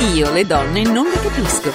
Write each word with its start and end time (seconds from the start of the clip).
Io 0.00 0.32
le 0.32 0.46
donne 0.46 0.82
non 0.82 1.04
le 1.04 1.20
capisco. 1.20 1.70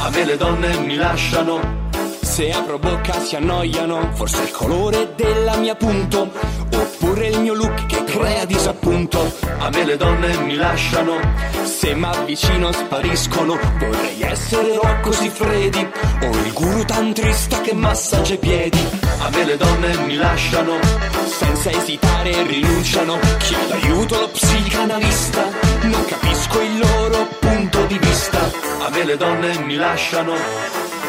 A 0.00 0.10
me 0.10 0.24
le 0.24 0.36
donne 0.38 0.78
mi 0.78 0.96
lasciano. 0.96 1.86
Se 2.22 2.50
apro 2.50 2.78
bocca 2.78 3.20
si 3.20 3.36
annoiano. 3.36 4.10
Forse 4.14 4.44
il 4.44 4.50
colore 4.50 5.12
della 5.14 5.56
mia 5.56 5.74
punto. 5.74 6.30
Oppure 6.72 7.28
il 7.28 7.40
mio 7.40 7.52
look 7.52 7.84
che 7.84 7.97
crea 8.08 8.44
disappunto. 8.44 9.32
A 9.58 9.68
me 9.70 9.84
le 9.84 9.96
donne 9.96 10.36
mi 10.38 10.54
lasciano. 10.54 11.20
Se 11.64 11.94
m'avvicino 11.94 12.72
spariscono. 12.72 13.58
Vorrei 13.78 14.22
essere 14.22 14.78
Rocco 14.82 15.12
Siffredi. 15.12 15.86
O 16.22 16.30
il 16.30 16.52
guru 16.52 16.84
tantrista 16.84 17.60
che 17.60 17.74
massaggia 17.74 18.34
i 18.34 18.38
piedi. 18.38 18.82
A 19.20 19.28
me 19.30 19.44
le 19.44 19.56
donne 19.56 19.96
mi 20.06 20.16
lasciano. 20.16 20.78
Senza 21.26 21.70
esitare 21.70 22.42
rinunciano. 22.44 23.18
Chiedo 23.38 23.74
aiuto 23.74 24.16
allo 24.16 24.28
psicanalista. 24.28 25.42
Non 25.82 26.04
capisco 26.04 26.60
il 26.60 26.78
loro 26.78 27.28
punto 27.38 27.84
di 27.86 27.98
vista. 27.98 28.38
A 28.86 28.90
me 28.90 29.04
le 29.04 29.16
donne 29.16 29.58
mi 29.60 29.76
lasciano. 29.76 30.32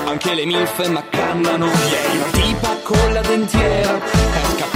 Anche 0.05 0.33
le 0.33 0.45
milfe 0.45 0.87
m'accannano. 0.89 1.65
Ieri 1.65 2.17
una 2.17 2.29
tipa 2.31 2.77
con 2.83 3.13
la 3.13 3.21
dentiera. 3.21 3.99
Via 3.99 4.41
come 4.41 4.69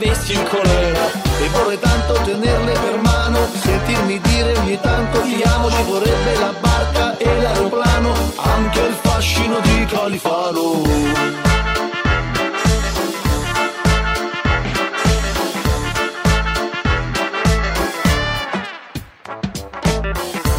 avessi 0.00 0.32
il 0.32 0.42
colera. 0.44 1.12
E 1.40 1.48
vorrei 1.48 1.78
tanto 1.78 2.14
tenerle 2.24 2.72
per 2.72 3.00
mano, 3.00 3.38
sentirmi 3.52 4.18
dire 4.20 4.56
ogni 4.58 4.80
tanto 4.80 5.20
ti 5.20 5.42
amo, 5.42 5.70
ci 5.70 5.82
vorrebbe 5.82 6.38
la 6.38 6.54
barca 6.58 7.16
e 7.18 7.40
l'aeroplano, 7.40 8.14
anche 8.36 8.80
il 8.80 8.94
fascino 9.02 9.60
di 9.60 9.84
Califano. 9.84 10.82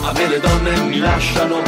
A 0.04 0.14
me 0.14 0.28
le 0.28 0.40
donne 0.40 0.80
mi 0.82 1.00
lasciano 1.00 1.62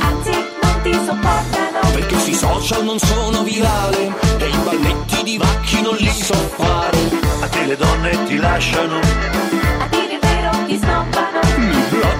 Anzi, 0.00 0.30
non 0.62 0.80
ti 0.82 0.92
sopportano. 0.92 1.67
Perché 1.92 2.18
sui 2.18 2.34
social 2.34 2.84
non 2.84 2.98
sono 2.98 3.42
virale 3.42 4.12
e 4.38 4.48
i 4.48 4.56
balletti 4.64 5.22
di 5.22 5.38
vacchi 5.38 5.80
non 5.82 5.96
li 5.96 6.10
so 6.10 6.34
fare. 6.56 6.98
A 7.40 7.48
te 7.48 7.66
le 7.66 7.76
donne 7.76 8.24
ti 8.24 8.36
lasciano 8.36 9.00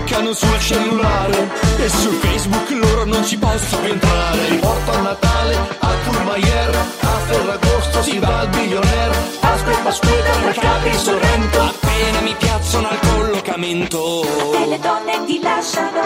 Bloccano 0.09 0.33
sul 0.33 0.59
cellulare 0.59 1.51
e 1.77 1.89
su 1.91 2.11
Facebook 2.13 2.71
loro 2.71 3.05
non 3.05 3.23
ci 3.27 3.37
posso 3.37 3.79
entrare. 3.83 4.47
Ti 4.49 4.55
porto 4.57 4.91
a 4.91 5.01
Natale, 5.03 5.55
a 5.81 5.95
Courmayeur, 6.07 6.77
a 7.01 7.19
Ferragosto 7.27 8.03
si 8.03 8.19
va 8.19 8.39
al 8.39 8.49
billionaire, 8.49 9.15
Pasqua 9.39 9.71
e 9.71 9.83
Pasquetta, 9.83 10.39
mercati 10.39 10.95
Sorrento. 10.95 11.61
Appena 11.61 12.21
mi 12.23 12.35
piacciono 12.39 12.89
al 12.89 12.99
collocamento. 13.01 14.23
E 14.55 14.67
le 14.67 14.79
donne 14.79 15.25
ti 15.27 15.41
lasciano. 15.43 16.01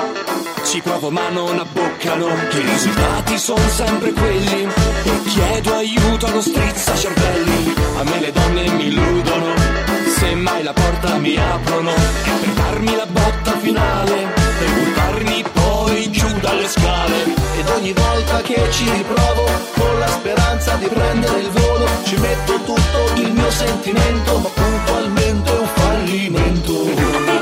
Ci 0.65 0.81
provo 0.81 1.11
ma 1.11 1.29
non 1.29 1.61
abboccano 1.61 2.27
I 2.27 2.61
risultati 2.61 3.37
sono 3.37 3.69
sempre 3.69 4.13
quelli 4.13 4.63
E 5.03 5.23
chiedo 5.27 5.75
aiuto 5.75 6.27
allo 6.27 6.41
strizza 6.41 6.97
cervelli 6.97 7.75
A 7.99 8.05
me 8.05 8.21
le 8.21 8.33
donne 8.33 8.71
mi 8.71 8.87
illudono 8.87 10.02
Se 10.23 10.37
mai 10.37 10.63
la 10.63 10.73
porta 10.73 11.17
mi 11.17 11.37
aprono 11.37 11.93
per 12.23 12.53
darmi 12.55 12.95
la 12.95 13.07
botta 13.07 13.59
finale 13.59 14.33
E 14.61 14.67
buttarmi 14.71 15.45
poi 15.53 16.11
giù 16.13 16.29
dalle 16.39 16.69
scale 16.69 17.25
Ed 17.59 17.69
ogni 17.69 17.93
volta 17.93 18.41
che 18.43 18.71
ci 18.71 18.89
riprovo, 18.89 19.45
con 19.75 19.99
la 19.99 20.07
speranza 20.07 20.77
di 20.77 20.87
prendere 20.87 21.41
il 21.41 21.51
volo, 21.51 21.87
ci 22.05 22.17
metto 22.19 22.55
tutto 22.65 23.21
il 23.21 23.33
mio 23.33 23.51
sentimento, 23.51 24.39
ma 24.39 24.49
puntualmente 24.49 25.51
è 25.51 25.59
un 25.59 25.67
fallimento. 25.67 26.73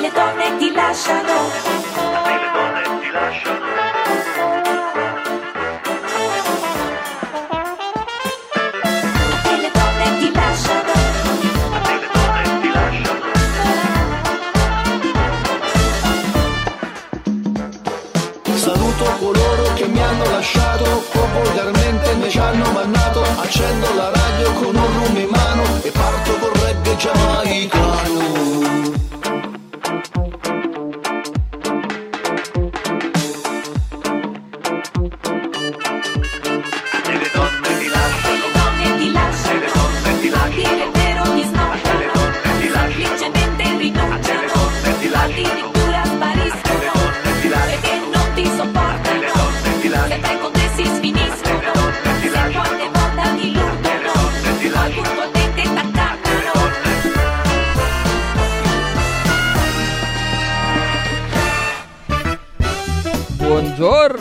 Le 0.00 0.10
donne 0.14 0.56
ti 0.58 0.72
lasciano. 0.72 1.89
Volgarmente 21.32 22.14
mi 22.14 22.30
ci 22.30 22.38
hanno 22.38 22.70
mannato. 22.72 23.22
Accendo 23.22 23.94
la 23.94 24.10
radio 24.10 24.52
con 24.54 24.74
un 24.74 25.04
rum 25.04 25.16
in 25.16 25.28
mano 25.28 25.62
e 25.82 25.90
parto 25.90 26.32
col 26.38 26.52
reggae 26.62 26.96
giamaicano. 26.96 28.49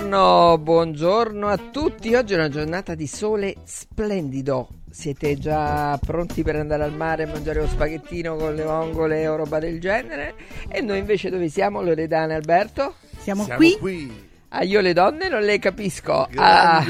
Buongiorno, 0.10 0.58
buongiorno 0.58 1.48
a 1.50 1.58
tutti. 1.72 2.16
Oggi 2.16 2.34
è 2.34 2.36
una 2.36 2.50
giornata 2.50 2.96
di 2.96 3.06
sole 3.06 3.58
splendido. 3.64 4.70
Siete 4.90 5.38
già 5.38 6.00
pronti 6.04 6.42
per 6.42 6.56
andare 6.56 6.82
al 6.82 6.94
mare 6.94 7.26
a 7.26 7.28
mangiare 7.28 7.60
lo 7.60 7.68
spaghettino 7.68 8.36
con 8.36 8.56
le 8.56 8.64
vongole 8.64 9.28
o 9.28 9.36
roba 9.36 9.60
del 9.60 9.80
genere? 9.80 10.34
E 10.68 10.82
noi 10.82 10.98
invece 10.98 11.30
dove 11.30 11.48
siamo, 11.48 11.84
Loredana 11.84 12.34
e 12.34 12.36
Alberto? 12.38 12.96
Siamo, 13.20 13.44
Siamo 13.44 13.60
qui. 13.60 13.78
qui. 13.78 14.29
Ah, 14.52 14.64
io 14.64 14.82
le 14.82 14.94
donne 14.94 15.30
non 15.30 15.42
le 15.44 15.60
capisco. 15.60 16.28
Ah. 16.36 16.84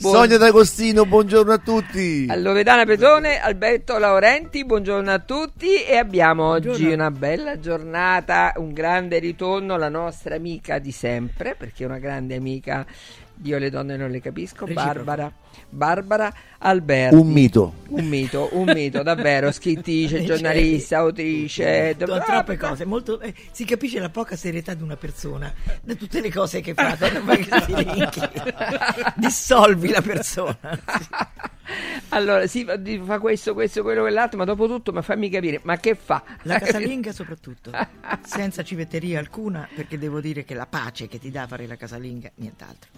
Buon- 0.00 0.14
Sonia 0.14 0.38
D'Agostino, 0.38 1.04
buongiorno 1.04 1.52
a 1.52 1.58
tutti. 1.58 2.26
A 2.30 2.34
Loredana 2.36 2.86
Petone, 2.86 3.38
Alberto 3.38 3.98
Laurenti, 3.98 4.64
buongiorno 4.64 5.10
a 5.10 5.18
tutti 5.18 5.82
e 5.82 5.96
abbiamo 5.98 6.44
oggi 6.48 6.68
Buongiorno. 6.68 6.94
una 6.94 7.10
bella 7.10 7.60
giornata, 7.60 8.54
un 8.56 8.72
grande 8.72 9.18
ritorno 9.18 9.74
alla 9.74 9.90
nostra 9.90 10.34
amica 10.36 10.78
di 10.78 10.92
sempre, 10.92 11.54
perché 11.58 11.82
è 11.82 11.86
una 11.86 11.98
grande 11.98 12.36
amica, 12.36 12.86
io 13.42 13.58
le 13.58 13.70
donne 13.70 13.96
non 13.96 14.10
le 14.10 14.20
capisco, 14.20 14.64
Reciproco. 14.66 14.92
Barbara, 15.04 15.32
Barbara 15.68 16.32
Alberti. 16.58 17.14
Un 17.16 17.28
mito. 17.28 17.74
Un 17.88 18.04
mito, 18.06 18.48
un 18.52 18.70
mito, 18.72 19.02
davvero, 19.02 19.50
scrittrice, 19.50 20.18
Cioè, 20.18 20.26
giornalista, 20.26 20.98
autrice, 20.98 21.96
Tro- 21.98 22.18
troppe 22.20 22.56
cose, 22.56 22.84
molto- 22.84 23.20
eh, 23.20 23.34
si 23.50 23.64
capisce 23.64 23.98
la 23.98 24.10
poca 24.10 24.36
serietà 24.36 24.74
di 24.74 24.82
una 24.82 24.96
persona 24.96 25.52
da 25.82 25.94
tutte 25.94 26.20
le 26.20 26.30
cose 26.30 26.60
che 26.60 26.74
fa, 26.74 26.96
dissolvi 29.16 29.88
la 29.90 30.02
persona. 30.02 30.58
Allora, 32.10 32.46
sì, 32.46 32.64
fa- 32.64 32.76
di- 32.76 33.00
fa 33.04 33.18
questo, 33.20 33.54
questo, 33.54 33.82
quello, 33.82 34.02
quell'altro, 34.02 34.38
ma 34.38 34.44
dopo 34.44 34.66
tutto, 34.66 34.92
ma 34.92 35.02
fammi 35.02 35.30
capire, 35.30 35.60
ma 35.62 35.76
che 35.78 35.94
fa? 35.94 36.22
La 36.42 36.58
casalinga 36.58 37.12
soprattutto, 37.12 37.70
senza 38.24 38.62
civetteria 38.64 39.18
alcuna, 39.20 39.68
perché 39.74 39.98
devo 39.98 40.20
dire 40.20 40.44
che 40.44 40.54
la 40.54 40.66
pace 40.66 41.06
che 41.06 41.18
ti 41.18 41.30
dà 41.30 41.46
fare 41.46 41.66
la 41.66 41.76
casalinga, 41.76 42.30
nient'altro. 42.36 42.90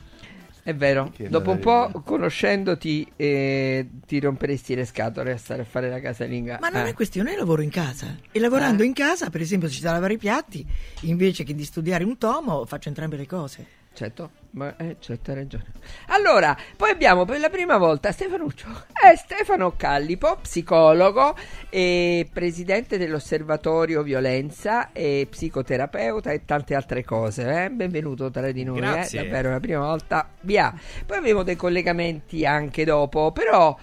È 0.65 0.73
vero, 0.75 1.11
Che 1.12 1.28
dopo 1.28 1.50
un 1.50 1.59
po' 1.59 1.91
conoscendoti 2.05 3.11
eh, 3.17 3.89
ti 4.06 4.21
romperesti 4.21 4.77
le 4.77 4.84
scatole 4.84 5.33
a 5.33 5.37
stare 5.37 5.62
a 5.62 5.65
fare 5.65 5.89
la 5.91 5.99
casalinga. 5.99 6.59
Ma 6.61 6.69
non 6.69 6.87
Eh. 6.87 6.91
è 6.91 6.95
questione, 6.95 7.33
io 7.33 7.39
lavoro 7.39 7.62
in 7.62 7.71
casa 7.71 8.17
e 8.31 8.39
lavorando 8.39 8.84
Eh. 8.84 8.87
in 8.87 8.93
casa, 8.93 9.28
per 9.28 9.41
esempio, 9.41 9.69
se 9.69 9.76
c'è 9.79 9.82
da 9.82 9.93
lavare 9.93 10.14
i 10.14 10.19
piatti, 10.19 10.64
invece 11.00 11.43
che 11.43 11.55
di 11.56 11.64
studiare 11.64 12.05
un 12.05 12.17
tomo, 12.17 12.64
faccio 12.64 12.88
entrambe 12.88 13.17
le 13.17 13.26
cose. 13.26 13.67
Certo, 13.93 14.31
ma 14.52 14.75
eh, 14.76 14.96
hai 15.06 15.19
ragione. 15.25 15.64
Allora, 16.08 16.56
poi 16.76 16.90
abbiamo 16.90 17.25
per 17.25 17.40
la 17.40 17.49
prima 17.49 17.78
volta 17.78 18.12
Stefanuccio, 18.12 18.69
eh, 19.10 19.16
Stefano 19.16 19.75
Callipo, 19.76 20.37
psicologo 20.40 21.34
e 21.70 22.28
presidente 22.32 22.99
dell'osservatorio 22.99 24.02
violenza 24.02 24.93
e 24.93 25.26
psicoterapeuta 25.28 26.32
e 26.32 26.44
tante 26.44 26.75
altre 26.75 27.04
cose. 27.04 27.64
eh. 27.64 27.70
Benvenuto 27.70 28.31
tra 28.31 28.50
di 28.52 28.64
noi, 28.64 28.78
eh, 28.78 28.81
Grazie. 28.81 29.22
davvero 29.22 29.50
la 29.50 29.60
prima 29.60 29.81
volta. 29.81 30.28
Via. 30.40 30.75
Poi 31.06 31.16
avremo 31.16 31.43
dei 31.43 31.56
collegamenti 31.56 32.44
anche 32.44 32.84
dopo, 32.84 33.32
però 33.32 33.76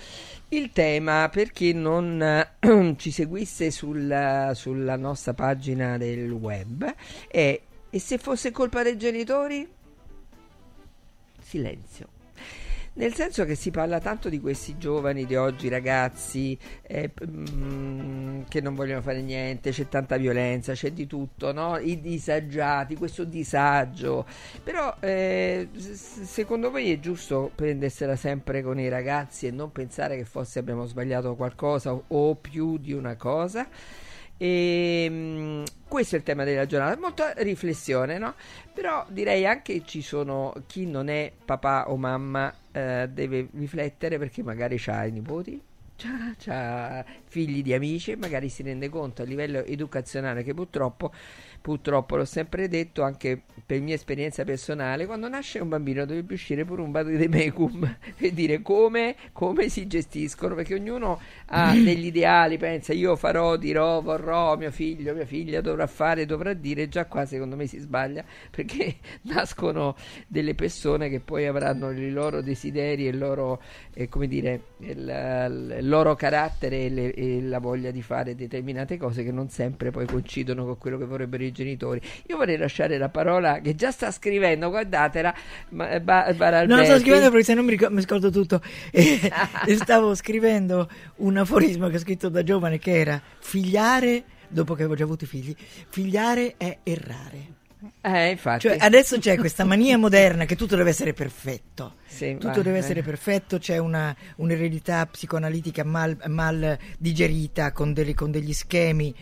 il 0.50 0.71
tema 0.71 1.30
per 1.31 1.51
chi 1.51 1.74
non 1.74 2.21
eh, 2.21 2.94
ci 2.98 3.12
seguisse 3.12 3.71
sul- 3.71 4.51
sulla 4.54 4.95
nostra 4.98 5.33
pagina 5.33 5.98
del 5.98 6.30
web 6.31 6.94
è 7.27 7.60
e 7.92 8.00
se 8.00 8.19
fosse 8.19 8.51
colpa 8.51 8.83
dei 8.83 8.98
genitori? 8.98 9.68
Silenzio. 11.50 12.07
nel 12.94 13.13
senso 13.16 13.44
che 13.46 13.56
si 13.56 13.72
parla 13.72 14.00
tanto 14.00 14.30
di 14.30 14.40
questi 14.40 14.78
giovani 14.78 15.25
di 15.25 15.36
oggi, 15.36 15.68
ragazzi, 15.69 16.56
eh, 16.84 17.12
mm, 17.25 18.42
che 18.50 18.62
non 18.62 18.75
vogliono 18.75 19.01
fare 19.01 19.22
niente, 19.22 19.72
c'è 19.72 19.88
tanta 19.88 20.18
violenza, 20.18 20.74
c'è 20.74 20.92
di 20.92 21.07
tutto, 21.07 21.51
no? 21.54 21.78
I 21.78 22.01
disagiati, 22.01 22.96
questo 22.98 23.24
disagio. 23.24 24.25
Però 24.63 24.96
eh, 25.00 25.69
secondo 25.74 26.69
voi 26.69 26.92
è 26.92 27.00
giusto 27.00 27.52
prendersela 27.56 28.16
sempre 28.16 28.62
con 28.62 28.80
i 28.80 28.90
ragazzi 28.90 29.48
e 29.48 29.52
non 29.52 29.72
pensare 29.72 30.18
che 30.18 30.25
forse 30.25 30.60
abbiamo 30.60 30.86
sbagliato 30.86 31.36
qualcosa 31.36 32.00
o 32.06 32.36
più 32.36 32.78
di 32.78 32.94
una 32.94 33.16
cosa? 33.16 33.68
E, 34.42 35.08
mm, 35.10 35.64
questo 35.90 36.16
è 36.16 36.20
il 36.20 36.24
tema 36.24 36.46
della 36.46 36.66
giornata, 36.66 36.98
molta 36.98 37.34
riflessione, 37.38 38.18
no? 38.18 38.36
Però 38.74 39.06
direi 39.10 39.46
anche 39.46 39.84
ci 39.84 40.02
sono 40.02 40.54
chi 40.66 40.86
non 40.86 41.10
è 41.10 41.30
papà 41.44 41.92
o 41.92 41.98
mamma 41.98 42.54
eh, 42.72 43.10
deve 43.12 43.50
riflettere 43.54 44.18
perché 44.18 44.42
magari 44.42 44.82
ha 44.86 45.06
i 45.06 45.12
nipoti, 45.12 45.62
c'ha 45.98 47.04
figli 47.26 47.62
di 47.62 47.74
amici 47.74 48.16
magari 48.16 48.48
si 48.48 48.64
rende 48.64 48.88
conto 48.88 49.24
a 49.24 49.26
livello 49.26 49.60
educazionale 49.66 50.44
che 50.44 50.54
purtroppo, 50.54 51.12
purtroppo 51.62 52.16
l'ho 52.16 52.26
sempre 52.26 52.68
detto 52.68 53.02
anche 53.04 53.42
per 53.66 53.82
mia 53.82 53.94
esperienza 53.94 54.44
personale, 54.44 55.06
quando 55.06 55.28
nasce 55.28 55.60
un 55.60 55.70
bambino 55.70 56.06
dovrebbe 56.06 56.34
uscire 56.34 56.66
pure 56.66 56.82
un 56.82 56.92
vado 56.92 57.10
di 57.10 57.28
mecum 57.28 57.98
e 58.18 58.34
dire 58.34 58.62
come, 58.62 59.16
come 59.32 59.70
si 59.70 59.86
gestiscono, 59.86 60.56
perché 60.56 60.74
ognuno 60.74 61.20
ha 61.48 61.74
degli 61.78 62.06
ideali, 62.06 62.58
pensa 62.58 62.94
io 62.94 63.16
farò, 63.16 63.58
dirò, 63.58 64.02
vorrò, 64.02 64.58
mio 64.58 64.72
figlio, 64.72 65.14
mia 65.14 65.26
figlia 65.26 65.62
dovrà 65.62 65.86
fare, 65.88 66.26
dovrà 66.26 66.54
dire, 66.54 66.90
già 66.90 67.06
qua 67.06 67.26
secondo 67.26 67.56
me 67.56 67.68
si 67.68 67.78
sbaglia 67.78 68.24
perché 68.50 68.96
nascono 69.24 69.96
delle 70.28 70.56
persone 70.56 71.10
che 71.10 71.20
poi 71.20 71.46
avranno 71.46 71.92
i 71.92 72.10
loro 72.10 72.42
desideri 72.42 73.06
e 73.06 73.10
il 73.10 73.18
loro, 73.18 73.62
eh, 73.94 74.10
come 74.10 74.28
dire, 74.28 74.62
il, 74.80 75.76
il 75.80 75.88
loro 75.88 76.16
carattere 76.16 76.86
e, 76.86 76.90
le- 76.90 77.14
e 77.14 77.42
la 77.42 77.60
voglia 77.60 77.92
di 77.92 78.02
fare 78.02 78.36
determinate 78.36 78.98
cose 78.98 79.24
che 79.24 79.32
non 79.32 79.50
sempre 79.50 79.92
poi 79.92 80.08
coincidono 80.08 80.66
con 80.66 80.78
quello 80.78 80.98
che 80.98 81.06
vorrebbero 81.06 81.44
i 81.44 81.49
genitori. 81.51 82.01
Io 82.28 82.38
vorrei 82.38 82.57
lasciare 82.57 82.98
la 82.98 83.10
parola 83.10 83.60
che 83.62 83.75
già 83.75 83.92
sta 83.92 84.12
scrivendo, 84.12 84.69
guardatela, 84.69 85.34
ma, 85.69 86.00
ba, 86.00 86.34
Baralberti. 86.36 86.81
No, 86.81 86.84
sto 86.84 87.00
scrivendo 87.00 87.30
perché 87.30 87.46
se 87.46 87.54
no 87.54 87.63
mi, 87.63 87.72
ricor- 87.72 87.92
mi 87.92 88.01
scordo 88.01 88.30
tutto. 88.30 88.62
E, 88.92 89.19
e 89.66 89.75
stavo 89.75 90.16
scrivendo 90.16 90.90
un 91.18 91.38
aforisma 91.38 91.90
che 91.90 91.98
ho 91.98 92.00
scritto 92.00 92.30
da 92.30 92.44
giovane 92.44 92.80
che 92.80 92.98
era 92.98 93.22
figliare, 93.40 94.24
dopo 94.48 94.74
che 94.74 94.81
avevo 94.81 94.96
già 94.96 95.04
avuto 95.04 95.25
i 95.25 95.28
figli, 95.28 95.56
figliare 95.90 96.56
è 96.57 96.80
errare. 96.84 97.59
Eh, 98.02 98.31
infatti. 98.31 98.68
Cioè, 98.68 98.78
adesso 98.80 99.18
c'è 99.20 99.38
questa 99.38 99.64
mania 99.64 99.98
moderna 99.98 100.44
che 100.44 100.58
tutto 100.58 100.76
deve 100.76 100.90
essere 100.90 101.14
perfetto. 101.14 101.96
Sì, 102.06 102.34
tutto 102.34 102.58
va- 102.58 102.62
deve 102.62 102.78
eh. 102.78 102.80
essere 102.80 103.04
perfetto, 103.04 103.58
c'è 103.58 103.78
una, 103.78 104.14
un'eredità 104.38 105.06
psicoanalitica 105.06 105.86
mal, 105.86 106.18
mal 106.26 106.78
digerita 106.98 107.72
con, 107.72 107.94
delle- 107.94 108.14
con 108.14 108.31
degli 108.31 108.52
schemi. 108.52 109.16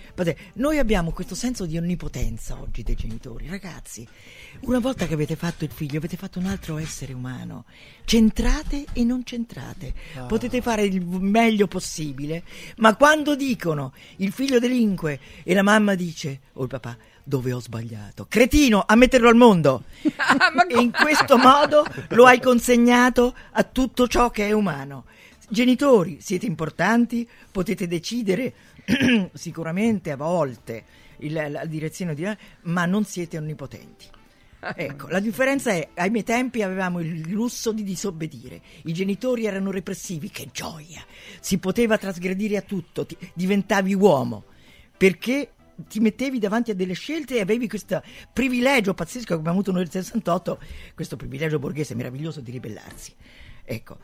Noi 0.53 0.79
abbiamo 0.79 1.11
questo 1.11 1.35
senso 1.35 1.67
di 1.67 1.77
onnipotenza 1.77 2.59
oggi 2.59 2.81
dei 2.81 2.95
genitori. 2.95 3.47
Ragazzi, 3.47 4.07
una 4.61 4.79
volta 4.79 5.05
che 5.05 5.13
avete 5.13 5.35
fatto 5.35 5.63
il 5.63 5.71
figlio, 5.71 5.97
avete 5.99 6.17
fatto 6.17 6.39
un 6.39 6.45
altro 6.47 6.77
essere 6.79 7.13
umano. 7.13 7.65
Centrate 8.05 8.85
e 8.93 9.03
non 9.03 9.23
centrate. 9.23 9.93
Potete 10.27 10.61
fare 10.61 10.83
il 10.83 11.05
meglio 11.05 11.67
possibile, 11.67 12.43
ma 12.77 12.95
quando 12.95 13.35
dicono 13.35 13.93
il 14.17 14.31
figlio 14.31 14.57
delinque 14.57 15.19
e 15.43 15.53
la 15.53 15.61
mamma 15.61 15.93
dice, 15.93 16.39
o 16.53 16.63
il 16.63 16.69
papà, 16.69 16.97
dove 17.27 17.51
ho 17.51 17.59
sbagliato? 17.59 18.25
Cretino, 18.29 18.83
a 18.87 18.95
metterlo 18.95 19.27
al 19.27 19.35
mondo. 19.35 19.83
e 20.01 20.79
in 20.79 20.91
questo 20.91 21.37
modo 21.37 21.85
lo 22.09 22.25
hai 22.25 22.39
consegnato 22.39 23.35
a 23.51 23.63
tutto 23.63 24.07
ciò 24.07 24.29
che 24.31 24.47
è 24.47 24.51
umano. 24.53 25.05
Genitori, 25.49 26.19
siete 26.21 26.45
importanti, 26.45 27.27
potete 27.51 27.85
decidere 27.87 28.53
sicuramente 29.33 30.11
a 30.11 30.15
volte 30.15 30.83
il- 31.19 31.47
la 31.51 31.65
direzione 31.65 32.15
di 32.15 32.25
ma 32.63 32.85
non 32.85 33.03
siete 33.03 33.37
onnipotenti. 33.37 34.05
Ecco, 34.75 35.07
la 35.09 35.19
differenza 35.19 35.71
è, 35.71 35.87
ai 35.95 36.09
miei 36.09 36.23
tempi 36.23 36.63
avevamo 36.63 36.99
il 36.99 37.29
lusso 37.29 37.71
di 37.71 37.83
disobbedire, 37.83 38.59
i 38.85 38.93
genitori 38.93 39.45
erano 39.45 39.69
repressivi, 39.69 40.29
che 40.31 40.49
gioia, 40.51 41.05
si 41.39 41.59
poteva 41.59 41.97
trasgredire 41.97 42.57
a 42.57 42.61
tutto, 42.61 43.05
ti- 43.05 43.15
diventavi 43.33 43.93
uomo, 43.93 44.45
perché 44.97 45.51
ti 45.87 45.99
mettevi 45.99 46.39
davanti 46.39 46.71
a 46.71 46.75
delle 46.75 46.93
scelte 46.93 47.35
e 47.35 47.41
avevi 47.41 47.67
questo 47.67 48.01
privilegio 48.31 48.93
pazzesco 48.93 49.27
che 49.27 49.33
abbiamo 49.33 49.51
avuto 49.51 49.71
noi 49.71 49.81
nel 49.81 49.91
68, 49.91 50.59
questo 50.95 51.15
privilegio 51.15 51.59
borghese 51.59 51.95
meraviglioso 51.95 52.41
di 52.41 52.51
ribellarsi. 52.51 53.13
Ecco, 53.63 53.97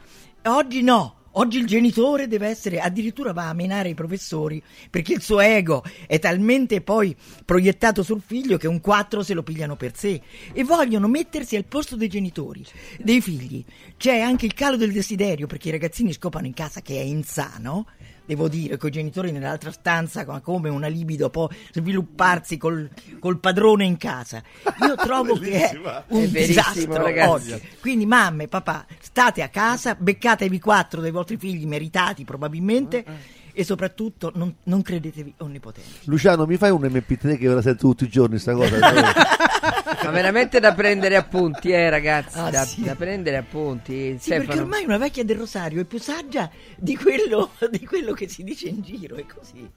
oggi 0.44 0.82
no. 0.82 1.22
Oggi 1.36 1.58
il 1.58 1.66
genitore 1.66 2.28
deve 2.28 2.48
essere, 2.48 2.80
addirittura 2.80 3.34
va 3.34 3.50
a 3.50 3.54
menare 3.54 3.90
i 3.90 3.96
professori 3.96 4.62
perché 4.88 5.14
il 5.14 5.22
suo 5.24 5.40
ego 5.40 5.84
è 6.06 6.20
talmente 6.20 6.82
poi 6.82 7.16
proiettato 7.44 8.04
sul 8.04 8.22
figlio 8.24 8.58
che 8.58 8.68
un 8.68 8.80
4 8.80 9.24
se 9.24 9.34
lo 9.34 9.42
pigliano 9.42 9.76
per 9.76 9.98
sé 9.98 10.22
e 10.54 10.64
vogliono 10.64 11.08
mettersi 11.08 11.56
al 11.56 11.66
posto 11.66 11.96
dei 11.96 12.08
genitori, 12.08 12.64
dei 13.00 13.20
figli. 13.20 13.66
C'è 13.98 14.20
anche 14.20 14.46
il 14.46 14.54
calo 14.54 14.78
del 14.78 14.92
desiderio 14.92 15.48
perché 15.48 15.70
i 15.70 15.72
ragazzini 15.72 16.14
scopano 16.14 16.46
in 16.46 16.54
casa 16.54 16.82
che 16.82 16.98
è 16.98 17.04
insano, 17.04 17.88
devo 18.26 18.48
dire, 18.48 18.78
con 18.78 18.90
i 18.90 18.92
genitori 18.92 19.32
nell'altra 19.32 19.72
stanza 19.72 20.26
come 20.42 20.70
una 20.70 20.88
libido 20.88 21.30
può 21.30 21.50
svilupparsi 21.72 22.58
col, 22.58 22.90
col 23.20 23.40
padrone 23.40 23.86
in 23.86 23.98
casa. 23.98 24.42
Io 24.86 24.96
trovo 24.96 25.38
che 25.38 25.70
è 25.70 25.82
un 26.08 26.24
È 26.24 26.28
disastro 26.28 27.02
ragazzi. 27.02 27.30
oggi. 27.52 27.70
Quindi 27.80 28.06
mamme, 28.06 28.48
papà, 28.48 28.86
state 29.00 29.42
a 29.42 29.50
casa, 29.50 29.96
beccatevi 29.96 30.60
quattro 30.60 31.02
dei 31.02 31.12
vostri 31.12 31.38
figli 31.38 31.66
meritati 31.66 32.24
probabilmente 32.24 33.42
e 33.54 33.64
soprattutto 33.64 34.32
non, 34.36 34.54
non 34.64 34.82
credetevi 34.82 35.36
onnipotenti. 35.38 35.90
Luciano, 36.06 36.46
mi 36.46 36.58
fai 36.58 36.72
un 36.72 36.82
MP3 36.82 37.38
che 37.38 37.48
ora 37.48 37.62
sento 37.62 37.88
tutti 37.88 38.06
i 38.06 38.10
giorni 38.10 38.40
sta 38.40 38.54
cosa? 38.54 38.78
Ma 40.04 40.10
veramente 40.10 40.60
da 40.60 40.74
prendere 40.74 41.16
appunti, 41.16 41.70
eh, 41.72 41.90
ragazzi. 41.90 42.38
Ah, 42.38 42.50
da, 42.50 42.66
sì. 42.66 42.82
da 42.82 42.96
prendere 42.96 43.38
appunti. 43.38 44.18
Sì, 44.20 44.30
perché 44.32 44.60
ormai 44.60 44.84
una 44.84 44.98
vecchia 44.98 45.24
del 45.24 45.38
Rosario 45.38 45.82
è 45.82 45.86
più 45.86 46.00
saggia 46.00 46.50
di 46.76 46.98
quello, 46.98 47.52
di 47.70 47.86
quello 47.86 48.14
che 48.14 48.28
si 48.28 48.44
dice 48.44 48.68
in 48.68 48.82
giro, 48.82 49.16
è 49.16 49.26
così. 49.26 49.70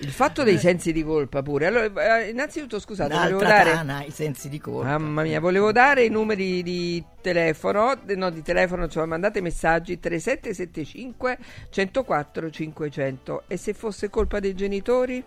Il 0.00 0.10
fatto 0.10 0.42
dei 0.42 0.58
sensi 0.58 0.92
di 0.92 1.02
colpa 1.04 1.42
pure. 1.42 1.66
Allora, 1.66 2.18
eh, 2.20 2.30
innanzitutto, 2.30 2.80
scusate, 2.80 3.14
volevo 3.14 3.38
Un'altra 3.38 3.56
dare. 3.64 3.70
tana, 3.72 4.04
i 4.04 4.10
sensi 4.10 4.48
di 4.48 4.58
colpa. 4.58 4.98
Mamma 4.98 5.22
mia, 5.22 5.40
volevo 5.40 5.70
dare 5.72 6.04
i 6.04 6.08
numeri 6.10 6.62
di 6.62 7.02
telefono, 7.20 7.94
no 8.16 8.30
di 8.30 8.42
telefono, 8.42 8.88
cioè 8.88 9.04
mandate 9.06 9.40
messaggi 9.40 9.98
3775 10.00 11.38
104 11.70 12.50
500 12.50 13.42
e 13.46 13.56
se 13.56 13.72
fosse 13.74 14.08
colpa 14.10 14.40
dei 14.40 14.54
genitori? 14.54 15.22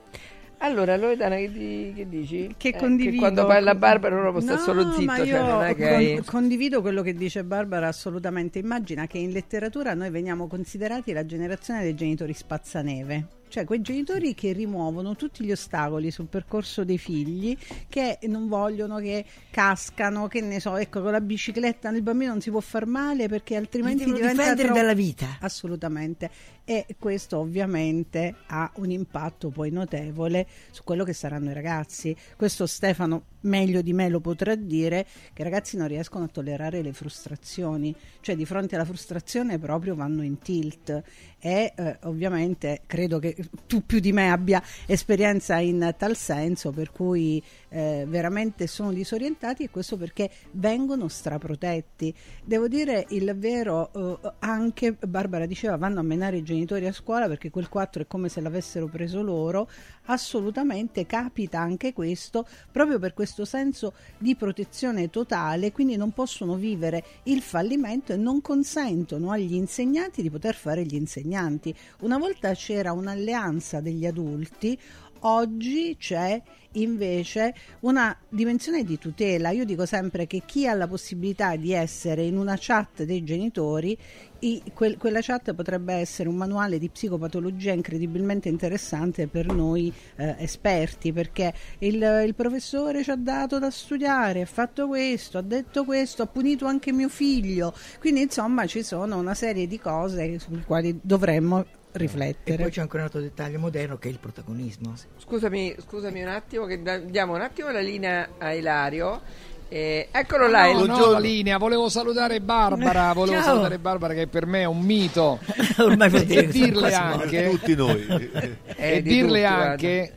Allora, 0.59 0.95
Loredana, 0.95 1.35
che, 1.35 1.51
di- 1.51 1.91
che 1.94 2.07
dici? 2.07 2.53
Che 2.57 2.69
Eh, 2.69 2.77
condivido. 2.77 3.18
quando 3.19 3.45
parla 3.45 3.75
Barbara 3.75 4.16
uno 4.18 4.31
può 4.31 4.40
stare 4.40 4.57
No, 4.57 4.63
solo 4.63 4.92
zitto, 4.94 5.04
ma 5.04 5.18
cioè 5.18 5.25
io 5.28 5.42
non 5.45 5.63
è 5.63 5.75
che 5.75 5.83
con- 5.87 5.94
hai- 5.97 6.21
condivido 6.25 6.81
quello 6.81 7.01
che 7.01 7.13
dice 7.13 7.44
Barbara 7.44 7.87
assolutamente. 7.90 8.59
Immagina 8.59 9.06
che 9.06 9.18
in 9.18 9.31
letteratura 9.31 9.94
noi 9.94 10.09
veniamo 10.09 10.47
considerati 10.47 11.11
la 11.11 11.25
generazione 11.25 11.81
dei 11.83 11.94
genitori 11.94 12.33
spazzaneve. 12.33 13.25
Cioè 13.56 13.64
quei 13.64 13.80
genitori 13.80 14.33
che 14.33 14.52
rimuovono 14.52 15.16
tutti 15.16 15.45
gli 15.45 15.52
ostacoli 15.54 16.12
sul 16.12 16.26
percorso 16.26 16.83
dei 16.83 16.97
figli, 16.97 17.56
che 17.88 18.19
non 18.24 18.50
vogliono 18.50 18.97
che 18.97 19.24
cascano, 19.50 20.28
che 20.28 20.42
ne 20.42 20.59
so, 20.59 20.76
ecco 20.76 21.02
con 21.02 21.14
la 21.14 21.21
bicicletta 21.21 21.88
il 21.88 22.02
bambino 22.02 22.31
non 22.31 22.42
si 22.42 22.50
può 22.50 22.59
far 22.59 22.85
male 22.85 23.30
perché 23.30 23.56
altrimenti 23.56 24.04
diventa 24.04 24.28
difendere 24.28 24.64
troppo- 24.64 24.74
dalla 24.74 24.94
vita. 24.94 25.38
Assolutamente. 25.40 26.30
E 26.68 26.88
questo 26.98 27.38
ovviamente 27.38 28.34
ha 28.48 28.72
un 28.78 28.90
impatto 28.90 29.50
poi 29.50 29.69
notevole 29.69 30.48
su 30.72 30.84
quello 30.84 31.04
che 31.04 31.14
saranno 31.14 31.52
i 31.52 31.54
ragazzi. 31.54 32.16
Questo 32.36 32.66
Stefano 32.66 33.26
meglio 33.45 33.81
di 33.81 33.94
me 33.94 34.10
lo 34.10 34.19
potrà 34.19 34.56
dire 34.56 35.06
che 35.34 35.42
i 35.42 35.44
ragazzi 35.44 35.78
non 35.78 35.88
riescono 35.88 36.26
a 36.26 36.28
tollerare 36.28 36.81
le 36.81 36.94
frustrazioni, 36.94 37.95
cioè 38.22 38.36
di 38.36 38.45
fronte 38.45 38.76
alla 38.76 38.86
frustrazione 38.86 39.57
proprio 39.60 39.95
vanno 39.95 40.24
in 40.24 40.40
tilt 40.40 41.04
e 41.40 41.74
eh, 41.76 41.98
ovviamente 42.04 42.81
credo 42.88 43.19
che 43.19 43.36
tu 43.68 43.86
più 43.86 44.00
di 44.00 44.12
me 44.12 44.31
abbia 44.31 44.62
esperienza 44.88 45.60
in 45.60 45.94
tal 45.98 46.16
senso 46.16 46.72
per 46.72 46.92
cui 46.92 47.42
eh, 47.69 48.06
veramente 48.07 48.66
sono 48.68 48.92
disorientati 48.92 49.64
e 49.64 49.69
questo 49.69 49.98
perché 49.98 50.30
vengono 50.52 51.07
straprotetti. 51.07 52.14
Devo 52.44 52.68
dire 52.68 53.06
il 53.10 53.36
vero, 53.38 53.92
eh, 53.94 54.31
anche 54.40 54.94
Barbara 54.94 55.45
diceva 55.45 55.78
vanno 55.78 56.00
a 56.00 56.04
menare 56.04 56.38
i 56.38 56.44
a 56.64 56.92
scuola 56.94 57.28
perché 57.28 57.50
quel 57.50 57.69
4 57.69 58.04
è 58.04 58.07
come 58.07 58.30
se 58.30 58.42
l'avessero 58.42 58.88
preso 58.88 59.21
loro, 59.21 59.69
assolutamente 60.06 61.06
capita 61.06 61.59
anche 61.59 61.94
questo 61.94 62.47
proprio 62.71 63.00
per 63.00 63.14
questo 63.14 63.45
senso 63.45 63.94
di 64.18 64.35
protezione 64.35 65.09
totale, 65.09 65.71
quindi 65.71 65.95
non 65.95 66.12
possono 66.12 66.56
vivere 66.56 67.04
il 67.24 67.42
fallimento 67.42 68.14
e 68.14 68.18
non 68.18 68.42
consentono 68.42 69.31
agli 69.31 69.54
insegnanti 69.54 70.21
di 70.21 70.30
poter 70.30 70.56
fare 70.56 70.83
gli 70.83 70.95
insegnanti. 70.95 71.76
Una 72.02 72.18
volta 72.18 72.54
c'era 72.54 72.92
un'alleanza 72.92 73.81
degli 73.81 74.06
adulti, 74.06 74.80
Oggi 75.27 75.95
c'è 75.97 76.39
invece 76.73 77.55
una 77.79 78.15
dimensione 78.29 78.83
di 78.83 78.99
tutela. 78.99 79.49
Io 79.49 79.65
dico 79.65 79.87
sempre 79.87 80.27
che 80.27 80.44
chi 80.45 80.67
ha 80.67 80.75
la 80.75 80.87
possibilità 80.87 81.55
di 81.55 81.71
essere 81.73 82.21
in 82.23 82.37
una 82.37 82.57
chat 82.59 83.01
dei 83.03 83.23
genitori, 83.23 83.97
i- 84.41 84.61
quel- 84.71 84.97
quella 84.97 85.21
chat 85.21 85.55
potrebbe 85.55 85.95
essere 85.95 86.29
un 86.29 86.35
manuale 86.35 86.77
di 86.77 86.89
psicopatologia 86.89 87.71
incredibilmente 87.71 88.49
interessante 88.49 89.25
per 89.25 89.47
noi 89.47 89.91
eh, 90.17 90.35
esperti, 90.37 91.11
perché 91.11 91.51
il, 91.79 92.23
il 92.23 92.35
professore 92.35 93.01
ci 93.03 93.09
ha 93.09 93.15
dato 93.15 93.57
da 93.57 93.71
studiare, 93.71 94.41
ha 94.41 94.45
fatto 94.45 94.87
questo, 94.87 95.39
ha 95.39 95.41
detto 95.41 95.85
questo, 95.85 96.21
ha 96.21 96.27
punito 96.27 96.67
anche 96.67 96.91
mio 96.91 97.09
figlio. 97.09 97.73
Quindi 97.99 98.21
insomma 98.21 98.67
ci 98.67 98.83
sono 98.83 99.17
una 99.17 99.33
serie 99.33 99.65
di 99.65 99.79
cose 99.79 100.37
sulle 100.37 100.61
quali 100.63 100.99
dovremmo 101.01 101.65
E 101.95 101.99
riflettere. 101.99 102.61
poi 102.64 102.71
c'è 102.71 102.81
anche 102.81 102.95
un 102.97 103.04
altro 103.04 103.19
dettaglio 103.21 103.57
moderno 103.59 103.97
che 103.97 104.09
è 104.09 104.11
il 104.11 104.19
protagonismo. 104.19 104.94
Scusami, 105.18 105.75
scusami 105.87 106.21
un 106.21 106.28
attimo, 106.28 106.66
che 106.66 106.81
da- 106.81 106.97
diamo 106.97 107.35
un 107.35 107.42
attimo 107.42 107.71
la 107.71 107.80
linea 107.80 108.30
a 108.37 108.54
Ilario. 108.54 109.21
Eh, 109.68 110.09
eccolo 110.11 110.47
là. 110.47 110.64
No, 110.66 110.69
il- 110.69 110.75
no, 110.78 110.85
Buongiorno. 110.85 111.11
la 111.14 111.19
linea, 111.19 111.57
volevo 111.57 111.90
salutare 111.90 112.40
Barbara, 112.42 113.11
volevo 113.16 113.37
Ciao. 113.37 113.45
salutare 113.45 113.80
Barbara 113.80 114.14
che 114.14 114.28
per 114.28 114.45
me 114.45 114.61
è 114.61 114.66
un 114.66 114.80
mito 114.81 115.40
Ormai 115.80 116.09
dire 116.25 116.44
e 116.44 116.47
dirle 116.47 116.94
anche 116.94 117.49
Tutti 117.49 117.75
noi. 117.75 118.06
eh, 118.75 118.97
e 118.97 119.02
di 119.02 119.09
dirle 119.09 119.42
tutti, 119.42 119.54
anche 119.54 120.14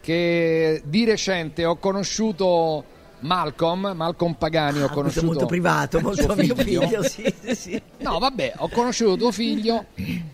che 0.00 0.82
di 0.84 1.04
recente 1.04 1.64
ho 1.64 1.76
conosciuto 1.76 2.84
Malcolm, 3.26 3.92
Malcolm 3.94 4.34
Pagani, 4.34 4.80
ho 4.80 4.86
Ah, 4.86 4.90
è 4.90 4.92
conosciuto 4.92 5.26
molto 5.26 5.46
privato, 5.46 6.00
molto 6.00 6.34
mio 6.36 6.54
figlio, 6.54 7.02
sì, 7.02 7.32
sì, 7.42 7.54
sì. 7.54 7.82
No, 7.98 8.18
vabbè, 8.18 8.54
ho 8.58 8.68
conosciuto 8.68 9.16
tuo 9.16 9.32
figlio 9.32 9.86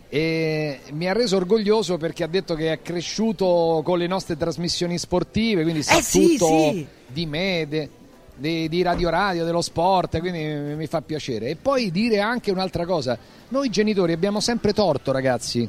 e 0.08 0.80
mi 0.92 1.08
ha 1.08 1.12
reso 1.12 1.36
orgoglioso 1.36 1.96
perché 1.96 2.22
ha 2.22 2.26
detto 2.28 2.54
che 2.54 2.72
è 2.72 2.82
cresciuto 2.82 3.80
con 3.84 3.98
le 3.98 4.06
nostre 4.06 4.36
trasmissioni 4.36 4.98
sportive, 4.98 5.62
quindi 5.62 5.82
sa 5.82 5.96
Eh, 5.98 6.02
tutto 6.02 6.46
sì. 6.46 6.86
di 7.06 7.26
me, 7.26 7.66
de- 7.68 7.88
di, 8.36 8.68
di 8.68 8.82
Radio 8.82 9.08
Radio, 9.08 9.44
dello 9.44 9.62
sport, 9.62 10.18
quindi 10.18 10.38
mi, 10.40 10.74
mi 10.74 10.86
fa 10.86 11.00
piacere. 11.00 11.48
E 11.48 11.56
poi 11.56 11.90
dire 11.90 12.20
anche 12.20 12.50
un'altra 12.50 12.84
cosa, 12.84 13.16
noi 13.48 13.70
genitori 13.70 14.12
abbiamo 14.12 14.40
sempre 14.40 14.72
torto, 14.72 15.12
ragazzi. 15.12 15.68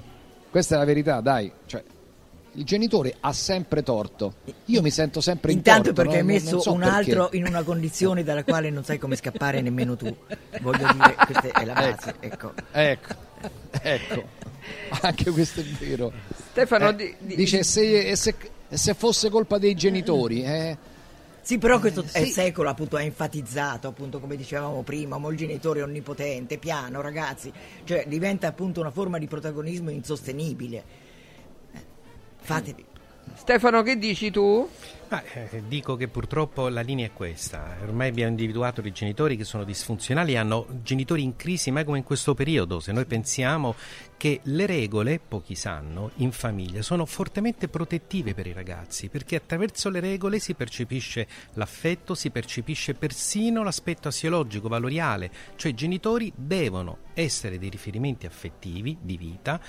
Questa 0.50 0.75
è 0.75 0.77
la 0.77 0.86
verità, 0.86 1.20
dai. 1.22 1.51
Cioè, 1.65 1.84
il 2.53 2.63
genitore 2.65 3.15
ha 3.19 3.33
sempre 3.33 3.83
torto. 3.83 4.36
Io 4.65 4.81
mi 4.81 4.91
sento 4.91 5.22
sempre 5.22 5.51
in 5.51 5.57
Intanto 5.57 5.91
torto, 5.93 6.01
perché 6.01 6.22
no? 6.22 6.27
hai 6.29 6.33
Non- 6.36 6.43
messo 6.43 6.51
non 6.55 6.62
so 6.62 6.72
un 6.74 6.79
perché. 6.79 6.95
altro 6.95 7.29
in 7.33 7.45
una 7.48 7.63
condizione 7.63 8.24
dalla 8.24 8.43
quale 8.43 8.69
non 8.69 8.83
sai 8.83 8.98
come 8.98 9.15
scappare 9.15 9.62
nemmeno 9.62 9.95
tu. 9.95 10.15
Voglio 10.62 10.91
dire, 10.93 11.15
questa 11.25 11.48
è 11.62 11.65
la 11.65 11.74
base. 11.74 12.15
Ecco. 12.19 12.53
Ecco, 12.72 13.13
ecco. 13.81 14.24
Anche 15.01 15.31
questo 15.31 15.60
è 15.60 15.63
vero. 15.63 16.12
Stefano, 16.51 16.89
Eh, 16.89 16.95
di- 16.95 17.15
di- 17.19 17.36
dice 17.36 17.63
se, 17.63 18.07
e 18.10 18.15
se, 18.15 18.36
se 18.69 18.93
fosse 18.93 19.29
colpa 19.29 19.57
dei 19.57 19.74
genitori, 19.75 20.43
eh? 20.43 20.77
Sì, 21.41 21.57
però 21.57 21.77
questo 21.79 22.03
sì. 22.07 22.19
è 22.19 22.25
secolo 22.25 22.69
appunto 22.69 22.95
ha 22.95 23.01
enfatizzato, 23.01 23.89
appunto 23.89 24.19
come 24.22 24.38
dicevamo 24.38 24.81
prima, 24.83 25.17
il 25.29 25.36
genitore 25.36 25.81
onnipotente, 25.81 26.57
piano, 26.57 27.01
ragazzi, 27.01 27.51
cioè 27.83 28.05
diventa 28.07 28.48
appunto 28.48 28.79
una 28.79 28.91
forma 28.91 29.17
di 29.17 29.27
protagonismo 29.27 29.89
insostenibile. 29.89 31.01
Fatevi. 32.43 32.85
Stefano, 33.35 33.81
che 33.83 33.97
dici 33.97 34.29
tu? 34.29 34.69
Ma, 35.13 35.22
eh, 35.25 35.62
dico 35.67 35.96
che 35.96 36.08
purtroppo 36.08 36.70
la 36.70 36.82
linea 36.82 37.05
è 37.05 37.13
questa. 37.13 37.77
Ormai 37.84 38.10
abbiamo 38.10 38.32
individuato 38.32 38.82
dei 38.82 38.91
genitori 38.91 39.38
che 39.38 39.43
sono 39.43 39.63
disfunzionali, 39.63 40.36
hanno 40.38 40.65
genitori 40.82 41.22
in 41.22 41.36
crisi, 41.36 41.70
mai 41.70 41.86
come 41.86 42.00
in 42.00 42.03
questo 42.03 42.34
periodo. 42.34 42.79
Se 42.79 42.91
noi 42.91 43.05
pensiamo 43.05 43.75
che 44.17 44.39
le 44.43 44.65
regole, 44.65 45.20
pochi 45.20 45.53
sanno, 45.53 46.12
in 46.15 46.32
famiglia 46.32 46.82
sono 46.82 47.05
fortemente 47.05 47.67
protettive 47.67 48.34
per 48.34 48.48
i 48.48 48.53
ragazzi, 48.53 49.10
perché 49.10 49.36
attraverso 49.36 49.89
le 49.89 50.00
regole 50.00 50.39
si 50.39 50.55
percepisce 50.55 51.27
l'affetto, 51.55 52.15
si 52.15 52.32
percepisce 52.32 52.96
persino 52.96 53.63
l'aspetto 53.63 54.08
asiologico, 54.08 54.67
valoriale, 54.67 55.29
cioè 55.58 55.74
i 55.74 55.75
genitori 55.75 56.32
devono 56.36 57.00
essere 57.13 57.60
dei 57.60 57.70
riferimenti 57.70 58.25
affettivi 58.25 58.98
di 59.01 59.17
vita 59.17 59.60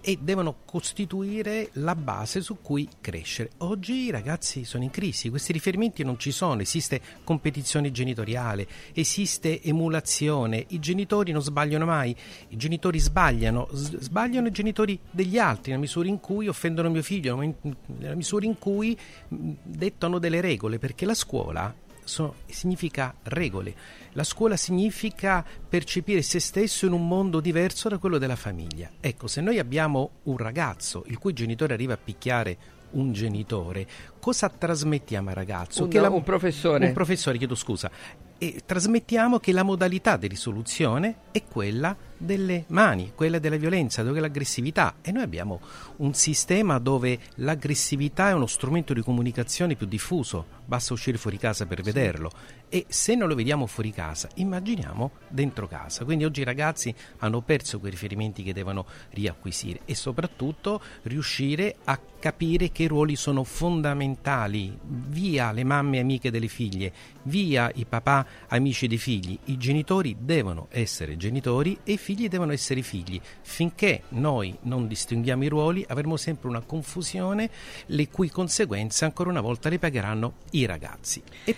e 0.00 0.16
devono 0.20 0.58
costituire 0.64 1.70
la 1.72 1.96
base 1.96 2.40
su 2.40 2.60
cui 2.62 2.88
crescere. 3.00 3.50
Oggi 3.58 4.04
i 4.04 4.10
ragazzi 4.10 4.64
sono 4.64 4.84
in 4.84 4.90
crisi, 4.94 5.28
questi 5.28 5.52
riferimenti 5.52 6.04
non 6.04 6.20
ci 6.20 6.30
sono, 6.30 6.60
esiste 6.60 7.00
competizione 7.24 7.90
genitoriale, 7.90 8.64
esiste 8.92 9.60
emulazione, 9.60 10.64
i 10.68 10.78
genitori 10.78 11.32
non 11.32 11.42
sbagliano 11.42 11.84
mai, 11.84 12.14
i 12.50 12.56
genitori 12.56 13.00
sbagliano, 13.00 13.68
sbagliano 13.72 14.46
i 14.46 14.52
genitori 14.52 14.96
degli 15.10 15.36
altri 15.36 15.72
nella 15.72 15.82
misura 15.82 16.06
in 16.06 16.20
cui 16.20 16.46
offendono 16.46 16.90
mio 16.90 17.02
figlio, 17.02 17.36
nella 17.86 18.14
misura 18.14 18.46
in 18.46 18.56
cui 18.56 18.96
dettano 19.28 20.20
delle 20.20 20.40
regole, 20.40 20.78
perché 20.78 21.04
la 21.04 21.14
scuola 21.14 21.74
so- 22.04 22.36
significa 22.46 23.14
regole. 23.24 23.74
La 24.12 24.22
scuola 24.22 24.56
significa 24.56 25.44
percepire 25.68 26.22
se 26.22 26.38
stesso 26.38 26.86
in 26.86 26.92
un 26.92 27.08
mondo 27.08 27.40
diverso 27.40 27.88
da 27.88 27.98
quello 27.98 28.18
della 28.18 28.36
famiglia. 28.36 28.90
Ecco, 29.00 29.26
se 29.26 29.40
noi 29.40 29.58
abbiamo 29.58 30.18
un 30.24 30.36
ragazzo 30.36 31.02
il 31.08 31.18
cui 31.18 31.32
genitore 31.32 31.74
arriva 31.74 31.94
a 31.94 31.98
picchiare 32.02 32.56
un 32.94 33.12
genitore, 33.12 33.86
cosa 34.20 34.48
trasmettiamo 34.48 35.28
al 35.28 35.34
ragazzo? 35.34 35.84
Un- 35.84 35.88
Che 35.88 36.00
la- 36.00 36.10
un 36.10 36.22
professore. 36.22 36.86
Un 36.88 36.92
professore, 36.92 37.38
chiedo 37.38 37.54
scusa. 37.54 37.90
E 38.38 38.62
trasmettiamo 38.66 39.38
che 39.38 39.52
la 39.52 39.62
modalità 39.62 40.16
di 40.16 40.26
risoluzione 40.26 41.16
è 41.30 41.42
quella 41.44 41.96
delle 42.16 42.64
mani, 42.68 43.12
quella 43.14 43.38
della 43.38 43.56
violenza, 43.56 44.02
dove 44.02 44.20
l'aggressività. 44.20 44.96
E 45.00 45.12
noi 45.12 45.22
abbiamo 45.22 45.60
un 45.96 46.14
sistema 46.14 46.78
dove 46.78 47.18
l'aggressività 47.36 48.30
è 48.30 48.32
uno 48.32 48.46
strumento 48.46 48.92
di 48.92 49.02
comunicazione 49.02 49.76
più 49.76 49.86
diffuso, 49.86 50.46
basta 50.64 50.92
uscire 50.92 51.18
fuori 51.18 51.38
casa 51.38 51.66
per 51.66 51.82
vederlo. 51.82 52.30
E 52.68 52.86
se 52.88 53.14
non 53.14 53.28
lo 53.28 53.34
vediamo 53.34 53.66
fuori 53.66 53.92
casa, 53.92 54.28
immaginiamo 54.34 55.12
dentro 55.28 55.68
casa. 55.68 56.04
Quindi 56.04 56.24
oggi 56.24 56.40
i 56.40 56.44
ragazzi 56.44 56.92
hanno 57.18 57.40
perso 57.40 57.78
quei 57.78 57.92
riferimenti 57.92 58.42
che 58.42 58.52
devono 58.52 58.84
riacquisire 59.10 59.80
e 59.84 59.94
soprattutto 59.94 60.82
riuscire 61.02 61.76
a 61.84 61.98
capire 62.18 62.72
che 62.72 62.88
ruoli 62.88 63.14
sono 63.14 63.44
fondamentali. 63.44 64.76
Via 64.82 65.52
le 65.52 65.62
mamme 65.62 66.00
amiche 66.00 66.32
delle 66.32 66.48
figlie, 66.48 66.92
via 67.24 67.70
i 67.74 67.84
papà 67.84 68.26
amici 68.48 68.88
dei 68.88 68.98
figli. 68.98 69.38
I 69.44 69.56
genitori 69.56 70.16
devono 70.18 70.66
essere 70.70 71.16
genitori 71.16 71.78
e 71.84 71.92
i 71.92 71.96
figli 72.04 72.28
devono 72.28 72.52
essere 72.52 72.82
figli. 72.82 73.18
Finché 73.40 74.02
noi 74.10 74.54
non 74.62 74.86
distinguiamo 74.86 75.42
i 75.44 75.48
ruoli 75.48 75.84
avremo 75.88 76.18
sempre 76.18 76.48
una 76.48 76.60
confusione 76.60 77.48
le 77.86 78.08
cui 78.10 78.28
conseguenze 78.28 79.06
ancora 79.06 79.30
una 79.30 79.40
volta 79.40 79.70
le 79.70 79.78
pagheranno 79.78 80.34
i 80.50 80.66
ragazzi. 80.66 81.22
E 81.44 81.56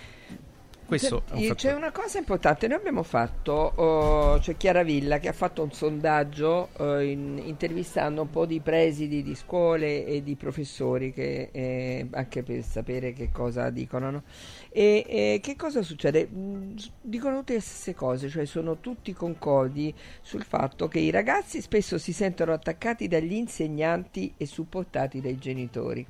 questo 0.86 1.24
C'è- 1.34 1.54
C'è 1.54 1.72
una 1.74 1.90
cosa 1.92 2.18
importante, 2.18 2.68
noi 2.68 2.78
abbiamo 2.78 3.02
fatto, 3.02 3.52
oh, 3.52 4.38
c'è 4.38 4.56
Chiara 4.56 4.82
Villa 4.82 5.18
che 5.18 5.28
ha 5.28 5.32
fatto 5.32 5.62
un 5.62 5.72
sondaggio 5.72 6.68
eh, 6.78 7.10
in- 7.10 7.40
intervistando 7.44 8.22
un 8.22 8.30
po' 8.30 8.46
di 8.46 8.60
presidi 8.60 9.22
di 9.22 9.34
scuole 9.34 10.04
e 10.06 10.22
di 10.22 10.36
professori 10.36 11.12
che, 11.12 11.48
eh, 11.52 12.06
anche 12.12 12.42
per 12.42 12.62
sapere 12.62 13.12
che 13.12 13.30
cosa 13.32 13.70
dicono. 13.70 14.10
no? 14.10 14.22
E, 14.70 15.04
e 15.08 15.40
che 15.42 15.56
cosa 15.56 15.82
succede? 15.82 16.28
Mm, 16.32 16.76
Dicono 17.00 17.38
tutte 17.38 17.54
le 17.54 17.60
stesse 17.60 17.94
cose, 17.94 18.28
cioè 18.28 18.44
sono 18.46 18.78
tutti 18.80 19.12
concordi 19.12 19.94
sul 20.20 20.42
fatto 20.44 20.88
che 20.88 20.98
i 20.98 21.10
ragazzi 21.10 21.60
spesso 21.60 21.98
si 21.98 22.12
sentono 22.12 22.52
attaccati 22.52 23.08
dagli 23.08 23.32
insegnanti 23.34 24.34
e 24.36 24.46
supportati 24.46 25.20
dai 25.20 25.38
genitori 25.38 26.06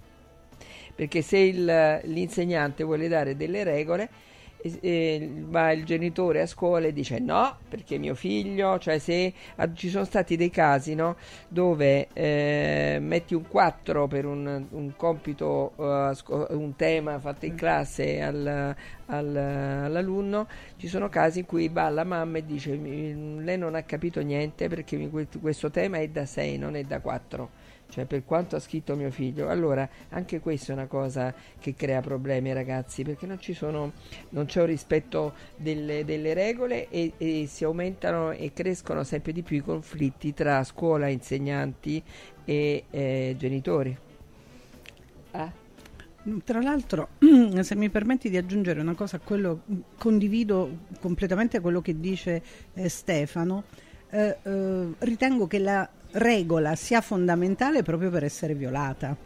perché 0.95 1.21
se 1.23 1.39
il- 1.39 2.01
l'insegnante 2.05 2.83
vuole 2.85 3.09
dare 3.09 3.37
delle 3.37 3.65
regole 3.65 4.09
e- 4.81 5.31
va 5.49 5.73
il 5.73 5.85
genitore 5.85 6.41
a 6.43 6.47
scuola 6.47 6.87
e 6.87 6.93
dice 6.93 7.19
no 7.19 7.57
perché 7.69 7.99
mio 7.99 8.15
figlio. 8.15 8.79
Cioè 8.79 8.99
se 8.99 9.33
ah, 9.57 9.73
ci 9.73 9.89
sono 9.89 10.05
stati 10.05 10.37
dei 10.37 10.51
casi 10.51 10.95
no, 10.95 11.17
dove 11.49 12.09
eh, 12.13 12.99
metti 13.01 13.35
un 13.35 13.47
4 13.49 14.07
per 14.07 14.25
un, 14.27 14.67
un 14.71 14.93
compito 14.97 15.73
sco- 16.15 16.47
un 16.51 16.75
tema 16.77 17.19
fatto 17.19 17.47
in 17.47 17.55
classe 17.55 18.21
al- 18.21 18.75
al- 19.07 19.37
all'alunno 19.37 20.47
ci 20.77 20.89
sono 20.89 21.09
casi 21.09 21.41
in 21.41 21.47
cui 21.47 21.69
va 21.69 21.89
la 21.89 22.05
mamma 22.05 22.39
e 22.39 22.45
dice 22.47 22.77
"Mi- 22.77 23.43
lei 23.45 23.59
non 23.59 23.75
ha 23.75 23.83
capito 23.83 24.21
niente 24.21 24.69
perché 24.69 25.09
questo 25.41 25.71
tema 25.71 25.99
è 25.99 26.09
da 26.09 26.27
6 26.27 26.59
non 26.59 26.77
è 26.77 26.83
da 26.83 27.01
4 27.01 27.51
cioè 27.89 28.05
per 28.05 28.25
quanto 28.25 28.57
ha 28.57 28.61
scritto 28.61 28.97
mio 28.97 29.11
figlio. 29.11 29.49
Allora, 29.49 29.89
anche 30.11 30.41
questa 30.41 30.73
è 30.73 30.77
una 30.77 30.87
cosa 30.87 31.35
che 31.59 31.75
crea 31.75 32.01
problemi 32.01 32.49
ai 32.49 32.55
ragazzi, 32.55 33.03
perché 33.05 33.27
non 33.27 33.39
ci 33.39 33.55
sono, 33.55 33.93
non 34.31 34.47
c'è 34.47 34.61
un 34.61 34.67
rispetto 34.67 35.35
delle, 35.57 36.05
delle 36.05 36.35
regole 36.35 36.89
e, 36.89 37.15
e 37.17 37.47
si 37.49 37.65
aumentano 37.65 38.31
e 38.33 38.53
crescono 38.53 39.05
sempre 39.05 39.33
di 39.33 39.43
più 39.43 39.57
i 39.57 39.63
conflitti 39.63 40.33
tra 40.35 40.63
scuola, 40.65 41.09
insegnanti 41.09 42.03
e 42.45 42.87
eh, 42.91 43.35
genitori. 43.39 43.97
Ah, 45.33 45.53
Tra 46.45 46.61
l'altro, 46.61 47.11
se 47.63 47.77
mi 47.77 47.89
permetti 47.91 48.29
di 48.31 48.37
aggiungere 48.37 48.81
una 48.81 48.95
cosa 48.95 49.17
a 49.17 49.21
quello, 49.21 49.63
condivido 49.97 50.81
completamente 51.01 51.61
quello 51.61 51.81
che 51.81 52.01
dice 52.01 52.43
eh, 52.75 52.89
Stefano, 52.89 53.65
eh, 54.11 54.39
eh, 54.43 54.95
ritengo 54.99 55.47
che 55.47 55.59
la 55.61 55.89
regola 56.13 56.75
sia 56.75 57.01
fondamentale 57.01 57.83
proprio 57.83 58.11
per 58.11 58.25
essere 58.25 58.55
violata. 58.55 59.17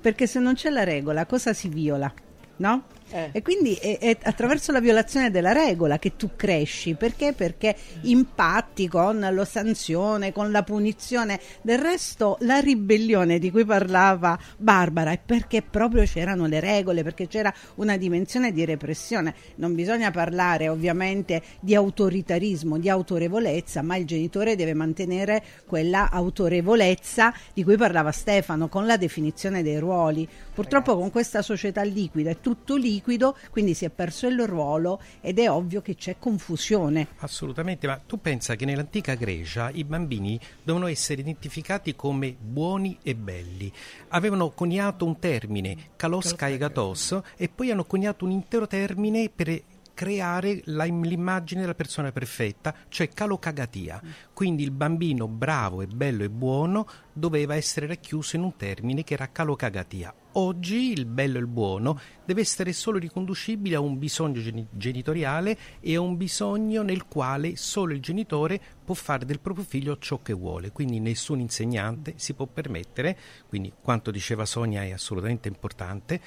perché 0.00 0.26
se 0.26 0.38
non 0.38 0.54
c'è 0.54 0.70
la 0.70 0.84
regola 0.84 1.26
cosa 1.26 1.52
si 1.52 1.68
viola? 1.68 2.12
No? 2.56 2.84
Eh. 3.10 3.28
E 3.32 3.42
quindi 3.42 3.74
è, 3.74 3.98
è 3.98 4.16
attraverso 4.22 4.72
la 4.72 4.80
violazione 4.80 5.30
della 5.30 5.52
regola 5.52 5.98
che 5.98 6.16
tu 6.16 6.30
cresci, 6.34 6.94
perché? 6.94 7.32
Perché 7.32 7.76
impatti 8.02 8.88
con 8.88 9.20
la 9.20 9.44
sanzione, 9.44 10.32
con 10.32 10.50
la 10.50 10.62
punizione. 10.62 11.38
Del 11.62 11.78
resto 11.78 12.36
la 12.40 12.58
ribellione 12.58 13.38
di 13.38 13.50
cui 13.50 13.64
parlava 13.64 14.38
Barbara 14.56 15.12
è 15.12 15.20
perché 15.24 15.62
proprio 15.62 16.04
c'erano 16.04 16.46
le 16.46 16.60
regole, 16.60 17.02
perché 17.02 17.28
c'era 17.28 17.52
una 17.76 17.96
dimensione 17.96 18.52
di 18.52 18.64
repressione. 18.64 19.34
Non 19.56 19.74
bisogna 19.74 20.10
parlare 20.10 20.68
ovviamente 20.68 21.42
di 21.60 21.74
autoritarismo, 21.74 22.78
di 22.78 22.88
autorevolezza, 22.88 23.82
ma 23.82 23.96
il 23.96 24.06
genitore 24.06 24.56
deve 24.56 24.74
mantenere 24.74 25.42
quella 25.66 26.10
autorevolezza 26.10 27.32
di 27.52 27.62
cui 27.62 27.76
parlava 27.76 28.12
Stefano 28.12 28.68
con 28.68 28.86
la 28.86 28.96
definizione 28.96 29.62
dei 29.62 29.78
ruoli. 29.78 30.28
Purtroppo 30.54 30.96
con 30.96 31.10
questa 31.10 31.42
società 31.42 31.82
liquida 31.82 32.30
è 32.30 32.40
tutto 32.40 32.76
liquido, 32.94 33.36
quindi 33.50 33.74
si 33.74 33.84
è 33.84 33.90
perso 33.90 34.26
il 34.26 34.46
ruolo 34.46 35.00
ed 35.20 35.38
è 35.38 35.50
ovvio 35.50 35.82
che 35.82 35.94
c'è 35.94 36.16
confusione. 36.18 37.08
Assolutamente, 37.18 37.86
ma 37.86 38.00
tu 38.04 38.20
pensa 38.20 38.56
che 38.56 38.64
nell'antica 38.64 39.14
Grecia 39.14 39.70
i 39.70 39.84
bambini 39.84 40.38
dovevano 40.62 40.90
essere 40.90 41.20
identificati 41.20 41.94
come 41.94 42.34
buoni 42.38 42.98
e 43.02 43.14
belli. 43.14 43.72
Avevano 44.08 44.50
coniato 44.50 45.04
un 45.04 45.18
termine, 45.18 45.90
kalos 45.96 46.34
kaigatos, 46.34 47.20
e 47.36 47.48
poi 47.48 47.70
hanno 47.70 47.84
coniato 47.84 48.24
un 48.24 48.30
intero 48.30 48.66
termine 48.66 49.28
per 49.34 49.62
creare 49.94 50.60
la- 50.64 50.84
l'immagine 50.84 51.60
della 51.62 51.74
persona 51.74 52.12
perfetta, 52.12 52.74
cioè 52.88 53.08
calocagatia. 53.08 54.02
Quindi 54.32 54.62
il 54.62 54.72
bambino 54.72 55.28
bravo 55.28 55.80
e 55.82 55.86
bello 55.86 56.24
e 56.24 56.28
buono 56.30 56.86
doveva 57.12 57.54
essere 57.54 57.86
racchiuso 57.86 58.36
in 58.36 58.42
un 58.42 58.56
termine 58.56 59.04
che 59.04 59.14
era 59.14 59.30
calocagatia. 59.30 60.12
Oggi 60.36 60.90
il 60.90 61.06
bello 61.06 61.36
e 61.36 61.40
il 61.40 61.46
buono 61.46 62.00
deve 62.24 62.40
essere 62.40 62.72
solo 62.72 62.98
riconducibile 62.98 63.76
a 63.76 63.80
un 63.80 63.98
bisogno 64.00 64.42
geni- 64.42 64.66
genitoriale 64.68 65.56
e 65.78 65.94
a 65.94 66.00
un 66.00 66.16
bisogno 66.16 66.82
nel 66.82 67.06
quale 67.06 67.54
solo 67.54 67.92
il 67.92 68.00
genitore 68.00 68.60
può 68.84 68.96
fare 68.96 69.24
del 69.24 69.38
proprio 69.38 69.64
figlio 69.64 69.96
ciò 69.98 70.18
che 70.20 70.32
vuole. 70.32 70.72
Quindi 70.72 70.98
nessun 70.98 71.38
insegnante 71.38 72.14
si 72.16 72.34
può 72.34 72.46
permettere, 72.46 73.16
quindi 73.48 73.72
quanto 73.80 74.10
diceva 74.10 74.44
Sonia 74.44 74.82
è 74.82 74.90
assolutamente 74.90 75.46
importante, 75.46 76.20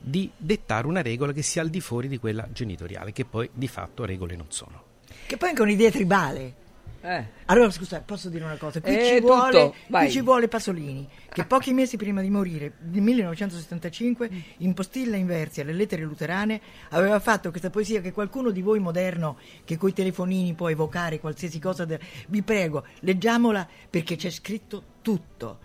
di 0.00 0.30
dettare 0.36 0.86
una 0.86 1.02
regola 1.02 1.32
che 1.32 1.42
sia 1.42 1.62
al 1.62 1.68
di 1.68 1.80
fuori 1.80 2.08
di 2.08 2.18
quella 2.18 2.48
genitoriale, 2.52 3.12
che 3.12 3.24
poi 3.24 3.48
di 3.52 3.68
fatto 3.68 4.04
regole 4.04 4.36
non 4.36 4.46
sono. 4.48 4.82
Che 5.26 5.36
poi 5.36 5.50
anche 5.50 5.62
un'idea 5.62 5.90
tribale. 5.90 6.54
Eh. 7.02 7.24
Allora, 7.46 7.70
scusa, 7.70 8.02
posso 8.04 8.28
dire 8.28 8.44
una 8.44 8.56
cosa? 8.56 8.80
Qui, 8.80 8.94
Eh, 8.94 9.06
ci, 9.06 9.20
vuole, 9.20 9.72
qui 9.86 10.10
ci 10.10 10.20
vuole 10.20 10.48
Pasolini, 10.48 11.08
che 11.32 11.46
pochi 11.46 11.72
mesi 11.72 11.96
prima 11.96 12.20
di 12.20 12.28
morire, 12.28 12.74
nel 12.90 13.00
1975, 13.00 14.30
in 14.58 14.74
postilla 14.74 15.16
inversi 15.16 15.62
alle 15.62 15.72
lettere 15.72 16.02
luterane, 16.02 16.60
aveva 16.90 17.18
fatto 17.18 17.48
questa 17.50 17.70
poesia 17.70 18.02
che 18.02 18.12
qualcuno 18.12 18.50
di 18.50 18.60
voi 18.60 18.80
moderno, 18.80 19.38
che 19.64 19.78
coi 19.78 19.94
telefonini 19.94 20.52
può 20.52 20.68
evocare 20.68 21.20
qualsiasi 21.20 21.58
cosa, 21.58 21.86
de- 21.86 22.00
vi 22.28 22.42
prego, 22.42 22.84
leggiamola 23.00 23.66
perché 23.88 24.16
c'è 24.16 24.28
scritto 24.28 24.82
tutto. 25.00 25.60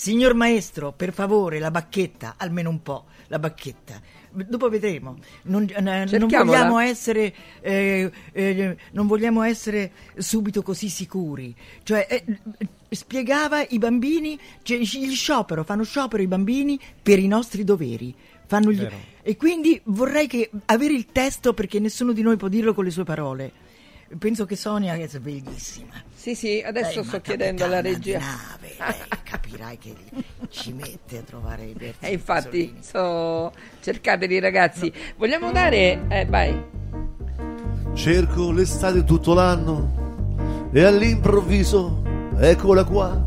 Signor 0.00 0.32
maestro, 0.32 0.92
per 0.92 1.12
favore, 1.12 1.58
la 1.58 1.72
bacchetta, 1.72 2.34
almeno 2.36 2.70
un 2.70 2.84
po', 2.84 3.06
la 3.26 3.40
bacchetta. 3.40 4.00
Dopo 4.30 4.68
vedremo. 4.68 5.18
Non, 5.42 5.66
eh, 5.68 5.80
non 5.80 6.28
vogliamo 6.28 6.78
essere 6.78 7.34
eh, 7.60 8.08
eh, 8.30 8.76
non 8.92 9.08
vogliamo 9.08 9.42
essere 9.42 9.90
subito 10.16 10.62
così 10.62 10.88
sicuri. 10.88 11.52
Cioè, 11.82 12.06
eh, 12.08 12.24
spiegava 12.90 13.66
i 13.70 13.78
bambini, 13.78 14.38
cioè, 14.62 14.76
il 14.76 14.86
sciopero, 14.86 15.64
fanno 15.64 15.82
sciopero 15.82 16.22
i 16.22 16.28
bambini 16.28 16.78
per 17.02 17.18
i 17.18 17.26
nostri 17.26 17.64
doveri. 17.64 18.14
Fanno 18.46 18.70
gli- 18.70 18.86
e 19.20 19.36
quindi 19.36 19.80
vorrei 19.86 20.28
che 20.28 20.48
avere 20.66 20.94
il 20.94 21.06
testo 21.06 21.54
perché 21.54 21.80
nessuno 21.80 22.12
di 22.12 22.22
noi 22.22 22.36
può 22.36 22.46
dirlo 22.46 22.72
con 22.72 22.84
le 22.84 22.90
sue 22.90 23.02
parole. 23.02 23.50
Penso 24.16 24.44
che 24.44 24.54
Sonia 24.54 24.94
è 24.94 25.18
bellissima. 25.18 26.07
Sì, 26.18 26.34
sì, 26.34 26.60
adesso 26.66 26.94
Lei 26.96 27.04
è 27.04 27.04
sto 27.04 27.20
chiedendo 27.20 27.64
alla 27.64 27.80
regia. 27.80 28.18
nave, 28.18 28.74
lei 28.76 29.18
capirai 29.22 29.78
che 29.78 29.94
ci 30.48 30.72
mette 30.72 31.18
a 31.18 31.22
trovare 31.22 31.62
i 31.62 31.74
versi 31.74 32.04
E 32.04 32.10
infatti, 32.10 32.74
Pasolini. 32.74 32.82
so... 32.82 33.52
cercateli 33.80 34.40
ragazzi. 34.40 34.92
Vogliamo 35.16 35.52
dare... 35.52 36.06
Eh, 36.08 36.26
vai. 36.26 36.60
Cerco 37.94 38.50
l'estate 38.50 39.04
tutto 39.04 39.32
l'anno 39.32 40.66
e 40.72 40.82
all'improvviso 40.82 42.02
eccola 42.36 42.82
qua. 42.82 43.24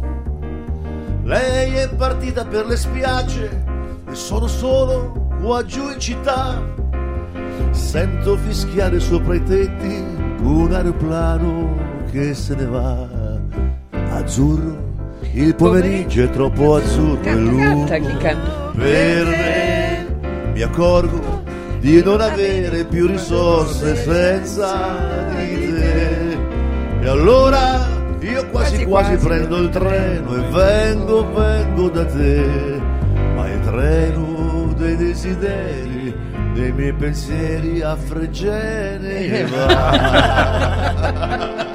Lei 1.24 1.74
è 1.76 1.96
partita 1.96 2.46
per 2.46 2.66
le 2.66 2.76
spiagge 2.76 3.64
e 4.06 4.16
sono 4.16 4.48
solo 4.48 5.30
qua 5.42 5.64
giù 5.64 5.90
in 5.90 6.00
città. 6.00 6.62
Sento 7.72 8.36
fischiare 8.36 9.00
sopra 9.00 9.36
i 9.36 9.44
tetti 9.44 9.96
un 10.42 10.74
aeroplano 10.74 12.01
che 12.12 12.34
se 12.34 12.56
ne 12.56 12.66
va. 12.66 13.08
Azzurro, 14.14 14.90
il 15.34 15.56
pomeriggio 15.56 16.24
è 16.24 16.30
troppo 16.30 16.76
azzurro 16.76 17.22
e 17.24 17.36
lungo. 17.36 17.86
Per 17.86 19.26
me 19.26 20.08
mi 20.54 20.62
accorgo 20.62 21.44
di 21.80 22.04
non 22.04 22.22
avere 22.22 22.84
più 22.86 23.08
risorse 23.08 23.96
senza 23.96 25.30
di 25.38 25.74
te. 25.74 26.38
E 27.02 27.08
allora 27.08 27.88
io 28.20 28.46
quasi 28.50 28.84
Quasi, 28.84 28.86
quasi, 28.86 29.16
quasi. 29.16 29.26
prendo 29.28 29.58
il 29.58 29.70
treno 29.70 30.36
e 30.36 30.50
vengo, 30.52 31.34
vengo 31.34 31.90
da 31.90 32.06
te. 32.06 32.80
Ma 33.36 33.48
il 33.50 33.60
treno 33.62 34.74
dei 34.78 34.96
desideri, 34.98 36.01
dei 36.54 36.72
miei 36.72 36.94
pensieri 36.94 37.82
a 37.82 37.96
Fregene 37.96 39.46
va. 39.46 40.90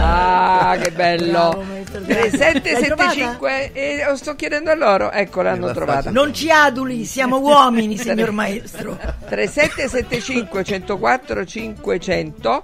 Ah, 0.00 0.78
che 0.80 0.92
bello. 0.92 1.30
Bravo, 1.30 1.62
maestro. 1.62 2.00
L'hai 2.00 2.30
3775 2.30 3.72
e 3.72 4.06
oh, 4.06 4.14
sto 4.14 4.36
chiedendo 4.36 4.70
a 4.70 4.74
loro. 4.74 5.10
Ecco, 5.10 5.42
l'hanno 5.42 5.72
trovata. 5.72 6.10
Non 6.10 6.32
ci 6.32 6.50
aduli, 6.50 7.04
siamo 7.04 7.38
uomini, 7.42 7.96
signor 7.96 8.30
maestro. 8.30 8.96
3775 8.96 10.62
104 10.62 11.44
500 11.44 12.62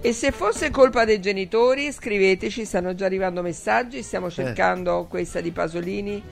e 0.00 0.12
se 0.12 0.32
fosse 0.32 0.70
colpa 0.70 1.06
dei 1.06 1.18
genitori 1.20 1.90
scriveteci, 1.90 2.66
stanno 2.66 2.94
già 2.94 3.06
arrivando 3.06 3.40
messaggi, 3.40 4.02
stiamo 4.02 4.30
cercando 4.30 5.06
questa 5.08 5.40
di 5.40 5.50
Pasolini 5.50 6.22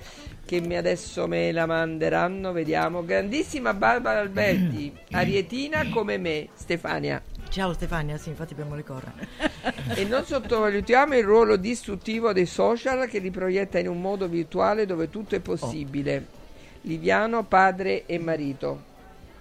che 0.53 0.61
mi 0.61 0.77
adesso 0.77 1.27
me 1.27 1.51
la 1.51 1.65
manderanno, 1.65 2.53
vediamo. 2.53 3.03
Grandissima 3.03 3.73
Barbara 3.73 4.21
Alberti, 4.21 4.95
arietina 5.13 5.89
come 5.89 6.19
me, 6.19 6.49
Stefania. 6.53 7.23
Ciao 7.49 7.73
Stefania, 7.73 8.19
sì, 8.19 8.29
infatti 8.29 8.53
abbiamo 8.53 8.75
le 8.75 8.85
corna. 8.85 9.15
E 9.95 10.05
non 10.05 10.25
sottovalutiamo 10.25 11.17
il 11.17 11.25
ruolo 11.25 11.57
distruttivo 11.57 12.35
dei 12.35 12.45
social 12.45 13.09
che 13.09 13.19
li 13.19 13.31
proietta 13.31 13.79
in 13.79 13.89
un 13.89 14.01
modo 14.01 14.29
virtuale 14.29 14.85
dove 14.85 15.09
tutto 15.09 15.37
è 15.37 15.41
possibile. 15.41 16.27
Liviano, 16.83 17.45
padre 17.45 18.05
e 18.05 18.19
marito. 18.19 18.83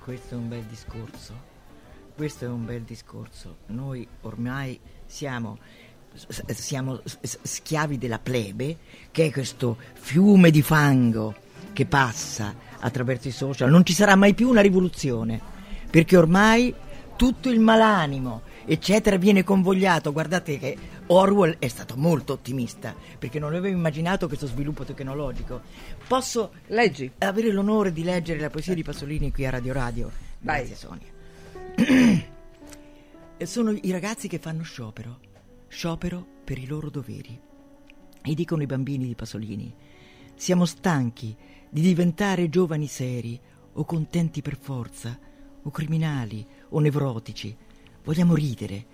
Questo 0.01 0.35
è 0.35 0.37
un 0.37 0.47
bel 0.47 0.63
discorso. 0.63 1.33
Questo 2.15 2.45
è 2.45 2.47
un 2.47 2.65
bel 2.65 2.83
discorso. 2.83 3.57
Noi 3.67 4.07
ormai 4.21 4.79
siamo, 5.05 5.57
siamo 6.53 7.01
schiavi 7.21 7.97
della 7.97 8.19
plebe, 8.19 8.77
che 9.11 9.25
è 9.25 9.31
questo 9.31 9.77
fiume 9.93 10.51
di 10.51 10.61
fango 10.61 11.35
che 11.73 11.85
passa 11.85 12.53
attraverso 12.79 13.27
i 13.27 13.31
social. 13.31 13.69
Non 13.69 13.85
ci 13.85 13.93
sarà 13.93 14.15
mai 14.15 14.33
più 14.33 14.49
una 14.49 14.61
rivoluzione, 14.61 15.39
perché 15.89 16.17
ormai 16.17 16.73
tutto 17.15 17.49
il 17.49 17.59
malanimo, 17.59 18.41
eccetera, 18.65 19.17
viene 19.17 19.43
convogliato. 19.43 20.11
Guardate 20.11 20.57
che 20.57 20.77
Orwell 21.07 21.57
è 21.59 21.67
stato 21.67 21.95
molto 21.97 22.33
ottimista, 22.33 22.95
perché 23.19 23.39
non 23.39 23.49
aveva 23.49 23.67
immaginato 23.67 24.27
questo 24.27 24.47
sviluppo 24.47 24.83
tecnologico. 24.83 25.61
Posso 26.07 26.51
Leggi. 26.67 27.11
avere 27.19 27.51
l'onore 27.51 27.91
di 27.91 28.03
leggere 28.03 28.39
la 28.39 28.49
poesia 28.49 28.73
di 28.73 28.83
Pasolini 28.83 29.31
qui 29.31 29.45
a 29.45 29.49
Radio 29.51 29.73
Radio. 29.73 30.11
Vai. 30.39 30.65
Grazie 30.65 30.75
Sonia. 30.75 32.29
Sono 33.43 33.71
i 33.71 33.91
ragazzi 33.91 34.27
che 34.27 34.37
fanno 34.37 34.61
sciopero, 34.63 35.19
sciopero 35.71 36.27
per 36.43 36.57
i 36.57 36.65
loro 36.65 36.89
doveri. 36.89 37.39
E 38.23 38.33
dicono 38.35 38.61
i 38.61 38.65
bambini 38.67 39.07
di 39.07 39.15
Pasolini, 39.15 39.73
siamo 40.35 40.65
stanchi 40.65 41.35
di 41.69 41.79
diventare 41.79 42.49
giovani 42.49 42.87
seri 42.87 43.39
o 43.73 43.85
contenti 43.85 44.41
per 44.41 44.57
forza, 44.57 45.17
o 45.63 45.69
criminali 45.71 46.45
o 46.69 46.79
nevrotici. 46.79 47.55
Vogliamo 48.03 48.35
ridere, 48.35 48.85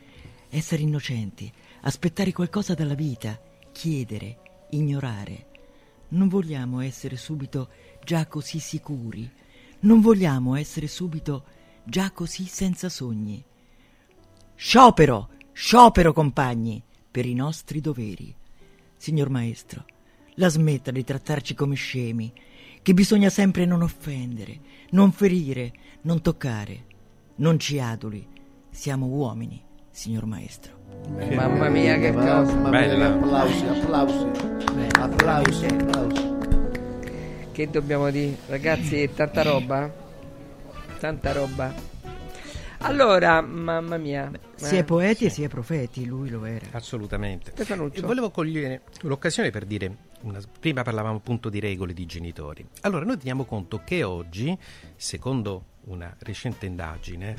essere 0.49 0.83
innocenti, 0.83 1.51
aspettare 1.81 2.31
qualcosa 2.31 2.75
dalla 2.75 2.93
vita, 2.93 3.41
chiedere, 3.71 4.67
ignorare. 4.69 5.45
Non 6.09 6.27
vogliamo 6.27 6.79
essere 6.81 7.17
subito 7.17 7.69
già 8.03 8.27
così 8.27 8.59
sicuri, 8.59 9.29
non 9.79 9.99
vogliamo 9.99 10.55
essere 10.55 10.87
subito 10.87 11.45
già 11.83 12.11
così 12.11 12.45
senza 12.45 12.87
sogni. 12.87 13.43
Sciopero, 14.53 15.29
sciopero 15.59 16.13
compagni, 16.13 16.83
per 17.09 17.25
i 17.25 17.33
nostri 17.33 17.81
doveri. 17.81 18.31
Signor 18.95 19.29
maestro, 19.29 19.85
la 20.35 20.49
smetta 20.49 20.91
di 20.91 21.03
trattarci 21.03 21.55
come 21.55 21.73
scemi, 21.73 22.31
che 22.83 22.93
bisogna 22.93 23.29
sempre 23.31 23.65
non 23.65 23.81
offendere, 23.81 24.59
non 24.91 25.11
ferire, 25.11 25.73
non 26.01 26.21
toccare. 26.21 26.85
Non 27.37 27.57
ci 27.57 27.79
aduli, 27.79 28.25
siamo 28.69 29.07
uomini, 29.07 29.59
signor 29.89 30.27
maestro. 30.27 30.73
Mamma 31.33 31.69
mia, 31.69 31.97
che 31.97 32.13
cosa. 32.13 32.53
Bella. 32.69 33.15
applausi, 33.15 33.65
applausi, 33.65 34.27
applausi, 34.99 35.65
applausi. 35.65 36.35
Che 37.51 37.69
dobbiamo 37.71 38.11
dire? 38.11 38.37
Ragazzi, 38.45 39.09
tanta 39.11 39.41
roba? 39.41 39.91
Tanta 40.99 41.31
roba. 41.31 41.96
Allora, 42.79 43.41
mamma 43.41 43.97
mia. 43.97 44.31
Si 44.55 44.75
è 44.75 44.79
Eh, 44.79 44.83
poeti 44.83 45.25
e 45.25 45.29
si 45.29 45.43
è 45.43 45.47
profeti, 45.47 46.05
lui 46.05 46.29
lo 46.29 46.45
era. 46.45 46.65
Assolutamente. 46.71 47.51
Stefanuccio. 47.51 47.97
E 47.99 48.01
volevo 48.01 48.29
cogliere 48.29 48.83
l'occasione 49.01 49.49
per 49.49 49.65
dire, 49.65 49.95
una- 50.21 50.39
prima 50.59 50.83
parlavamo 50.83 51.17
appunto 51.17 51.49
di 51.49 51.59
regole 51.59 51.93
di 51.93 52.05
genitori. 52.05 52.65
Allora 52.81 53.03
noi 53.05 53.17
teniamo 53.17 53.45
conto 53.45 53.81
che 53.83 54.03
oggi, 54.03 54.55
secondo 54.95 55.65
una 55.85 56.13
recente 56.19 56.65
indagine, 56.65 57.35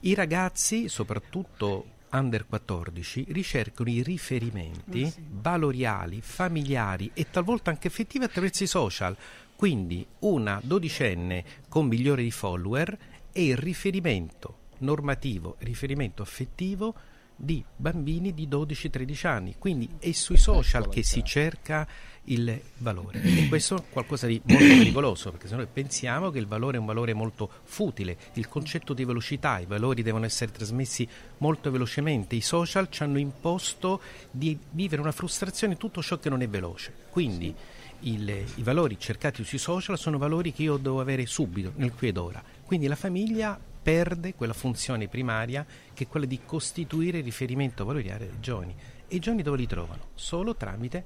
i 0.00 0.14
ragazzi, 0.14 0.88
soprattutto 0.88 1.86
under 2.10 2.46
14, 2.46 3.26
ricercano 3.30 3.88
i 3.88 4.02
riferimenti 4.02 5.10
valoriali, 5.30 6.20
familiari 6.20 7.10
e 7.14 7.28
talvolta 7.30 7.70
anche 7.70 7.88
affettivi 7.88 8.24
attraverso 8.24 8.62
i 8.62 8.66
social. 8.66 9.16
Quindi 9.56 10.06
una 10.20 10.60
dodicenne 10.62 11.44
con 11.68 11.86
milioni 11.86 12.24
di 12.24 12.30
follower 12.30 12.98
è 13.32 13.38
il 13.40 13.56
riferimento 13.56 14.58
normativo, 14.82 15.56
riferimento 15.60 16.22
affettivo 16.22 16.94
di 17.34 17.64
bambini 17.76 18.34
di 18.34 18.46
12-13 18.46 19.26
anni, 19.26 19.54
quindi 19.58 19.88
è 19.98 20.12
sui 20.12 20.36
social 20.36 20.88
che 20.88 21.02
si 21.02 21.24
cerca 21.24 21.88
il 22.26 22.60
valore. 22.78 23.20
E 23.20 23.48
questo 23.48 23.76
è 23.76 23.82
qualcosa 23.90 24.28
di 24.28 24.40
molto 24.44 24.64
pericoloso 24.64 25.30
perché 25.30 25.48
se 25.48 25.56
noi 25.56 25.66
pensiamo 25.66 26.30
che 26.30 26.38
il 26.38 26.46
valore 26.46 26.76
è 26.76 26.80
un 26.80 26.86
valore 26.86 27.14
molto 27.14 27.50
futile, 27.64 28.16
il 28.34 28.48
concetto 28.48 28.92
di 28.92 29.04
velocità, 29.04 29.58
i 29.58 29.66
valori 29.66 30.02
devono 30.02 30.24
essere 30.24 30.52
trasmessi 30.52 31.08
molto 31.38 31.70
velocemente, 31.72 32.36
i 32.36 32.40
social 32.42 32.88
ci 32.90 33.02
hanno 33.02 33.18
imposto 33.18 34.00
di 34.30 34.56
vivere 34.70 35.00
una 35.00 35.10
frustrazione 35.10 35.72
in 35.72 35.78
tutto 35.80 36.00
ciò 36.00 36.18
che 36.18 36.28
non 36.28 36.42
è 36.42 36.48
veloce, 36.48 36.92
quindi 37.10 37.52
il- 38.00 38.44
i 38.54 38.62
valori 38.62 38.98
cercati 39.00 39.42
sui 39.42 39.58
social 39.58 39.98
sono 39.98 40.16
valori 40.18 40.52
che 40.52 40.62
io 40.62 40.76
devo 40.76 41.00
avere 41.00 41.26
subito, 41.26 41.72
nel 41.76 41.92
qui 41.92 42.08
ed 42.08 42.18
ora, 42.18 42.42
quindi 42.64 42.86
la 42.86 42.96
famiglia 42.96 43.58
perde 43.82 44.34
quella 44.34 44.52
funzione 44.52 45.08
primaria 45.08 45.66
che 45.92 46.04
è 46.04 46.08
quella 46.08 46.26
di 46.26 46.40
costituire 46.44 47.18
il 47.18 47.24
riferimento 47.24 47.84
valoriale 47.84 48.26
dei 48.26 48.40
giovani. 48.40 48.74
E 49.08 49.16
i 49.16 49.18
giovani 49.18 49.42
dove 49.42 49.56
li 49.56 49.66
trovano? 49.66 50.08
Solo 50.14 50.54
tramite 50.54 51.04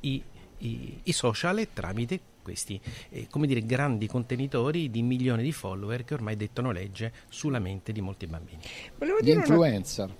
i, 0.00 0.22
i- 0.58 1.00
i 1.04 1.12
social 1.12 1.58
e 1.58 1.72
tramite 1.72 2.20
questi 2.42 2.80
eh, 3.10 3.26
come 3.28 3.46
dire, 3.46 3.64
grandi 3.66 4.06
contenitori 4.06 4.90
di 4.90 5.02
milioni 5.02 5.42
di 5.42 5.50
follower 5.52 6.04
che 6.04 6.14
ormai 6.14 6.36
dettano 6.36 6.70
legge 6.70 7.12
sulla 7.28 7.58
mente 7.58 7.92
di 7.92 8.00
molti 8.00 8.26
bambini. 8.26 8.60
Volevo 8.98 9.18
Gli 9.18 9.24
dire 9.24 9.36
una 9.36 9.46
influencer. 9.46 10.14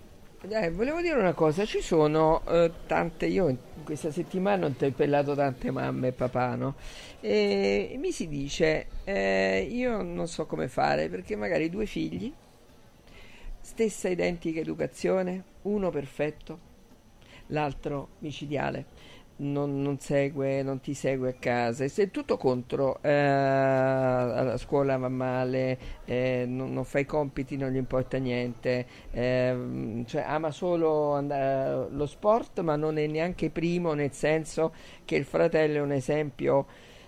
Eh, 0.48 0.70
volevo 0.70 1.00
dire 1.00 1.18
una 1.18 1.32
cosa, 1.32 1.64
ci 1.64 1.80
sono 1.80 2.44
eh, 2.46 2.70
tante, 2.86 3.26
io 3.26 3.48
in 3.48 3.56
questa 3.86 4.10
settimana 4.10 4.66
ho 4.66 4.68
interpellato 4.68 5.34
tante 5.36 5.70
mamme 5.70 6.08
e 6.08 6.12
papà, 6.12 6.56
no? 6.56 6.74
E 7.20 7.94
mi 7.98 8.10
si 8.10 8.26
dice, 8.26 8.88
eh, 9.04 9.66
io 9.70 10.02
non 10.02 10.26
so 10.26 10.44
come 10.44 10.66
fare 10.66 11.08
perché 11.08 11.36
magari 11.36 11.70
due 11.70 11.86
figli, 11.86 12.32
stessa 13.60 14.08
identica 14.08 14.58
educazione, 14.58 15.44
uno 15.62 15.90
perfetto, 15.90 16.58
l'altro 17.46 18.08
micidiale. 18.18 18.86
Non, 19.38 19.82
non 19.82 19.98
segue, 19.98 20.62
non 20.62 20.80
ti 20.80 20.94
segue 20.94 21.28
a 21.28 21.34
casa, 21.38 21.84
è 21.84 22.10
tutto 22.10 22.38
contro, 22.38 23.02
eh, 23.02 23.10
alla 23.10 24.56
scuola 24.56 24.96
va 24.96 25.10
male, 25.10 25.78
eh, 26.06 26.44
non, 26.48 26.72
non 26.72 26.84
fa 26.86 27.00
i 27.00 27.04
compiti, 27.04 27.58
non 27.58 27.70
gli 27.70 27.76
importa 27.76 28.16
niente, 28.16 28.86
ehm, 29.10 30.06
cioè 30.06 30.22
ama 30.22 30.50
solo 30.50 31.12
andare- 31.12 31.88
lo 31.90 32.06
sport, 32.06 32.60
ma 32.60 32.76
non 32.76 32.96
è 32.96 33.06
neanche 33.06 33.50
primo, 33.50 33.92
nel 33.92 34.12
senso 34.12 34.72
che 35.04 35.16
il 35.16 35.24
fratello 35.26 35.76
è 35.76 35.80
un 35.82 35.92
esempio 35.92 36.66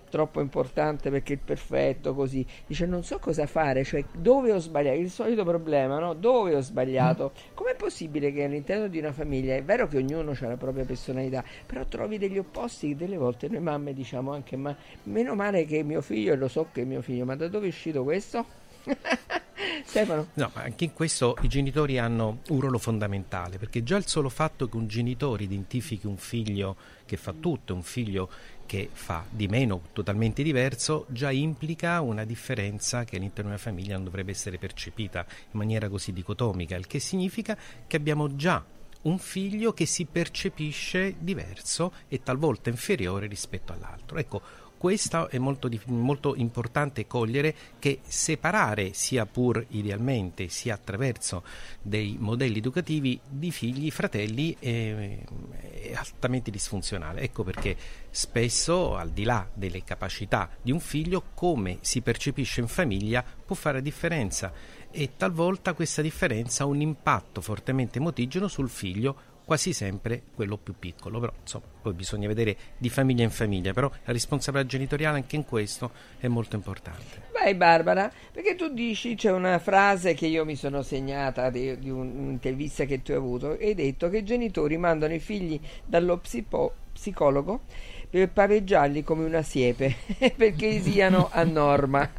troppo 0.09 0.41
importante 0.41 1.11
perché 1.11 1.35
il 1.35 1.39
perfetto 1.39 2.15
così. 2.15 2.45
Dice 2.67 2.87
non 2.87 3.05
so 3.05 3.19
cosa 3.19 3.47
fare 3.47 3.85
cioè 3.85 4.05
dove 4.13 4.53
ho 4.53 4.59
sbagliato? 4.59 4.99
Il 4.99 5.11
solito 5.11 5.45
problema 5.45 5.99
no? 5.99 6.15
Dove 6.15 6.55
ho 6.55 6.61
sbagliato? 6.61 7.33
Com'è 7.55 7.75
possibile 7.77 8.33
che 8.33 8.45
all'interno 8.45 8.89
di 8.89 8.99
una 8.99 9.13
famiglia 9.13 9.55
è 9.55 9.63
vero 9.63 9.87
che 9.87 9.99
ognuno 9.99 10.33
ha 10.39 10.47
la 10.47 10.57
propria 10.57 10.85
personalità 10.85 11.45
però 11.67 11.85
trovi 11.85 12.19
degli 12.19 12.39
opposti 12.39 12.89
che 12.89 12.97
delle 12.97 13.17
volte 13.17 13.49
noi 13.49 13.61
mamme 13.61 13.93
diciamo 13.93 14.33
anche 14.33 14.57
ma 14.57 14.75
meno 15.05 15.35
male 15.35 15.65
che 15.65 15.83
mio 15.83 16.01
figlio 16.01 16.33
e 16.33 16.37
lo 16.37 16.49
so 16.49 16.69
che 16.73 16.83
è 16.83 16.85
mio 16.85 17.03
figlio 17.03 17.25
ma 17.25 17.37
da 17.37 17.49
dove 17.49 17.67
è 17.67 17.69
uscito 17.69 18.03
questo? 18.03 18.45
Stefano? 19.85 20.29
No, 20.35 20.51
ma 20.55 20.63
anche 20.63 20.85
in 20.85 20.93
questo 20.93 21.37
i 21.43 21.49
genitori 21.49 21.99
hanno 21.99 22.41
un 22.49 22.61
ruolo 22.61 22.79
fondamentale, 22.79 23.59
perché 23.59 23.83
già 23.83 23.97
il 23.97 24.07
solo 24.07 24.29
fatto 24.29 24.69
che 24.69 24.77
un 24.77 24.87
genitore 24.87 25.45
identifichi 25.45 26.07
un 26.07 26.17
figlio 26.17 26.77
che 27.05 27.17
fa 27.17 27.33
tutto, 27.33 27.75
un 27.75 27.83
figlio 27.83 28.29
che 28.69 28.91
fa 28.93 29.25
di 29.31 29.49
meno 29.49 29.81
totalmente 29.95 30.43
diverso, 30.43 31.07
già 31.09 31.31
implica 31.31 32.03
una 32.03 32.25
differenza 32.25 33.05
che 33.05 33.17
all'interno 33.17 33.49
di 33.49 33.57
una 33.57 33.63
famiglia 33.63 33.95
non 33.95 34.05
dovrebbe 34.05 34.33
essere 34.33 34.59
percepita 34.59 35.25
in 35.29 35.59
maniera 35.59 35.89
così 35.89 36.13
dicotomica, 36.13 36.77
il 36.77 36.87
che 36.87 36.99
significa 36.99 37.57
che 37.87 37.97
abbiamo 37.97 38.37
già 38.37 38.63
un 39.03 39.19
figlio 39.19 39.73
che 39.73 39.87
si 39.87 40.05
percepisce 40.05 41.15
diverso 41.19 41.95
e 42.09 42.23
talvolta 42.23 42.69
inferiore 42.69 43.27
rispetto 43.27 43.73
all'altro. 43.73 44.19
Ecco, 44.19 44.43
questo 44.79 45.29
è 45.29 45.39
molto, 45.39 45.69
molto 45.87 46.35
importante 46.37 47.07
cogliere 47.07 47.55
che 47.79 48.01
separare, 48.07 48.93
sia 48.93 49.27
pur 49.27 49.65
idealmente, 49.71 50.49
sia 50.49 50.75
attraverso 50.75 51.43
dei 51.83 52.17
modelli 52.19 52.59
educativi 52.59 53.21
di 53.29 53.51
figli, 53.51 53.91
fratelli, 53.91 54.57
è, 54.59 55.19
è 55.61 55.95
altamente 55.95 56.51
disfunzionale. 56.51 57.23
Ecco 57.23 57.43
perché 57.43 57.77
spesso, 58.09 58.97
al 58.97 59.11
di 59.11 59.25
là 59.25 59.47
delle 59.53 59.83
capacità 59.83 60.49
di 60.63 60.71
un 60.71 60.81
figlio, 60.81 61.25
come 61.35 61.79
si 61.81 62.01
percepisce 62.01 62.61
in 62.61 62.69
famiglia 62.69 63.25
può 63.45 63.57
fare 63.57 63.83
differenza 63.83 64.53
e 64.91 65.11
talvolta 65.17 65.75
questa 65.75 66.03
differenza 66.03 66.65
ha 66.65 66.67
un 66.67 66.81
impatto 66.81 67.41
fortemente 67.41 67.99
emotigeno 67.99 68.49
sul 68.49 68.71
figlio 68.71 69.28
quasi 69.49 69.73
sempre 69.73 70.25
quello 70.35 70.59
più 70.59 70.75
piccolo, 70.79 71.19
però 71.19 71.33
insomma 71.41 71.65
poi 71.81 71.95
bisogna 71.95 72.29
vedere 72.29 72.55
di 72.77 72.91
famiglia 72.91 73.23
in 73.25 73.31
famiglia, 73.31 73.73
però 73.73 73.91
la 74.05 74.13
responsabilità 74.13 74.69
genitoriale 74.69 75.17
anche 75.17 75.37
in 75.37 75.47
questo 75.47 75.91
è 76.19 76.29
molto 76.29 76.55
importante. 76.55 77.23
Vai 77.33 77.55
Barbara, 77.55 78.13
perché 78.31 78.57
tu 78.57 78.69
dici, 78.75 79.15
c'è 79.15 79.33
una 79.33 79.59
frase 79.59 80.13
che 80.13 80.27
io 80.27 80.45
mi 80.45 80.55
sono 80.55 80.83
segnata 80.83 81.49
di, 81.49 81.79
di 81.79 81.89
un- 81.89 82.15
un'intervista 82.15 82.85
che 82.85 83.01
tu 83.01 83.13
hai 83.13 83.17
avuto, 83.17 83.57
hai 83.59 83.73
detto 83.75 84.11
che 84.11 84.19
i 84.19 84.25
genitori 84.25 84.77
mandano 84.77 85.15
i 85.15 85.19
figli 85.19 85.59
dallo 85.83 86.19
psipo- 86.19 86.75
psicologo 86.93 87.63
per 88.11 88.31
pareggiarli 88.31 89.03
come 89.03 89.25
una 89.25 89.43
siepe, 89.43 89.95
perché 90.37 90.81
siano 90.81 91.29
a 91.31 91.45
norma. 91.45 92.11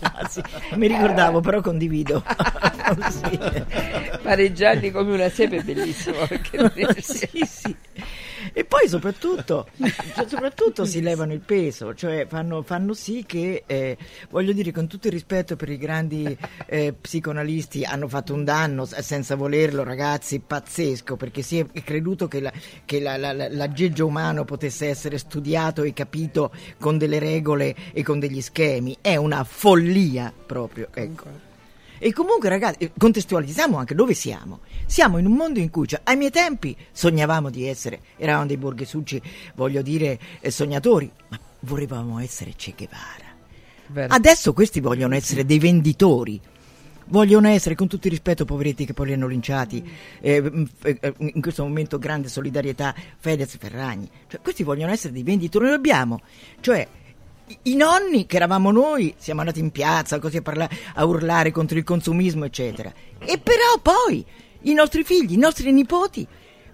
Ah, 0.00 0.28
sì, 0.28 0.42
mi 0.74 0.88
ricordavo, 0.88 1.40
però 1.40 1.60
condivido. 1.60 2.24
Sì. 3.08 3.38
Pareggiarli 4.22 4.90
come 4.90 5.14
una 5.14 5.28
siepe 5.28 5.58
è 5.58 5.62
bellissimo, 5.62 6.26
perché 6.26 7.00
sì, 7.00 7.28
sì. 7.44 7.76
E 8.54 8.64
poi 8.64 8.86
soprattutto, 8.86 9.66
cioè, 10.14 10.26
soprattutto 10.28 10.84
si 10.84 11.00
levano 11.00 11.32
il 11.32 11.40
peso, 11.40 11.94
cioè 11.94 12.26
fanno, 12.28 12.62
fanno 12.62 12.92
sì 12.92 13.24
che, 13.26 13.62
eh, 13.66 13.96
voglio 14.28 14.52
dire, 14.52 14.70
con 14.72 14.86
tutto 14.86 15.06
il 15.06 15.12
rispetto 15.14 15.56
per 15.56 15.70
i 15.70 15.78
grandi 15.78 16.36
eh, 16.66 16.92
psicoanalisti, 16.92 17.84
hanno 17.84 18.08
fatto 18.08 18.34
un 18.34 18.44
danno 18.44 18.84
senza 18.84 19.36
volerlo, 19.36 19.82
ragazzi, 19.84 20.38
pazzesco, 20.38 21.16
perché 21.16 21.40
si 21.40 21.58
è 21.72 21.82
creduto 21.82 22.28
che, 22.28 22.40
la- 22.40 22.52
che 22.84 23.00
la- 23.00 23.16
la- 23.16 23.32
la- 23.32 23.48
l'aggeggio 23.48 24.06
umano 24.06 24.44
potesse 24.44 24.86
essere 24.86 25.16
studiato 25.16 25.82
e 25.82 25.94
capito 25.94 26.52
con 26.78 26.98
delle 26.98 27.18
regole 27.18 27.74
e 27.92 28.02
con 28.02 28.18
degli 28.18 28.42
schemi. 28.42 28.98
È 29.00 29.16
una 29.16 29.44
follia 29.44 30.30
proprio, 30.44 30.88
ecco. 30.92 31.50
E 32.04 32.12
comunque, 32.12 32.48
ragazzi, 32.48 32.90
contestualizziamo 32.98 33.76
anche 33.78 33.94
dove 33.94 34.12
siamo. 34.12 34.60
Siamo 34.92 35.16
in 35.16 35.24
un 35.24 35.32
mondo 35.32 35.58
in 35.58 35.70
cui, 35.70 35.88
cioè, 35.88 36.00
ai 36.04 36.18
miei 36.18 36.30
tempi, 36.30 36.76
sognavamo 36.92 37.48
di 37.48 37.66
essere, 37.66 38.00
eravamo 38.18 38.44
dei 38.44 38.58
borghesucci, 38.58 39.22
voglio 39.54 39.80
dire, 39.80 40.18
eh, 40.38 40.50
sognatori, 40.50 41.10
ma 41.28 41.40
volevamo 41.60 42.18
essere 42.18 42.52
Che 42.54 42.74
Guevara. 42.76 43.24
Vero. 43.86 44.12
Adesso 44.12 44.52
questi 44.52 44.80
vogliono 44.80 45.14
essere 45.14 45.46
dei 45.46 45.58
venditori. 45.58 46.38
Vogliono 47.06 47.48
essere, 47.48 47.74
con 47.74 47.88
tutto 47.88 48.06
il 48.08 48.12
rispetto, 48.12 48.44
poveretti 48.44 48.84
che 48.84 48.92
poi 48.92 49.06
li 49.06 49.12
hanno 49.14 49.28
linciati, 49.28 49.82
eh, 50.20 50.66
eh, 50.82 51.14
in 51.16 51.40
questo 51.40 51.62
momento 51.62 51.98
grande 51.98 52.28
solidarietà, 52.28 52.94
Fedez 53.18 53.56
Ferragni. 53.56 54.10
Cioè, 54.28 54.42
questi 54.42 54.62
vogliono 54.62 54.92
essere 54.92 55.14
dei 55.14 55.22
venditori. 55.22 55.64
Noi 55.64 55.74
abbiamo, 55.74 56.20
cioè, 56.60 56.86
i- 57.62 57.76
nonni 57.76 58.26
che 58.26 58.36
eravamo 58.36 58.70
noi, 58.70 59.14
siamo 59.16 59.40
andati 59.40 59.60
in 59.60 59.70
piazza 59.70 60.18
così 60.18 60.36
a, 60.36 60.42
parla- 60.42 60.68
a 60.92 61.02
urlare 61.06 61.50
contro 61.50 61.78
il 61.78 61.84
consumismo, 61.84 62.44
eccetera. 62.44 62.92
E 63.20 63.38
però 63.38 63.78
poi 63.80 64.22
i 64.62 64.74
nostri 64.74 65.04
figli, 65.04 65.32
i 65.32 65.38
nostri 65.38 65.72
nipoti 65.72 66.26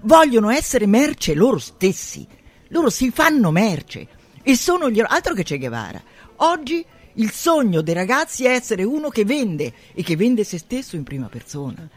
vogliono 0.03 0.51
essere 0.51 0.87
merce 0.87 1.35
loro 1.35 1.59
stessi. 1.59 2.27
Loro 2.69 2.91
si 2.91 3.11
fanno 3.11 3.51
merce 3.51 4.07
e 4.43 4.57
sono 4.57 4.91
gli 4.91 5.01
altro 5.01 5.35
che 5.35 5.43
Che 5.43 5.59
Guevara. 5.59 6.03
Oggi 6.37 6.85
il 7.15 7.31
sogno 7.33 7.81
dei 7.81 7.95
ragazzi 7.95 8.45
è 8.45 8.51
essere 8.51 8.85
uno 8.85 9.09
che 9.09 9.25
vende 9.25 9.73
e 9.93 10.03
che 10.03 10.17
vende 10.17 10.45
se 10.45 10.59
stesso 10.59 10.97
in 10.97 11.03
prima 11.03 11.29
persona. 11.29 11.89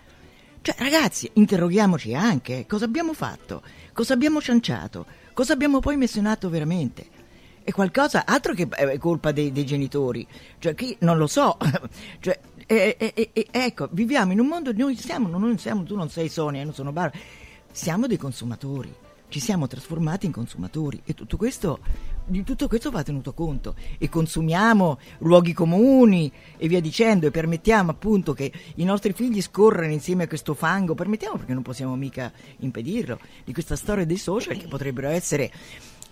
Cioè, 0.62 0.76
ragazzi, 0.78 1.30
interroghiamoci 1.34 2.14
anche 2.14 2.66
cosa 2.68 2.86
abbiamo 2.86 3.14
fatto, 3.14 3.62
cosa 3.94 4.14
abbiamo 4.14 4.42
cianciato, 4.42 5.06
cosa 5.34 5.54
abbiamo 5.54 5.80
poi 5.80 5.98
atto 6.24 6.50
veramente. 6.50 7.20
È 7.64 7.72
qualcosa 7.72 8.26
altro 8.26 8.54
che 8.54 8.68
è 8.70 8.98
colpa 8.98 9.32
dei, 9.32 9.52
dei 9.52 9.66
genitori. 9.66 10.26
Cioè, 10.58 10.74
chi 10.74 10.96
non 11.02 11.18
lo 11.18 11.28
so. 11.28 11.58
cioè, 12.20 12.40
eh, 12.68 12.96
eh, 12.98 13.30
eh, 13.34 13.48
ecco, 13.52 13.90
viviamo 13.92 14.32
in 14.32 14.40
un 14.40 14.48
mondo, 14.48 14.72
noi 14.74 14.96
siamo, 14.96 15.28
non 15.28 15.58
siamo, 15.58 15.84
tu 15.84 15.96
non 15.96 16.10
sei 16.10 16.30
Sonia, 16.30 16.60
io 16.60 16.66
non 16.66 16.74
sono 16.74 16.92
Barbara, 16.92 17.22
siamo 17.72 18.08
dei 18.08 18.18
consumatori. 18.18 18.94
Ci 19.32 19.40
siamo 19.40 19.66
trasformati 19.66 20.26
in 20.26 20.34
consumatori 20.34 21.02
e 21.06 21.14
tutto 21.14 21.38
questo, 21.38 21.80
di 22.26 22.44
tutto 22.44 22.68
questo 22.68 22.92
va 22.92 23.02
tenuto 23.02 23.34
conto 23.34 23.76
e 23.98 24.10
consumiamo 24.10 25.00
luoghi 25.20 25.54
comuni 25.54 26.30
e 26.58 26.68
via 26.68 26.82
dicendo 26.82 27.28
e 27.28 27.32
permettiamo 27.32 27.92
appunto 27.92 28.34
che 28.34 28.52
i 28.76 28.84
nostri 28.84 29.14
figli 29.14 29.42
scorrano 29.42 29.94
insieme 29.94 30.24
a 30.24 30.28
questo 30.28 30.54
fango, 30.54 30.96
permettiamo 30.96 31.38
perché 31.38 31.54
non 31.54 31.64
possiamo 31.64 31.96
mica 31.96 32.30
impedirlo, 32.58 33.20
di 33.46 33.54
questa 33.54 33.78
storia 33.78 34.06
dei 34.06 34.18
social 34.18 34.58
che 34.58 34.68
potrebbero 34.68 35.08
essere 35.08 35.50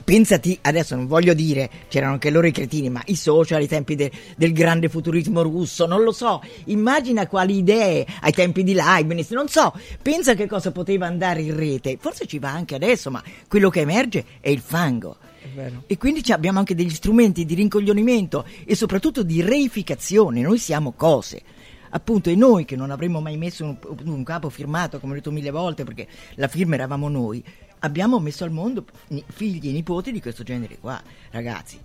Pensati, 0.09 0.57
adesso 0.63 0.95
non 0.95 1.05
voglio 1.05 1.35
dire, 1.35 1.69
c'erano 1.87 2.13
anche 2.13 2.31
loro 2.31 2.47
i 2.47 2.51
cretini, 2.51 2.89
ma 2.89 2.99
i 3.05 3.15
social 3.15 3.59
ai 3.59 3.67
tempi 3.67 3.93
de- 3.93 4.11
del 4.35 4.53
grande 4.53 4.89
futurismo 4.89 5.43
russo, 5.43 5.85
non 5.85 6.01
lo 6.01 6.11
so, 6.11 6.41
immagina 6.65 7.27
quali 7.27 7.57
idee 7.57 8.07
ai 8.21 8.31
tempi 8.31 8.63
di 8.63 8.73
Leibniz, 8.73 9.29
non 9.29 9.47
so, 9.49 9.71
pensa 10.01 10.33
che 10.33 10.47
cosa 10.47 10.71
poteva 10.71 11.05
andare 11.05 11.43
in 11.43 11.55
rete, 11.55 11.97
forse 11.99 12.25
ci 12.25 12.39
va 12.39 12.49
anche 12.49 12.73
adesso, 12.73 13.11
ma 13.11 13.21
quello 13.47 13.69
che 13.69 13.81
emerge 13.81 14.25
è 14.39 14.49
il 14.49 14.61
fango. 14.61 15.15
E 15.85 15.97
quindi 15.99 16.23
abbiamo 16.31 16.57
anche 16.57 16.73
degli 16.73 16.89
strumenti 16.89 17.45
di 17.45 17.53
rincoglionimento 17.53 18.45
e 18.65 18.73
soprattutto 18.73 19.21
di 19.21 19.43
reificazione, 19.43 20.41
noi 20.41 20.57
siamo 20.57 20.93
cose. 20.93 21.43
Appunto 21.91 22.31
e 22.31 22.35
noi 22.35 22.65
che 22.65 22.75
non 22.75 22.89
avremmo 22.89 23.19
mai 23.19 23.37
messo 23.37 23.63
un, 23.63 23.77
un, 24.05 24.23
capo 24.23 24.49
firmato 24.49 24.99
come 24.99 25.13
ho 25.13 25.15
detto 25.15 25.31
mille 25.31 25.49
volte 25.49 25.83
perché 25.83 26.07
la 26.35 26.47
firma 26.47 26.75
eravamo 26.75 27.09
noi 27.09 27.43
abbiamo 27.79 28.19
messo 28.19 28.43
al 28.43 28.51
mondo 28.51 28.85
figli 29.27 29.69
e 29.69 29.71
nipoti 29.71 30.11
di 30.11 30.21
questo 30.21 30.43
genere 30.43 30.77
qua, 30.79 31.01
ragazzi. 31.31 31.79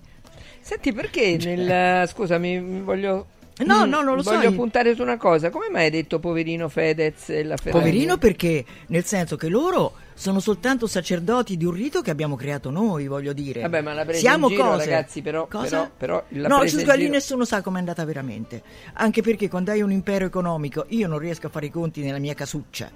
Senti, 0.59 0.93
perché 0.93 1.37
nel... 1.37 2.07
scusami, 2.07 2.81
voglio 2.81 3.27
No, 3.63 3.85
no, 3.85 4.01
non 4.01 4.15
lo 4.15 4.21
Voglio 4.21 4.23
so. 4.23 4.31
Voglio 4.31 4.49
io... 4.49 4.55
puntare 4.55 4.95
su 4.95 5.01
una 5.01 5.17
cosa. 5.17 5.49
Come 5.49 5.69
mai 5.69 5.85
hai 5.85 5.89
detto 5.89 6.19
poverino 6.19 6.67
Fedez 6.67 7.29
e 7.29 7.43
la 7.43 7.55
Ferragni? 7.55 7.83
Poverino 7.83 8.17
perché, 8.17 8.65
nel 8.87 9.05
senso 9.05 9.37
che 9.37 9.47
loro 9.47 9.93
sono 10.13 10.39
soltanto 10.41 10.87
sacerdoti 10.87 11.55
di 11.55 11.63
un 11.63 11.71
rito 11.71 12.01
che 12.01 12.11
abbiamo 12.11 12.35
creato 12.35 12.69
noi, 12.69 13.07
voglio 13.07 13.31
dire. 13.31 13.61
Vabbè, 13.61 13.81
ma 13.81 13.93
la 13.93 14.03
presa 14.03 14.19
Siamo 14.19 14.49
in 14.49 14.55
giro, 14.55 14.69
cose. 14.69 14.85
ragazzi, 14.89 15.21
però, 15.21 15.47
Cosa? 15.47 15.89
però, 15.95 16.23
però 16.27 16.47
No, 16.47 16.67
cioè, 16.67 16.97
lì 16.97 17.07
nessuno 17.07 17.45
sa 17.45 17.61
com'è 17.61 17.79
andata 17.79 18.03
veramente. 18.03 18.61
Anche 18.93 19.21
perché 19.21 19.47
quando 19.47 19.71
hai 19.71 19.81
un 19.81 19.91
impero 19.91 20.25
economico, 20.25 20.85
io 20.89 21.07
non 21.07 21.19
riesco 21.19 21.47
a 21.47 21.49
fare 21.49 21.67
i 21.67 21.71
conti 21.71 22.01
nella 22.01 22.19
mia 22.19 22.33
casuccia 22.33 22.91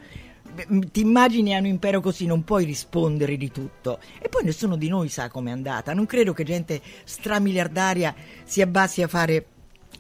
ti 0.91 1.01
immagini 1.01 1.55
a 1.55 1.59
un 1.59 1.65
impero 1.65 2.01
così 2.01 2.25
non 2.25 2.43
puoi 2.43 2.65
rispondere 2.65 3.37
di 3.37 3.51
tutto. 3.51 3.99
E 4.19 4.29
poi 4.29 4.43
nessuno 4.43 4.75
di 4.75 4.87
noi 4.87 5.09
sa 5.09 5.29
com'è 5.29 5.51
andata. 5.51 5.93
Non 5.93 6.05
credo 6.05 6.33
che 6.33 6.43
gente 6.43 6.81
stramiliardaria 7.03 8.15
si 8.43 8.61
abbassi 8.61 9.01
a 9.01 9.07
fare 9.07 9.45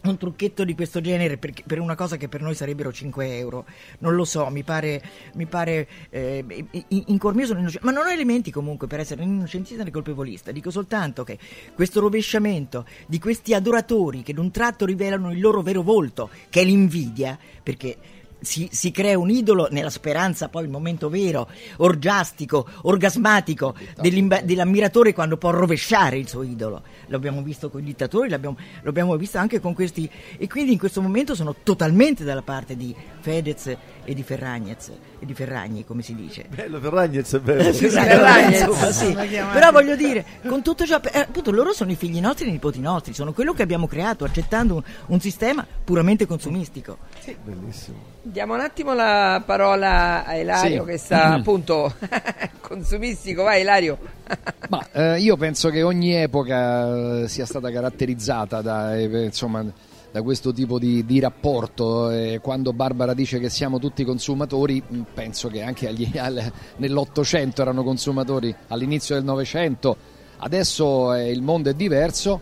un 0.01 0.17
trucchetto 0.17 0.63
di 0.63 0.75
questo 0.75 1.01
genere 1.01 1.37
per, 1.37 1.51
per, 1.65 1.79
una 1.79 1.95
cosa 1.95 2.15
che 2.15 2.29
per 2.29 2.41
noi 2.41 2.55
sarebbero 2.55 2.91
5 2.91 3.37
euro. 3.37 3.65
Non 3.99 4.15
lo 4.15 4.23
so 4.23 4.49
mi 4.49 4.63
pare, 4.63 5.01
mi 5.33 5.45
pare 5.45 5.87
eh, 6.09 6.43
in, 6.71 7.03
in 7.07 7.17
cuor 7.17 7.35
mio 7.35 7.45
sono 7.45 7.59
innocente 7.59 7.85
ma 7.85 7.91
non 7.91 8.05
ho 8.05 8.09
elementi 8.09 8.51
comunque 8.51 8.87
per 8.87 9.01
essere 9.01 9.25
né 9.25 9.31
innocentista 9.31 9.83
né 9.83 9.91
colpevolista. 9.91 10.51
Dico 10.51 10.71
soltanto 10.71 11.23
che 11.23 11.37
questo 11.73 11.99
rovesciamento 11.99 12.85
di 13.07 13.19
questi 13.19 13.53
adoratori 13.53 14.23
che 14.23 14.33
d'un 14.33 14.51
tratto 14.51 14.85
rivelano 14.85 15.31
il 15.31 15.39
loro 15.39 15.61
vero 15.61 15.81
volto 15.81 16.29
che 16.49 16.61
è 16.61 16.63
l'invidia 16.63 17.37
perché 17.61 17.97
si, 18.41 18.69
si, 18.71 18.91
crea 18.91 19.17
un 19.17 19.29
idolo 19.29 19.67
nella 19.71 19.89
speranza, 19.89 20.49
poi 20.49 20.63
il 20.63 20.69
momento 20.69 21.09
vero, 21.09 21.49
orgiastico, 21.77 22.67
orgasmatico 22.83 23.75
dell'ammiratore 24.01 25.13
quando 25.13 25.37
può 25.37 25.51
rovesciare 25.51 26.17
il 26.17 26.27
suo 26.27 26.43
idolo. 26.43 26.83
L'abbiamo 27.07 27.41
visto 27.41 27.69
con 27.69 27.81
i 27.81 27.83
dittatori, 27.83 28.29
l'abbiamo, 28.29 28.57
l'abbiamo 28.83 29.15
visto 29.17 29.37
anche 29.37 29.59
con 29.59 29.73
questi. 29.73 30.09
E 30.37 30.47
quindi 30.47 30.73
in 30.73 30.77
questo 30.77 31.01
momento 31.01 31.35
sono 31.35 31.55
totalmente 31.63 32.23
dalla 32.23 32.41
parte 32.41 32.75
di 32.75 32.95
Fedez 33.19 33.75
e 34.09 34.15
di 34.15 34.23
Ferragnez 34.23 34.91
e 35.19 35.23
di 35.23 35.35
Ferragni, 35.35 35.85
come 35.85 36.01
si 36.01 36.15
dice. 36.15 36.45
Bello 36.49 36.79
Ferragnez 36.79 37.35
è 37.35 37.39
bello. 37.39 37.71
Sì, 37.71 37.89
Ferragnez, 37.89 38.61
insomma, 38.61 38.91
sì. 38.91 39.13
Però 39.53 39.71
voglio 39.71 39.95
dire, 39.95 40.25
con 40.47 40.63
tutto 40.63 40.83
ciò, 40.87 40.99
eh, 41.11 41.19
appunto 41.19 41.51
loro 41.51 41.73
sono 41.73 41.91
i 41.91 41.95
figli 41.95 42.19
nostri 42.19 42.45
e 42.45 42.47
i 42.49 42.51
nipoti 42.53 42.79
nostri, 42.79 43.13
sono 43.13 43.33
quello 43.33 43.53
che 43.53 43.61
abbiamo 43.61 43.85
creato 43.85 44.23
accettando 44.23 44.73
un, 44.73 44.83
un 45.05 45.19
sistema 45.19 45.63
puramente 45.83 46.25
consumistico. 46.25 46.97
Sì, 47.19 47.37
bellissimo. 47.39 47.97
Diamo 48.23 48.55
un 48.55 48.61
attimo 48.61 48.95
la 48.95 49.43
parola 49.45 50.25
a 50.25 50.35
Ilario 50.35 50.83
sì. 50.85 50.89
che 50.89 50.97
sta 50.97 51.33
appunto 51.35 51.93
consumistico, 52.61 53.43
vai 53.43 53.61
Ilario. 53.61 53.99
Ma 54.69 54.87
eh, 54.91 55.19
io 55.19 55.37
penso 55.37 55.69
che 55.69 55.83
ogni 55.83 56.15
epoca 56.15 57.27
sia 57.27 57.45
stata 57.45 57.69
caratterizzata 57.69 58.61
da, 58.61 58.97
eh, 58.97 59.25
insomma, 59.25 59.63
da 60.11 60.21
questo 60.21 60.51
tipo 60.53 60.79
di, 60.79 61.05
di 61.05 61.19
rapporto. 61.19 62.09
Eh, 62.09 62.39
quando 62.41 62.73
Barbara 62.73 63.13
dice 63.13 63.39
che 63.39 63.49
siamo 63.49 63.79
tutti 63.79 64.03
consumatori, 64.03 64.81
mm, 64.81 65.01
penso 65.13 65.49
che 65.49 65.61
anche 65.61 65.87
agli, 65.87 66.09
al, 66.17 66.51
nell'Ottocento 66.77 67.61
erano 67.61 67.83
consumatori, 67.83 68.53
all'inizio 68.67 69.15
del 69.15 69.23
Novecento. 69.23 69.95
Adesso 70.37 71.13
eh, 71.13 71.31
il 71.31 71.41
mondo 71.41 71.69
è 71.69 71.73
diverso 71.73 72.39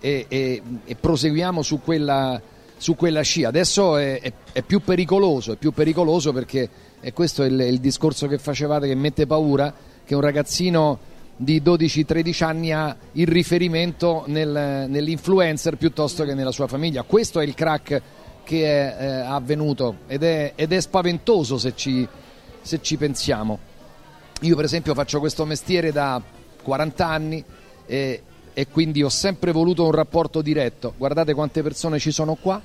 e, 0.00 0.26
e, 0.28 0.62
e 0.84 0.94
proseguiamo 0.94 1.62
su 1.62 1.80
quella 1.80 2.40
su 2.76 2.96
quella 2.96 3.22
scia. 3.22 3.48
Adesso 3.48 3.96
è, 3.96 4.20
è, 4.20 4.32
è, 4.52 4.62
più 4.62 4.80
pericoloso, 4.80 5.52
è 5.52 5.56
più 5.56 5.72
pericoloso 5.72 6.32
perché 6.32 6.68
e 7.00 7.12
questo 7.12 7.42
è 7.42 7.46
il, 7.46 7.60
il, 7.60 7.80
discorso 7.80 8.26
che 8.26 8.38
facevate 8.38 8.86
che 8.86 8.94
mette 8.94 9.26
paura 9.26 9.72
che 10.04 10.14
un 10.14 10.20
ragazzino 10.20 10.98
di 11.36 11.60
12-13 11.60 12.44
anni 12.44 12.72
ha 12.72 12.96
il 13.12 13.26
riferimento 13.26 14.24
nel, 14.26 14.86
nell'influencer 14.88 15.76
piuttosto 15.76 16.24
che 16.24 16.34
nella 16.34 16.52
sua 16.52 16.66
famiglia. 16.66 17.02
Questo 17.02 17.40
è 17.40 17.44
il 17.44 17.54
crack 17.54 18.02
che 18.44 18.64
è 18.64 18.96
eh, 19.02 19.06
avvenuto 19.20 19.98
ed 20.06 20.22
è, 20.22 20.52
ed 20.54 20.72
è 20.72 20.80
spaventoso 20.80 21.58
se 21.58 21.74
ci, 21.74 22.06
se 22.60 22.80
ci, 22.80 22.96
pensiamo. 22.96 23.58
Io 24.42 24.54
per 24.54 24.66
esempio 24.66 24.94
faccio 24.94 25.18
questo 25.18 25.44
mestiere 25.44 25.90
da 25.90 26.20
40 26.62 27.06
anni 27.06 27.44
e, 27.86 28.22
e 28.52 28.68
quindi 28.68 29.02
ho 29.02 29.08
sempre 29.08 29.50
voluto 29.50 29.84
un 29.84 29.92
rapporto 29.92 30.42
diretto. 30.42 30.94
Guardate 30.96 31.34
quante 31.34 31.62
persone 31.62 31.98
ci 31.98 32.12
sono 32.12 32.34
qua, 32.34 32.60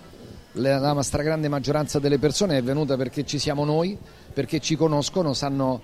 la 0.53 1.01
stragrande 1.01 1.47
maggioranza 1.47 1.99
delle 1.99 2.19
persone 2.19 2.57
è 2.57 2.63
venuta 2.63 2.97
perché 2.97 3.25
ci 3.25 3.39
siamo 3.39 3.65
noi, 3.65 3.97
perché 4.33 4.59
ci 4.59 4.75
conoscono, 4.75 5.33
sanno, 5.33 5.81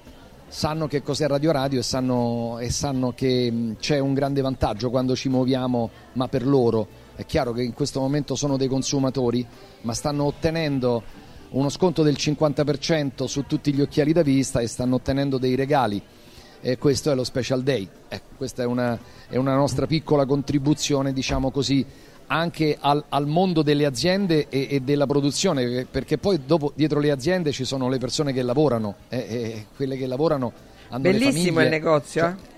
sanno 0.47 0.87
che 0.87 1.01
cos'è 1.01 1.27
Radio 1.27 1.51
Radio 1.51 1.79
e 1.79 1.83
sanno, 1.83 2.57
e 2.59 2.69
sanno 2.69 3.13
che 3.13 3.75
c'è 3.79 3.99
un 3.99 4.13
grande 4.13 4.41
vantaggio 4.41 4.89
quando 4.89 5.15
ci 5.15 5.29
muoviamo, 5.29 5.89
ma 6.13 6.27
per 6.27 6.45
loro. 6.45 6.87
È 7.15 7.25
chiaro 7.25 7.53
che 7.53 7.63
in 7.63 7.73
questo 7.73 7.99
momento 7.99 8.35
sono 8.35 8.57
dei 8.57 8.67
consumatori, 8.67 9.45
ma 9.81 9.93
stanno 9.93 10.25
ottenendo 10.25 11.03
uno 11.49 11.69
sconto 11.69 12.03
del 12.03 12.15
50% 12.17 13.25
su 13.25 13.45
tutti 13.45 13.73
gli 13.73 13.81
occhiali 13.81 14.13
da 14.13 14.21
vista 14.21 14.59
e 14.59 14.67
stanno 14.67 14.95
ottenendo 14.95 15.37
dei 15.37 15.55
regali 15.55 16.01
e 16.67 16.79
questo 16.79 17.11
è 17.11 17.15
lo 17.15 17.23
Special 17.23 17.61
Day. 17.61 17.87
Ecco, 18.07 18.29
questa 18.37 18.63
è 18.63 18.65
una, 18.65 18.97
è 19.29 19.35
una, 19.35 19.53
nostra 19.53 19.85
piccola 19.85 20.25
contribuzione, 20.25 21.13
diciamo 21.13 21.51
così, 21.51 21.85
anche 22.27 22.77
al, 22.79 23.03
al 23.09 23.27
mondo 23.27 23.61
delle 23.61 23.85
aziende 23.85 24.47
e, 24.49 24.67
e, 24.69 24.79
della 24.81 25.05
produzione, 25.05 25.85
perché 25.89 26.17
poi 26.17 26.41
dopo 26.45 26.71
dietro 26.75 26.99
le 26.99 27.11
aziende 27.11 27.51
ci 27.51 27.65
sono 27.65 27.89
le 27.89 27.97
persone 27.97 28.33
che 28.33 28.41
lavorano 28.41 28.95
e, 29.09 29.17
e 29.17 29.65
quelle 29.75 29.97
che 29.97 30.07
lavorano 30.07 30.51
hanno 30.89 31.01
Bellissimo 31.01 31.61
il 31.61 31.69
negozio, 31.69 32.21
cioè, 32.21 32.31
eh? 32.31 32.53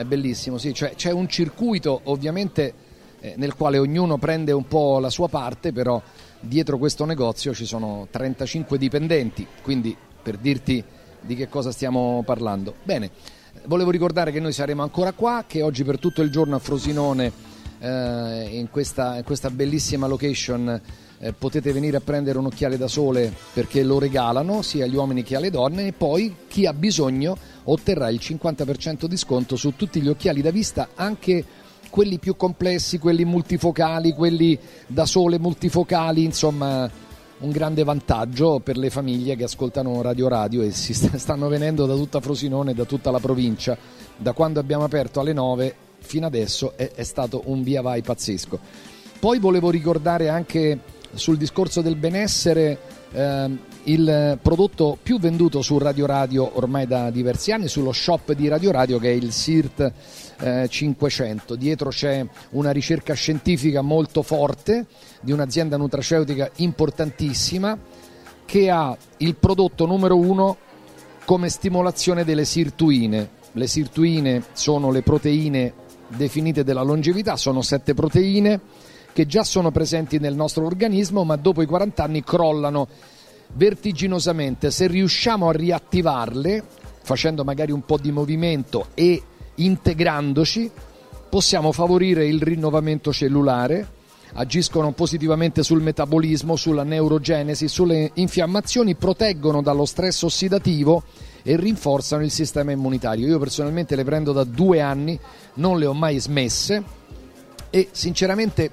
È 0.00 0.04
bellissimo, 0.04 0.58
sì, 0.58 0.74
cioè, 0.74 0.94
c'è 0.94 1.12
un 1.12 1.28
circuito 1.28 2.00
ovviamente 2.04 2.74
eh, 3.20 3.34
nel 3.36 3.54
quale 3.54 3.78
ognuno 3.78 4.18
prende 4.18 4.50
un 4.50 4.66
po' 4.66 4.98
la 4.98 5.10
sua 5.10 5.28
parte, 5.28 5.72
però 5.72 6.02
dietro 6.40 6.78
questo 6.78 7.04
negozio 7.04 7.54
ci 7.54 7.64
sono 7.64 8.08
35 8.10 8.76
dipendenti, 8.76 9.46
quindi 9.62 9.96
per 10.22 10.36
dirti 10.36 10.82
di 11.20 11.34
che 11.36 11.48
cosa 11.48 11.70
stiamo 11.70 12.22
parlando. 12.26 12.74
Bene, 12.82 13.10
volevo 13.66 13.90
ricordare 13.90 14.32
che 14.32 14.40
noi 14.40 14.52
saremo 14.52 14.82
ancora 14.82 15.12
qua, 15.12 15.44
che 15.46 15.62
oggi 15.62 15.84
per 15.84 15.98
tutto 15.98 16.22
il 16.22 16.30
giorno 16.30 16.56
a 16.56 16.58
Frosinone, 16.58 17.32
eh, 17.84 18.48
in, 18.50 18.70
questa, 18.70 19.18
in, 19.18 19.24
questa, 19.24 19.50
bellissima 19.50 20.06
location, 20.06 20.80
eh, 21.18 21.32
potete 21.34 21.70
venire 21.72 21.98
a 21.98 22.00
prendere 22.00 22.38
un 22.38 22.46
occhiale 22.46 22.78
da 22.78 22.88
sole 22.88 23.32
perché 23.52 23.82
lo 23.82 23.98
regalano 23.98 24.62
sia 24.62 24.86
agli 24.86 24.96
uomini 24.96 25.22
che 25.22 25.36
alle 25.36 25.50
donne 25.50 25.88
e 25.88 25.92
poi 25.92 26.34
chi 26.48 26.64
ha 26.64 26.72
bisogno 26.72 27.36
otterrà 27.64 28.08
il 28.08 28.20
50% 28.22 29.04
di 29.04 29.16
sconto 29.18 29.56
su 29.56 29.74
tutti 29.76 30.00
gli 30.00 30.08
occhiali 30.08 30.40
da 30.40 30.50
vista, 30.50 30.88
anche 30.94 31.44
quelli 31.90 32.18
più 32.18 32.36
complessi, 32.36 32.98
quelli 32.98 33.24
multifocali, 33.24 34.14
quelli 34.14 34.58
da 34.86 35.04
sole 35.04 35.38
multifocali, 35.38 36.24
insomma 36.24 36.90
un 37.36 37.50
grande 37.50 37.84
vantaggio 37.84 38.60
per 38.60 38.78
le 38.78 38.88
famiglie 38.88 39.36
che 39.36 39.44
ascoltano 39.44 40.00
Radio 40.00 40.28
Radio 40.28 40.62
e 40.62 40.70
si 40.70 40.94
stanno 40.94 41.48
venendo 41.48 41.84
da 41.84 41.94
tutta 41.94 42.20
Frosinone, 42.20 42.72
da 42.72 42.84
tutta 42.84 43.10
la 43.10 43.20
provincia. 43.20 43.76
Da 44.16 44.32
quando 44.32 44.60
abbiamo 44.60 44.84
aperto 44.84 45.20
alle 45.20 45.32
9 45.32 45.74
fino 46.04 46.26
adesso 46.26 46.74
è, 46.76 46.90
è 46.94 47.02
stato 47.02 47.42
un 47.46 47.62
via 47.62 47.82
vai 47.82 48.02
pazzesco. 48.02 48.58
Poi 49.18 49.38
volevo 49.38 49.70
ricordare 49.70 50.28
anche 50.28 50.78
sul 51.14 51.36
discorso 51.36 51.80
del 51.80 51.96
benessere 51.96 52.78
ehm, 53.12 53.58
il 53.84 54.38
prodotto 54.40 54.98
più 55.02 55.18
venduto 55.18 55.62
su 55.62 55.78
Radio 55.78 56.06
Radio 56.06 56.50
ormai 56.54 56.86
da 56.86 57.10
diversi 57.10 57.52
anni, 57.52 57.68
sullo 57.68 57.92
shop 57.92 58.32
di 58.32 58.48
Radio 58.48 58.70
Radio 58.70 58.98
che 58.98 59.08
è 59.10 59.12
il 59.12 59.32
SIRT 59.32 59.92
eh, 60.40 60.68
500. 60.68 61.54
Dietro 61.54 61.90
c'è 61.90 62.24
una 62.50 62.70
ricerca 62.70 63.14
scientifica 63.14 63.82
molto 63.82 64.22
forte 64.22 64.86
di 65.20 65.32
un'azienda 65.32 65.76
nutraceutica 65.76 66.50
importantissima 66.56 67.78
che 68.44 68.70
ha 68.70 68.96
il 69.18 69.34
prodotto 69.36 69.86
numero 69.86 70.16
uno 70.16 70.56
come 71.24 71.48
stimolazione 71.48 72.24
delle 72.24 72.44
sirtuine. 72.44 73.42
Le 73.52 73.66
sirtuine 73.66 74.44
sono 74.52 74.90
le 74.90 75.02
proteine 75.02 75.72
definite 76.16 76.64
della 76.64 76.82
longevità, 76.82 77.36
sono 77.36 77.62
sette 77.62 77.94
proteine 77.94 78.60
che 79.12 79.26
già 79.26 79.44
sono 79.44 79.70
presenti 79.70 80.18
nel 80.18 80.34
nostro 80.34 80.66
organismo, 80.66 81.24
ma 81.24 81.36
dopo 81.36 81.62
i 81.62 81.66
40 81.66 82.02
anni 82.02 82.24
crollano 82.24 82.88
vertiginosamente. 83.52 84.70
Se 84.70 84.88
riusciamo 84.88 85.48
a 85.48 85.52
riattivarle, 85.52 86.64
facendo 87.02 87.44
magari 87.44 87.70
un 87.70 87.84
po' 87.84 87.96
di 87.96 88.10
movimento 88.10 88.88
e 88.94 89.22
integrandoci, 89.54 90.70
possiamo 91.28 91.70
favorire 91.70 92.26
il 92.26 92.42
rinnovamento 92.42 93.12
cellulare, 93.12 93.86
agiscono 94.34 94.90
positivamente 94.92 95.62
sul 95.62 95.80
metabolismo, 95.80 96.56
sulla 96.56 96.82
neurogenesi, 96.82 97.68
sulle 97.68 98.10
infiammazioni, 98.14 98.96
proteggono 98.96 99.62
dallo 99.62 99.84
stress 99.84 100.22
ossidativo 100.22 101.04
e 101.46 101.56
rinforzano 101.56 102.24
il 102.24 102.30
sistema 102.30 102.72
immunitario. 102.72 103.28
Io 103.28 103.38
personalmente 103.38 103.94
le 103.94 104.02
prendo 104.02 104.32
da 104.32 104.44
due 104.44 104.80
anni, 104.80 105.18
non 105.54 105.78
le 105.78 105.86
ho 105.86 105.92
mai 105.92 106.18
smesse 106.18 106.82
e 107.68 107.88
sinceramente 107.92 108.70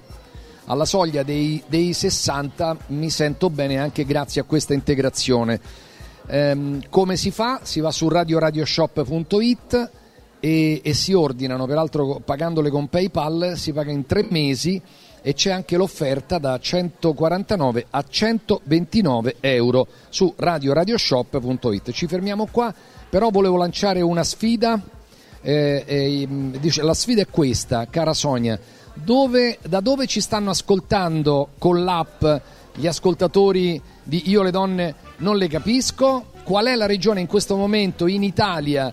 alla 0.65 0.85
soglia 0.85 1.23
dei, 1.23 1.61
dei 1.67 1.91
60 1.91 2.77
mi 2.87 3.09
sento 3.09 3.49
bene 3.49 3.77
anche 3.77 4.05
grazie 4.05 4.41
a 4.41 4.45
questa 4.45 4.73
integrazione. 4.73 5.59
Ehm, 6.27 6.83
come 6.89 7.17
si 7.17 7.29
fa? 7.29 7.59
Si 7.63 7.81
va 7.81 7.91
su 7.91 8.07
radioradioshop.it 8.07 9.89
e, 10.39 10.81
e 10.81 10.93
si 10.93 11.13
ordinano, 11.13 11.65
peraltro 11.65 12.21
pagandole 12.23 12.69
con 12.69 12.87
PayPal 12.87 13.53
si 13.57 13.73
paga 13.73 13.91
in 13.91 14.05
tre 14.05 14.25
mesi 14.29 14.81
e 15.21 15.33
c'è 15.33 15.51
anche 15.51 15.77
l'offerta 15.77 16.39
da 16.39 16.59
149 16.59 17.85
a 17.91 18.03
129 18.07 19.35
euro 19.39 19.87
su 20.09 20.33
radioradioshop.it. 20.35 21.91
Ci 21.91 22.07
fermiamo 22.07 22.47
qua, 22.49 22.73
però 23.09 23.29
volevo 23.29 23.57
lanciare 23.57 24.01
una 24.01 24.23
sfida. 24.23 24.81
Eh, 25.43 25.83
eh, 25.85 26.27
dice, 26.59 26.81
la 26.81 26.93
sfida 26.93 27.21
è 27.21 27.27
questa, 27.29 27.87
cara 27.89 28.13
Sonia. 28.13 28.59
Dove, 28.93 29.57
da 29.61 29.79
dove 29.79 30.07
ci 30.07 30.21
stanno 30.21 30.49
ascoltando 30.49 31.49
con 31.57 31.83
l'app 31.83 32.23
gli 32.75 32.87
ascoltatori 32.87 33.81
di 34.03 34.29
Io 34.29 34.41
le 34.41 34.51
donne 34.51 34.95
non 35.17 35.37
le 35.37 35.47
capisco? 35.47 36.25
Qual 36.43 36.65
è 36.65 36.75
la 36.75 36.85
regione 36.85 37.19
in 37.19 37.27
questo 37.27 37.55
momento 37.55 38.07
in 38.07 38.23
Italia 38.23 38.91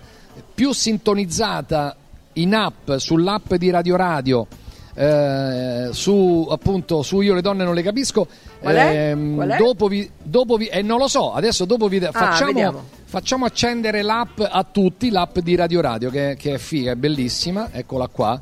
più 0.55 0.73
sintonizzata 0.73 1.97
in 2.35 2.55
app, 2.55 2.93
sull'app 2.97 3.55
di 3.55 3.71
Radio 3.71 3.97
Radio? 3.97 4.47
Eh, 4.99 5.89
su 5.93 6.49
appunto 6.51 7.03
su 7.03 7.21
Io 7.21 7.33
le 7.33 7.41
donne 7.41 7.63
non 7.63 7.73
le 7.75 7.83
capisco. 7.83 8.27
Qual 8.59 8.75
è? 8.75 9.11
Ehm, 9.11 9.37
Qual 9.37 9.49
è? 9.51 9.57
Dopo 9.57 9.87
vi, 9.87 10.11
dopo 10.21 10.57
vi, 10.57 10.67
eh, 10.67 10.83
non 10.83 10.99
lo 10.99 11.07
so, 11.07 11.33
adesso 11.33 11.65
dopo 11.65 11.87
vi 11.87 12.01
facciamo, 12.01 12.47
vediamo. 12.47 12.85
facciamo 13.05 13.45
accendere 13.45 14.03
l'app 14.03 14.41
a 14.41 14.65
tutti, 14.65 15.11
l'app 15.11 15.39
di 15.39 15.55
Radio 15.55 15.81
Radio 15.81 16.11
che, 16.11 16.35
che 16.37 16.55
è 16.55 16.59
figa, 16.59 16.93
è 16.93 16.97
bellissima, 16.97 17.69
eccola 17.71 18.09
qua. 18.09 18.41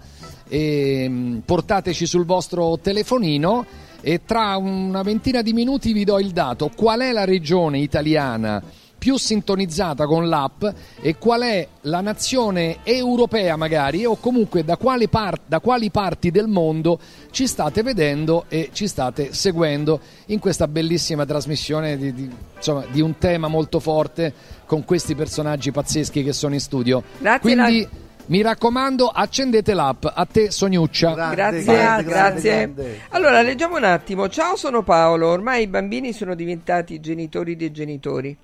E, 0.48 1.06
mh, 1.06 1.42
portateci 1.44 2.06
sul 2.06 2.24
vostro 2.24 2.78
telefonino 2.78 3.66
e 4.00 4.22
tra 4.24 4.56
una 4.56 5.02
ventina 5.02 5.42
di 5.42 5.52
minuti 5.52 5.92
vi 5.92 6.04
do 6.04 6.18
il 6.18 6.30
dato. 6.30 6.70
Qual 6.74 7.00
è 7.00 7.12
la 7.12 7.24
regione 7.24 7.80
italiana? 7.80 8.62
Più 9.06 9.16
sintonizzata 9.16 10.04
con 10.04 10.28
l'app 10.28 10.64
e 11.00 11.14
qual 11.16 11.42
è 11.42 11.68
la 11.82 12.00
nazione 12.00 12.78
europea 12.82 13.54
magari 13.54 14.04
o 14.04 14.16
comunque 14.16 14.64
da 14.64 14.76
quali, 14.76 15.06
par- 15.06 15.38
da 15.46 15.60
quali 15.60 15.92
parti 15.92 16.32
del 16.32 16.48
mondo 16.48 16.98
ci 17.30 17.46
state 17.46 17.84
vedendo 17.84 18.46
e 18.48 18.70
ci 18.72 18.88
state 18.88 19.32
seguendo 19.32 20.00
in 20.26 20.40
questa 20.40 20.66
bellissima 20.66 21.24
trasmissione 21.24 21.96
di, 21.96 22.12
di- 22.14 22.28
insomma, 22.56 22.84
di 22.90 23.00
un 23.00 23.16
tema 23.16 23.46
molto 23.46 23.78
forte 23.78 24.34
con 24.66 24.84
questi 24.84 25.14
personaggi 25.14 25.70
pazzeschi 25.70 26.24
che 26.24 26.32
sono 26.32 26.54
in 26.54 26.60
studio. 26.60 27.04
Grazie, 27.20 27.40
Quindi 27.40 27.88
mi 28.26 28.42
raccomando 28.42 29.06
accendete 29.06 29.72
l'app. 29.72 30.04
A 30.04 30.26
te 30.26 30.50
Sognuccia. 30.50 31.14
Grazie, 31.14 31.62
grande, 31.62 31.62
grazie. 31.62 32.02
grande, 32.02 32.82
grande. 32.82 33.00
Allora, 33.10 33.40
leggiamo 33.40 33.76
un 33.76 33.84
attimo. 33.84 34.28
Ciao, 34.28 34.56
sono 34.56 34.82
Paolo. 34.82 35.28
Ormai 35.28 35.62
i 35.62 35.68
bambini 35.68 36.12
sono 36.12 36.34
diventati 36.34 36.98
genitori 36.98 37.54
dei 37.54 37.70
genitori. 37.70 38.36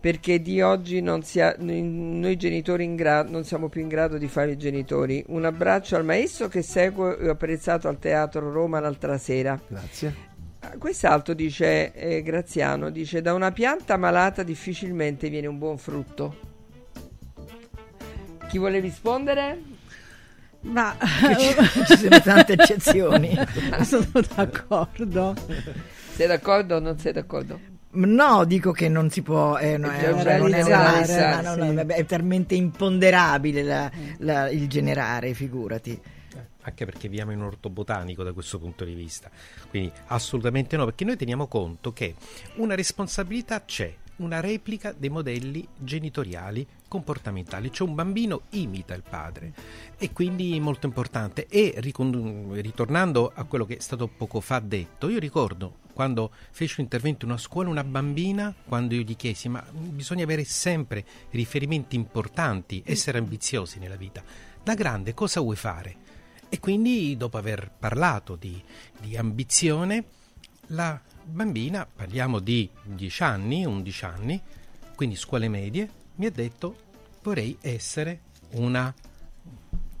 Perché 0.00 0.40
di 0.40 0.62
oggi 0.62 0.98
ha- 0.98 1.54
noi 1.58 1.82
noi 1.82 2.36
genitori 2.36 2.84
in 2.84 2.96
gra- 2.96 3.22
non 3.22 3.44
siamo 3.44 3.68
più 3.68 3.82
in 3.82 3.88
grado 3.88 4.16
di 4.16 4.28
fare 4.28 4.52
i 4.52 4.56
genitori. 4.56 5.22
Un 5.28 5.44
abbraccio 5.44 5.96
al 5.96 6.06
maestro 6.06 6.48
che 6.48 6.62
seguo 6.62 7.16
e 7.18 7.28
ho 7.28 7.32
apprezzato 7.32 7.86
al 7.86 7.98
teatro 7.98 8.50
Roma 8.50 8.80
l'altra 8.80 9.18
sera. 9.18 9.60
Grazie. 9.68 10.28
Ah, 10.60 10.76
Quest'altro 10.78 11.34
dice 11.34 11.92
eh, 11.92 12.22
Graziano: 12.22 12.88
dice 12.88 13.20
da 13.20 13.34
una 13.34 13.52
pianta 13.52 13.98
malata 13.98 14.42
difficilmente 14.42 15.28
viene 15.28 15.46
un 15.48 15.58
buon 15.58 15.76
frutto. 15.76 16.48
Chi 18.48 18.56
vuole 18.58 18.80
rispondere? 18.80 19.62
Ma 20.62 20.96
Ci 21.86 21.96
sono 21.98 22.20
tante 22.22 22.54
eccezioni. 22.54 23.36
sono 23.84 24.06
d'accordo. 24.34 25.34
Sei 26.14 26.26
d'accordo 26.26 26.76
o 26.76 26.78
non 26.78 26.98
sei 26.98 27.12
d'accordo? 27.12 27.78
No, 27.92 28.44
dico 28.44 28.70
che 28.70 28.88
non 28.88 29.10
si 29.10 29.20
può, 29.22 29.58
eh, 29.58 29.76
no, 29.76 29.90
È 29.90 29.96
è, 29.98 30.22
già 30.22 30.36
non 30.38 30.54
è, 30.54 30.62
una- 30.62 30.76
ma 30.78 31.40
no, 31.40 31.72
no, 31.72 31.80
sì. 31.80 31.86
è 31.88 32.04
talmente 32.06 32.54
imponderabile 32.54 33.62
la- 33.64 33.90
la- 34.18 34.48
il 34.48 34.68
generare, 34.68 35.34
figurati. 35.34 36.00
anche 36.62 36.84
perché 36.84 37.08
viviamo 37.08 37.32
in 37.32 37.38
un 37.40 37.46
orto 37.46 37.68
botanico 37.70 38.22
da 38.22 38.32
questo 38.32 38.58
punto 38.60 38.84
di 38.84 38.92
vista. 38.94 39.28
Quindi 39.70 39.90
assolutamente 40.08 40.76
no, 40.76 40.84
perché 40.84 41.04
noi 41.04 41.16
teniamo 41.16 41.46
conto 41.48 41.92
che 41.92 42.14
una 42.56 42.74
responsabilità 42.76 43.64
c'è, 43.64 43.92
una 44.16 44.40
replica 44.40 44.92
dei 44.96 45.08
modelli 45.08 45.66
genitoriali 45.76 46.64
comportamentali, 46.86 47.72
cioè 47.72 47.88
un 47.88 47.94
bambino 47.94 48.42
imita 48.50 48.92
il 48.94 49.02
padre 49.08 49.52
e 49.96 50.12
quindi 50.12 50.54
è 50.54 50.60
molto 50.60 50.86
importante. 50.86 51.46
E 51.48 51.74
ritornando 51.78 53.32
a 53.34 53.44
quello 53.44 53.64
che 53.64 53.78
è 53.78 53.80
stato 53.80 54.06
poco 54.06 54.40
fa 54.40 54.60
detto, 54.60 55.08
io 55.08 55.18
ricordo 55.18 55.76
quando 56.00 56.32
feci 56.50 56.76
un 56.78 56.84
intervento 56.84 57.26
in 57.26 57.30
una 57.32 57.38
scuola 57.38 57.68
una 57.68 57.84
bambina, 57.84 58.54
quando 58.64 58.94
io 58.94 59.02
gli 59.02 59.16
chiesi 59.16 59.50
ma 59.50 59.62
bisogna 59.70 60.24
avere 60.24 60.44
sempre 60.44 61.04
riferimenti 61.28 61.94
importanti, 61.94 62.82
essere 62.86 63.18
ambiziosi 63.18 63.78
nella 63.78 63.96
vita. 63.96 64.24
Da 64.62 64.72
grande 64.72 65.12
cosa 65.12 65.40
vuoi 65.40 65.56
fare? 65.56 65.96
E 66.48 66.58
quindi, 66.58 67.18
dopo 67.18 67.36
aver 67.36 67.70
parlato 67.78 68.34
di, 68.34 68.58
di 68.98 69.14
ambizione, 69.14 70.04
la 70.68 70.98
bambina, 71.22 71.86
parliamo 71.86 72.38
di 72.38 72.66
10 72.82 73.22
anni, 73.22 73.66
11 73.66 74.04
anni, 74.06 74.42
quindi 74.94 75.16
scuole 75.16 75.50
medie, 75.50 75.86
mi 76.14 76.24
ha 76.24 76.30
detto 76.30 76.76
vorrei 77.22 77.58
essere 77.60 78.20
una, 78.52 78.94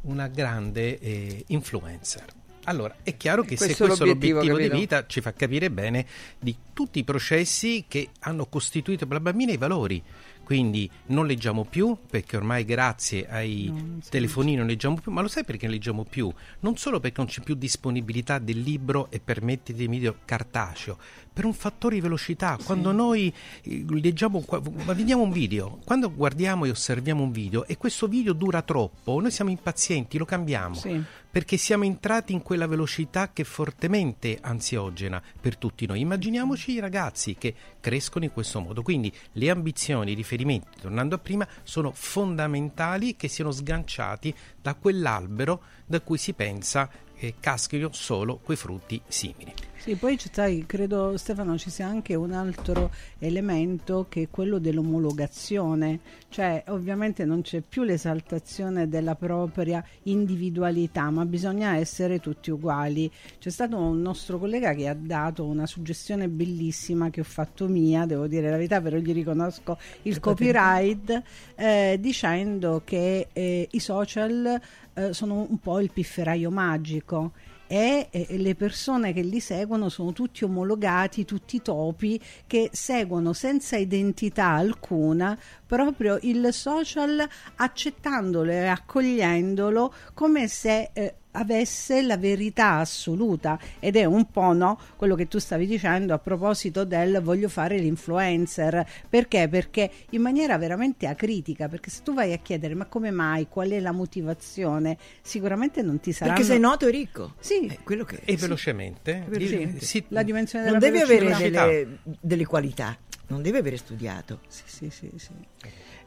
una 0.02 0.28
grande 0.28 0.98
eh, 0.98 1.44
influencer. 1.48 2.39
Allora, 2.64 2.96
è 3.02 3.16
chiaro 3.16 3.42
che 3.42 3.56
se 3.56 3.64
Questo 3.64 3.84
è 3.84 3.86
questo 3.86 4.04
è 4.04 4.06
l'obiettivo, 4.06 4.38
l'obiettivo 4.40 4.74
di 4.74 4.80
vita 4.80 5.06
ci 5.06 5.20
fa 5.20 5.32
capire 5.32 5.70
bene 5.70 6.06
di 6.38 6.54
tutti 6.72 6.98
i 6.98 7.04
processi 7.04 7.84
che 7.88 8.10
hanno 8.20 8.46
costituito 8.46 9.06
per 9.06 9.16
la 9.16 9.20
bambina 9.20 9.52
i 9.52 9.56
valori. 9.56 10.02
Quindi 10.50 10.90
non 11.06 11.26
leggiamo 11.26 11.64
più, 11.64 11.96
perché 12.10 12.36
ormai 12.36 12.64
grazie 12.64 13.28
ai 13.28 13.70
No, 13.72 14.00
telefonini 14.08 14.56
non 14.56 14.66
leggiamo 14.66 14.96
più, 14.96 15.12
ma 15.12 15.20
lo 15.20 15.28
sai 15.28 15.44
perché 15.44 15.66
non 15.66 15.74
leggiamo 15.74 16.04
più? 16.04 16.28
Non 16.60 16.76
solo 16.76 16.98
perché 16.98 17.20
non 17.20 17.30
c'è 17.30 17.40
più 17.40 17.54
disponibilità 17.54 18.40
del 18.40 18.58
libro 18.58 19.08
e 19.12 19.20
permettetemi 19.20 20.00
di 20.00 20.12
cartaceo, 20.24 20.98
per 21.40 21.48
un 21.48 21.54
fattore 21.54 21.94
di 21.94 22.02
velocità. 22.02 22.58
Quando 22.62 22.92
noi 22.92 23.32
eh, 23.62 23.84
leggiamo, 23.88 24.44
ma 24.84 24.92
vediamo 24.92 25.22
un 25.22 25.32
video, 25.32 25.78
quando 25.86 26.12
guardiamo 26.12 26.66
e 26.66 26.70
osserviamo 26.70 27.22
un 27.22 27.32
video 27.32 27.64
e 27.66 27.78
questo 27.78 28.08
video 28.08 28.34
dura 28.34 28.60
troppo, 28.60 29.18
noi 29.20 29.30
siamo 29.30 29.50
impazienti, 29.50 30.18
lo 30.18 30.26
cambiamo 30.26 30.74
Sì. 30.74 31.02
perché 31.30 31.56
siamo 31.56 31.84
entrati 31.84 32.34
in 32.34 32.42
quella 32.42 32.66
velocità 32.66 33.30
che 33.32 33.40
è 33.40 33.44
fortemente 33.46 34.36
ansiogena 34.38 35.22
per 35.40 35.56
tutti 35.56 35.86
noi. 35.86 36.00
Immaginiamoci 36.00 36.72
i 36.72 36.78
ragazzi 36.78 37.34
che 37.36 37.54
crescono 37.80 38.26
in 38.26 38.32
questo 38.32 38.60
modo. 38.60 38.82
Quindi 38.82 39.10
le 39.32 39.48
ambizioni, 39.48 40.12
i 40.12 40.16
riferimenti, 40.16 40.78
tornando 40.78 41.14
a 41.14 41.18
prima, 41.18 41.48
sono 41.62 41.90
fondamentali 41.94 43.16
che 43.16 43.28
siano 43.28 43.50
sganciati 43.50 44.34
da 44.60 44.74
quell'albero 44.74 45.62
da 45.86 46.02
cui 46.02 46.18
si 46.18 46.34
pensa 46.34 46.90
che 47.16 47.36
caschino 47.40 47.88
solo 47.92 48.36
quei 48.36 48.58
frutti 48.58 49.00
simili. 49.08 49.69
Sì, 49.80 49.94
poi 49.94 50.18
ci- 50.18 50.28
sai, 50.30 50.64
credo 50.66 51.16
Stefano 51.16 51.56
ci 51.56 51.70
sia 51.70 51.86
anche 51.86 52.14
un 52.14 52.32
altro 52.32 52.90
elemento 53.18 54.04
che 54.10 54.24
è 54.24 54.28
quello 54.30 54.58
dell'omologazione, 54.58 56.00
cioè 56.28 56.62
ovviamente 56.66 57.24
non 57.24 57.40
c'è 57.40 57.62
più 57.66 57.82
l'esaltazione 57.82 58.90
della 58.90 59.14
propria 59.14 59.82
individualità, 60.02 61.08
ma 61.08 61.24
bisogna 61.24 61.76
essere 61.76 62.20
tutti 62.20 62.50
uguali. 62.50 63.10
C'è 63.38 63.48
stato 63.48 63.78
un 63.78 64.02
nostro 64.02 64.38
collega 64.38 64.74
che 64.74 64.86
ha 64.86 64.94
dato 64.94 65.46
una 65.46 65.64
suggestione 65.64 66.28
bellissima 66.28 67.08
che 67.08 67.20
ho 67.20 67.24
fatto 67.24 67.66
mia, 67.66 68.04
devo 68.04 68.26
dire 68.26 68.50
la 68.50 68.56
verità, 68.56 68.82
però 68.82 68.98
gli 68.98 69.14
riconosco 69.14 69.78
il 70.02 70.20
copyright, 70.20 71.22
eh, 71.54 71.96
dicendo 71.98 72.82
che 72.84 73.28
eh, 73.32 73.66
i 73.70 73.80
social 73.80 74.60
eh, 74.92 75.14
sono 75.14 75.46
un 75.48 75.58
po' 75.58 75.80
il 75.80 75.90
pifferaio 75.90 76.50
magico 76.50 77.32
e 77.72 78.08
eh, 78.10 78.26
le 78.30 78.56
persone 78.56 79.12
che 79.12 79.22
li 79.22 79.38
seguono 79.38 79.88
sono 79.88 80.12
tutti 80.12 80.42
omologati, 80.42 81.24
tutti 81.24 81.62
topi 81.62 82.20
che 82.48 82.68
seguono 82.72 83.32
senza 83.32 83.76
identità 83.76 84.46
alcuna 84.46 85.38
proprio 85.64 86.18
il 86.22 86.52
social 86.52 87.24
accettandolo 87.54 88.50
e 88.50 88.66
accogliendolo 88.66 89.94
come 90.14 90.48
se 90.48 90.90
eh, 90.92 91.14
avesse 91.32 92.02
la 92.02 92.16
verità 92.16 92.78
assoluta 92.78 93.58
ed 93.78 93.96
è 93.96 94.04
un 94.04 94.30
po' 94.30 94.52
no, 94.52 94.78
quello 94.96 95.14
che 95.14 95.28
tu 95.28 95.38
stavi 95.38 95.66
dicendo 95.66 96.12
a 96.14 96.18
proposito 96.18 96.84
del 96.84 97.20
voglio 97.22 97.48
fare 97.48 97.78
l'influencer 97.78 98.86
perché? 99.08 99.48
Perché 99.48 99.90
in 100.10 100.22
maniera 100.22 100.58
veramente 100.58 101.06
acritica 101.06 101.68
perché 101.68 101.90
se 101.90 102.02
tu 102.02 102.14
vai 102.14 102.32
a 102.32 102.38
chiedere 102.38 102.74
ma 102.74 102.86
come 102.86 103.10
mai 103.10 103.46
qual 103.48 103.70
è 103.70 103.80
la 103.80 103.92
motivazione 103.92 104.96
sicuramente 105.22 105.82
non 105.82 106.00
ti 106.00 106.12
saranno 106.12 106.36
Perché 106.36 106.50
sei 106.52 106.60
noto 106.60 106.86
e 106.86 106.90
ricco. 106.90 107.34
sì, 107.38 107.66
È 107.66 107.78
quello 107.82 108.04
che 108.04 108.20
E 108.24 108.34
sì. 108.36 108.40
velocemente? 108.40 109.24
sì, 109.32 109.42
il- 109.42 109.82
si- 109.82 110.04
la 110.08 110.22
dimensione 110.22 110.68
Non 110.68 110.78
della 110.78 110.92
deve 110.92 111.02
avere 111.04 111.24
velocità. 111.26 111.66
delle, 111.66 111.98
delle 112.20 112.44
qualità, 112.46 112.96
non 113.28 113.42
deve 113.42 113.58
avere 113.58 113.76
studiato. 113.76 114.40
sì 114.48 114.62
sì 114.66 114.90
sì, 114.90 115.10
sì. 115.16 115.28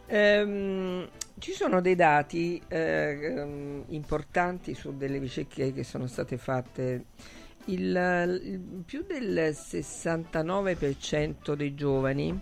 Ehm, 0.07 1.07
ci 1.39 1.51
sono 1.53 1.81
dei 1.81 1.95
dati 1.95 2.61
eh, 2.67 3.81
importanti 3.87 4.75
su 4.75 4.95
delle 4.95 5.17
ricerche 5.17 5.73
che 5.73 5.83
sono 5.83 6.05
state 6.07 6.37
fatte. 6.37 7.05
Il, 7.65 8.39
il- 8.43 8.83
più 8.85 9.05
del 9.07 9.51
69% 9.53 11.55
dei 11.55 11.73
giovani 11.73 12.37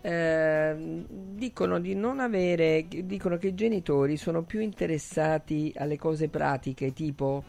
ehm, 0.00 1.04
dicono 1.08 1.80
di 1.80 1.94
non 1.94 2.20
avere, 2.20 2.86
dicono 2.88 3.36
che 3.36 3.48
i 3.48 3.54
genitori 3.54 4.16
sono 4.16 4.42
più 4.44 4.60
interessati 4.60 5.72
alle 5.76 5.98
cose 5.98 6.28
pratiche, 6.28 6.92
tipo 6.92 7.42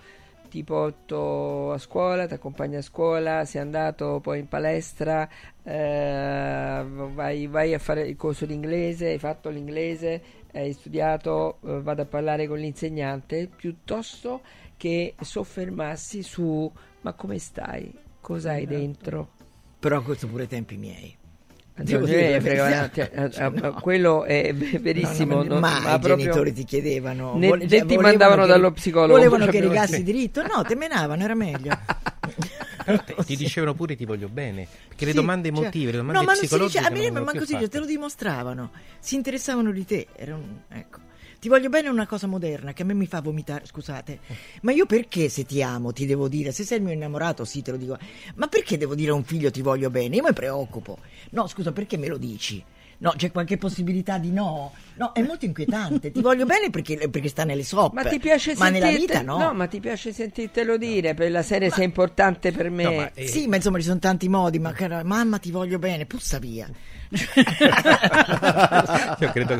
ti 0.51 0.65
porto 0.65 1.71
a 1.71 1.77
scuola, 1.77 2.27
ti 2.27 2.33
accompagno 2.33 2.79
a 2.79 2.81
scuola, 2.81 3.45
sei 3.45 3.61
andato 3.61 4.19
poi 4.21 4.39
in 4.39 4.49
palestra, 4.49 5.27
eh, 5.63 6.83
vai, 7.13 7.47
vai 7.47 7.73
a 7.73 7.79
fare 7.79 8.05
il 8.05 8.17
corso 8.17 8.45
di 8.45 8.53
inglese, 8.53 9.07
hai 9.07 9.17
fatto 9.17 9.47
l'inglese, 9.47 10.21
hai 10.51 10.73
studiato, 10.73 11.59
eh, 11.65 11.81
vado 11.81 12.01
a 12.01 12.05
parlare 12.05 12.47
con 12.47 12.57
l'insegnante, 12.57 13.47
piuttosto 13.47 14.41
che 14.75 15.15
soffermarsi 15.17 16.21
su 16.21 16.69
ma 17.01 17.13
come 17.13 17.39
stai, 17.39 17.89
cosa 18.19 18.51
hai 18.51 18.67
dentro. 18.67 19.29
Però 19.79 20.01
questo 20.01 20.27
pure 20.27 20.43
ai 20.43 20.49
tempi 20.49 20.75
miei. 20.75 21.19
Devo 21.83 22.05
dire 22.05 22.31
la 22.31 22.41
frega, 22.41 22.63
verità. 22.63 22.89
cioè, 22.93 23.11
eh, 23.25 23.31
Cioè, 23.31 23.49
no. 23.61 23.73
quello 23.73 24.23
è 24.25 24.53
verissimo. 24.53 25.35
No, 25.37 25.43
no, 25.43 25.49
non- 25.49 25.59
ma 25.59 25.79
ma 25.79 25.95
i 25.95 25.99
proprio- 25.99 26.17
genitori 26.17 26.53
ti 26.53 26.63
chiedevano 26.63 27.37
Ne- 27.37 27.47
vole- 27.47 27.67
cioè, 27.67 27.85
ti 27.85 27.97
mandavano 27.97 28.41
che- 28.43 28.47
dallo 28.47 28.71
psicologo. 28.71 29.13
volevano 29.13 29.45
che 29.47 29.59
rigassi 29.59 29.95
sì. 29.95 30.03
diritto 30.03 30.41
no 30.45 30.63
te 30.63 30.75
menavano 30.75 31.23
era 31.23 31.35
meglio 31.35 31.77
ti 33.25 33.35
dicevano 33.35 33.73
pure 33.73 33.95
ti 33.95 34.05
voglio 34.05 34.27
bene, 34.27 34.67
perché 34.87 35.05
le 35.05 35.11
Sì, 35.11 35.17
domande 35.17 35.49
cioè- 35.49 35.57
emotive, 35.59 35.91
le 35.91 35.97
domande 35.97 36.19
no, 36.19 36.25
ma 36.25 36.31
non 36.31 36.35
si 36.41 36.47
psicologiche 36.47 36.79
dice, 36.79 36.91
a 36.91 36.95
me 36.95 37.11
ma 37.11 37.19
manco 37.21 37.45
si 37.45 37.53
dice, 37.55 37.67
te 37.69 37.79
lo 37.79 37.85
dimostravano 37.85 38.71
si 38.99 39.15
interessavano 39.15 39.71
di 39.71 39.85
te 39.85 40.07
era 40.15 40.35
un- 40.35 40.57
ecco. 40.69 40.99
Ti 41.41 41.49
voglio 41.49 41.69
bene 41.69 41.87
è 41.87 41.89
una 41.89 42.05
cosa 42.05 42.27
moderna 42.27 42.71
che 42.71 42.83
a 42.83 42.85
me 42.85 42.93
mi 42.93 43.07
fa 43.07 43.19
vomitare 43.19 43.65
scusate 43.65 44.19
ma 44.61 44.71
io 44.71 44.85
perché 44.85 45.27
se 45.27 45.43
ti 45.43 45.63
amo 45.63 45.91
ti 45.91 46.05
devo 46.05 46.27
dire 46.27 46.51
se 46.51 46.63
sei 46.63 46.77
il 46.77 46.83
mio 46.83 46.93
innamorato 46.93 47.45
sì 47.45 47.63
te 47.63 47.71
lo 47.71 47.77
dico 47.77 47.97
ma 48.35 48.47
perché 48.47 48.77
devo 48.77 48.93
dire 48.93 49.09
a 49.09 49.15
un 49.15 49.23
figlio 49.23 49.49
ti 49.49 49.63
voglio 49.63 49.89
bene 49.89 50.17
io 50.17 50.23
mi 50.23 50.33
preoccupo 50.33 50.99
no 51.31 51.47
scusa 51.47 51.71
perché 51.71 51.97
me 51.97 52.07
lo 52.07 52.17
dici 52.17 52.63
No, 53.01 53.13
c'è 53.17 53.31
qualche 53.31 53.57
possibilità 53.57 54.19
di 54.19 54.29
no? 54.31 54.71
No, 54.97 55.11
è 55.13 55.23
molto 55.23 55.45
inquietante. 55.45 56.11
Ti 56.11 56.21
voglio 56.21 56.45
bene 56.45 56.69
perché, 56.69 57.09
perché 57.09 57.29
sta 57.29 57.43
nelle 57.43 57.63
soppe. 57.63 57.95
Ma 57.95 58.07
ti 58.07 58.19
piace 58.19 58.53
Ma 58.57 58.69
nella 58.69 58.89
sentirte- 58.89 59.21
vita 59.21 59.25
no. 59.25 59.53
ma 59.53 59.65
ti 59.65 59.79
piace 59.79 60.13
sentirtelo 60.13 60.77
dire 60.77 61.15
per 61.15 61.31
la 61.31 61.41
serie 61.41 61.71
sei 61.71 61.85
importante 61.85 62.51
per 62.51 62.69
me. 62.69 62.83
No, 62.83 62.91
ma, 62.91 63.11
eh, 63.11 63.25
Sì, 63.25 63.47
ma 63.47 63.55
insomma 63.55 63.79
ci 63.79 63.85
sono 63.85 63.97
tanti 63.97 64.29
modi, 64.29 64.59
ma 64.59 64.71
cara, 64.73 65.03
mamma 65.03 65.39
ti 65.39 65.49
voglio 65.49 65.79
bene, 65.79 66.05
puzza 66.05 66.37
via. 66.37 66.69
Io 69.19 69.31
credo, 69.31 69.59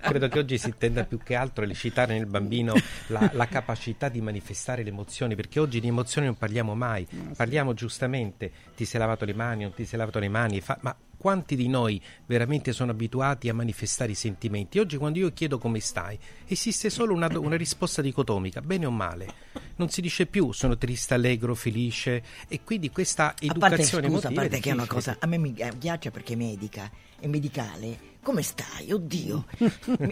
credo 0.00 0.28
che 0.28 0.38
oggi 0.38 0.56
si 0.56 0.72
tenda 0.78 1.02
più 1.04 1.18
che 1.18 1.34
altro 1.34 1.64
a 1.64 1.66
elicitare 1.66 2.14
nel 2.14 2.26
bambino 2.26 2.74
la, 3.08 3.28
la 3.32 3.46
capacità 3.46 4.08
di 4.08 4.20
manifestare 4.20 4.84
le 4.84 4.90
emozioni, 4.90 5.34
perché 5.34 5.58
oggi 5.58 5.80
di 5.80 5.88
emozioni 5.88 6.28
non 6.28 6.36
parliamo 6.36 6.76
mai, 6.76 7.04
parliamo 7.36 7.74
giustamente, 7.74 8.52
ti 8.76 8.84
sei 8.84 9.00
lavato 9.00 9.24
le 9.24 9.34
mani, 9.34 9.62
non 9.62 9.74
ti 9.74 9.84
sei 9.84 9.98
lavato 9.98 10.20
le 10.20 10.28
mani, 10.28 10.60
fa- 10.60 10.78
ma 10.82 10.94
quanti 11.22 11.54
di 11.54 11.68
noi 11.68 12.02
veramente 12.26 12.72
sono 12.72 12.90
abituati 12.90 13.48
a 13.48 13.54
manifestare 13.54 14.10
i 14.10 14.16
sentimenti? 14.16 14.80
Oggi 14.80 14.96
quando 14.96 15.20
io 15.20 15.32
chiedo 15.32 15.56
come 15.56 15.78
stai, 15.78 16.18
esiste 16.48 16.90
solo 16.90 17.14
una, 17.14 17.28
una 17.38 17.54
risposta 17.54 18.02
dicotomica, 18.02 18.60
bene 18.60 18.86
o 18.86 18.90
male. 18.90 19.32
Non 19.76 19.88
si 19.88 20.00
dice 20.00 20.26
più 20.26 20.50
sono 20.50 20.76
triste, 20.76 21.14
allegro, 21.14 21.54
felice 21.54 22.24
e 22.48 22.62
quindi 22.64 22.90
questa 22.90 23.28
A 23.28 23.34
parte, 23.36 23.52
educazione 23.52 24.08
scusa, 24.08 24.28
a 24.28 24.32
parte 24.32 24.58
che 24.58 24.70
è 24.70 24.72
una 24.72 24.88
cosa, 24.88 25.16
a 25.20 25.26
me 25.28 25.38
mi 25.38 25.54
eh, 25.54 25.70
ghiaccia 25.78 26.10
perché 26.10 26.34
medica, 26.34 26.90
medicale. 27.28 28.10
Come 28.22 28.42
stai? 28.42 28.92
Oddio. 28.92 29.46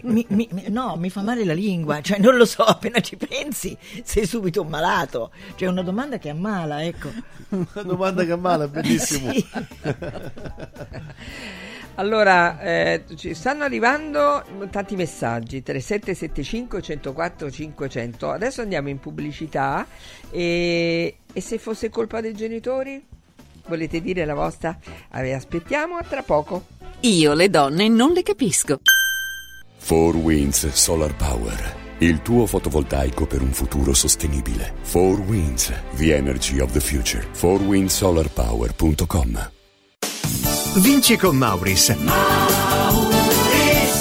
Mi- 0.03 0.25
mi- 0.29 0.49
mi- 0.51 0.65
no, 0.67 0.97
mi 0.97 1.09
fa 1.09 1.21
male 1.21 1.45
la 1.45 1.53
lingua, 1.53 2.01
cioè 2.01 2.19
non 2.19 2.35
lo 2.35 2.43
so, 2.43 2.63
appena 2.63 2.99
ci 2.99 3.15
pensi 3.15 3.77
sei 4.03 4.25
subito 4.25 4.61
un 4.61 4.67
malato. 4.67 5.31
Cioè 5.55 5.69
è 5.69 5.71
una 5.71 5.81
domanda 5.81 6.17
che 6.17 6.27
ammala, 6.29 6.83
ecco. 6.83 7.09
Una 7.49 7.83
domanda 7.83 8.25
che 8.25 8.31
ammala, 8.33 8.67
bellissimo. 8.67 9.31
Sì. 9.31 9.47
Allora, 11.95 12.59
eh, 12.61 13.03
ci 13.15 13.33
stanno 13.33 13.63
arrivando 13.65 14.43
tanti 14.69 14.95
messaggi 14.95 15.61
3775 15.61 16.81
104 16.81 17.51
500. 17.51 18.31
Adesso 18.31 18.61
andiamo 18.61 18.87
in 18.89 18.99
pubblicità 18.99 19.85
e, 20.31 21.17
e 21.31 21.41
se 21.41 21.57
fosse 21.57 21.89
colpa 21.89 22.21
dei 22.21 22.33
genitori? 22.33 23.03
Volete 23.67 24.01
dire 24.01 24.23
la 24.25 24.33
vostra? 24.33 24.77
Eh, 25.13 25.33
aspettiamo 25.33 25.97
a 25.97 26.03
tra 26.03 26.23
poco. 26.23 26.65
Io 27.03 27.33
le 27.33 27.49
donne 27.49 27.87
non 27.87 28.11
le 28.11 28.21
capisco. 28.21 28.79
4 29.87 30.19
Winds 30.19 30.69
Solar 30.69 31.15
Power. 31.15 31.75
Il 31.97 32.21
tuo 32.21 32.45
fotovoltaico 32.45 33.25
per 33.25 33.41
un 33.41 33.51
futuro 33.53 33.95
sostenibile. 33.95 34.75
4 34.91 35.23
Winds, 35.23 35.73
the 35.95 36.15
energy 36.15 36.59
of 36.59 36.71
the 36.73 36.79
future. 36.79 37.27
4windsolarpower.com 37.33 39.49
Vinci 40.75 41.17
con 41.17 41.37
Mauris. 41.37 41.91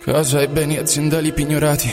Casa 0.00 0.40
e 0.40 0.48
beni 0.48 0.78
aziendali 0.78 1.32
pignorati, 1.32 1.92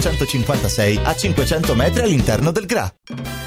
956 0.00 1.00
a 1.02 1.14
500 1.14 1.74
metri 1.74 2.00
all'interno 2.00 2.50
del 2.50 2.64
GRA. 2.64 2.90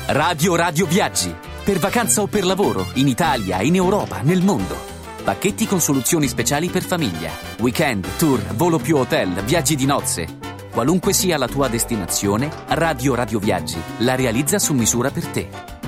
Radio 0.07 0.55
Radio 0.55 0.85
Viaggi. 0.85 1.33
Per 1.63 1.79
vacanza 1.79 2.21
o 2.21 2.27
per 2.27 2.45
lavoro, 2.45 2.85
in 2.93 3.07
Italia, 3.07 3.61
in 3.61 3.73
Europa, 3.73 4.21
nel 4.21 4.43
mondo. 4.43 4.77
Pacchetti 5.23 5.65
con 5.65 5.81
soluzioni 5.81 6.27
speciali 6.27 6.69
per 6.69 6.83
famiglia. 6.83 7.31
Weekend, 7.59 8.05
tour, 8.17 8.39
volo 8.53 8.77
più 8.77 8.97
hotel, 8.97 9.41
viaggi 9.43 9.75
di 9.75 9.85
nozze. 9.85 10.27
Qualunque 10.71 11.13
sia 11.13 11.37
la 11.37 11.47
tua 11.47 11.69
destinazione, 11.69 12.51
Radio 12.67 13.15
Radio 13.15 13.39
Viaggi 13.39 13.79
la 13.99 14.15
realizza 14.15 14.59
su 14.59 14.73
misura 14.73 15.09
per 15.09 15.25
te. 15.27 15.72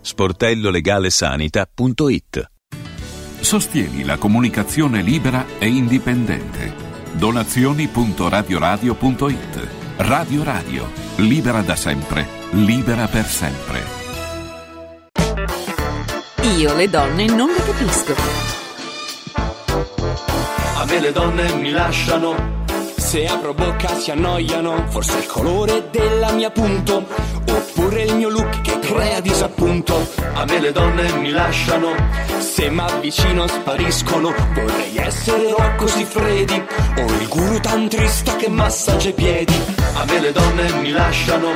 sportellolegalesanita.it 0.00 2.48
Sostieni 3.40 4.04
la 4.04 4.18
comunicazione 4.18 5.02
libera 5.02 5.44
e 5.58 5.66
indipendente. 5.66 6.72
Donazioni.radioradio.it 7.12 9.68
Radio 9.96 10.44
Radio, 10.44 10.88
libera 11.16 11.62
da 11.62 11.74
sempre, 11.74 12.28
libera 12.50 13.08
per 13.08 13.26
sempre. 13.26 13.82
Io 16.56 16.74
le 16.74 16.88
donne 16.88 17.26
non 17.26 17.48
le 17.48 17.64
capisco. 17.64 18.14
A 20.76 20.84
me 20.84 21.00
le 21.00 21.10
donne 21.12 21.52
mi 21.54 21.70
lasciano. 21.70 22.59
Se 23.10 23.26
apro 23.26 23.52
bocca 23.54 23.98
si 23.98 24.12
annoiano. 24.12 24.86
Forse 24.88 25.18
il 25.18 25.26
colore 25.26 25.88
della 25.90 26.30
mia 26.30 26.50
punto. 26.50 27.04
Oppure 27.50 28.02
il 28.02 28.14
mio 28.14 28.28
look 28.28 28.60
che 28.60 28.78
crea 28.78 29.18
disappunto. 29.18 30.08
A 30.34 30.44
me 30.44 30.60
le 30.60 30.70
donne 30.70 31.10
mi 31.14 31.30
lasciano. 31.30 31.88
Se 32.38 32.70
m'avvicino 32.70 33.48
spariscono. 33.48 34.32
Vorrei 34.54 34.96
essere 34.96 35.50
Rocco 35.50 35.88
Siffredi. 35.88 36.62
O 36.98 37.00
il 37.00 37.26
guru 37.26 37.58
tantrista 37.58 38.36
che 38.36 38.48
massaggia 38.48 39.08
i 39.08 39.12
piedi. 39.12 39.60
A 39.94 40.04
me 40.04 40.20
le 40.20 40.30
donne 40.30 40.72
mi 40.74 40.92
lasciano. 40.92 41.48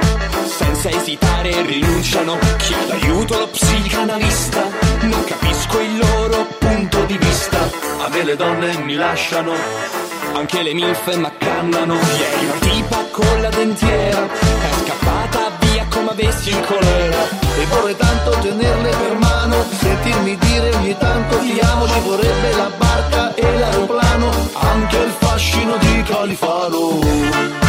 Senza 0.46 0.90
esitare 0.90 1.62
rinunciano. 1.62 2.36
Chiedo 2.56 2.94
aiuto 2.94 3.36
allo 3.36 3.46
psicanalista. 3.46 4.60
Non 5.02 5.22
capisco 5.22 5.78
il 5.78 5.98
loro 5.98 6.48
punto 6.58 7.04
di 7.04 7.16
vista. 7.16 7.60
A 8.04 8.08
me 8.08 8.24
le 8.24 8.34
donne 8.34 8.76
mi 8.78 8.96
lasciano. 8.96 10.13
Anche 10.32 10.62
le 10.62 10.74
milf 10.74 11.14
m'accannano 11.14 11.94
Ieri 11.94 12.44
una 12.44 12.58
tipa 12.60 13.04
con 13.10 13.40
la 13.40 13.48
dentiera 13.50 14.26
È 14.26 14.70
scappata 14.84 15.52
via 15.60 15.86
come 15.90 16.10
avessi 16.10 16.48
il 16.50 16.60
colera. 16.66 17.28
E 17.58 17.66
vorrei 17.66 17.96
tanto 17.96 18.30
tenerle 18.40 18.88
per 18.90 19.16
mano 19.16 19.64
Sentirmi 19.78 20.36
dire 20.38 20.74
ogni 20.74 20.96
tanto 20.96 21.38
ti 21.38 21.58
amo 21.60 21.86
Ci 21.86 22.00
vorrebbe 22.00 22.56
la 22.56 22.70
barca 22.76 23.34
e 23.34 23.58
l'aeroplano 23.58 24.30
Anche 24.54 24.96
il 24.96 25.14
fascino 25.18 25.76
di 25.76 26.02
Califano 26.02 27.63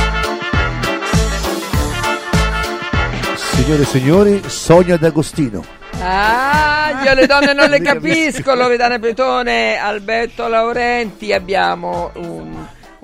Signore 3.55 3.81
e 3.81 3.85
signori, 3.85 4.41
Sonia 4.47 4.97
D'Agostino. 4.97 5.63
Ah, 6.01 7.01
io 7.03 7.13
le 7.13 7.25
donne 7.25 7.53
non 7.53 7.69
le 7.69 7.79
capisco, 7.81 8.53
Loredana 8.53 8.99
Petone, 8.99 9.77
Alberto 9.77 10.47
Laurenti, 10.49 11.31
abbiamo 11.31 12.11
un, 12.15 12.53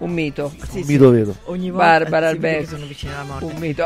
un 0.01 0.11
mito. 0.11 0.53
Un 0.73 0.83
mito 0.85 1.09
vero. 1.09 1.35
Ogni 1.45 1.69
volta- 1.69 1.85
Barbara 1.99 2.27
Alberti. 2.29 2.65
sono 2.67 2.85
vicino 2.85 3.13
alla 3.13 3.23
morte. 3.23 3.45
Un 3.53 3.59
mito. 3.59 3.85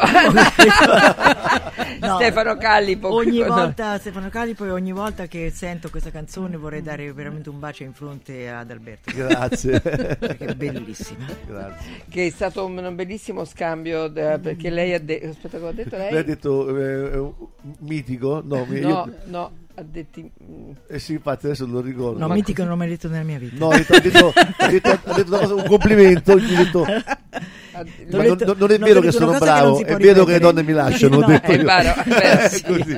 No, 2.00 2.16
Stefano 2.16 2.58
Callipo. 2.58 3.14
Ogni 3.14 3.44
volta, 3.44 3.98
Stefano 3.98 4.30
Callipo, 4.30 4.66
e 4.66 4.72
ogni 4.72 4.92
volta 4.92 5.28
che 5.28 5.52
sento 5.54 5.90
questa 5.90 6.12
canzone 6.12 6.58
vorrei 6.58 6.82
dare 6.82 7.12
veramente 7.14 7.50
un 7.50 7.60
bacio 7.60 7.84
in 7.84 7.94
fronte 7.94 8.50
ad 8.50 8.70
Alberto. 8.72 9.12
Grazie. 9.16 9.80
Perché 9.82 10.46
è 10.46 10.54
bellissima. 10.56 11.26
Grazie. 11.46 12.04
Che 12.10 12.26
è 12.28 12.30
stato 12.30 12.66
un, 12.66 12.78
un 12.78 12.96
bellissimo 12.96 13.46
scambio 13.46 14.08
da- 14.08 14.38
perché 14.40 14.70
lei 14.70 14.94
ha 14.94 15.00
detto... 15.00 15.28
Aspetta, 15.28 15.58
cosa 15.58 15.70
ha 15.70 15.74
detto 15.74 15.98
lei? 15.98 16.12
Lei 16.12 16.20
ha 16.20 16.24
detto 16.24 16.78
eh, 16.78 17.32
mitico? 17.80 18.42
No, 18.44 18.66
mi- 18.68 18.80
No, 18.80 18.88
io- 18.90 19.14
no, 19.26 19.52
ha 19.78 19.84
detto... 19.84 20.22
mm, 20.22 20.72
Eh 20.88 21.00
sì, 21.00 21.14
infatti 21.14 21.46
adesso 21.48 21.66
lo 21.66 21.82
ricordo. 21.82 22.20
No, 22.20 22.34
mitico 22.34 22.62
non 22.62 22.72
l'ho 22.72 22.78
mai 22.78 22.88
detto 22.90 23.08
nella 23.10 23.24
mia 23.24 23.38
vita. 23.38 23.56
No, 23.58 23.70
ha 23.70 23.78
detto, 23.78 23.94
ha 23.94 24.00
detto- 24.00 24.34
ha 24.58 24.68
detto- 24.68 24.90
ha 25.04 25.14
detto 25.14 25.28
una 25.30 25.38
cosa- 25.40 25.54
un 25.56 25.66
complimento. 25.66 26.38
gli 26.40 26.54
ho 26.54 26.64
detto, 26.64 26.86
ma 26.86 28.24
non, 28.24 28.38
detto- 28.38 28.56
non 28.58 28.72
è 28.72 28.78
vero 28.80 29.02
che 29.02 29.12
sono 29.12 29.32
che 29.34 29.38
bravo, 29.40 29.76
si 29.78 29.84
è 29.84 29.96
vero 29.98 30.24
che 30.24 30.32
le 30.34 30.40
donne 30.40 30.64
mi 30.64 30.72
lasciano. 30.72 31.18
ho 31.18 31.20
No, 31.22 31.28
detto 31.28 31.52
è 31.52 31.56
io. 31.58 31.64
vero, 31.66 31.94
è. 32.04 32.62
Così. 32.66 32.98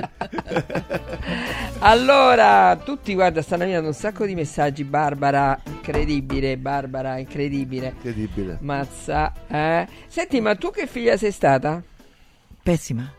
Allora, 1.79 2.79
tutti 2.83 3.13
guarda, 3.13 3.41
stanno 3.41 3.63
arrivando 3.63 3.87
un 3.87 3.93
sacco 3.93 4.25
di 4.25 4.35
messaggi. 4.35 4.83
Barbara, 4.83 5.59
incredibile. 5.65 6.57
Barbara, 6.57 7.17
incredibile. 7.17 7.93
Incredibile. 7.95 8.57
Mazza, 8.61 9.33
eh. 9.47 9.87
Senti, 10.07 10.39
ma 10.41 10.55
tu 10.55 10.71
che 10.71 10.87
figlia 10.87 11.17
sei 11.17 11.31
stata? 11.31 11.81
Pessima. 12.61 13.11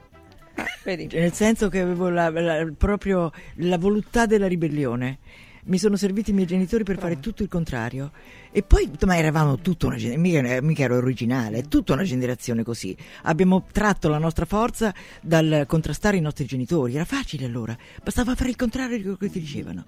Vedi? 0.85 1.09
Cioè, 1.09 1.21
nel 1.21 1.33
senso 1.33 1.69
che 1.69 1.81
avevo 1.81 2.09
la- 2.09 2.31
la- 2.31 2.67
proprio 2.77 3.31
la 3.57 3.79
voluttà 3.79 4.27
della 4.27 4.47
ribellione. 4.47 5.19
Mi 5.65 5.77
sono 5.77 5.97
serviti 5.97 6.31
i 6.31 6.33
miei 6.33 6.47
genitori 6.47 6.83
per 6.83 6.99
fare 6.99 7.21
tutto 7.21 7.43
il 7.43 7.49
contrario. 7.51 8.11
E 8.51 8.63
poi, 8.63 8.91
ma 9.05 9.19
eravamo 9.19 9.59
tutta 9.59 9.87
una 9.87 9.97
generazione, 9.97 10.41
mica, 10.41 10.63
mica 10.63 10.83
ero 10.85 10.97
originale, 10.97 11.65
tutta 11.69 11.93
una 11.93 12.05
generazione 12.05 12.63
così. 12.63 12.97
Abbiamo 13.25 13.67
tratto 13.71 14.09
la 14.09 14.17
nostra 14.17 14.47
forza 14.47 14.95
dal 15.21 15.65
contrastare 15.67 16.17
i 16.17 16.21
nostri 16.23 16.47
genitori. 16.47 16.95
Era 16.95 17.05
facile 17.05 17.45
allora, 17.45 17.77
bastava 18.03 18.35
fare 18.35 18.49
il 18.49 18.57
contrario 18.57 18.97
di 18.97 19.03
quello 19.03 19.19
che 19.19 19.29
ti 19.29 19.41
dicevano. 19.41 19.85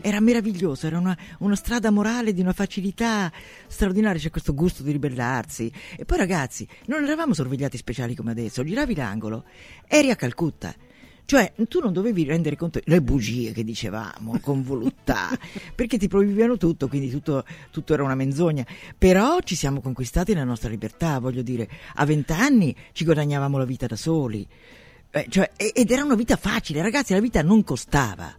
Era 0.00 0.20
meraviglioso, 0.20 0.86
era 0.86 0.98
una, 0.98 1.16
una 1.40 1.56
strada 1.56 1.90
morale 1.90 2.32
di 2.32 2.40
una 2.40 2.52
facilità 2.52 3.30
straordinaria, 3.66 4.20
c'è 4.20 4.30
questo 4.30 4.54
gusto 4.54 4.82
di 4.82 4.92
ribellarsi. 4.92 5.70
E 5.96 6.04
poi 6.04 6.18
ragazzi, 6.18 6.66
non 6.86 7.04
eravamo 7.04 7.34
sorvegliati 7.34 7.76
speciali 7.76 8.14
come 8.14 8.30
adesso, 8.30 8.62
giravi 8.62 8.94
l'angolo, 8.94 9.44
eri 9.86 10.10
a 10.10 10.16
Calcutta. 10.16 10.74
Cioè, 11.28 11.52
tu 11.68 11.80
non 11.80 11.92
dovevi 11.92 12.24
rendere 12.24 12.56
conto 12.56 12.80
le 12.84 13.02
bugie 13.02 13.52
che 13.52 13.62
dicevamo 13.62 14.38
con 14.40 14.62
voluttà, 14.62 15.28
perché 15.74 15.98
ti 15.98 16.08
proibivano 16.08 16.56
tutto, 16.56 16.88
quindi 16.88 17.10
tutto, 17.10 17.44
tutto 17.70 17.92
era 17.92 18.02
una 18.02 18.14
menzogna. 18.14 18.64
Però 18.96 19.38
ci 19.40 19.54
siamo 19.54 19.82
conquistati 19.82 20.32
la 20.32 20.44
nostra 20.44 20.70
libertà, 20.70 21.18
voglio 21.18 21.42
dire, 21.42 21.68
a 21.96 22.06
vent'anni 22.06 22.74
ci 22.92 23.04
guadagnavamo 23.04 23.58
la 23.58 23.66
vita 23.66 23.86
da 23.86 23.96
soli. 23.96 24.48
Eh, 25.10 25.26
cioè, 25.28 25.50
ed 25.56 25.90
era 25.90 26.02
una 26.02 26.14
vita 26.14 26.36
facile, 26.36 26.80
ragazzi, 26.80 27.12
la 27.12 27.20
vita 27.20 27.42
non 27.42 27.62
costava. 27.62 28.34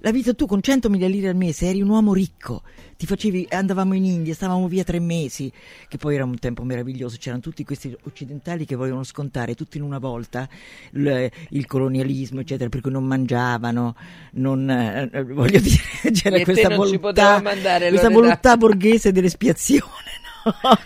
La 0.00 0.12
vita 0.12 0.32
tu 0.32 0.46
con 0.46 0.60
100.000 0.62 1.08
lire 1.08 1.28
al 1.28 1.34
mese 1.34 1.66
eri 1.66 1.82
un 1.82 1.88
uomo 1.88 2.12
ricco, 2.12 2.62
ti 2.96 3.04
facevi, 3.04 3.48
andavamo 3.50 3.94
in 3.94 4.04
India, 4.04 4.32
stavamo 4.32 4.68
via 4.68 4.84
tre 4.84 5.00
mesi, 5.00 5.50
che 5.88 5.96
poi 5.96 6.14
era 6.14 6.24
un 6.24 6.38
tempo 6.38 6.62
meraviglioso, 6.62 7.16
c'erano 7.18 7.42
tutti 7.42 7.64
questi 7.64 7.96
occidentali 8.04 8.64
che 8.64 8.76
volevano 8.76 9.02
scontare 9.02 9.56
tutto 9.56 9.76
in 9.76 9.82
una 9.82 9.98
volta 9.98 10.48
il, 10.92 11.28
il 11.50 11.66
colonialismo, 11.66 12.40
eccetera, 12.40 12.68
per 12.68 12.80
cui 12.80 12.92
non 12.92 13.04
mangiavano, 13.04 13.96
non, 14.32 14.70
eh, 14.70 15.10
eh, 15.12 15.24
voglio 15.24 15.58
dire, 15.58 15.82
c'era 16.14 16.40
questa 16.42 16.74
volontà, 16.74 17.40
mandare, 17.40 17.88
questa 17.88 18.10
volontà 18.10 18.56
borghese 18.56 19.10
dell'espiazione. 19.10 20.26
no? 20.62 20.78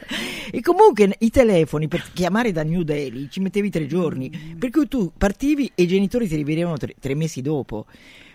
E 0.50 0.60
comunque 0.62 1.14
i 1.18 1.30
telefoni 1.30 1.86
per 1.86 2.02
chiamare 2.14 2.50
da 2.50 2.62
New 2.62 2.82
Delhi 2.82 3.28
ci 3.30 3.40
mettevi 3.40 3.68
tre 3.68 3.86
giorni, 3.86 4.56
per 4.58 4.70
cui 4.70 4.88
tu 4.88 5.12
partivi 5.16 5.70
e 5.74 5.82
i 5.82 5.86
genitori 5.86 6.26
ti 6.26 6.36
rivedevano 6.36 6.78
tre, 6.78 6.94
tre 6.98 7.14
mesi 7.14 7.42
dopo. 7.42 7.86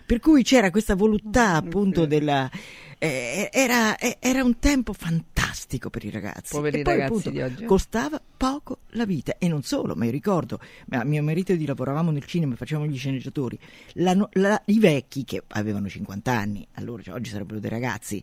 Per 0.08 0.20
cui 0.20 0.42
c'era 0.42 0.70
questa 0.70 0.94
voluttà 0.94 1.56
appunto 1.56 2.06
della... 2.06 2.50
eh, 2.98 3.48
era, 3.52 3.96
eh, 3.96 4.16
era 4.20 4.42
un 4.42 4.58
tempo 4.58 4.92
fantastico 4.92 5.90
per 5.90 6.04
i 6.04 6.10
ragazzi. 6.10 6.54
Poveri 6.54 6.80
E 6.80 6.82
poi, 6.82 6.92
ragazzi 6.94 7.10
appunto, 7.12 7.30
di 7.30 7.40
oggi, 7.40 7.62
eh. 7.62 7.66
Costava 7.66 8.20
poco 8.36 8.78
la 8.90 9.04
vita 9.04 9.36
e 9.38 9.48
non 9.48 9.62
solo, 9.62 9.94
ma 9.94 10.04
io 10.04 10.10
ricordo, 10.10 10.60
ma 10.86 11.02
mio 11.04 11.22
marito 11.22 11.52
e 11.52 11.56
io 11.56 11.66
lavoravamo 11.66 12.10
nel 12.10 12.24
cinema, 12.24 12.54
facevamo 12.56 12.86
gli 12.86 12.96
sceneggiatori, 12.96 13.58
La 13.94 14.14
la- 14.32 14.62
i 14.66 14.78
vecchi 14.78 15.24
che 15.24 15.42
avevano 15.48 15.88
50 15.88 16.32
anni, 16.32 16.66
allora 16.74 17.02
cioè, 17.02 17.14
oggi 17.14 17.30
sarebbero 17.30 17.58
dei 17.60 17.70
ragazzi, 17.70 18.22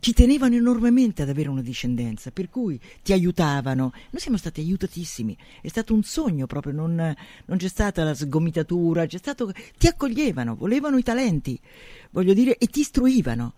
ci 0.00 0.12
tenevano 0.12 0.54
enormemente 0.54 1.22
ad 1.22 1.28
avere 1.28 1.48
una 1.48 1.62
discendenza, 1.62 2.30
per 2.30 2.48
cui 2.48 2.80
ti 3.02 3.12
aiutavano. 3.12 3.92
Noi 4.10 4.20
siamo 4.20 4.36
stati 4.36 4.60
aiutatissimi, 4.60 5.36
è 5.60 5.68
stato 5.68 5.92
un 5.94 6.02
sogno 6.02 6.46
proprio, 6.46 6.72
non, 6.72 6.94
non 6.94 7.58
c'è 7.58 7.68
stata 7.68 8.02
la 8.04 8.14
sgomitatura, 8.14 9.06
c'è 9.06 9.18
stato, 9.18 9.52
ti 9.78 9.86
accoglievano, 9.86 10.54
volevano 10.54 10.96
i 10.96 11.02
talenti, 11.02 11.58
voglio 12.12 12.32
dire, 12.32 12.56
e 12.56 12.66
ti 12.66 12.80
istruivano. 12.80 13.54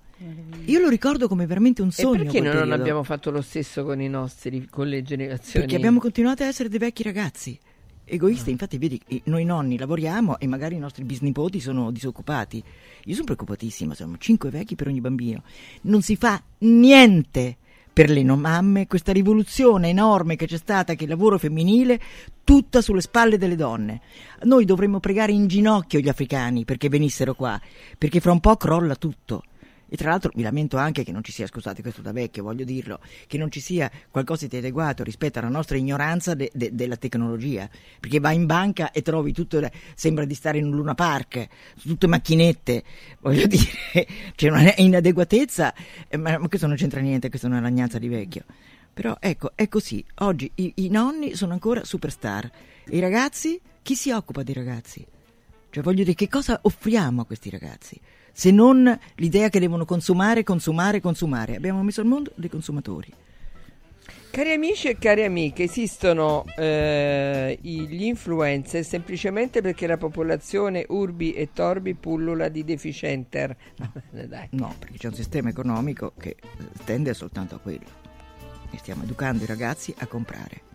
Io 0.65 0.79
lo 0.79 0.89
ricordo 0.89 1.29
come 1.29 1.45
veramente 1.45 1.83
un 1.83 1.89
E 1.89 1.93
sogno. 1.93 2.23
perché 2.23 2.39
quel 2.39 2.55
noi 2.55 2.69
non 2.69 2.73
abbiamo 2.73 3.03
fatto 3.03 3.31
lo 3.31 3.43
stesso 3.43 3.85
con 3.85 4.01
i 4.01 4.09
nostri, 4.09 4.67
con 4.71 4.89
le 4.89 5.03
generazioni? 5.03 5.67
Perché 5.67 5.77
abbiamo 5.77 6.01
continuato 6.01 6.43
a 6.43 6.47
essere 6.47 6.69
dei 6.71 6.79
vecchi 6.79 7.03
ragazzi. 7.03 7.59
Egoisti, 8.07 8.51
infatti, 8.51 8.79
vedi, 8.79 9.01
noi 9.25 9.45
nonni 9.45 9.79
lavoriamo 9.79 10.39
e 10.39 10.47
magari 10.47 10.77
i 10.77 10.79
nostri 10.79 11.05
bisnipoti 11.05 11.59
sono 11.59 11.91
disoccupati. 11.91 12.63
Io 13.05 13.13
sono 13.13 13.25
preoccupatissima, 13.25 13.95
siamo 13.95 14.17
cinque 14.19 14.51
vecchi 14.51 14.75
per 14.75 14.89
ogni 14.89 15.01
bambino. 15.01 15.43
Non 15.83 16.01
si 16.03 16.15
fa 16.17 16.43
niente 16.59 17.57
per 17.95 18.11
le 18.11 18.25
no 18.25 18.37
mamme, 18.37 18.89
questa 18.89 19.13
rivoluzione 19.13 19.89
enorme 19.89 20.35
che 20.35 20.47
c'è 20.47 20.57
stata, 20.57 20.95
che 20.95 21.05
il 21.05 21.11
lavoro 21.11 21.39
femminile, 21.39 22.01
tutta 22.43 22.83
sulle 22.83 23.01
spalle 23.01 23.39
delle 23.39 23.55
donne. 23.55 24.01
Noi 24.43 24.65
dovremmo 24.65 24.99
pregare 24.99 25.31
in 25.31 25.47
ginocchio 25.47 26.01
gli 26.01 26.09
africani 26.09 26.65
perché 26.65 26.89
venissero 26.89 27.35
qua, 27.35 27.59
perché 27.97 28.19
fra 28.19 28.33
un 28.33 28.41
po' 28.41 28.57
crolla 28.57 28.97
tutto. 28.97 29.45
E 29.95 29.97
tra 29.97 30.11
l'altro 30.11 30.33
mi 30.35 30.43
lamento 30.43 30.77
anche 30.77 31.05
che 31.05 31.13
non 31.13 31.23
ci 31.23 31.31
sia, 31.31 31.47
scusate 31.47 31.81
questo 31.81 32.03
da 32.03 32.11
vecchio, 32.11 32.43
voglio 32.43 32.65
dirlo, 32.65 32.99
che 33.29 33.39
non 33.39 33.49
ci 33.49 33.61
sia 33.61 33.89
qualcosa 34.11 34.49
di 34.49 34.57
adeguato 34.57 35.05
rispetto 35.05 35.39
alla 35.39 35.47
nostra 35.47 35.77
ignoranza 35.77 36.35
de- 36.35 36.51
de- 36.53 36.75
della 36.75 36.97
tecnologia. 36.97 37.71
Perché 38.01 38.19
vai 38.19 38.35
in 38.35 38.45
banca 38.45 38.91
e 38.91 39.03
trovi 39.03 39.33
tutto, 39.33 39.61
sembra 39.95 40.25
di 40.25 40.35
stare 40.35 40.59
in 40.59 40.65
un 40.65 40.75
Luna 40.75 40.97
Park, 40.97 41.47
tutte 41.81 42.09
macchinette, 42.09 42.83
voglio 43.21 43.47
dire, 43.47 44.09
c'è 44.35 44.49
una 44.49 44.75
inadeguatezza, 44.77 45.73
eh, 46.09 46.17
ma, 46.17 46.39
ma 46.39 46.49
questo 46.49 46.67
non 46.67 46.75
c'entra 46.75 46.99
niente, 46.99 47.29
questa 47.29 47.47
è 47.47 47.51
una 47.51 47.61
lagnanza 47.61 48.01
di 48.01 48.09
vecchio. 48.09 48.43
Però 48.93 49.17
ecco, 49.21 49.53
è 49.55 49.69
così, 49.69 50.05
oggi 50.23 50.51
i, 50.57 50.73
i 50.75 50.89
nonni 50.89 51.37
sono 51.37 51.53
ancora 51.53 51.85
superstar, 51.85 52.51
i 52.87 52.99
ragazzi, 52.99 53.61
chi 53.81 53.95
si 53.95 54.11
occupa 54.11 54.43
dei 54.43 54.55
ragazzi? 54.55 55.07
Cioè 55.71 55.85
voglio 55.85 56.03
dire, 56.03 56.15
che 56.15 56.29
cosa 56.29 56.59
offriamo 56.63 57.21
a 57.21 57.27
questi 57.27 57.49
ragazzi? 57.49 58.01
Se 58.37 58.51
non 58.51 58.99
l'idea 59.15 59.49
che 59.49 59.61
devono 59.61 59.85
consumare, 59.85 60.43
consumare, 60.43 61.01
consumare. 61.01 61.55
Abbiamo 61.55 61.85
messo 61.85 62.01
al 62.01 62.09
mondo 62.09 62.33
dei 62.35 62.51
consumatori. 62.51 63.13
Cari 64.33 64.51
amici 64.51 64.89
e 64.89 64.99
cari 64.99 65.23
amiche, 65.23 65.63
esistono 65.63 66.45
eh, 66.57 67.57
gli 67.63 68.03
influencer 68.03 68.85
semplicemente 68.85 69.61
perché 69.61 69.87
la 69.87 69.97
popolazione 69.97 70.85
urbi 70.89 71.33
e 71.33 71.51
torbi 71.53 71.95
pullula 71.95 72.49
di 72.49 72.65
deficienter. 72.65 73.57
Dai. 74.11 74.49
No, 74.51 74.75
perché 74.81 74.99
c'è 74.99 75.07
un 75.07 75.15
sistema 75.15 75.51
economico 75.51 76.15
che 76.19 76.31
eh, 76.31 76.37
tende 76.85 77.15
soltanto 77.15 77.55
a 77.55 77.59
quello. 77.59 78.03
E 78.73 78.79
stiamo 78.79 79.05
educando 79.05 79.45
i 79.45 79.47
ragazzi 79.47 79.95
a 79.99 80.09
comprare. 80.09 80.74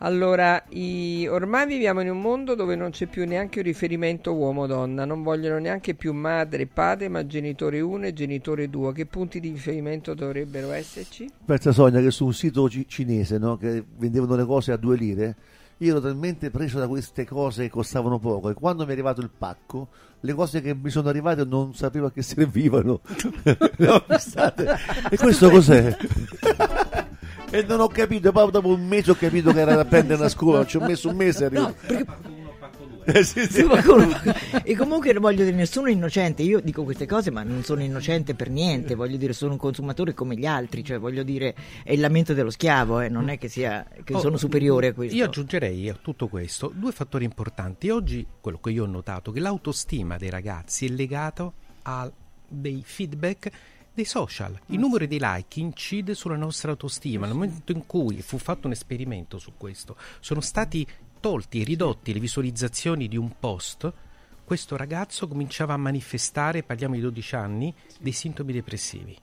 Allora, 0.00 0.62
i- 0.68 1.26
ormai 1.26 1.66
viviamo 1.66 2.00
in 2.00 2.10
un 2.10 2.20
mondo 2.20 2.54
dove 2.54 2.76
non 2.76 2.90
c'è 2.90 3.06
più 3.06 3.26
neanche 3.26 3.58
un 3.58 3.64
riferimento 3.64 4.32
uomo-donna, 4.32 5.04
non 5.04 5.24
vogliono 5.24 5.58
neanche 5.58 5.94
più 5.94 6.12
madre 6.12 6.62
e 6.62 6.66
padre, 6.66 7.08
ma 7.08 7.26
genitore 7.26 7.80
1 7.80 8.06
e 8.06 8.12
genitore 8.12 8.70
2. 8.70 8.92
Che 8.92 9.06
punti 9.06 9.40
di 9.40 9.50
riferimento 9.50 10.14
dovrebbero 10.14 10.70
esserci? 10.70 11.28
Pensa 11.44 11.72
Sonia 11.72 12.00
che 12.00 12.12
su 12.12 12.26
un 12.26 12.32
sito 12.32 12.68
ci- 12.68 12.86
cinese 12.86 13.38
no, 13.38 13.56
che 13.56 13.82
vendevano 13.96 14.36
le 14.36 14.44
cose 14.44 14.70
a 14.70 14.76
due 14.76 14.96
lire, 14.96 15.34
io 15.78 15.90
ero 15.90 16.00
talmente 16.00 16.50
preso 16.50 16.78
da 16.78 16.86
queste 16.86 17.24
cose 17.26 17.62
che 17.64 17.70
costavano 17.70 18.18
poco 18.20 18.50
e 18.50 18.54
quando 18.54 18.84
mi 18.84 18.90
è 18.90 18.92
arrivato 18.92 19.20
il 19.20 19.30
pacco, 19.36 19.88
le 20.20 20.32
cose 20.34 20.60
che 20.60 20.74
mi 20.74 20.90
sono 20.90 21.08
arrivate 21.08 21.44
non 21.44 21.74
sapevo 21.74 22.06
a 22.06 22.12
che 22.12 22.22
servivano. 22.22 23.00
E 25.10 25.16
questo 25.16 25.48
cos'è? 25.50 25.96
E 27.50 27.62
non 27.62 27.80
ho 27.80 27.88
capito, 27.88 28.30
poi 28.32 28.50
dopo 28.50 28.68
un 28.68 28.86
mese 28.86 29.10
ho 29.10 29.14
capito 29.14 29.52
che 29.52 29.60
era 29.60 29.74
da 29.74 29.84
prendere 29.84 30.20
una 30.20 30.28
scuola, 30.28 30.66
ci 30.66 30.76
ho 30.76 30.80
messo 30.80 31.08
un 31.08 31.16
mese 31.16 31.44
a 31.44 31.46
arrivare. 31.46 32.26
Eh, 33.10 33.24
sì, 33.24 33.40
sì. 33.46 33.52
Sì, 33.52 33.62
qualcuno- 33.62 34.06
e 34.62 34.76
comunque 34.76 35.14
non 35.14 35.22
voglio 35.22 35.42
dire 35.42 35.56
nessuno 35.56 35.86
è 35.86 35.90
innocente, 35.92 36.42
io 36.42 36.60
dico 36.60 36.84
queste 36.84 37.06
cose 37.06 37.30
ma 37.30 37.42
non 37.42 37.62
sono 37.64 37.82
innocente 37.82 38.34
per 38.34 38.50
niente, 38.50 38.94
voglio 38.94 39.16
dire 39.16 39.32
sono 39.32 39.52
un 39.52 39.58
consumatore 39.58 40.12
come 40.12 40.36
gli 40.36 40.44
altri, 40.44 40.84
cioè 40.84 40.98
voglio 40.98 41.22
dire 41.22 41.54
è 41.84 41.92
il 41.92 42.00
lamento 42.00 42.34
dello 42.34 42.50
schiavo, 42.50 43.00
eh, 43.00 43.08
non 43.08 43.30
è 43.30 43.38
che, 43.38 43.48
sia, 43.48 43.86
che 44.04 44.12
Oh, 44.12 44.20
sono 44.20 44.36
superiore 44.36 44.88
a 44.88 44.92
questo. 44.92 45.16
Io 45.16 45.24
aggiungerei 45.24 45.88
a 45.88 45.96
tutto 46.00 46.28
questo 46.28 46.70
due 46.74 46.92
fattori 46.92 47.24
importanti. 47.24 47.88
Oggi 47.88 48.26
quello 48.42 48.58
che 48.58 48.70
io 48.72 48.84
ho 48.84 48.86
notato 48.86 49.30
è 49.30 49.32
che 49.32 49.40
l'autostima 49.40 50.18
dei 50.18 50.28
ragazzi 50.28 50.84
è 50.84 50.90
legato 50.90 51.54
a 51.84 52.10
dei 52.46 52.82
feedback 52.84 53.50
dei 53.98 54.04
social. 54.04 54.56
Il 54.66 54.78
numero 54.78 55.06
di 55.06 55.18
like 55.20 55.58
incide 55.58 56.14
sulla 56.14 56.36
nostra 56.36 56.70
autostima. 56.70 57.26
Nel 57.26 57.34
momento 57.34 57.72
in 57.72 57.84
cui 57.84 58.22
fu 58.22 58.38
fatto 58.38 58.68
un 58.68 58.72
esperimento 58.72 59.38
su 59.38 59.54
questo, 59.56 59.96
sono 60.20 60.40
stati 60.40 60.86
tolti 61.18 61.60
e 61.60 61.64
ridotti 61.64 62.12
le 62.12 62.20
visualizzazioni 62.20 63.08
di 63.08 63.16
un 63.16 63.32
post, 63.40 63.92
questo 64.44 64.76
ragazzo 64.76 65.26
cominciava 65.26 65.74
a 65.74 65.78
manifestare, 65.78 66.62
parliamo 66.62 66.94
di 66.94 67.00
12 67.00 67.34
anni, 67.34 67.74
dei 67.98 68.12
sintomi 68.12 68.52
depressivi. 68.52 69.16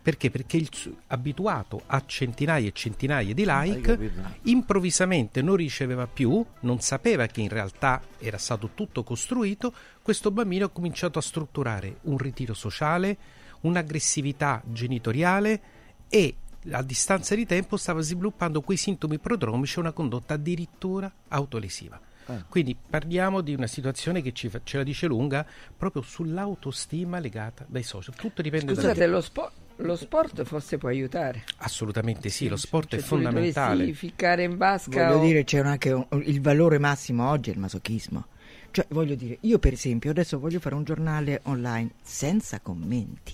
Perché? 0.00 0.30
Perché 0.30 0.56
il 0.56 0.70
abituato 1.08 1.82
a 1.84 2.02
centinaia 2.06 2.66
e 2.66 2.72
centinaia 2.72 3.34
di 3.34 3.44
like, 3.46 4.10
improvvisamente 4.44 5.42
non 5.42 5.56
riceveva 5.56 6.06
più, 6.06 6.42
non 6.60 6.80
sapeva 6.80 7.26
che 7.26 7.42
in 7.42 7.50
realtà 7.50 8.00
era 8.18 8.38
stato 8.38 8.70
tutto 8.72 9.04
costruito, 9.04 9.72
questo 10.00 10.30
bambino 10.30 10.64
ha 10.64 10.70
cominciato 10.70 11.18
a 11.18 11.22
strutturare 11.22 11.98
un 12.04 12.16
ritiro 12.16 12.54
sociale, 12.54 13.18
un'aggressività 13.60 14.62
genitoriale 14.66 15.60
e 16.08 16.34
a 16.70 16.82
distanza 16.82 17.34
di 17.34 17.46
tempo 17.46 17.76
stava 17.76 18.00
sviluppando 18.00 18.60
quei 18.60 18.76
sintomi 18.76 19.18
prodromici 19.18 19.76
e 19.78 19.80
una 19.80 19.92
condotta 19.92 20.34
addirittura 20.34 21.10
autolesiva. 21.28 22.00
Eh. 22.26 22.44
Quindi 22.48 22.76
parliamo 22.76 23.40
di 23.40 23.54
una 23.54 23.66
situazione 23.66 24.20
che 24.20 24.32
ci 24.32 24.50
fa- 24.50 24.60
ce 24.62 24.76
la 24.76 24.82
dice 24.82 25.06
lunga 25.06 25.46
proprio 25.76 26.02
sull'autostima 26.02 27.18
legata 27.20 27.64
dai 27.66 27.82
social. 27.82 28.14
Tutto 28.14 28.42
dipende 28.42 28.74
da 28.74 28.80
Scusate, 28.80 29.06
lo, 29.06 29.20
spo- 29.22 29.50
lo 29.76 29.96
sport 29.96 30.42
forse 30.44 30.76
può 30.76 30.90
aiutare. 30.90 31.44
Assolutamente 31.58 32.28
sì, 32.28 32.48
lo 32.48 32.56
sport 32.56 32.90
Cioè, 32.90 32.98
è 32.98 33.02
fondamentale. 33.02 33.78
dovessi 33.78 33.94
ficcare 33.94 34.42
in 34.42 34.58
vasca 34.58 35.06
Voglio 35.08 35.20
o- 35.20 35.24
dire, 35.24 35.44
c'è 35.44 35.58
anche 35.60 35.90
un- 35.92 36.06
il 36.26 36.40
valore 36.42 36.78
massimo 36.78 37.30
oggi 37.30 37.48
è 37.48 37.54
il 37.54 37.60
masochismo. 37.60 38.26
Cioè, 38.72 38.86
voglio 38.90 39.14
dire, 39.14 39.38
io 39.42 39.58
per 39.58 39.72
esempio 39.72 40.10
adesso 40.10 40.38
voglio 40.38 40.60
fare 40.60 40.74
un 40.74 40.84
giornale 40.84 41.40
online 41.44 41.92
senza 42.02 42.60
commenti. 42.60 43.32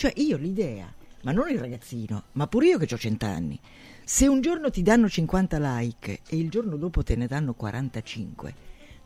Cioè, 0.00 0.14
io 0.16 0.38
l'idea, 0.38 0.90
ma 1.24 1.32
non 1.32 1.50
il 1.50 1.58
ragazzino, 1.58 2.22
ma 2.32 2.46
pure 2.46 2.68
io 2.68 2.78
che 2.78 2.88
ho 2.90 2.96
cent'anni, 2.96 3.60
se 4.02 4.26
un 4.26 4.40
giorno 4.40 4.70
ti 4.70 4.80
danno 4.80 5.10
50 5.10 5.58
like 5.58 6.20
e 6.26 6.38
il 6.38 6.48
giorno 6.48 6.76
dopo 6.76 7.02
te 7.02 7.16
ne 7.16 7.26
danno 7.26 7.52
45, 7.52 8.54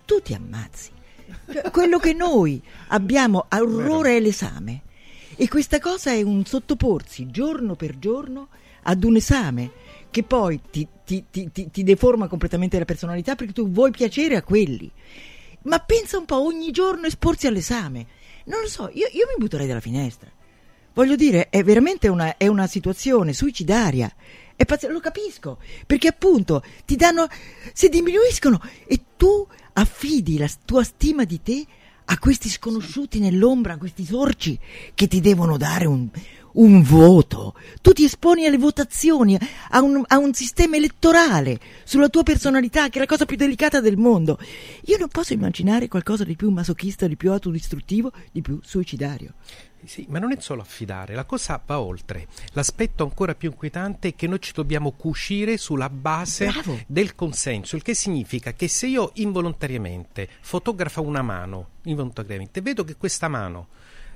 tu 0.05 0.23
ti 0.23 0.35
ammazzi. 0.35 0.93
Cioè, 1.53 1.69
quello 1.75 1.99
che 1.99 2.13
noi 2.13 2.63
abbiamo 2.91 3.45
a 3.49 3.61
orrore 3.61 4.19
è 4.19 4.21
l'esame. 4.21 4.83
E 5.35 5.49
questa 5.49 5.81
cosa 5.81 6.13
è 6.13 6.23
un 6.23 6.45
sottoporsi 6.45 7.27
giorno 7.29 7.75
per 7.75 7.99
giorno 7.99 8.47
ad 8.83 9.03
un 9.03 9.17
esame 9.17 9.73
che 10.13 10.23
poi 10.23 10.61
ti, 10.71 10.87
ti- 11.05 11.25
ti- 11.29 11.51
ti- 11.51 11.71
ti 11.73 11.83
deforma 11.83 12.29
completamente 12.29 12.79
la 12.79 12.85
personalità 12.85 13.35
perché 13.35 13.53
tu 13.53 13.69
vuoi 13.69 13.91
piacere 13.91 14.37
a 14.37 14.43
quelli. 14.45 14.89
Ma 15.63 15.81
pensa 15.81 16.19
un 16.19 16.25
po', 16.25 16.41
ogni 16.41 16.71
giorno 16.71 17.07
esporsi 17.09 17.49
all'esame. 17.49 18.07
Non 18.45 18.61
lo 18.61 18.69
so, 18.69 18.89
io, 18.93 19.09
io 19.11 19.27
mi 19.27 19.39
butterei 19.39 19.67
dalla 19.67 19.81
finestra. 19.81 20.31
Voglio 20.95 21.17
dire, 21.17 21.49
è 21.51 21.65
veramente 21.65 22.07
una, 22.07 22.37
è 22.37 22.47
una 22.47 22.69
situazione 22.69 23.33
suicidaria. 23.33 24.13
Pazz- 24.65 24.89
lo 24.89 25.01
capisco, 25.01 25.59
perché 25.85 26.07
appunto 26.09 26.63
ti 26.85 26.95
danno, 26.95 27.27
si 27.73 27.89
diminuiscono 27.89 28.61
e 28.87 29.01
tu 29.17 29.47
affidi 29.73 30.39
la 30.39 30.49
tua 30.65 30.85
stima 30.85 31.25
di 31.25 31.43
te 31.43 31.67
a 32.05 32.19
questi 32.19 32.49
sconosciuti 32.49 33.19
nell'ombra, 33.19 33.73
a 33.73 33.79
questi 33.79 34.05
sorci 34.05 34.57
che 34.95 35.09
ti 35.09 35.21
devono 35.21 35.57
dare 35.57 35.87
un, 35.87 36.09
un 36.53 36.83
voto. 36.83 37.55
Tu 37.83 37.93
ti 37.93 38.05
esponi 38.05 38.47
alle 38.47 38.59
votazioni, 38.59 39.37
a 39.71 39.83
un, 39.83 40.03
a 40.07 40.19
un 40.19 40.33
sistema 40.33 40.77
elettorale 40.77 41.59
sulla 41.83 42.09
tua 42.09 42.23
personalità, 42.23 42.89
che 42.89 42.99
è 42.99 43.01
la 43.01 43.07
cosa 43.07 43.25
più 43.25 43.37
delicata 43.37 43.81
del 43.81 43.97
mondo. 43.97 44.39
Io 44.85 44.97
non 44.99 45.09
posso 45.09 45.33
immaginare 45.33 45.89
qualcosa 45.89 46.23
di 46.23 46.37
più 46.37 46.51
masochista, 46.51 47.09
di 47.09 47.17
più 47.17 47.33
autodistruttivo, 47.33 48.13
di 48.31 48.43
più 48.43 48.61
suicidario. 48.63 49.35
Sì, 49.87 50.07
ma 50.09 50.19
non 50.19 50.33
è 50.33 50.37
solo 50.41 50.63
affidare, 50.63 51.15
la 51.15 51.25
cosa 51.25 51.61
va 51.65 51.81
oltre. 51.81 52.27
L'aspetto 52.53 53.03
ancora 53.03 53.35
più 53.35 53.51
inquietante 53.51 54.09
è 54.09 54.15
che 54.15 54.27
noi 54.27 54.41
ci 54.41 54.53
dobbiamo 54.53 54.93
cucire 54.93 55.57
sulla 55.57 55.91
base 55.91 56.47
Bravo. 56.47 56.81
del 56.87 57.15
consenso, 57.15 57.77
il 57.77 57.83
che 57.83 57.95
significa 57.95 58.53
che 58.53 58.69
se 58.69 58.87
io 58.87 59.11
involontariamente 59.15 60.29
fotografo 60.41 61.03
una 61.03 61.23
mano, 61.23 61.69
involontariamente, 61.83 62.61
vedo 62.61 62.85
che 62.85 62.97
questa 62.97 63.29
mano 63.29 63.69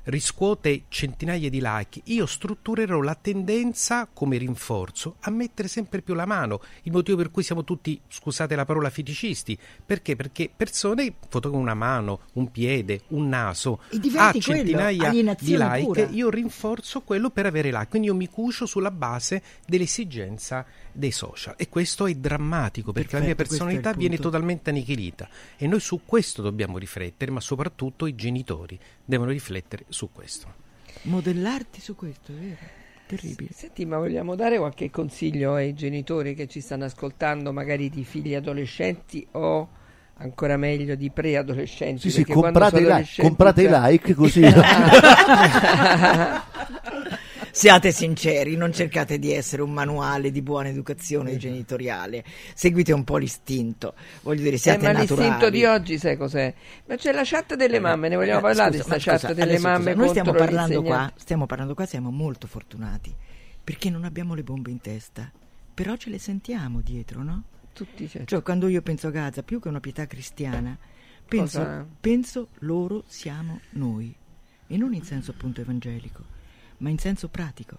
riscuote 0.04 0.84
centinaia 0.88 1.50
di 1.50 1.60
like, 1.62 2.00
io 2.04 2.26
strutturerò 2.26 3.00
la 3.00 3.14
tendenza 3.14 4.08
come 4.12 4.38
rinforzo 4.38 5.16
a 5.20 5.30
mettere 5.30 5.68
sempre 5.68 6.02
più 6.02 6.14
la 6.14 6.26
mano. 6.26 6.60
Il 6.82 6.92
motivo 6.92 7.16
per 7.16 7.30
cui 7.30 7.42
siamo 7.42 7.64
tutti, 7.64 8.00
scusate 8.08 8.54
la 8.54 8.64
parola, 8.64 8.90
feticisti. 8.90 9.58
Perché? 9.84 10.16
Perché 10.16 10.50
persone 10.54 11.12
fotografano 11.28 11.56
una 11.62 11.74
mano, 11.74 12.20
un 12.34 12.50
piede, 12.50 13.02
un 13.08 13.28
naso, 13.28 13.80
a 14.16 14.30
quello, 14.30 14.40
centinaia 14.40 15.10
di 15.10 15.56
like, 15.56 15.82
pura. 15.82 16.08
io 16.08 16.30
rinforzo 16.30 17.02
quello 17.02 17.30
per 17.30 17.46
avere 17.46 17.70
like. 17.70 17.88
Quindi 17.88 18.08
io 18.08 18.14
mi 18.14 18.28
cucio 18.28 18.66
sulla 18.66 18.90
base 18.90 19.42
dell'esigenza 19.66 20.64
dei 20.92 21.10
social. 21.10 21.54
E 21.56 21.68
questo 21.68 22.06
è 22.06 22.14
drammatico 22.14 22.92
perché 22.92 23.18
la 23.18 23.24
mia 23.24 23.34
Perfetto, 23.34 23.52
è 23.52 23.66
il 23.66 23.70
personalità 23.72 23.98
viene 23.98 24.18
totalmente 24.18 24.70
annichilita. 24.70 25.28
E 25.56 25.66
noi 25.66 25.80
su 25.80 26.00
questo 26.04 26.42
dobbiamo 26.42 26.78
riflettere, 26.78 27.30
ma 27.30 27.40
soprattutto 27.40 28.06
i 28.06 28.14
genitori 28.14 28.78
devono 29.04 29.30
riflettere 29.30 29.84
su 29.88 30.10
questo. 30.12 30.66
Modellarti 31.02 31.80
su 31.80 31.94
questo, 31.94 32.32
è 32.32 32.34
vero? 32.34 32.56
Terribile. 33.06 33.50
Senti, 33.52 33.86
ma 33.86 33.96
vogliamo 33.96 34.34
dare 34.34 34.58
qualche 34.58 34.90
consiglio 34.90 35.54
ai 35.54 35.72
genitori 35.74 36.34
che 36.34 36.46
ci 36.46 36.60
stanno 36.60 36.84
ascoltando, 36.84 37.52
magari 37.52 37.88
di 37.88 38.04
figli 38.04 38.34
adolescenti 38.34 39.26
o 39.32 39.68
ancora 40.18 40.56
meglio 40.58 40.94
di 40.94 41.10
preadolescenti? 41.10 42.00
Sì, 42.00 42.10
sì, 42.10 42.16
perché 42.24 42.34
quando 42.34 42.58
comprate, 42.58 42.76
i 42.76 42.80
like, 42.80 42.92
adolescenti 42.92 43.28
comprate 43.28 43.62
i 43.62 43.68
like 43.70 44.14
così. 44.14 44.42
Siate 47.58 47.90
sinceri, 47.90 48.54
non 48.54 48.72
cercate 48.72 49.18
di 49.18 49.32
essere 49.32 49.62
un 49.62 49.72
manuale 49.72 50.30
di 50.30 50.42
buona 50.42 50.68
educazione 50.68 51.36
genitoriale. 51.38 52.22
Seguite 52.54 52.92
un 52.92 53.02
po' 53.02 53.16
l'istinto. 53.16 53.94
Voglio 54.22 54.42
dire, 54.42 54.54
Eh, 54.54 54.58
siate 54.60 54.86
ma 54.86 54.92
naturali. 54.92 55.28
l'istinto 55.28 55.50
di 55.50 55.64
oggi 55.64 55.98
sai 55.98 56.16
cos'è? 56.16 56.54
Ma 56.86 56.94
c'è 56.94 57.10
la 57.10 57.22
chat 57.24 57.56
delle 57.56 57.80
mamme, 57.80 58.08
ne 58.08 58.14
vogliamo 58.14 58.38
Eh, 58.38 58.42
parlare 58.42 58.78
scusa, 58.78 58.84
di 58.84 58.88
questa 58.88 59.16
chat 59.18 59.32
delle 59.34 59.54
adesso, 59.54 59.66
mamme 59.66 59.90
scusa, 59.90 59.96
Noi 59.96 60.08
stiamo 60.08 60.32
parlando 60.32 60.82
qua, 60.84 61.12
stiamo 61.16 61.46
parlando 61.46 61.74
qua, 61.74 61.86
siamo 61.86 62.10
molto 62.12 62.46
fortunati 62.46 63.12
perché 63.64 63.90
non 63.90 64.04
abbiamo 64.04 64.34
le 64.34 64.44
bombe 64.44 64.70
in 64.70 64.80
testa, 64.80 65.28
però 65.74 65.96
ce 65.96 66.10
le 66.10 66.20
sentiamo 66.20 66.80
dietro, 66.80 67.24
no? 67.24 67.42
Tutti, 67.72 68.08
certo. 68.08 68.26
Cioè, 68.28 68.42
quando 68.44 68.68
io 68.68 68.82
penso 68.82 69.08
a 69.08 69.10
Gaza, 69.10 69.42
più 69.42 69.58
che 69.58 69.66
una 69.66 69.80
pietà 69.80 70.06
cristiana, 70.06 70.78
penso, 71.26 71.88
penso 71.98 72.50
loro 72.60 73.02
siamo 73.08 73.58
noi, 73.70 74.14
e 74.68 74.76
non 74.76 74.94
in 74.94 75.02
senso 75.02 75.32
appunto 75.32 75.60
evangelico, 75.60 76.36
ma 76.78 76.90
in 76.90 76.98
senso 76.98 77.28
pratico, 77.28 77.78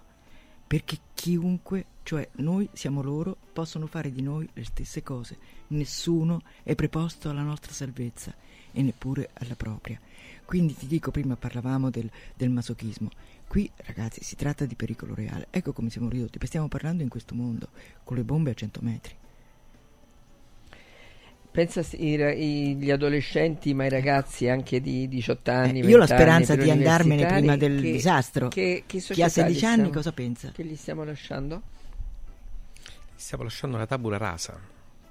perché 0.66 0.98
chiunque, 1.14 1.84
cioè 2.02 2.28
noi 2.36 2.68
siamo 2.72 3.02
loro, 3.02 3.36
possono 3.52 3.86
fare 3.86 4.12
di 4.12 4.22
noi 4.22 4.48
le 4.52 4.64
stesse 4.64 5.02
cose, 5.02 5.38
nessuno 5.68 6.42
è 6.62 6.74
preposto 6.74 7.28
alla 7.28 7.42
nostra 7.42 7.72
salvezza 7.72 8.34
e 8.72 8.82
neppure 8.82 9.30
alla 9.34 9.56
propria. 9.56 10.00
Quindi 10.44 10.74
ti 10.74 10.86
dico, 10.86 11.10
prima 11.10 11.36
parlavamo 11.36 11.90
del, 11.90 12.10
del 12.36 12.50
masochismo, 12.50 13.10
qui 13.46 13.70
ragazzi 13.76 14.22
si 14.22 14.36
tratta 14.36 14.64
di 14.64 14.76
pericolo 14.76 15.14
reale, 15.14 15.48
ecco 15.50 15.72
come 15.72 15.90
siamo 15.90 16.08
ridotti, 16.08 16.38
stiamo 16.46 16.68
parlando 16.68 17.02
in 17.02 17.08
questo 17.08 17.34
mondo, 17.34 17.70
con 18.04 18.16
le 18.16 18.24
bombe 18.24 18.50
a 18.50 18.54
100 18.54 18.80
metri. 18.82 19.19
Pensa 21.52 21.82
gli 21.96 22.90
adolescenti, 22.90 23.74
ma 23.74 23.84
i 23.84 23.88
ragazzi 23.88 24.48
anche 24.48 24.80
di 24.80 25.08
18 25.08 25.50
anni. 25.50 25.80
Eh, 25.80 25.86
io 25.88 25.96
ho 25.96 25.98
la 25.98 26.06
20 26.06 26.14
speranza 26.14 26.52
anni, 26.52 26.62
di 26.62 26.70
andarmene 26.70 27.26
prima 27.26 27.56
del 27.56 27.80
che- 27.80 27.90
disastro. 27.92 28.48
Che, 28.48 28.84
che 28.86 28.98
Chi 28.98 28.98
ha 28.98 29.00
società 29.00 29.28
16 29.28 29.60
gli 29.60 29.64
anni 29.64 29.74
stiamo- 29.74 29.90
cosa 29.92 30.12
pensa? 30.12 30.50
Che 30.52 30.64
gli 30.64 30.76
stiamo 30.76 31.02
lasciando? 31.04 31.62
Stiamo 33.16 33.42
lasciando 33.42 33.76
una 33.76 33.86
tabula 33.86 34.16
rasa, 34.16 34.58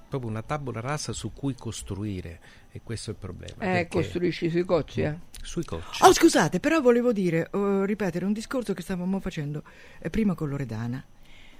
proprio 0.08 0.30
una 0.30 0.42
tabula 0.42 0.80
rasa 0.80 1.12
su 1.12 1.30
cui 1.34 1.54
costruire, 1.54 2.40
e 2.72 2.80
questo 2.82 3.10
è 3.10 3.12
il 3.12 3.18
problema. 3.20 3.52
Eh, 3.52 3.56
perché- 3.72 3.88
costruisci 3.88 4.48
sui 4.48 4.64
cocci, 4.64 5.02
eh? 5.02 5.14
Sui 5.42 5.64
cocci. 5.64 6.02
Oh, 6.04 6.12
scusate, 6.12 6.58
però 6.58 6.80
volevo 6.80 7.12
dire, 7.12 7.50
eh, 7.52 7.84
ripetere 7.84 8.24
un 8.24 8.32
discorso 8.32 8.72
che 8.72 8.80
stavamo 8.82 9.20
facendo 9.20 9.62
eh, 9.98 10.08
prima 10.08 10.34
con 10.34 10.48
Loredana. 10.48 11.04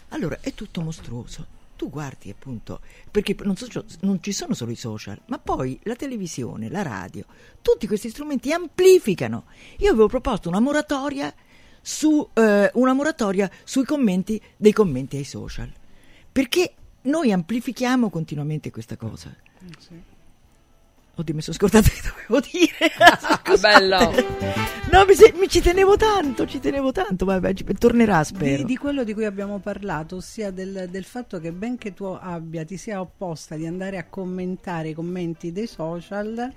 Allora, 0.08 0.38
è 0.40 0.54
tutto 0.54 0.80
mostruoso. 0.80 1.58
Tu 1.80 1.88
guardi 1.88 2.28
appunto, 2.28 2.82
perché 3.10 3.34
non, 3.40 3.56
so- 3.56 3.86
non 4.00 4.22
ci 4.22 4.32
sono 4.32 4.52
solo 4.52 4.70
i 4.70 4.76
social, 4.76 5.18
ma 5.28 5.38
poi 5.38 5.80
la 5.84 5.96
televisione, 5.96 6.68
la 6.68 6.82
radio, 6.82 7.24
tutti 7.62 7.86
questi 7.86 8.10
strumenti 8.10 8.52
amplificano. 8.52 9.44
Io 9.78 9.88
avevo 9.88 10.06
proposto 10.06 10.50
una 10.50 10.60
moratoria, 10.60 11.34
su, 11.80 12.28
eh, 12.34 12.70
una 12.74 12.92
moratoria 12.92 13.50
sui 13.64 13.86
commenti 13.86 14.38
dei 14.58 14.74
commenti 14.74 15.16
ai 15.16 15.24
social, 15.24 15.72
perché 16.30 16.74
noi 17.04 17.32
amplifichiamo 17.32 18.10
continuamente 18.10 18.70
questa 18.70 18.98
cosa. 18.98 19.34
Oddio, 21.16 21.34
mi 21.34 21.42
sono 21.42 21.56
scordata 21.56 21.88
che 21.88 22.00
dovevo 22.02 22.46
dire. 22.50 22.92
Scusate. 23.44 23.78
bello. 23.78 23.98
No, 24.92 25.04
mi, 25.06 25.14
se- 25.14 25.34
mi 25.38 25.48
ci 25.48 25.60
tenevo 25.60 25.96
tanto, 25.96 26.46
ci 26.46 26.60
tenevo 26.60 26.92
tanto. 26.92 27.24
Vabbè, 27.26 27.52
ci- 27.52 27.64
tornerà, 27.78 28.24
spero. 28.24 28.58
Di, 28.58 28.64
di 28.64 28.76
quello 28.76 29.04
di 29.04 29.12
cui 29.12 29.24
abbiamo 29.26 29.58
parlato, 29.58 30.16
ossia 30.16 30.50
del, 30.50 30.88
del 30.90 31.04
fatto 31.04 31.38
che 31.38 31.52
benché 31.52 31.92
tu 31.92 32.04
abbia, 32.04 32.64
ti 32.64 32.76
sia 32.78 33.00
opposta 33.00 33.56
di 33.56 33.66
andare 33.66 33.98
a 33.98 34.04
commentare 34.04 34.88
i 34.90 34.94
commenti 34.94 35.52
dei 35.52 35.66
social, 35.66 36.50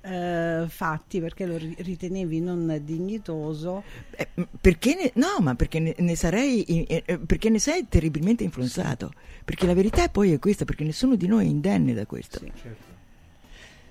eh, 0.00 0.64
fatti 0.68 1.20
perché 1.20 1.46
lo 1.46 1.56
ri- 1.56 1.76
ritenevi 1.78 2.40
non 2.40 2.80
dignitoso. 2.82 3.84
Eh, 4.10 4.26
Perché 4.60 4.94
ne, 5.00 5.12
no, 5.14 5.36
ma 5.40 5.54
perché 5.54 5.78
ne, 5.78 5.94
ne 5.96 6.16
sarei 6.16 6.64
eh, 6.64 7.02
eh, 7.06 7.18
perché 7.18 7.50
ne 7.50 7.58
sei 7.60 7.86
terribilmente 7.88 8.42
influenzato. 8.42 9.12
Perché 9.44 9.64
la 9.66 9.74
verità 9.74 10.02
è 10.04 10.10
poi 10.10 10.32
è 10.32 10.38
questa, 10.40 10.64
perché 10.64 10.82
nessuno 10.82 11.14
di 11.14 11.26
noi 11.28 11.46
è 11.46 11.48
indenne 11.48 11.94
da 11.94 12.04
questo. 12.04 12.40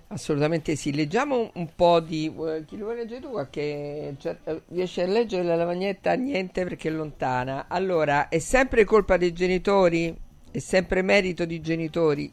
Assolutamente 0.10 0.76
sì. 0.76 0.94
Leggiamo 0.94 1.52
un, 1.54 1.68
po' 1.76 2.00
di. 2.00 2.26
eh, 2.28 2.64
chi 2.66 2.78
lo 2.78 2.86
vuole 2.86 3.02
leggere 3.02 3.20
tu? 3.20 3.30
Qualche, 3.30 4.16
cioè, 4.20 4.38
eh, 4.46 4.62
riesci 4.70 5.02
a 5.02 5.06
leggere 5.06 5.44
la 5.44 5.56
lavagnetta? 5.56 6.14
Niente 6.14 6.64
perché 6.64 6.88
è 6.88 6.92
lontana. 6.92 7.66
Allora, 7.68 8.30
è 8.30 8.40
sempre 8.40 8.86
colpa 8.86 9.18
dei 9.18 9.34
genitori? 9.34 10.16
È 10.50 10.60
sempre 10.60 11.02
merito 11.02 11.44
di 11.44 11.60
genitori? 11.60 12.32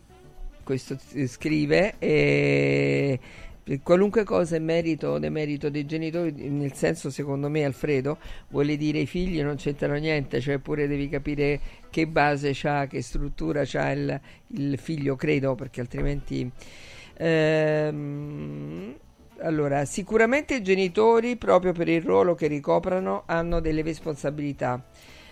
Questo 0.63 0.97
scrive. 1.27 1.97
E 1.99 3.19
qualunque 3.83 4.23
cosa 4.23 4.55
è 4.55 4.61
merito 4.61 5.09
o 5.09 5.19
demerito 5.19 5.69
dei 5.69 5.85
genitori, 5.85 6.33
nel 6.49 6.75
senso, 6.75 7.11
secondo 7.11 7.49
me, 7.49 7.65
Alfredo, 7.65 8.19
vuole 8.51 8.77
dire 8.77 9.01
i 9.01 9.07
figli 9.07 9.43
non 9.43 9.57
c'entrano 9.57 9.95
niente, 9.95 10.41
cioè 10.41 10.59
pure 10.59 10.87
devi 10.87 11.09
capire 11.09 11.61
che 11.91 12.07
base 12.07 12.53
c'ha, 12.55 12.87
che 12.87 13.03
struttura 13.03 13.63
c'ha 13.65 13.91
il, 13.91 14.21
il 14.49 14.79
figlio, 14.79 15.17
credo, 15.17 15.57
perché 15.57 15.81
altrimenti. 15.81 16.49
Ehm, 17.17 18.95
allora, 19.39 19.85
sicuramente 19.85 20.55
i 20.57 20.63
genitori, 20.63 21.37
proprio 21.37 21.73
per 21.73 21.89
il 21.89 22.03
ruolo 22.03 22.35
che 22.35 22.47
ricoprano, 22.47 23.23
hanno 23.27 23.61
delle 23.61 23.83
responsabilità, 23.83 24.83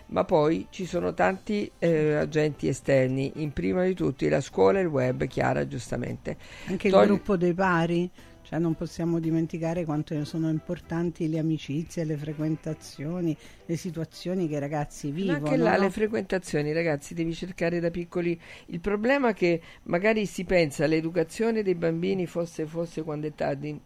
ma 0.06 0.24
poi 0.24 0.66
ci 0.70 0.84
sono 0.86 1.14
tanti 1.14 1.70
eh, 1.78 2.14
agenti 2.14 2.68
esterni, 2.68 3.32
in 3.36 3.52
prima 3.52 3.84
di 3.84 3.94
tutti 3.94 4.28
la 4.28 4.40
scuola 4.40 4.78
e 4.78 4.82
il 4.82 4.88
web, 4.88 5.26
Chiara, 5.26 5.66
giustamente. 5.66 6.36
Anche 6.64 6.88
il 6.88 6.94
Togli- 6.94 7.06
gruppo 7.06 7.36
dei 7.36 7.54
pari, 7.54 8.10
cioè 8.52 8.60
non 8.60 8.74
possiamo 8.74 9.18
dimenticare 9.18 9.86
quanto 9.86 10.22
sono 10.26 10.50
importanti 10.50 11.26
le 11.26 11.38
amicizie, 11.38 12.04
le 12.04 12.18
frequentazioni, 12.18 13.34
le 13.64 13.76
situazioni 13.78 14.46
che 14.46 14.56
i 14.56 14.58
ragazzi 14.58 15.08
Ma 15.08 15.14
vivono. 15.14 15.36
anche 15.38 15.56
là 15.56 15.76
no? 15.76 15.84
le 15.84 15.90
frequentazioni, 15.90 16.70
ragazzi, 16.74 17.14
devi 17.14 17.32
cercare 17.32 17.80
da 17.80 17.90
piccoli. 17.90 18.38
Il 18.66 18.80
problema 18.80 19.30
è 19.30 19.34
che 19.34 19.62
magari 19.84 20.26
si 20.26 20.44
pensa 20.44 20.84
l'educazione 20.86 21.62
dei 21.62 21.74
bambini 21.74 22.26
fosse, 22.26 22.66
fosse 22.66 23.02
quando 23.02 23.26
è 23.26 23.32
tardi. 23.34 23.80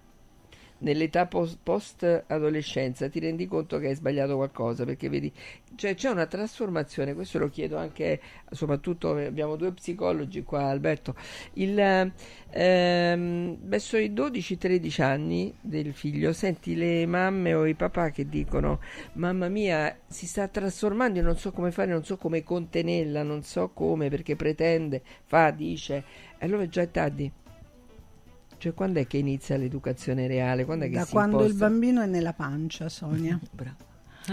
Nell'età 0.79 1.25
post, 1.25 1.59
post-adolescenza 1.63 3.09
ti 3.09 3.19
rendi 3.19 3.47
conto 3.47 3.79
che 3.79 3.89
hai 3.89 3.95
sbagliato 3.95 4.37
qualcosa 4.37 4.85
perché 4.85 5.09
vedi, 5.09 5.33
cioè 5.75 5.95
c'è 5.95 6.11
una 6.11 6.27
trasformazione. 6.27 7.15
Questo 7.15 7.39
lo 7.39 7.49
chiedo 7.49 7.79
anche, 7.79 8.21
soprattutto 8.51 9.13
abbiamo 9.13 9.57
due 9.57 9.73
psicologi 9.73 10.43
qua, 10.43 10.65
Alberto. 10.65 11.15
Il, 11.55 11.79
ehm, 12.51 13.57
verso 13.63 13.97
i 13.97 14.13
12-13 14.13 15.01
anni 15.01 15.55
del 15.63 15.95
figlio, 15.95 16.35
senti 16.35 16.75
le 16.75 17.07
mamme 17.07 17.55
o 17.55 17.65
i 17.65 17.75
papà 17.75 18.11
che 18.11 18.29
dicono: 18.29 18.81
Mamma 19.15 19.49
mia, 19.49 19.97
si 20.07 20.27
sta 20.27 20.47
trasformando, 20.47 21.19
io 21.21 21.25
non 21.25 21.39
so 21.39 21.53
come 21.53 21.71
fare, 21.71 21.91
non 21.91 22.05
so 22.05 22.19
come 22.19 22.43
contenerla, 22.43 23.23
non 23.23 23.43
so 23.43 23.71
come 23.73 24.11
perché 24.11 24.37
pretende, 24.37 25.03
fa, 25.25 25.51
dice. 25.51 26.05
E 26.39 26.45
allora 26.45 26.69
già 26.69 26.83
è 26.83 26.91
tardi. 26.91 27.33
Cioè, 28.67 28.75
quando 28.75 28.99
è 28.99 29.07
che 29.07 29.19
inizia 29.19 29.57
l'educazione 29.57 30.27
reale? 30.27 30.65
Quando 30.65 30.89
da 30.89 31.07
quando 31.07 31.45
il 31.45 31.53
imposta? 31.53 31.69
bambino 31.69 32.03
è 32.03 32.07
nella 32.07 32.33
pancia, 32.33 32.89
Sonia. 32.89 33.39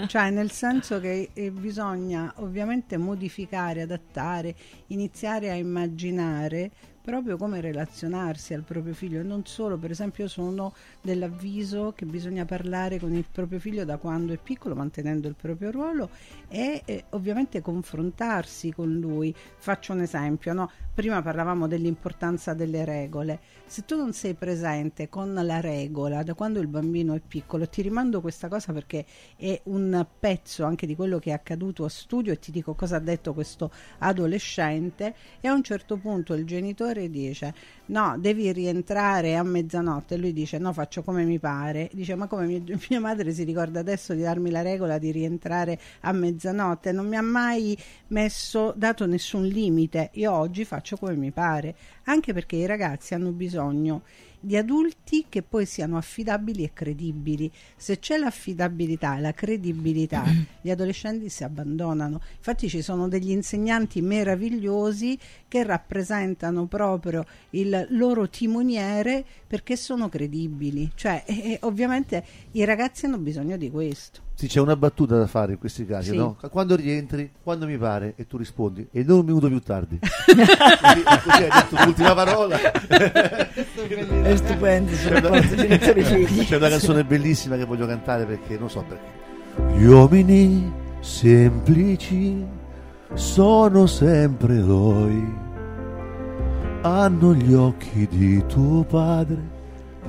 Cioè, 0.08 0.32
nel 0.32 0.50
senso 0.50 1.00
che 1.00 1.30
eh, 1.34 1.52
bisogna 1.52 2.34
ovviamente 2.38 2.98
modificare, 2.98 3.84
adattare, 3.84 4.56
iniziare 4.88 5.52
a 5.52 5.54
immaginare 5.54 6.72
proprio 7.04 7.36
come 7.36 7.60
relazionarsi 7.60 8.54
al 8.54 8.64
proprio 8.64 8.94
figlio 8.94 9.20
e 9.20 9.24
non 9.24 9.46
solo, 9.46 9.78
per 9.78 9.92
esempio, 9.92 10.24
io 10.24 10.30
sono 10.30 10.74
dell'avviso 11.02 11.92
che 11.96 12.06
bisogna 12.06 12.46
parlare 12.46 12.98
con 12.98 13.14
il 13.14 13.26
proprio 13.30 13.60
figlio 13.60 13.84
da 13.84 13.98
quando 13.98 14.32
è 14.34 14.40
piccolo, 14.42 14.74
mantenendo 14.74 15.28
il 15.28 15.36
proprio 15.36 15.70
ruolo 15.70 16.10
e 16.48 16.82
eh, 16.86 17.04
ovviamente 17.10 17.62
confrontarsi 17.62 18.72
con 18.72 18.92
lui. 18.92 19.36
Faccio 19.58 19.92
un 19.92 20.02
esempio, 20.02 20.54
no? 20.54 20.72
prima 20.94 21.22
parlavamo 21.22 21.68
dell'importanza 21.68 22.54
delle 22.54 22.86
regole. 22.86 23.40
Se 23.74 23.86
tu 23.86 23.98
non 23.98 24.14
sei 24.14 24.36
presente 24.36 25.10
con 25.10 25.34
la 25.34 25.60
regola 25.60 26.22
da 26.22 26.36
quando 26.36 26.60
il 26.60 26.68
bambino 26.68 27.16
è 27.16 27.22
piccolo, 27.28 27.68
ti 27.68 27.82
rimando 27.82 28.22
questa 28.22 28.48
cosa 28.48 28.72
perché 28.72 29.04
è 29.36 29.60
un 29.64 30.06
pezzo 30.20 30.64
anche 30.64 30.86
di 30.86 30.96
quello 30.96 31.18
che 31.18 31.32
è 31.32 31.34
accaduto 31.34 31.84
a 31.84 31.90
studio 31.90 32.32
e 32.32 32.38
ti 32.38 32.52
dico 32.52 32.76
cosa 32.76 32.98
ha 32.98 33.00
detto 33.00 33.34
questo 33.34 33.72
adolescente 33.98 35.16
e 35.42 35.48
a 35.48 35.54
un 35.54 35.64
certo 35.64 35.98
punto 35.98 36.36
il 36.36 36.46
genitore 36.46 37.10
dice 37.10 37.52
no 37.88 38.16
devi 38.20 38.52
rientrare 38.52 39.38
a 39.38 39.42
mezzanotte. 39.42 40.14
E 40.14 40.18
lui 40.20 40.34
dice 40.34 40.60
no 40.60 40.72
faccio 40.72 41.02
come 41.02 41.24
mi 41.24 41.40
pare. 41.40 41.90
Dice 41.94 42.14
ma 42.14 42.28
come 42.28 42.46
mia, 42.46 42.62
mia 42.92 43.00
madre 43.00 43.32
si 43.32 43.44
ricorda 43.44 43.80
adesso 43.80 44.14
di 44.14 44.22
darmi 44.22 44.52
la 44.52 44.62
regola 44.62 45.00
di 45.00 45.10
rientrare 45.10 45.80
a 46.02 46.12
mezzanotte. 46.12 46.92
Non 46.92 47.08
mi 47.08 47.16
ha 47.16 47.24
mai 47.24 47.76
messo 48.10 48.72
dato 48.78 49.08
nessun 49.08 49.48
limite. 49.48 50.12
Io 50.14 50.32
oggi 50.32 50.64
faccio 50.64 50.96
come 50.96 51.16
mi 51.16 51.32
pare. 51.32 51.76
Anche 52.04 52.34
perché 52.34 52.58
i 52.58 52.68
ragazzi 52.68 53.16
hanno 53.16 53.32
bisogno 53.32 53.62
di 54.40 54.58
adulti 54.58 55.26
che 55.30 55.42
poi 55.42 55.66
siano 55.66 55.96
affidabili 55.96 56.64
e 56.64 56.72
credibili. 56.74 57.50
Se 57.78 58.00
c'è 58.00 58.18
l'affidabilità 58.18 59.18
e 59.18 59.22
la 59.22 59.34
credibilità, 59.34 60.26
gli 60.60 60.70
adolescenti 60.70 61.30
si 61.30 61.46
abbandonano. 61.46 62.20
Infatti 62.36 62.68
ci 62.68 62.82
sono 62.82 63.08
degli 63.08 63.32
insegnanti 63.32 64.02
meravigliosi 64.02 65.18
che 65.48 65.64
rappresentano 65.64 66.66
proprio 66.66 67.26
il 67.52 67.88
loro 67.92 68.28
timoniere 68.28 69.24
perché 69.48 69.78
sono 69.78 70.10
credibili. 70.10 70.92
Cioè, 70.94 71.24
e- 71.26 71.52
e 71.52 71.58
ovviamente 71.62 72.26
i 72.52 72.66
ragazzi 72.66 73.06
hanno 73.06 73.20
bisogno 73.20 73.56
di 73.56 73.72
questo. 73.72 74.23
Sì, 74.36 74.48
c'è 74.48 74.60
una 74.60 74.76
battuta 74.76 75.16
da 75.18 75.28
fare 75.28 75.54
in 75.54 75.58
questi 75.60 75.86
casi, 75.86 76.10
Sì. 76.10 76.18
no? 76.18 76.36
Quando 76.50 76.76
rientri, 76.76 77.32
quando 77.44 77.66
mi 77.68 77.78
pare, 77.78 78.14
e 78.18 78.26
tu 78.26 78.38
rispondi, 78.38 78.88
e 78.92 79.04
non 79.04 79.20
un 79.20 79.26
minuto 79.26 79.48
più 79.48 79.60
tardi. 79.62 80.00
così, 80.02 81.04
così 81.04 81.44
hai 81.44 81.50
detto 81.50 81.86
l'ultima 81.86 82.14
parola. 82.16 82.58
È 82.60 84.36
stupendo 84.36 84.92
C'è 84.92 85.18
una-. 85.20 85.42
C'è 85.42 86.56
una 86.58 86.70
canzone 86.70 87.04
bellissima 87.06 87.58
che 87.58 87.66
voglio 87.66 87.86
cantare 87.86 88.26
perché 88.26 88.58
non 88.58 88.70
so 88.70 88.84
perché. 88.88 89.22
Gli 89.78 89.86
uomini 89.86 90.72
semplici 91.00 92.44
sono 93.14 93.86
sempre 93.86 94.56
eroi. 94.58 95.42
Hanno 96.82 97.34
gli 97.36 97.54
occhi 97.54 98.08
di 98.10 98.44
tuo 98.48 98.84
padre, 98.84 99.38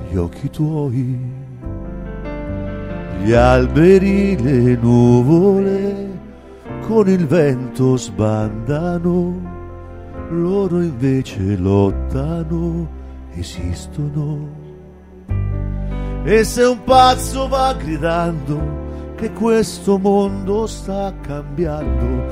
gli 0.09 0.15
occhi 0.17 0.49
tuoi. 0.49 1.43
Gli 3.21 3.33
alberi, 3.33 4.41
le 4.41 4.75
nuvole, 4.75 6.19
con 6.81 7.09
il 7.09 7.25
vento 7.25 7.97
sbandano, 7.97 9.53
loro 10.29 10.81
invece 10.81 11.55
lottano, 11.57 12.87
esistono. 13.33 14.63
E 16.23 16.43
se 16.43 16.63
un 16.63 16.83
pazzo 16.83 17.47
va 17.47 17.73
gridando 17.73 19.13
che 19.15 19.31
questo 19.31 19.97
mondo 19.97 20.67
sta 20.67 21.13
cambiando, 21.21 22.25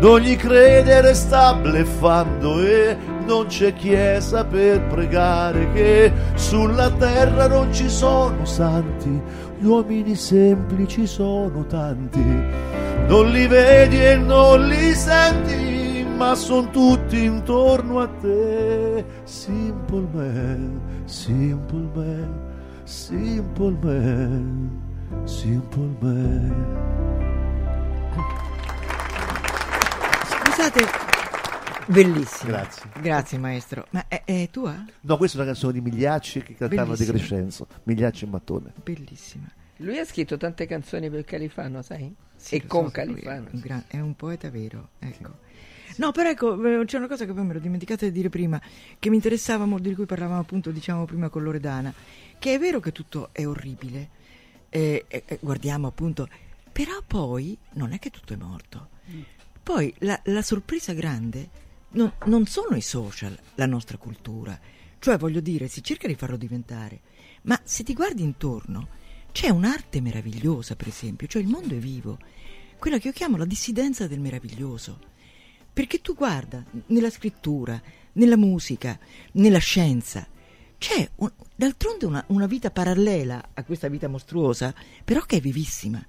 non 0.00 0.20
gli 0.20 0.36
credere 0.36 1.14
sta 1.14 1.54
bleffando 1.54 2.60
e 2.62 2.96
non 3.26 3.46
c'è 3.46 3.74
chiesa 3.74 4.44
per 4.44 4.82
pregare 4.86 5.72
che 5.72 6.12
sulla 6.34 6.90
terra 6.90 7.48
non 7.48 7.72
ci 7.72 7.88
sono 7.88 8.44
santi, 8.44 9.20
gli 9.58 9.66
uomini 9.66 10.14
semplici 10.14 11.06
sono 11.06 11.66
tanti, 11.66 12.22
non 13.08 13.30
li 13.30 13.46
vedi 13.48 14.04
e 14.04 14.16
non 14.16 14.66
li 14.68 14.94
senti, 14.94 16.06
ma 16.16 16.34
sono 16.36 16.70
tutti 16.70 17.24
intorno 17.24 18.00
a 18.00 18.06
te. 18.06 19.04
Simple 19.24 20.06
man, 20.12 20.80
simple 21.06 21.88
man, 21.92 22.40
simple 22.84 23.76
man, 23.82 24.70
simple 25.24 25.96
man. 25.98 26.76
Scusate, 30.28 31.17
bellissimo. 31.88 32.50
Grazie. 32.52 32.90
Grazie 33.00 33.38
maestro. 33.38 33.86
Ma 33.90 34.04
è, 34.08 34.22
è 34.24 34.48
tua? 34.50 34.84
No, 35.00 35.16
questa 35.16 35.38
è 35.38 35.40
una 35.40 35.50
canzone 35.50 35.72
di 35.72 35.80
Migliacci 35.80 36.42
che 36.42 36.54
cantava 36.54 36.92
Bellissima. 36.92 37.12
Crescenzo, 37.18 37.66
Migliacci 37.84 38.24
e 38.24 38.28
Mattone. 38.28 38.72
Bellissima. 38.82 39.50
Lui 39.78 39.98
ha 39.98 40.04
scritto 40.04 40.36
tante 40.36 40.66
canzoni 40.66 41.08
per 41.08 41.24
Califano, 41.24 41.82
sai? 41.82 42.12
Sì, 42.34 42.56
e 42.56 42.66
con 42.66 42.90
so 42.90 43.04
lui 43.04 43.20
è 43.20 43.22
Califano. 43.24 43.48
un 43.52 43.60
gran- 43.60 43.84
È 43.86 44.00
un 44.00 44.14
poeta 44.16 44.50
vero, 44.50 44.90
ecco. 44.98 45.46
No, 45.96 46.12
però 46.12 46.30
ecco, 46.30 46.80
eh, 46.80 46.84
c'è 46.84 46.98
una 46.98 47.08
cosa 47.08 47.24
che 47.24 47.32
poi 47.32 47.44
mi 47.44 47.50
ero 47.50 47.58
dimenticata 47.58 48.04
di 48.04 48.12
dire 48.12 48.28
prima, 48.28 48.60
che 48.98 49.08
mi 49.08 49.16
interessava 49.16 49.64
molto, 49.64 49.88
di 49.88 49.94
cui 49.94 50.06
parlavamo 50.06 50.40
appunto, 50.40 50.70
diciamo 50.70 51.04
prima 51.06 51.28
con 51.28 51.42
Loredana, 51.42 51.92
che 52.38 52.54
è 52.54 52.58
vero 52.58 52.78
che 52.78 52.92
tutto 52.92 53.30
è 53.32 53.46
orribile, 53.46 54.08
eh, 54.68 55.04
eh, 55.08 55.22
eh, 55.26 55.38
guardiamo 55.40 55.88
appunto, 55.88 56.28
però 56.70 57.02
poi 57.04 57.56
non 57.72 57.92
è 57.92 57.98
che 57.98 58.10
tutto 58.10 58.32
è 58.32 58.36
morto. 58.36 58.88
Poi 59.62 59.92
la, 59.98 60.20
la 60.24 60.42
sorpresa 60.42 60.92
grande 60.92 61.48
non, 61.90 62.12
non 62.26 62.46
sono 62.46 62.76
i 62.76 62.80
social, 62.80 63.38
la 63.54 63.66
nostra 63.66 63.96
cultura, 63.96 64.58
cioè 64.98 65.16
voglio 65.16 65.40
dire, 65.40 65.68
si 65.68 65.82
cerca 65.82 66.06
di 66.06 66.14
farlo 66.14 66.36
diventare, 66.36 67.00
ma 67.42 67.58
se 67.64 67.82
ti 67.82 67.94
guardi 67.94 68.22
intorno 68.22 68.88
c'è 69.32 69.48
un'arte 69.48 70.00
meravigliosa, 70.00 70.76
per 70.76 70.88
esempio, 70.88 71.26
cioè 71.26 71.42
il 71.42 71.48
mondo 71.48 71.74
è 71.74 71.78
vivo, 71.78 72.18
quella 72.78 72.98
che 72.98 73.08
io 73.08 73.12
chiamo 73.12 73.36
la 73.36 73.44
dissidenza 73.44 74.06
del 74.06 74.20
meraviglioso. 74.20 74.98
Perché 75.72 76.00
tu 76.00 76.14
guarda, 76.14 76.64
nella 76.86 77.10
scrittura, 77.10 77.80
nella 78.14 78.36
musica, 78.36 78.98
nella 79.32 79.58
scienza, 79.58 80.26
c'è 80.76 81.08
un- 81.16 81.32
d'altronde 81.54 82.06
una, 82.06 82.24
una 82.28 82.46
vita 82.46 82.70
parallela 82.70 83.50
a 83.54 83.62
questa 83.64 83.88
vita 83.88 84.08
mostruosa, 84.08 84.74
però 85.04 85.20
che 85.22 85.36
è 85.36 85.40
vivissima. 85.40 86.04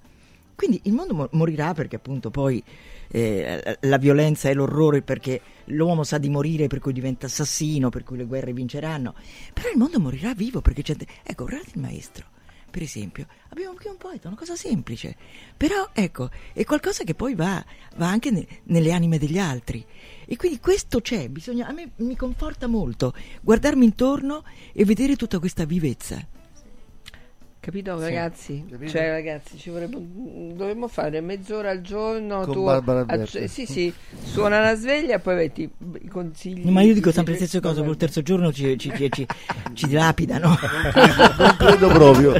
Quindi 0.59 0.81
il 0.83 0.91
mondo 0.91 1.13
mo- 1.13 1.29
morirà 1.31 1.73
perché 1.73 1.95
appunto 1.95 2.31
poi 2.31 2.61
eh, 3.07 3.77
la 3.79 3.97
violenza 3.97 4.49
e 4.49 4.53
l'orrore 4.53 5.01
perché 5.01 5.39
l'uomo 5.67 6.03
sa 6.03 6.17
di 6.17 6.27
morire 6.27 6.67
per 6.67 6.79
cui 6.79 6.91
diventa 6.91 7.27
assassino, 7.27 7.87
per 7.87 8.03
cui 8.03 8.17
le 8.17 8.25
guerre 8.25 8.51
vinceranno, 8.51 9.15
però 9.53 9.69
il 9.69 9.77
mondo 9.77 10.01
morirà 10.01 10.33
vivo 10.33 10.59
perché 10.59 10.81
c'è... 10.81 10.97
Ecco, 11.23 11.45
guardate 11.45 11.71
il 11.75 11.79
maestro, 11.79 12.25
per 12.69 12.81
esempio, 12.81 13.25
abbiamo 13.47 13.73
qui 13.75 13.89
un 13.89 13.95
poeta, 13.95 14.27
una 14.27 14.35
cosa 14.35 14.57
semplice, 14.57 15.15
però 15.55 15.91
ecco, 15.93 16.29
è 16.51 16.65
qualcosa 16.65 17.05
che 17.05 17.15
poi 17.15 17.35
va, 17.35 17.63
va 17.95 18.09
anche 18.09 18.29
ne- 18.29 18.45
nelle 18.63 18.91
anime 18.91 19.17
degli 19.17 19.39
altri. 19.39 19.85
E 20.25 20.35
quindi 20.35 20.59
questo 20.59 20.99
c'è, 20.99 21.29
bisogna, 21.29 21.67
a 21.67 21.71
me 21.71 21.91
mi 21.95 22.17
conforta 22.17 22.67
molto 22.67 23.13
guardarmi 23.39 23.85
intorno 23.85 24.43
e 24.73 24.83
vedere 24.83 25.15
tutta 25.15 25.39
questa 25.39 25.63
vivezza. 25.63 26.21
Capito 27.69 27.97
Sì, 27.97 28.03
ragazzi? 28.03 28.65
capito? 28.67 28.91
Cioè 28.91 29.09
ragazzi, 29.11 29.57
ci 29.59 29.69
vorrebbe, 29.69 29.97
dovremmo 29.99 30.87
fare 30.87 31.21
mezz'ora 31.21 31.69
al 31.69 31.81
giorno. 31.81 32.41
Con 32.41 32.53
tu 32.53 32.63
Barbara 32.63 33.01
Alberti. 33.01 33.47
sì, 33.47 33.67
sì, 33.67 33.93
suona 34.23 34.59
la 34.59 34.73
sveglia 34.73 35.15
e 35.15 35.19
poi 35.19 35.35
metti 35.35 35.71
i 36.01 36.07
consigli. 36.07 36.67
Ma 36.67 36.81
io 36.81 36.95
dico 36.95 37.11
sempre 37.11 37.33
le 37.33 37.37
stesse 37.37 37.59
cose, 37.59 37.83
col 37.83 37.95
terzo 37.95 38.23
giorno 38.23 38.51
ci, 38.51 38.75
ci, 38.79 38.91
ci, 38.95 39.11
ci, 39.11 39.27
ci 39.73 39.85
dilapidano. 39.87 40.57
Non 41.37 41.55
credo 41.59 41.87
proprio. 41.89 42.33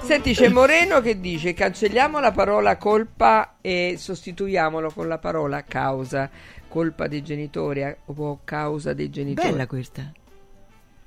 Senti, 0.00 0.32
c'è 0.32 0.48
Moreno 0.48 1.02
che 1.02 1.20
dice 1.20 1.52
cancelliamo 1.52 2.18
la 2.18 2.32
parola 2.32 2.78
colpa 2.78 3.56
e 3.60 3.96
sostituiamolo 3.98 4.90
con 4.90 5.06
la 5.06 5.18
parola 5.18 5.64
causa. 5.64 6.30
Colpa 6.66 7.08
dei 7.08 7.22
genitori 7.22 7.82
eh, 7.82 7.98
o 8.06 8.40
causa 8.42 8.94
dei 8.94 9.10
genitori. 9.10 9.50
Bella 9.50 9.66
questa. 9.66 10.10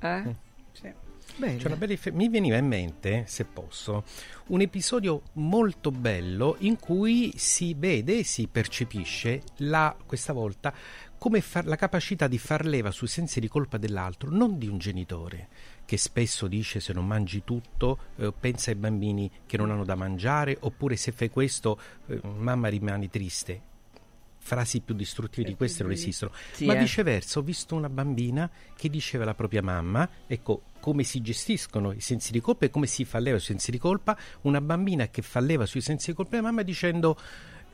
Eh? 0.02 0.46
Bella. 1.38 1.60
C'è 1.60 1.68
una 1.68 1.76
bella 1.76 1.94
dif- 1.94 2.12
mi 2.12 2.30
veniva 2.30 2.58
in 2.58 2.66
mente, 2.66 3.26
se 3.28 3.46
posso, 3.46 4.04
un 4.48 4.62
episodio 4.62 5.22
molto 5.34 5.92
bello 5.92 6.56
in 6.60 6.80
cui 6.80 7.32
si 7.36 7.76
vede 7.76 8.20
e 8.20 8.24
si 8.24 8.48
percepisce 8.48 9.44
la, 9.58 9.96
questa 10.04 10.34
volta 10.34 10.74
come 11.16 11.42
far- 11.42 11.66
la 11.66 11.76
capacità 11.76 12.28
di 12.28 12.40
far 12.40 12.66
leva 12.66 12.90
sui 12.90 13.08
sensi 13.08 13.40
di 13.40 13.48
colpa 13.48 13.78
dell'altro, 13.78 14.32
non 14.32 14.58
di 14.58 14.68
un 14.68 14.80
genitore 14.80 15.48
che 15.86 15.98
spesso 15.98 16.48
dice 16.48 16.80
se 16.80 16.92
non 16.92 17.06
mangi 17.06 17.44
tutto 17.46 18.00
eh, 18.18 18.34
pensa 18.38 18.72
ai 18.72 18.76
bambini 18.76 19.32
che 19.46 19.58
non 19.58 19.72
hanno 19.72 19.86
da 19.86 19.96
mangiare 19.96 20.58
oppure 20.60 20.96
se 20.96 21.12
fai 21.12 21.30
questo 21.30 21.80
eh, 22.08 22.20
mamma 22.24 22.68
rimani 22.68 23.10
triste. 23.10 23.62
Frasi 24.40 24.80
più 24.80 24.96
distruttive 24.96 25.48
di 25.48 25.56
queste 25.56 25.84
non 25.84 25.92
esistono. 25.92 26.32
Sì, 26.54 26.66
Ma 26.66 26.74
eh. 26.74 26.80
viceversa, 26.80 27.40
ho 27.40 27.42
visto 27.42 27.76
una 27.76 27.90
bambina 27.90 28.50
che 28.76 28.90
diceva 28.90 29.24
alla 29.24 29.34
propria 29.34 29.62
mamma, 29.62 30.10
ecco, 30.26 30.62
come 30.88 31.04
si 31.04 31.20
gestiscono 31.20 31.92
i 31.92 32.00
sensi 32.00 32.32
di 32.32 32.40
colpa 32.40 32.64
e 32.66 32.70
come 32.70 32.88
si 32.88 33.04
fa 33.04 33.20
leva 33.20 33.40
sui 33.40 33.48
sensi 33.48 33.72
di 33.72 33.78
colpa, 33.78 34.18
una 34.44 34.62
bambina 34.62 35.10
che 35.10 35.22
fa 35.22 35.42
leva 35.42 35.66
sui 35.66 35.82
sensi 35.82 36.12
di 36.12 36.16
colpa 36.16 36.38
della 36.38 36.44
mamma 36.44 36.62
dicendo 36.62 37.20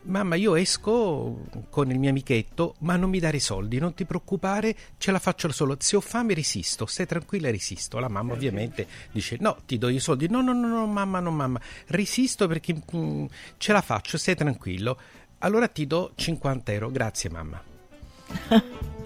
Mamma, 0.05 0.35
io 0.35 0.55
esco 0.55 1.45
con 1.69 1.91
il 1.91 1.99
mio 1.99 2.09
amichetto, 2.09 2.75
ma 2.79 2.97
non 2.97 3.09
mi 3.09 3.19
dare 3.19 3.37
i 3.37 3.39
soldi, 3.39 3.77
non 3.77 3.93
ti 3.93 4.03
preoccupare, 4.03 4.75
ce 4.97 5.11
la 5.11 5.19
faccio 5.19 5.47
da 5.47 5.53
solo. 5.53 5.77
Se 5.79 5.95
ho 5.95 6.01
fame 6.01 6.33
resisto, 6.33 6.85
stai 6.85 7.05
tranquilla, 7.05 7.49
resisto. 7.49 7.99
La 7.99 8.09
mamma 8.09 8.33
ovviamente 8.33 8.85
dice 9.11 9.37
no, 9.39 9.59
ti 9.65 9.77
do 9.77 9.87
i 9.87 9.99
soldi. 9.99 10.27
No, 10.27 10.41
no, 10.41 10.51
no, 10.51 10.67
no, 10.67 10.85
mamma, 10.87 11.21
no, 11.21 11.31
mamma. 11.31 11.61
Resisto 11.87 12.47
perché 12.47 12.75
mm, 12.95 13.25
ce 13.55 13.71
la 13.71 13.81
faccio, 13.81 14.17
stai 14.17 14.35
tranquillo. 14.35 14.99
Allora 15.37 15.69
ti 15.69 15.87
do 15.87 16.11
50 16.15 16.71
euro, 16.73 16.89
grazie 16.91 17.29
mamma. 17.29 17.63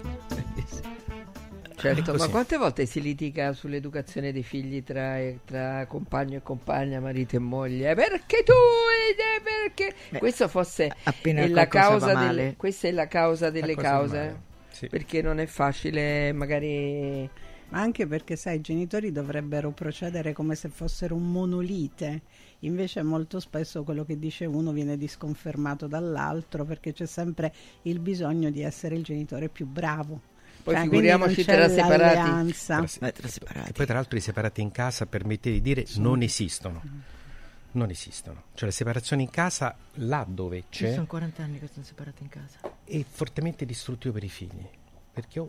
Certo, 1.80 2.10
Così. 2.10 2.24
ma 2.24 2.28
quante 2.28 2.56
volte 2.56 2.86
si 2.86 3.00
litiga 3.00 3.52
sull'educazione 3.52 4.32
dei 4.32 4.42
figli 4.42 4.82
tra, 4.82 5.16
tra 5.44 5.86
compagno 5.86 6.38
e 6.38 6.42
compagna, 6.42 6.98
marito 6.98 7.36
e 7.36 7.38
moglie? 7.38 7.94
Perché 7.94 8.42
tu 8.42 8.52
eh, 8.52 9.40
perché 9.40 9.94
Beh, 10.08 10.18
questo 10.18 10.48
fosse 10.48 10.90
la 11.50 11.68
causa 11.68 12.14
del- 12.14 12.56
questa 12.56 12.88
è 12.88 12.90
la 12.90 13.06
causa 13.06 13.50
delle 13.50 13.76
cause. 13.76 14.40
sì. 14.70 14.88
Perché 14.88 15.22
non 15.22 15.38
è 15.38 15.46
facile 15.46 16.32
magari 16.32 17.30
Ma 17.70 17.80
anche 17.80 18.06
perché, 18.06 18.34
sai, 18.34 18.56
i 18.56 18.60
genitori 18.60 19.12
dovrebbero 19.12 19.70
procedere 19.72 20.32
come 20.32 20.54
se 20.54 20.68
fossero 20.70 21.14
un 21.14 21.30
monolite. 21.30 22.22
Invece 22.60 23.02
molto 23.02 23.38
spesso 23.40 23.84
quello 23.84 24.04
che 24.04 24.18
dice 24.18 24.46
uno 24.46 24.72
viene 24.72 24.96
disconfermato 24.96 25.86
dall'altro 25.86 26.64
perché 26.64 26.92
c'è 26.92 27.06
sempre 27.06 27.52
il 27.82 28.00
bisogno 28.00 28.50
di 28.50 28.62
essere 28.62 28.96
il 28.96 29.04
genitore 29.04 29.48
più 29.48 29.66
bravo. 29.66 30.36
Poi 30.68 30.74
Cioè, 30.76 30.82
figuriamoci 30.84 31.44
tra 31.44 31.68
separati. 31.68 32.52
Tra 32.52 32.86
se- 32.86 33.12
tra 33.12 33.28
separati. 33.28 33.70
E 33.70 33.72
poi 33.72 33.86
tra 33.86 33.94
l'altro 33.94 34.18
i 34.18 34.20
separati 34.20 34.60
in 34.60 34.70
casa 34.70 35.06
permette 35.06 35.50
di 35.50 35.62
dire 35.62 35.86
non 35.96 36.20
esistono. 36.22 36.82
Non 37.72 37.90
esistono. 37.90 38.44
Cioè 38.54 38.66
la 38.68 38.74
separazione 38.74 39.22
in 39.22 39.30
casa 39.30 39.76
là 39.94 40.24
dove 40.28 40.64
Ci 40.68 40.84
c'è 40.84 40.92
sono 40.94 41.06
40 41.06 41.42
anni 41.42 41.58
che 41.58 41.68
sono 41.72 41.84
separati 41.84 42.22
in 42.22 42.28
casa. 42.28 42.58
è 42.84 43.04
fortemente 43.08 43.64
distruttivo 43.66 44.12
per 44.14 44.24
i 44.24 44.28
figli. 44.28 44.66
Perché 45.12 45.40
o 45.40 45.48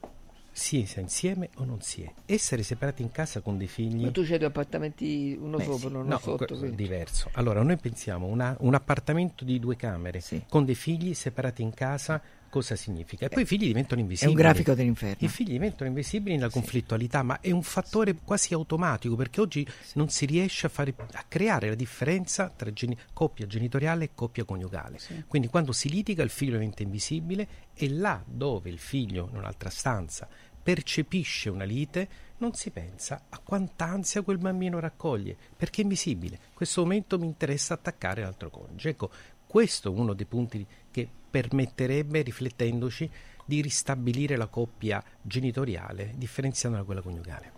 si 0.52 0.82
è 0.82 1.00
insieme 1.00 1.50
o 1.56 1.64
non 1.64 1.82
si 1.82 2.02
è. 2.04 2.12
Essere 2.26 2.64
separati 2.64 3.02
in 3.02 3.12
casa 3.12 3.40
con 3.40 3.58
dei 3.58 3.68
figli 3.68 4.04
Ma 4.04 4.12
tu 4.12 4.24
c'hai 4.26 4.38
due 4.38 4.48
appartamenti, 4.48 5.38
uno 5.40 5.58
Beh, 5.58 5.64
sopra, 5.64 5.88
sì. 5.90 5.96
uno 5.96 6.04
No, 6.04 6.18
sotto. 6.20 6.58
quindi. 6.58 6.76
diverso. 6.76 7.30
Allora, 7.34 7.62
noi 7.62 7.78
pensiamo 7.78 8.26
una- 8.28 8.56
un 8.60 8.74
appartamento 8.74 9.44
di 9.46 9.60
due 9.60 9.76
camere 9.76 10.22
con 10.50 10.66
dei 10.66 10.76
figli 10.76 11.14
separati 11.14 11.62
in 11.62 11.74
casa, 11.74 12.22
cosa 12.50 12.76
significa? 12.76 13.26
E 13.26 13.30
poi 13.30 13.43
i 13.43 13.45
figli 13.45 13.66
diventano 13.68 14.02
invisibili. 14.02 14.38
grafico 14.38 14.74
dell'inferno. 14.74 15.16
I 15.20 15.28
figli 15.28 15.52
diventano 15.52 15.89
invisibili 15.89 16.36
nella 16.36 16.50
conflittualità, 16.50 17.24
ma 17.24 17.39
è 17.39 17.52
un 17.52 17.64
fattore 17.64 18.16
quasi 18.24 18.54
automatico 18.54 19.16
perché 19.16 19.41
oggi 19.41 19.68
non 19.93 20.10
si 20.10 20.26
riesce 20.26 20.66
a, 20.66 20.70
fare, 20.70 20.93
a 20.97 21.26
creare 21.28 21.70
la 21.70 21.76
differenza 21.76 22.50
tra 22.50 22.72
geni- 22.72 22.97
coppia 23.14 23.47
genitoriale 23.47 24.06
e 24.06 24.10
coppia 24.14 24.43
coniugale. 24.43 25.00
Quindi 25.28 25.47
quando 25.47 25.72
si 25.72 25.89
litiga 25.89 26.24
il 26.24 26.30
figlio 26.30 26.54
diventa 26.54 26.84
invisibile 26.84 27.47
e 27.74 27.89
là 27.89 28.22
dove 28.26 28.70
il 28.70 28.80
figlio 28.80 29.28
in 29.32 29.38
un'altra 29.38 29.70
stanza 29.70 30.28
percepisce 30.62 31.50
una 31.50 31.64
lite, 31.64 32.08
non 32.38 32.54
si 32.54 32.70
pensa 32.70 33.24
a 33.30 33.39
quanta 33.39 33.86
ansia 33.86 34.22
quel 34.22 34.38
bambino 34.38 34.80
raccoglie, 34.80 35.36
perché 35.56 35.82
è 35.82 35.84
invisibile. 35.84 36.36
In 36.36 36.54
questo 36.54 36.82
momento 36.82 37.18
mi 37.18 37.26
interessa 37.26 37.74
attaccare 37.74 38.22
l'altro 38.22 38.50
coniuge. 38.50 38.89
Ecco, 38.89 39.10
questo 39.50 39.91
è 39.91 39.97
uno 39.97 40.14
dei 40.14 40.28
punti 40.28 40.64
che 40.91 41.10
permetterebbe, 41.32 42.22
riflettendoci, 42.22 43.10
di 43.43 43.62
ristabilire 43.62 44.36
la 44.36 44.45
coppia 44.45 45.04
genitoriale, 45.24 46.14
differenziandola 46.18 46.84
da 46.84 46.86
quella 46.86 47.02
coniugale. 47.02 47.52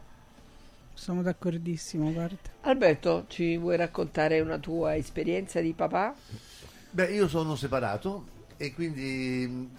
Sono 0.94 1.22
d'accordissimo, 1.22 2.14
guarda. 2.14 2.38
Alberto, 2.62 3.26
ci 3.28 3.58
vuoi 3.58 3.76
raccontare 3.76 4.40
una 4.40 4.58
tua 4.58 4.96
esperienza 4.96 5.60
di 5.60 5.74
papà? 5.74 6.16
Beh, 6.92 7.14
io 7.14 7.28
sono 7.28 7.58
separato 7.58 8.26
e 8.56 8.74
quindi 8.74 9.70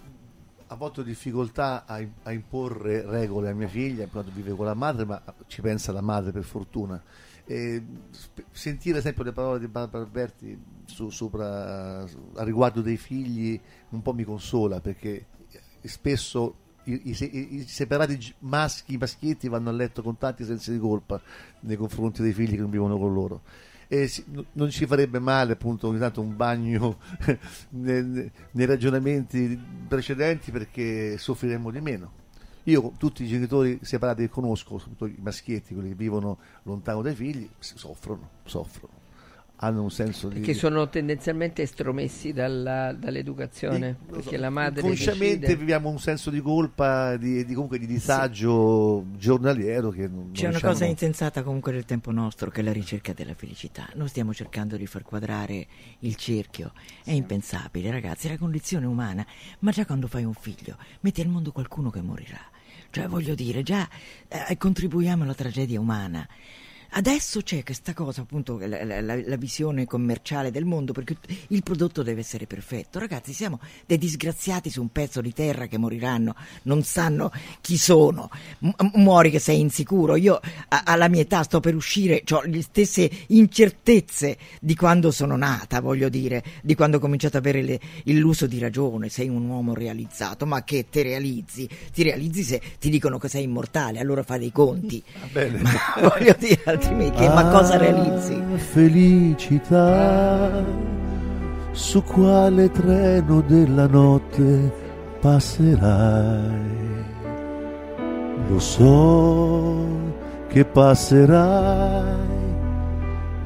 ho 0.67 1.01
difficoltà 1.01 1.85
a, 1.87 1.99
a 2.23 2.31
imporre 2.31 3.09
regole 3.09 3.49
a 3.49 3.53
mia 3.55 3.67
figlia, 3.67 4.05
quando 4.05 4.29
vive 4.31 4.53
con 4.53 4.67
la 4.67 4.75
madre, 4.75 5.05
ma 5.05 5.19
ci 5.47 5.61
pensa 5.61 5.91
la 5.91 6.01
madre 6.01 6.31
per 6.31 6.43
fortuna. 6.43 7.01
E 7.45 7.83
sp- 8.11 8.43
sentire 8.51 9.01
sempre 9.01 9.25
le 9.25 9.31
parole 9.33 9.59
di 9.59 9.67
Barbara 9.67 10.03
Alberti 10.03 10.57
su- 10.85 11.09
sopra, 11.09 12.01
a 12.03 12.43
riguardo 12.43 12.81
dei 12.81 12.97
figli 12.97 13.59
un 13.89 14.01
po' 14.01 14.13
mi 14.13 14.23
consola 14.23 14.79
perché 14.79 15.25
spesso 15.81 16.55
i, 16.85 17.09
i 17.09 17.57
i- 17.57 17.65
separati 17.67 18.33
maschi, 18.39 18.97
maschietti 18.97 19.49
vanno 19.49 19.69
a 19.69 19.73
letto 19.73 20.01
con 20.01 20.17
tanti 20.17 20.45
sensi 20.45 20.71
di 20.71 20.79
colpa 20.79 21.21
nei 21.61 21.75
confronti 21.75 22.21
dei 22.21 22.33
figli 22.33 22.51
che 22.51 22.61
non 22.61 22.69
vivono 22.69 22.97
con 22.97 23.13
loro 23.13 23.41
e 23.89 24.07
si- 24.07 24.23
no- 24.27 24.45
non 24.53 24.69
ci 24.69 24.85
farebbe 24.85 25.19
male 25.19 25.53
appunto 25.53 25.87
ogni 25.89 25.99
tanto 25.99 26.21
un 26.21 26.35
bagno 26.37 26.97
nei, 27.71 28.31
nei 28.51 28.65
ragionamenti 28.65 29.59
precedenti 29.87 30.51
perché 30.51 31.17
soffriremmo 31.17 31.71
di 31.71 31.81
meno. 31.81 32.11
Io 32.63 32.93
tutti 32.97 33.23
i 33.23 33.27
genitori 33.27 33.77
separati 33.81 34.21
che 34.23 34.29
conosco, 34.29 34.77
soprattutto 34.77 35.05
i 35.05 35.15
maschietti, 35.21 35.73
quelli 35.73 35.89
che 35.89 35.95
vivono 35.95 36.37
lontano 36.63 37.01
dai 37.01 37.13
figli, 37.15 37.49
soffrono, 37.59 38.29
soffrono. 38.45 39.01
Hanno 39.57 39.83
un 39.83 39.91
senso 39.91 40.27
di... 40.27 40.41
Che 40.41 40.53
sono 40.53 40.89
tendenzialmente 40.89 41.61
estromessi 41.61 42.33
dalla- 42.33 42.91
dall'educazione, 42.91 43.95
Sì, 43.97 44.05
lo 44.07 44.13
perché 44.15 44.35
so, 44.35 44.41
la 44.41 44.49
madre 44.49 44.81
Inconsciamente 44.81 45.37
decide. 45.39 45.55
viviamo 45.55 45.89
un 45.89 45.99
senso 45.99 46.29
di 46.29 46.41
colpa, 46.41 47.15
di, 47.15 47.45
di- 47.45 47.53
comunque 47.53 47.77
di 47.79 47.85
disagio 47.85 49.05
giornaliero 49.15 49.89
che 49.91 50.07
non 50.09 50.31
C'è 50.33 50.47
non 50.47 50.55
una 50.55 50.69
cosa 50.69 50.83
insensata 50.85 51.43
comunque 51.43 51.71
del 51.71 51.85
tempo 51.85 52.11
nostro 52.11 52.49
che 52.49 52.59
è 52.59 52.63
la 52.63 52.73
ricerca 52.73 53.13
della 53.13 53.35
felicità. 53.35 53.87
Noi 53.95 54.09
stiamo 54.09 54.33
cercando 54.33 54.75
di 54.75 54.85
far 54.85 55.03
quadrare 55.03 55.65
il 55.99 56.15
cerchio. 56.17 56.73
È 57.03 57.11
impensabile, 57.11 57.89
ragazzi, 57.91 58.27
è 58.27 58.31
la 58.31 58.37
condizione 58.37 58.85
umana. 58.85 59.25
Ma 59.59 59.71
già 59.71 59.85
quando 59.85 60.07
fai 60.07 60.25
un 60.25 60.33
figlio, 60.33 60.75
metti 61.01 61.21
al 61.21 61.27
mondo 61.27 61.51
qualcuno 61.53 61.89
che 61.89 62.01
morirà. 62.01 62.39
Cioè, 62.93 63.07
voglio 63.07 63.33
dire, 63.33 63.63
già 63.63 63.89
eh, 64.27 64.55
contribuiamo 64.55 65.23
alla 65.23 65.33
tragedia 65.33 65.79
umana. 65.79 66.27
Adesso 66.95 67.41
c'è 67.41 67.63
questa 67.63 67.93
cosa, 67.95 68.21
appunto, 68.21 68.59
la, 68.59 68.83
la- 68.83 69.01
la- 69.01 69.35
visione 69.35 69.85
commerciale 69.85 70.51
del 70.51 70.63
mondo, 70.63 70.93
perché 70.93 71.17
il 71.47 71.63
prodotto 71.63 72.03
deve 72.03 72.19
essere 72.21 72.45
perfetto. 72.45 72.99
Ragazzi, 72.99 73.33
siamo 73.33 73.59
dei 73.87 73.97
disgraziati 73.97 74.69
su 74.69 74.79
un 74.79 74.89
pezzo 74.91 75.19
di 75.19 75.33
terra 75.33 75.65
che 75.65 75.79
moriranno, 75.79 76.35
non 76.63 76.83
sanno 76.83 77.31
chi 77.61 77.77
sono. 77.77 78.29
Muori 78.93 79.31
che 79.31 79.39
sei 79.39 79.59
insicuro. 79.59 80.15
Io 80.15 80.39
a- 80.67 80.83
alla 80.85 81.07
mia 81.07 81.21
età 81.21 81.41
sto 81.41 81.59
per 81.59 81.73
uscire, 81.73 82.23
ho 82.31 82.41
le 82.43 82.61
stesse 82.61 83.09
incertezze 83.27 84.37
di 84.61 84.75
quando 84.75 85.09
sono 85.09 85.35
nata, 85.35 85.79
voglio 85.81 86.09
dire, 86.09 86.43
di 86.61 86.75
quando 86.75 86.97
ho 86.97 86.99
cominciato 86.99 87.37
ad 87.37 87.45
avere 87.47 87.63
le- 87.63 87.79
l'uso 88.13 88.45
di 88.45 88.59
ragione. 88.59 89.09
Sei 89.09 89.29
un 89.29 89.47
uomo 89.49 89.73
realizzato, 89.73 90.45
ma 90.45 90.63
che 90.63 90.85
te 90.91 91.01
realizzi? 91.01 91.67
Ti 91.91 92.03
realizzi 92.03 92.43
se 92.43 92.61
ti 92.79 92.89
dicono 92.91 93.17
che 93.17 93.29
sei 93.29 93.43
immortale, 93.43 93.99
allora 93.99 94.21
fai 94.21 94.37
dei 94.39 94.51
conti. 94.51 95.01
Ma 95.63 96.09
voglio 96.09 96.35
dire, 96.37 96.61
altrimenti 96.83 97.17
che- 97.17 97.29
ma 97.29 97.47
cosa 97.47 97.77
realizzi? 97.77 98.33
Ah, 98.33 98.57
Felicità, 98.57 100.49
su 101.71 102.03
quale 102.03 102.69
treno 102.71 103.41
della 103.41 103.87
notte 103.87 104.71
passerai? 105.19 106.81
Lo 108.49 108.59
so 108.59 109.75
che 110.47 110.65
passerai, 110.65 112.17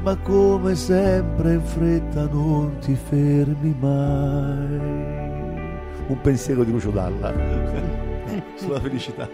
ma 0.02 0.16
come 0.24 0.76
sempre 0.76 1.54
in 1.54 1.62
fretta 1.62 2.28
non 2.32 2.78
ti 2.80 2.96
fermi 2.96 3.76
mai. 3.80 5.06
Un 6.08 6.22
pensiero 6.22 6.64
di 6.64 6.72
Lucio 6.72 6.90
Dalla 6.90 7.32
sulla 8.60 8.80
felicità. 8.80 9.30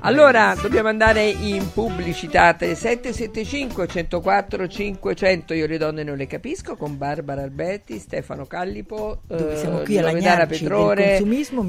Allora, 0.00 0.54
dobbiamo 0.60 0.88
andare 0.88 1.26
in 1.26 1.72
pubblicità 1.72 2.54
3775 2.54 3.86
104 3.86 4.68
500 4.68 5.54
Io 5.54 5.66
le 5.66 5.78
donne 5.78 6.02
non 6.04 6.16
le 6.16 6.26
capisco 6.26 6.76
con 6.76 6.96
Barbara 6.96 7.42
Alberti, 7.42 7.98
Stefano 7.98 8.46
Callipo, 8.46 9.20
Dove 9.26 9.54
eh, 9.54 9.56
siamo 9.56 9.78
qui 9.78 9.98
a 9.98 10.02
Loredana 10.02 10.20
lagnarci 10.20 10.48
del 10.48 10.58
Petrore, 10.58 11.16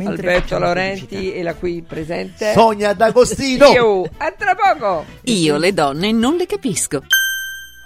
Alberto 0.05 0.60
Laurenti 0.60 1.34
e 1.34 1.43
la 1.43 1.55
qui 1.55 1.84
presente 1.86 2.53
Sonia 2.53 2.93
D'Agostino. 2.93 3.68
Io, 3.68 4.03
a 4.18 4.32
tra 4.38 4.55
poco. 4.55 5.05
Io 5.24 5.57
le 5.57 5.74
donne 5.74 6.12
non 6.12 6.36
le 6.36 6.45
capisco. 6.45 7.03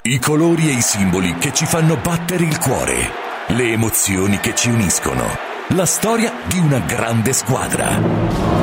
I 0.03 0.19
colori 0.19 0.67
e 0.67 0.73
i 0.73 0.81
simboli 0.81 1.33
che 1.35 1.53
ci 1.53 1.65
fanno 1.65 1.95
battere 1.95 2.43
il 2.43 2.59
cuore, 2.59 3.09
le 3.47 3.71
emozioni 3.71 4.37
che 4.39 4.53
ci 4.53 4.69
uniscono, 4.69 5.23
la 5.69 5.85
storia 5.85 6.33
di 6.45 6.59
una 6.59 6.79
grande 6.79 7.31
squadra. 7.31 8.62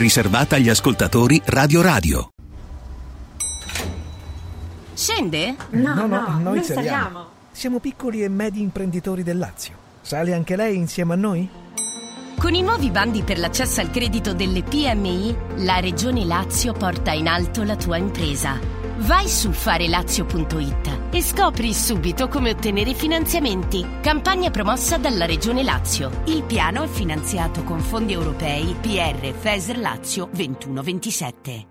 riservata 0.01 0.55
agli 0.55 0.67
ascoltatori 0.67 1.39
Radio 1.45 1.81
Radio. 1.81 2.29
Scende? 4.93 5.55
No, 5.69 6.07
no, 6.07 6.39
noi 6.41 6.63
saliamo. 6.63 7.25
Siamo 7.51 7.79
piccoli 7.79 8.23
e 8.23 8.27
medi 8.27 8.61
imprenditori 8.61 9.21
del 9.21 9.37
Lazio. 9.37 9.73
Sale 10.01 10.33
anche 10.33 10.55
lei 10.55 10.75
insieme 10.75 11.13
a 11.13 11.17
noi? 11.17 11.47
Con 12.37 12.55
i 12.55 12.63
nuovi 12.63 12.89
bandi 12.89 13.21
per 13.21 13.37
l'accesso 13.37 13.81
al 13.81 13.91
credito 13.91 14.33
delle 14.33 14.63
PMI, 14.63 15.35
la 15.57 15.79
Regione 15.79 16.25
Lazio 16.25 16.73
porta 16.73 17.11
in 17.11 17.27
alto 17.27 17.63
la 17.63 17.75
tua 17.75 17.97
impresa. 17.97 18.80
Vai 19.01 19.27
su 19.27 19.51
farelazio.it 19.51 21.07
e 21.11 21.21
scopri 21.23 21.73
subito 21.73 22.27
come 22.27 22.51
ottenere 22.51 22.93
finanziamenti. 22.93 23.83
Campagna 23.99 24.51
promossa 24.51 24.97
dalla 24.97 25.25
Regione 25.25 25.63
Lazio. 25.63 26.21
Il 26.25 26.43
piano 26.43 26.83
è 26.83 26.87
finanziato 26.87 27.63
con 27.63 27.79
fondi 27.79 28.13
europei 28.13 28.75
PR 28.79 29.33
FESR 29.33 29.77
Lazio 29.79 30.29
2127. 30.31 31.70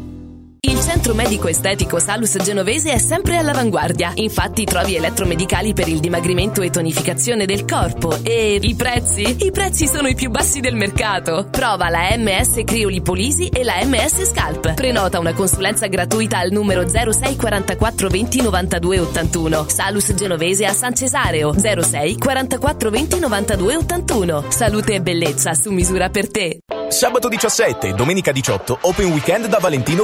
Il 0.63 0.79
centro 0.79 1.15
medico 1.15 1.47
estetico 1.47 1.97
Salus 1.97 2.37
Genovese 2.37 2.91
è 2.91 2.99
sempre 2.99 3.37
all'avanguardia. 3.37 4.11
Infatti 4.13 4.63
trovi 4.63 4.95
elettromedicali 4.95 5.73
per 5.73 5.87
il 5.87 5.99
dimagrimento 5.99 6.61
e 6.61 6.69
tonificazione 6.69 7.47
del 7.47 7.65
corpo. 7.65 8.19
E 8.21 8.59
i 8.61 8.75
prezzi? 8.75 9.37
I 9.43 9.49
prezzi 9.49 9.87
sono 9.87 10.07
i 10.07 10.13
più 10.13 10.29
bassi 10.29 10.59
del 10.59 10.75
mercato. 10.75 11.47
Prova 11.49 11.89
la 11.89 12.15
MS 12.15 12.61
Criolipolisi 12.63 13.47
e 13.47 13.63
la 13.63 13.83
MS 13.83 14.23
Scalp. 14.29 14.75
Prenota 14.75 15.17
una 15.17 15.33
consulenza 15.33 15.87
gratuita 15.87 16.37
al 16.37 16.51
numero 16.51 16.87
06 16.87 17.35
44 17.37 18.07
20 18.07 18.41
92 18.43 18.99
81. 18.99 19.65
Salus 19.67 20.13
Genovese 20.13 20.65
a 20.65 20.73
San 20.73 20.93
Cesareo 20.93 21.55
06 21.57 22.19
44 22.19 22.89
20 22.91 23.19
92 23.19 23.75
81. 23.77 24.45
Salute 24.49 24.93
e 24.93 25.01
bellezza 25.01 25.55
su 25.55 25.71
misura 25.71 26.11
per 26.11 26.29
te. 26.29 26.59
Sabato 26.91 27.29
17 27.29 27.87
e 27.87 27.93
domenica 27.93 28.33
18 28.33 28.79
Open 28.81 29.11
Weekend 29.11 29.47
da 29.47 29.59
Valentino 29.59 30.03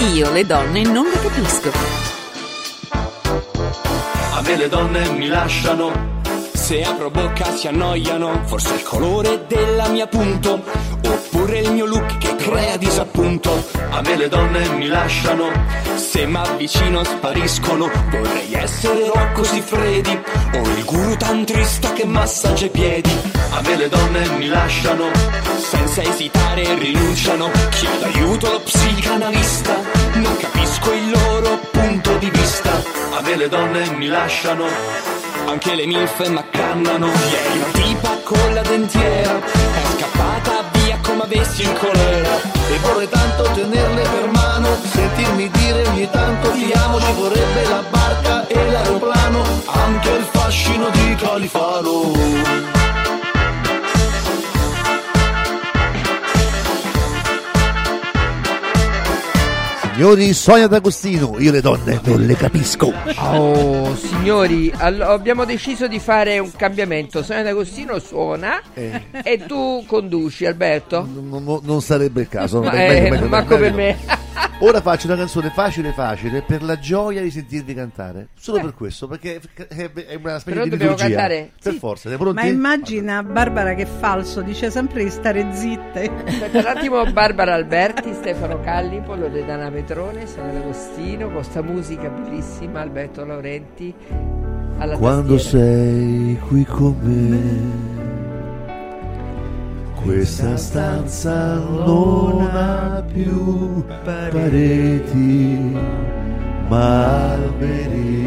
Io 0.00 0.30
le 0.30 0.46
donne 0.46 0.82
non 0.82 1.06
le 1.06 1.20
capisco. 1.20 1.70
A 4.32 4.40
me 4.42 4.56
le 4.56 4.68
donne 4.68 5.08
mi 5.10 5.26
lasciano. 5.26 5.90
Se 6.52 6.82
apro 6.82 7.10
bocca 7.10 7.54
si 7.56 7.66
annoiano. 7.66 8.42
Forse 8.44 8.74
il 8.74 8.82
colore 8.84 9.44
della 9.48 9.88
mia 9.88 10.06
punto. 10.06 10.62
Oppure 11.04 11.58
il 11.58 11.72
mio 11.72 11.86
look 11.86 12.18
che 12.18 12.34
crea 12.36 12.76
disappunto. 12.76 13.66
A 13.90 14.00
me 14.02 14.16
le 14.16 14.28
donne 14.28 14.68
mi 14.70 14.86
lasciano. 14.86 15.50
Se 15.96 16.26
m'avvicino 16.26 17.04
spariscono. 17.04 17.90
Vorrei 18.10 18.52
essere 18.52 19.10
Rocco 19.12 19.44
Siffredi. 19.44 20.18
O 20.54 20.58
il 20.58 20.84
guru 20.84 21.16
tantrista 21.16 21.92
che 21.92 22.04
massaggia 22.04 22.66
i 22.66 22.70
piedi. 22.70 23.10
A 23.50 23.60
me 23.62 23.76
le 23.76 23.88
donne 23.88 24.28
mi 24.38 24.46
lasciano. 24.46 25.10
Senza 25.58 26.02
esitare 26.02 26.74
rinunciano. 26.74 27.50
Chiedo 27.70 28.04
aiuto 28.04 28.48
allo 28.48 28.60
psicanalista. 28.60 29.74
Non 30.14 30.36
capisco 30.36 30.92
il 30.92 31.10
loro 31.10 31.58
punto 31.70 32.16
di 32.18 32.30
vista. 32.30 32.70
A 33.16 33.20
me 33.22 33.36
le 33.36 33.48
donne 33.48 33.90
mi 33.90 34.06
lasciano. 34.06 34.66
Anche 35.46 35.74
le 35.74 35.86
milfe 35.86 36.28
m'accannano. 36.28 37.06
Ieri 37.06 37.58
una 37.58 37.66
tipa 37.72 38.18
con 38.22 38.54
la 38.54 38.62
dentiera. 38.62 39.40
È 39.40 39.96
scappata 39.96 40.57
via 41.18 41.24
come 41.24 41.24
avessi 41.24 41.62
il 41.62 41.72
colera. 41.72 42.36
E 42.70 42.78
vorrei 42.82 43.08
tanto 43.08 43.42
tenerle 43.54 44.02
per 44.02 44.30
mano, 44.30 44.68
sentirmi 44.82 45.50
dire 45.50 45.88
ogni 45.88 46.08
tanto 46.10 46.50
ti 46.52 46.70
amo, 46.72 47.00
ci 47.00 47.12
vorrebbe 47.12 47.68
la 47.68 47.82
barca 47.90 48.46
e 48.46 48.70
l'aeroplano, 48.70 49.42
anche 49.66 50.10
il 50.10 50.26
fascino 50.30 50.88
di 50.90 51.14
Califano. 51.16 52.77
Signori, 59.98 60.32
Sonia 60.32 60.68
D'Agostino, 60.68 61.34
io 61.40 61.50
le 61.50 61.60
donne 61.60 62.00
non 62.04 62.20
le 62.24 62.36
capisco. 62.36 62.92
Oh, 63.16 63.96
signori, 63.96 64.72
all- 64.76 65.00
abbiamo 65.00 65.44
deciso 65.44 65.88
di 65.88 65.98
fare 65.98 66.38
un 66.38 66.52
cambiamento. 66.54 67.24
Sonia 67.24 67.42
D'Agostino 67.42 67.98
suona 67.98 68.60
Eh. 68.74 69.02
e 69.24 69.44
tu 69.44 69.82
conduci, 69.88 70.46
Alberto. 70.46 71.04
Non, 71.12 71.42
non- 71.42 71.60
non 71.64 71.82
sarebbe 71.82 72.20
il 72.20 72.28
caso. 72.28 72.62
Ma, 72.62 72.70
meglio, 72.70 72.92
eh, 73.06 73.10
meglio, 73.10 73.26
manco 73.26 73.56
meglio 73.56 73.64
per 73.64 73.74
me. 73.74 73.96
Ora 74.60 74.80
faccio 74.80 75.06
una 75.06 75.16
canzone 75.16 75.50
facile 75.50 75.92
facile 75.92 76.42
per 76.42 76.62
la 76.64 76.78
gioia 76.78 77.22
di 77.22 77.30
sentirvi 77.30 77.74
cantare. 77.74 78.28
Solo 78.38 78.58
Eh. 78.58 78.62
per 78.62 78.74
questo, 78.74 79.06
perché 79.06 79.40
è 79.68 79.90
è 79.92 80.14
una 80.16 80.38
specie 80.40 80.50
Però 80.50 80.64
di 80.64 80.70
dobbiamo 80.70 80.92
liturgia. 80.92 81.14
cantare? 81.16 81.50
Per 81.62 81.72
Sì. 81.72 81.78
forza, 81.78 82.08
siete 82.08 82.16
pronti? 82.16 82.42
Ma 82.42 82.46
immagina 82.48 83.22
Barbara 83.22 83.74
che 83.74 83.86
falso, 83.86 84.40
dice 84.42 84.70
sempre 84.70 85.04
di 85.04 85.10
stare 85.10 85.46
zitte. 85.52 86.10
Aspetta 86.26 86.58
un 86.58 86.66
attimo, 86.66 87.12
Barbara 87.12 87.54
Alberti, 87.54 88.12
Stefano 88.14 88.60
Callipo, 88.60 89.14
Loredana 89.14 89.70
Petrone, 89.70 90.26
Sonia 90.26 90.52
D'Agostino, 90.52 91.30
con 91.30 91.44
sta 91.44 91.62
musica 91.62 92.08
bellissima, 92.08 92.80
Alberto 92.80 93.24
Laurenti 93.24 93.94
alla 94.78 94.96
Quando 94.96 95.34
tastiera. 95.34 95.66
sei 95.66 96.38
qui 96.48 96.64
con 96.64 96.96
me, 97.02 98.17
questa 100.08 100.56
stanza 100.56 101.56
non 101.56 102.40
ha 102.40 103.04
più 103.12 103.84
pareti, 104.04 105.76
ma 106.66 107.32
alberi, 107.32 108.24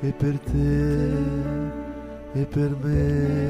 e 0.00 0.12
per 0.12 0.38
te 0.38 1.10
e 2.32 2.44
per 2.44 2.76
me 2.82 3.48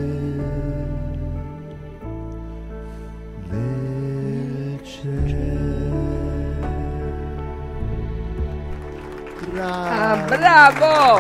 cielo 9.59 9.73
Ah, 9.73 10.25
bravo! 10.27 11.17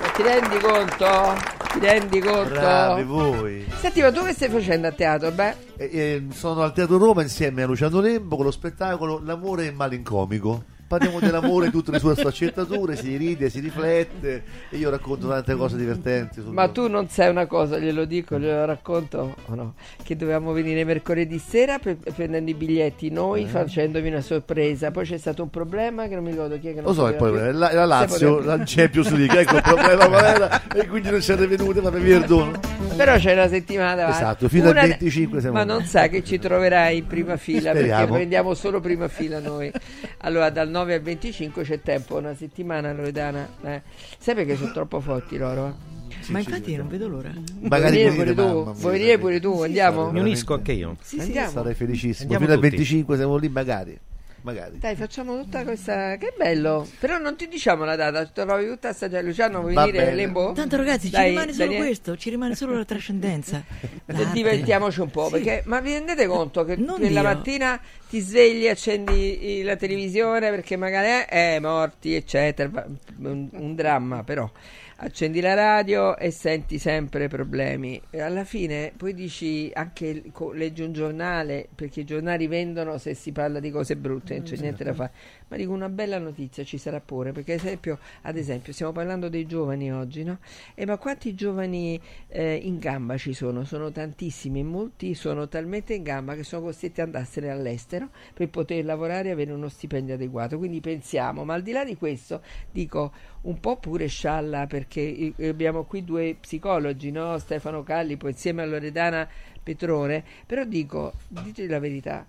Ma 0.00 0.08
ti 0.14 0.22
rendi 0.22 0.58
conto? 0.58 1.54
Ti 1.72 1.78
rendi 1.78 2.20
conto? 2.20 2.50
Bravi 2.50 3.02
voi. 3.04 3.66
Senti, 3.78 4.00
ma 4.00 4.10
tu 4.10 4.24
che 4.24 4.32
stai 4.32 4.48
facendo 4.48 4.86
a 4.88 4.92
teatro? 4.92 5.30
Beh, 5.30 5.54
Eh, 5.76 5.90
eh, 5.92 6.26
sono 6.32 6.62
al 6.62 6.72
Teatro 6.72 6.96
Roma 6.98 7.22
insieme 7.22 7.62
a 7.62 7.66
Luciano 7.66 8.00
Lembo 8.00 8.36
con 8.36 8.46
lo 8.46 8.50
spettacolo 8.50 9.20
L'amore 9.22 9.70
malincomico. 9.72 10.64
Parliamo 10.86 11.18
dell'amore 11.18 11.70
tutte 11.72 11.90
le 11.90 11.98
sue 11.98 12.14
sfaccettature, 12.14 12.94
si 12.94 13.16
ride, 13.16 13.50
si 13.50 13.58
riflette 13.58 14.42
e 14.70 14.76
io 14.76 14.88
racconto 14.88 15.26
tante 15.26 15.56
cose 15.56 15.76
divertenti. 15.76 16.40
ma 16.46 16.68
tu 16.68 16.86
non 16.88 17.08
sai 17.08 17.28
una 17.28 17.46
cosa, 17.46 17.76
glielo 17.78 18.04
dico, 18.04 18.38
glielo 18.38 18.64
racconto 18.64 19.34
o 19.46 19.54
no? 19.56 19.74
Che 20.00 20.14
dovevamo 20.14 20.52
venire 20.52 20.84
mercoledì 20.84 21.38
sera 21.40 21.80
pre- 21.80 21.96
prendendo 22.14 22.50
i 22.52 22.54
biglietti 22.54 23.10
noi, 23.10 23.42
Eh. 23.42 23.46
facendovi 23.46 24.06
una 24.08 24.20
sorpresa. 24.20 24.92
Poi 24.92 25.04
c'è 25.04 25.18
stato 25.18 25.42
un 25.42 25.50
problema 25.50 26.06
che 26.06 26.14
non 26.14 26.22
mi 26.22 26.30
ricordo 26.30 26.56
chi 26.60 26.68
è 26.68 26.74
che 26.74 26.76
non 26.80 26.84
Lo 26.84 26.92
so, 26.92 27.08
e 27.08 27.14
poi 27.14 27.32
più. 27.32 27.40
la, 27.58 27.72
la 27.72 27.84
Lazio, 27.84 28.38
la 28.40 28.62
Champions 28.64 29.10
League, 29.10 29.40
ecco 29.40 29.56
il 29.56 29.62
problema 29.62 30.06
qual 30.06 30.24
era, 30.24 30.62
e 30.72 30.86
quindi 30.86 31.10
non 31.10 31.20
siete 31.20 31.48
venute, 31.48 31.80
ma 31.80 31.90
mi 31.90 32.00
perdono. 32.00 32.52
Però 32.96 33.16
c'è 33.16 33.32
una 33.32 33.48
settimana 33.48 33.94
davanti. 33.96 34.22
Esatto, 34.22 34.48
fino 34.48 34.66
al 34.66 34.70
Una- 34.70 34.82
25 34.86 35.40
siamo 35.40 35.56
Ma 35.56 35.64
non 35.64 35.82
sa 35.84 36.06
che 36.06 36.22
ci 36.22 36.38
troverai 36.38 36.98
in 36.98 37.06
prima 37.06 37.36
fila 37.36 37.72
perché 37.72 37.88
Speriamo. 37.88 38.14
prendiamo 38.14 38.54
solo 38.54 38.80
prima 38.80 39.08
fila 39.08 39.40
noi. 39.40 39.70
Allora, 40.18 40.48
dal 40.50 40.70
9 40.76 40.94
al 40.94 41.00
25 41.00 41.62
c'è 41.62 41.80
tempo, 41.80 42.16
una 42.18 42.34
settimana 42.34 42.92
Loredana. 42.92 43.48
Eh. 43.62 43.82
Sai 44.18 44.34
perché 44.34 44.56
sono 44.56 44.72
troppo 44.72 45.00
forti 45.00 45.38
loro? 45.38 45.68
eh? 45.68 46.30
Ma 46.30 46.38
infatti 46.38 46.76
non 46.76 46.86
vedo 46.88 47.08
l'ora. 47.08 47.32
Vuoi 47.32 47.80
venire 47.80 48.12
pure 48.12 48.34
tu? 48.34 48.42
mamma. 48.42 48.72
Vuoi 48.72 48.92
venire 48.98 49.18
pure 49.18 49.40
tu? 49.40 49.62
Andiamo? 49.62 50.10
Mi 50.10 50.20
unisco 50.20 50.52
anche 50.54 50.72
io. 50.72 50.96
Sì, 51.00 51.18
andiamo. 51.18 51.50
Sarei 51.50 51.74
felicissimo. 51.74 52.22
Andiamo 52.32 52.44
fino 52.44 52.56
al 52.56 52.60
tutti. 52.60 52.76
25 52.76 53.16
siamo 53.16 53.36
lì, 53.36 53.48
magari. 53.48 53.98
Magari. 54.46 54.78
Dai, 54.78 54.94
facciamo 54.94 55.36
tutta 55.42 55.64
questa. 55.64 56.14
Che 56.16 56.32
bello! 56.38 56.86
Però 57.00 57.18
non 57.18 57.34
ti 57.34 57.48
diciamo 57.48 57.82
la 57.84 57.96
data, 57.96 58.24
trovi 58.26 58.68
tutta 58.68 58.92
sta 58.92 59.08
già. 59.08 59.20
Luciano, 59.20 59.60
vuoi 59.60 59.74
Va 59.74 59.88
bene. 59.88 60.14
Lembo? 60.14 60.52
Tanto 60.52 60.76
ragazzi, 60.76 61.06
ci 61.06 61.10
Dai, 61.10 61.30
rimane 61.30 61.50
solo 61.52 61.64
Daniele. 61.64 61.84
questo, 61.86 62.16
ci 62.16 62.30
rimane 62.30 62.54
solo 62.54 62.76
la 62.76 62.84
trascendenza. 62.84 63.60
L'arte. 64.06 64.32
divertiamoci 64.32 65.00
un 65.00 65.10
po', 65.10 65.30
perché 65.30 65.62
ma 65.66 65.80
vi 65.80 65.94
rendete 65.94 66.28
conto 66.28 66.64
che 66.64 66.76
Non 66.76 67.00
nella 67.00 67.22
Dio. 67.22 67.28
mattina 67.28 67.80
ti 68.08 68.20
svegli, 68.20 68.68
accendi 68.68 69.62
la 69.64 69.74
televisione 69.74 70.48
perché 70.50 70.76
magari 70.76 71.24
è 71.28 71.54
eh, 71.56 71.58
morti, 71.60 72.14
eccetera, 72.14 72.86
un, 73.18 73.48
un 73.50 73.74
dramma 73.74 74.22
però. 74.22 74.48
Accendi 74.96 75.40
la 75.40 75.54
radio 75.54 76.16
e 76.16 76.30
senti 76.30 76.78
sempre 76.78 77.28
problemi. 77.28 78.00
E 78.10 78.20
alla 78.20 78.44
fine 78.44 78.92
poi 78.96 79.14
dici 79.14 79.70
anche 79.74 80.22
leggi 80.54 80.82
un 80.82 80.92
giornale 80.92 81.68
perché 81.74 82.00
i 82.00 82.04
giornali 82.04 82.46
vendono 82.46 82.98
se 82.98 83.14
si 83.14 83.32
parla 83.32 83.60
di 83.60 83.70
cose 83.70 83.96
brutte, 83.96 84.36
non 84.36 84.44
c'è 84.44 84.56
niente 84.56 84.84
da 84.84 84.94
fare. 84.94 85.12
Ma 85.48 85.56
dico 85.56 85.72
una 85.72 85.88
bella 85.88 86.18
notizia 86.18 86.64
ci 86.64 86.76
sarà 86.76 87.00
pure, 87.00 87.30
perché 87.30 87.52
ad 87.52 87.60
esempio, 87.60 87.98
ad 88.22 88.36
esempio 88.36 88.72
stiamo 88.72 88.90
parlando 88.90 89.28
dei 89.28 89.46
giovani 89.46 89.92
oggi, 89.92 90.24
no? 90.24 90.38
E 90.74 90.84
ma 90.86 90.96
quanti 90.98 91.34
giovani 91.34 92.00
eh, 92.28 92.54
in 92.54 92.78
gamba 92.78 93.16
ci 93.16 93.32
sono? 93.32 93.64
Sono 93.64 93.92
tantissimi, 93.92 94.64
molti 94.64 95.14
sono 95.14 95.46
talmente 95.46 95.94
in 95.94 96.02
gamba 96.02 96.34
che 96.34 96.42
sono 96.42 96.62
costretti 96.62 97.00
ad 97.00 97.06
andarsene 97.06 97.50
all'estero 97.50 98.08
per 98.34 98.48
poter 98.48 98.84
lavorare 98.84 99.28
e 99.28 99.32
avere 99.32 99.52
uno 99.52 99.68
stipendio 99.68 100.14
adeguato. 100.14 100.58
Quindi 100.58 100.80
pensiamo, 100.80 101.44
ma 101.44 101.54
al 101.54 101.62
di 101.62 101.70
là 101.70 101.84
di 101.84 101.96
questo, 101.96 102.42
dico 102.70 103.12
un 103.42 103.60
po' 103.60 103.76
pure 103.76 104.06
scialla 104.06 104.66
perché 104.66 105.32
abbiamo 105.42 105.84
qui 105.84 106.04
due 106.04 106.36
psicologi, 106.40 107.12
no? 107.12 107.38
Stefano 107.38 107.84
Calli, 107.84 108.16
poi 108.16 108.32
insieme 108.32 108.62
a 108.62 108.66
Loredana 108.66 109.28
Petrone, 109.62 110.24
però 110.44 110.64
dico, 110.64 111.12
dite 111.28 111.66
la 111.68 111.78
verità, 111.78 112.26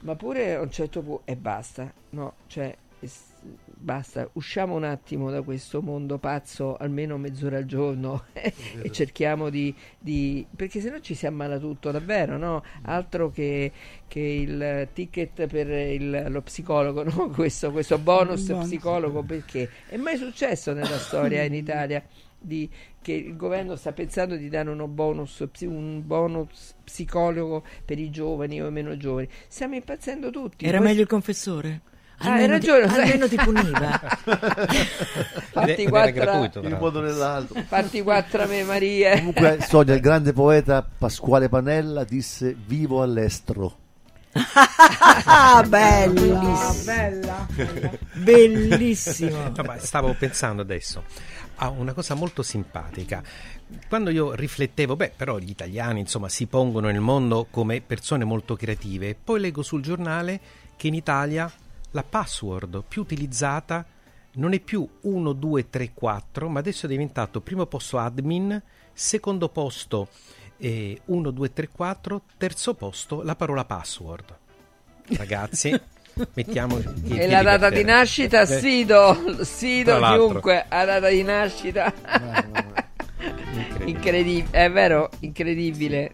ma 0.00 0.14
pure 0.16 0.54
a 0.54 0.60
un 0.60 0.70
certo 0.70 1.02
punto 1.02 1.22
e 1.24 1.36
basta, 1.36 1.92
no, 2.10 2.34
cioè 2.46 2.76
basta, 3.80 4.28
usciamo 4.34 4.74
un 4.74 4.84
attimo 4.84 5.30
da 5.30 5.40
questo 5.40 5.80
mondo 5.80 6.18
pazzo 6.18 6.76
almeno 6.76 7.16
mezz'ora 7.16 7.56
al 7.56 7.64
giorno 7.64 8.24
e 8.34 8.90
cerchiamo 8.90 9.48
di, 9.48 9.74
di 9.98 10.46
perché 10.54 10.80
sennò 10.80 10.98
ci 10.98 11.14
si 11.14 11.26
ammala 11.26 11.58
tutto 11.58 11.90
davvero, 11.90 12.36
no? 12.36 12.62
Altro 12.82 13.30
che, 13.30 13.72
che 14.06 14.20
il 14.20 14.88
ticket 14.92 15.46
per 15.46 15.68
il, 15.68 16.26
lo 16.28 16.42
psicologo, 16.42 17.02
no? 17.08 17.30
questo, 17.30 17.70
questo 17.70 17.98
bonus. 17.98 18.42
psicologo 18.42 19.22
perché? 19.22 19.68
È 19.88 19.96
mai 19.96 20.16
successo 20.18 20.72
nella 20.72 20.98
storia 21.00 21.42
in 21.42 21.54
Italia 21.54 22.04
di, 22.40 22.68
che 23.02 23.12
il 23.12 23.36
governo 23.36 23.76
sta 23.76 23.92
pensando 23.92 24.36
di 24.36 24.48
dare 24.48 24.68
uno 24.68 24.86
bonus, 24.86 25.44
un 25.60 26.02
bonus 26.04 26.74
psicologo 26.84 27.64
per 27.84 27.98
i 27.98 28.10
giovani 28.10 28.62
o 28.62 28.70
meno 28.70 28.96
giovani. 28.96 29.28
Stiamo 29.48 29.74
impazzendo 29.74 30.30
tutti. 30.30 30.66
Era 30.66 30.78
Poi... 30.78 30.86
meglio 30.88 31.02
il 31.02 31.08
confessore? 31.08 31.80
Ah, 32.22 32.34
hai 32.34 32.46
ragione. 32.46 32.86
Ti, 32.86 32.94
almeno 33.00 33.28
ti 33.28 33.36
puniva. 33.36 33.98
Fatti 35.50 35.86
quattro, 35.86 36.66
in 36.66 36.72
un 36.72 36.78
modo 36.78 36.98
o 36.98 37.02
nell'altro. 37.02 37.62
Fatti 37.66 38.02
quattro 38.02 38.46
me 38.46 38.62
Maria. 38.62 39.16
Comunque, 39.16 39.58
Sonia, 39.66 39.94
il 39.94 40.00
grande 40.00 40.34
poeta 40.34 40.86
Pasquale 40.98 41.48
Panella 41.48 42.04
disse 42.04 42.54
vivo 42.66 43.02
all'estero. 43.02 43.78
ah, 45.24 45.64
bellissimo. 45.66 46.74
bella, 46.84 47.46
bella. 47.56 47.90
Bellissimo. 48.12 49.52
No, 49.56 49.76
stavo 49.78 50.14
pensando 50.18 50.60
adesso 50.60 51.02
a 51.62 51.68
una 51.68 51.92
cosa 51.92 52.14
molto 52.14 52.42
simpatica. 52.42 53.22
Quando 53.88 54.10
io 54.10 54.34
riflettevo, 54.34 54.96
beh, 54.96 55.12
però 55.14 55.38
gli 55.38 55.50
italiani 55.50 56.00
insomma 56.00 56.28
si 56.28 56.46
pongono 56.46 56.88
nel 56.88 57.00
mondo 57.00 57.46
come 57.50 57.80
persone 57.80 58.24
molto 58.24 58.56
creative, 58.56 59.14
poi 59.14 59.40
leggo 59.40 59.62
sul 59.62 59.82
giornale 59.82 60.40
che 60.76 60.88
in 60.88 60.94
Italia 60.94 61.50
la 61.92 62.02
password 62.02 62.82
più 62.86 63.02
utilizzata 63.02 63.84
non 64.32 64.52
è 64.54 64.60
più 64.60 64.88
1, 65.02 65.32
2, 65.32 65.68
3, 65.68 65.92
4, 65.92 66.48
ma 66.48 66.60
adesso 66.60 66.86
è 66.86 66.88
diventato 66.88 67.40
primo 67.40 67.66
posto 67.66 67.98
admin, 67.98 68.60
secondo 68.92 69.48
posto 69.48 70.08
eh, 70.56 71.00
1, 71.04 71.30
2, 71.30 71.52
3, 71.52 71.68
4, 71.68 72.22
terzo 72.38 72.74
posto 72.74 73.22
la 73.22 73.36
parola 73.36 73.64
password. 73.64 74.38
Ragazzi, 75.08 75.70
mettiamo 76.34 76.80
e 77.08 77.28
la 77.28 77.42
data 77.42 77.70
di 77.70 77.84
nascita 77.84 78.44
Sido. 78.44 79.42
Sido 79.42 79.98
chiunque 79.98 80.64
ha 80.68 80.84
data 80.84 81.08
di 81.08 81.22
nascita. 81.22 81.92
Incredibile 83.84 84.46
è 84.50 84.70
vero? 84.70 85.10
Incredibile 85.20 86.12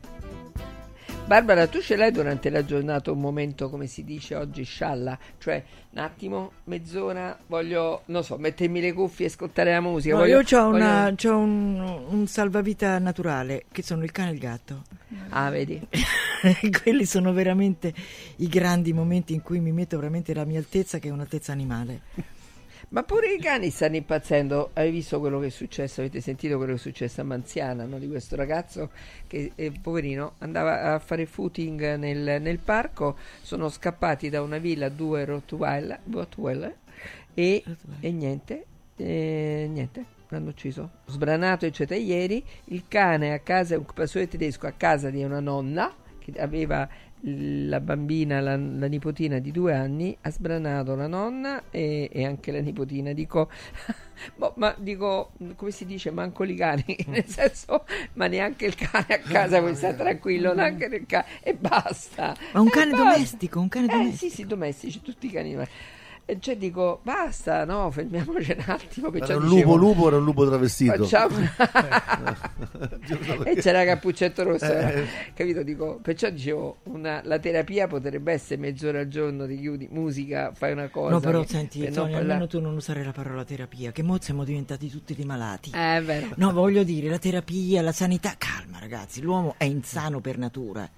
Barbara, 1.27 1.67
tu 1.67 1.81
ce 1.81 1.97
l'hai 1.97 2.13
durante 2.13 2.51
la 2.51 2.65
giornata 2.65 3.11
un 3.11 3.19
momento, 3.19 3.69
come 3.69 3.89
si 3.89 4.05
dice 4.05 4.37
oggi, 4.37 4.63
scialla? 4.63 5.19
Cioè, 5.39 5.61
un 5.91 5.99
attimo, 5.99 6.53
mezz'ora, 6.65 7.37
voglio, 7.49 8.03
non 8.07 8.23
so, 8.23 8.37
mettermi 8.37 8.81
le 8.81 8.93
cuffie 8.93 9.27
e 9.27 9.29
ascoltare 9.29 9.73
la 9.73 9.81
musica. 9.81 10.15
No, 10.15 10.21
voglio, 10.21 10.41
io 10.41 10.61
ho 10.61 10.71
voglio... 10.71 11.37
un, 11.37 12.05
un, 12.11 12.27
salvavita 12.29 13.01
naturale, 13.01 13.65
che 13.73 13.83
sono 13.83 14.05
il 14.05 14.13
cane 14.13 14.31
e 14.31 14.33
il 14.35 14.39
gatto. 14.39 14.85
Ah, 15.31 15.51
vedi? 15.51 15.81
Quelli 16.81 17.05
sono 17.05 17.33
veramente 17.33 17.93
i 18.37 18.47
grandi 18.47 18.93
momenti 18.93 19.35
in 19.35 19.43
cui 19.43 19.59
mi 19.59 19.73
metto 19.73 19.97
veramente 19.97 20.33
la 20.33 20.45
mia 20.45 20.61
altezza, 20.61 21.01
che 21.01 21.09
è 21.09 21.11
un'altezza 21.11 21.51
animale. 21.51 22.03
Ma 22.89 23.03
pure 23.03 23.33
i 23.33 23.39
cani 23.39 23.71
stanno 23.71 23.97
impazzendo. 23.97 24.71
Hai 24.73 24.91
visto 24.91 25.19
quello 25.19 25.41
che 25.41 25.47
è 25.47 25.51
successo? 25.51 26.01
Avete 26.01 26.21
sentito 26.21 26.57
quello 26.57 26.73
che 26.73 26.79
è 26.79 26.83
successo 26.83 27.21
a 27.21 27.25
Manziana 27.25 27.85
no? 27.85 27.99
di 27.99 28.07
questo 28.07 28.37
ragazzo 28.37 28.91
che, 29.27 29.53
eh, 29.57 29.73
poverino, 29.81 30.35
andava 30.39 30.95
a 30.95 30.99
fare 31.01 31.27
footing 31.27 31.97
nel, 31.97 32.41
nel, 32.41 32.59
parco. 32.59 33.17
Sono 33.43 33.69
scappati 33.69 34.29
da 34.29 34.41
una 34.41 34.59
villa 34.59 34.89
due 34.89 35.25
Rottweiler, 35.25 36.01
Rottweiler 36.09 36.77
e, 37.35 37.65
e 38.01 38.13
niente, 38.13 38.65
e 38.97 39.69
niente 39.69 40.05
l'hanno 40.29 40.51
ucciso. 40.51 40.91
Sbranato, 41.07 41.67
eccetera. 41.67 41.99
Ieri 41.99 42.43
il 42.67 42.85
cane 42.87 43.33
a 43.33 43.41
casa, 43.41 43.77
un 43.77 43.85
pastore 43.93 44.29
tedesco 44.29 44.69
a 44.69 44.73
casa 44.73 45.11
di 45.11 45.25
una 45.25 45.41
nonna 45.41 45.93
che 46.19 46.41
aveva 46.41 46.89
la 47.21 47.81
bambina, 47.81 48.41
la, 48.41 48.57
la, 48.57 48.87
nipotina 48.87 49.39
di 49.39 49.51
due 49.51 49.75
anni, 49.75 50.17
ha 50.21 50.31
sbranato 50.31 50.95
la 50.95 51.07
nonna 51.07 51.65
e, 51.71 52.09
e 52.13 52.25
anche 52.25 52.53
la 52.53 52.61
nipotina. 52.61 53.13
Dico, 53.13 53.51
boh, 54.37 54.53
ma 54.57 54.75
dico, 54.79 55.33
come 55.57 55.71
si 55.71 55.87
dice, 55.87 56.11
manco 56.11 56.45
i 56.45 56.55
cani, 56.55 56.97
nel 57.09 57.27
senso, 57.27 57.85
ma 58.15 58.27
neanche 58.27 58.67
il 58.67 58.75
cane 58.75 59.15
a 59.15 59.19
casa 59.19 59.61
puoi 59.61 59.75
stare 59.75 59.97
tranquillo, 59.97 60.55
neanche 60.55 60.89
nel 60.89 61.07
cane, 61.07 61.27
e 61.43 61.55
basta. 61.55 62.37
Ma 62.53 62.61
un 62.61 62.69
cane 62.69 62.93
domestico, 62.93 63.61
un 63.61 63.69
cane 63.69 63.87
domestico. 63.87 64.27
Eh, 64.27 64.29
sì, 64.29 64.35
sì, 64.35 64.47
domestici, 64.47 65.03
tutti 65.03 65.27
i 65.27 65.31
cani 65.31 65.53
domestici. 65.53 66.05
Cioè 66.41 66.57
dico, 66.57 66.99
basta, 67.05 67.65
no, 67.65 67.89
fermiamoci 67.93 68.51
un 68.51 68.65
attimo. 68.67 69.11
Che 69.11 69.19
era 69.19 69.37
un 69.37 69.45
lupo 69.45 69.55
dicevo, 69.55 69.77
lupo 69.77 70.09
era 70.09 70.17
un 70.17 70.25
lupo 70.25 70.45
travestito. 70.45 71.05
Facciamo... 71.05 71.39
e 73.45 73.55
c'era 73.55 73.85
Cappuccetto 73.85 74.43
Rosso, 74.43 74.65
eh. 74.65 75.07
capito? 75.35 75.63
Dico, 75.63 76.01
perciò 76.03 76.29
dicevo, 76.29 76.79
una, 76.85 77.21
la 77.23 77.39
terapia 77.39 77.87
potrebbe 77.87 78.33
essere 78.33 78.61
mezz'ora 78.61 78.99
al 78.99 79.07
giorno, 79.07 79.47
ti 79.47 79.57
chiudi, 79.57 79.87
musica, 79.93 80.51
fai 80.53 80.73
una 80.73 80.89
cosa. 80.89 81.13
No, 81.13 81.21
però 81.21 81.43
che, 81.43 81.49
senti, 81.49 81.79
Tony, 81.93 82.11
parla... 82.11 82.19
almeno 82.19 82.49
tu 82.49 82.61
non 82.61 82.75
usare 82.75 83.05
la 83.05 83.13
parola 83.13 83.45
terapia, 83.45 83.93
che 83.93 84.03
mo 84.03 84.21
siamo 84.21 84.43
diventati 84.43 84.91
tutti 84.91 85.15
dei 85.15 85.25
malati. 85.25 85.71
Eh, 85.73 85.99
è 85.99 86.03
vero. 86.03 86.31
No, 86.35 86.53
voglio 86.53 86.83
dire, 86.83 87.09
la 87.09 87.19
terapia, 87.19 87.83
la 87.83 87.93
sanità, 87.93 88.35
calma 88.37 88.81
ragazzi, 88.81 89.23
l'uomo 89.23 89.55
è 89.59 89.65
insano 89.65 90.21
per 90.21 90.39
natura 90.39 90.91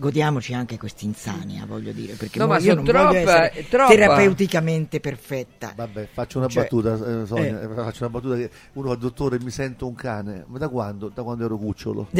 godiamoci 0.00 0.54
anche 0.54 0.78
quest'insania, 0.78 1.66
voglio 1.66 1.92
dire, 1.92 2.14
perché 2.14 2.38
no, 2.38 2.46
ma 2.46 2.58
io 2.58 2.74
non 2.74 2.84
troppa, 2.84 3.06
voglio 3.08 3.18
essere 3.18 3.66
troppa. 3.68 3.90
terapeuticamente 3.90 4.98
perfetta. 4.98 5.74
Vabbè, 5.76 6.08
faccio 6.10 6.38
una 6.38 6.48
cioè, 6.48 6.62
battuta, 6.62 6.94
eh, 6.94 7.26
Sonia, 7.26 7.60
eh. 7.60 7.68
faccio 7.74 8.04
una 8.04 8.10
battuta 8.10 8.36
che 8.36 8.50
uno 8.72 8.88
va 8.88 8.94
dottore 8.94 9.38
mi 9.38 9.50
sento 9.50 9.86
un 9.86 9.94
cane, 9.94 10.44
ma 10.48 10.56
da 10.56 10.68
quando? 10.68 11.10
Da 11.14 11.22
quando 11.22 11.44
ero 11.44 11.58
cucciolo. 11.58 12.08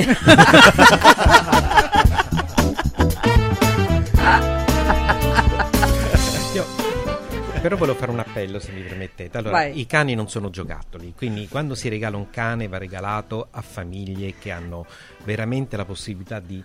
Io 6.52 6.80
però 7.62 7.76
volevo 7.76 7.98
fare 7.98 8.10
un 8.10 8.18
appello 8.18 8.58
se 8.58 8.72
mi 8.72 8.80
permettete. 8.80 9.36
Allora, 9.36 9.52
Vai. 9.52 9.78
i 9.78 9.86
cani 9.86 10.14
non 10.14 10.28
sono 10.30 10.48
giocattoli, 10.48 11.12
quindi 11.14 11.46
quando 11.46 11.74
si 11.74 11.90
regala 11.90 12.16
un 12.16 12.30
cane 12.30 12.68
va 12.68 12.78
regalato 12.78 13.48
a 13.50 13.60
famiglie 13.60 14.34
che 14.38 14.50
hanno 14.50 14.86
veramente 15.24 15.76
la 15.76 15.84
possibilità 15.84 16.40
di 16.40 16.62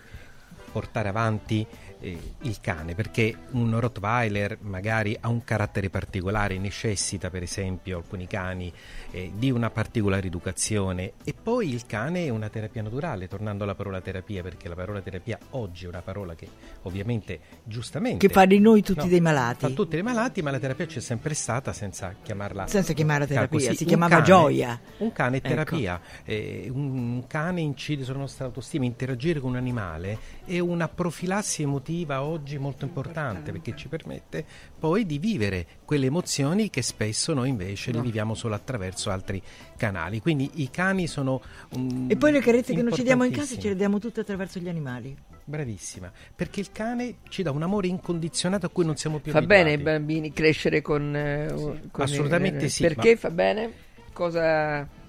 portare 0.76 1.08
avanti 1.08 1.66
eh, 2.00 2.18
il 2.42 2.60
cane, 2.60 2.94
perché 2.94 3.34
un 3.52 3.78
Rottweiler 3.78 4.58
magari 4.60 5.16
ha 5.18 5.28
un 5.28 5.42
carattere 5.44 5.90
particolare, 5.90 6.58
necessita 6.58 7.30
per 7.30 7.42
esempio 7.42 7.98
alcuni 7.98 8.26
cani 8.26 8.72
eh, 9.12 9.32
di 9.34 9.50
una 9.50 9.70
particolare 9.70 10.26
educazione 10.26 11.12
e 11.24 11.34
poi 11.40 11.72
il 11.72 11.86
cane 11.86 12.26
è 12.26 12.28
una 12.28 12.48
terapia 12.48 12.82
naturale, 12.82 13.28
tornando 13.28 13.64
alla 13.64 13.74
parola 13.74 14.00
terapia, 14.00 14.42
perché 14.42 14.68
la 14.68 14.74
parola 14.74 15.00
terapia 15.00 15.38
oggi 15.50 15.84
è 15.86 15.88
una 15.88 16.02
parola 16.02 16.34
che 16.34 16.48
ovviamente 16.82 17.40
giustamente... 17.64 18.26
Che 18.26 18.32
fa 18.32 18.44
di 18.44 18.58
noi 18.58 18.82
tutti 18.82 19.04
no, 19.04 19.08
dei 19.08 19.20
malati. 19.20 19.60
Fa 19.60 19.70
tutti 19.70 19.94
dei 19.94 20.02
malati, 20.02 20.42
ma 20.42 20.50
la 20.50 20.58
terapia 20.58 20.86
c'è 20.86 21.00
sempre 21.00 21.34
stata 21.34 21.72
senza 21.72 22.14
chiamarla... 22.22 22.66
Senza 22.66 22.92
chiamarla 22.92 23.26
terapia, 23.26 23.48
così. 23.48 23.74
si 23.74 23.82
un 23.84 23.88
chiamava 23.88 24.14
cane, 24.16 24.24
gioia. 24.24 24.80
Un 24.98 25.12
cane 25.12 25.36
è 25.36 25.38
ecco. 25.38 25.48
terapia, 25.48 26.00
ecco. 26.24 26.30
eh, 26.30 26.70
un 26.70 27.24
cane 27.26 27.60
incide 27.60 28.04
sulla 28.04 28.18
nostra 28.18 28.44
autostima, 28.44 28.84
interagire 28.84 29.40
con 29.40 29.50
un 29.50 29.56
animale 29.56 30.18
è 30.44 30.58
una 30.58 30.88
profilassi 30.88 31.62
emotiva 31.62 31.85
oggi 32.08 32.58
molto 32.58 32.84
importante 32.84 33.52
perché 33.52 33.74
ci 33.76 33.88
permette 33.88 34.44
poi 34.78 35.06
di 35.06 35.18
vivere 35.18 35.66
quelle 35.84 36.06
emozioni 36.06 36.70
che 36.70 36.82
spesso 36.82 37.32
noi 37.34 37.48
invece 37.48 37.90
no. 37.90 37.98
le 37.98 38.04
viviamo 38.04 38.34
solo 38.34 38.54
attraverso 38.54 39.10
altri 39.10 39.42
canali. 39.76 40.20
Quindi 40.20 40.50
i 40.54 40.70
cani 40.70 41.06
sono 41.06 41.40
um, 41.70 42.06
E 42.08 42.16
poi 42.16 42.32
le 42.32 42.40
carezze 42.40 42.74
che 42.74 42.82
non 42.82 42.92
ci 42.92 43.02
diamo 43.02 43.24
in 43.24 43.32
casa 43.32 43.56
ce 43.58 43.68
le 43.68 43.76
diamo 43.76 43.98
tutte 43.98 44.20
attraverso 44.20 44.58
gli 44.58 44.68
animali. 44.68 45.16
Bravissima, 45.44 46.10
perché 46.34 46.58
il 46.58 46.72
cane 46.72 47.18
ci 47.28 47.42
dà 47.42 47.52
un 47.52 47.62
amore 47.62 47.86
incondizionato 47.86 48.66
a 48.66 48.68
cui 48.68 48.84
non 48.84 48.96
siamo 48.96 49.18
più 49.20 49.30
fa 49.30 49.38
abituati. 49.38 49.62
Fa 49.62 49.68
bene 49.70 49.76
ai 49.76 49.82
bambini 49.82 50.32
crescere 50.32 50.82
con, 50.82 51.14
eh, 51.14 51.46
con 51.90 52.04
Assolutamente 52.04 52.64
il, 52.64 52.70
sì. 52.70 52.82
Perché 52.82 53.16
fa 53.16 53.30
bene? 53.30 53.84
Cosa 54.12 54.80
Eh, 54.82 55.05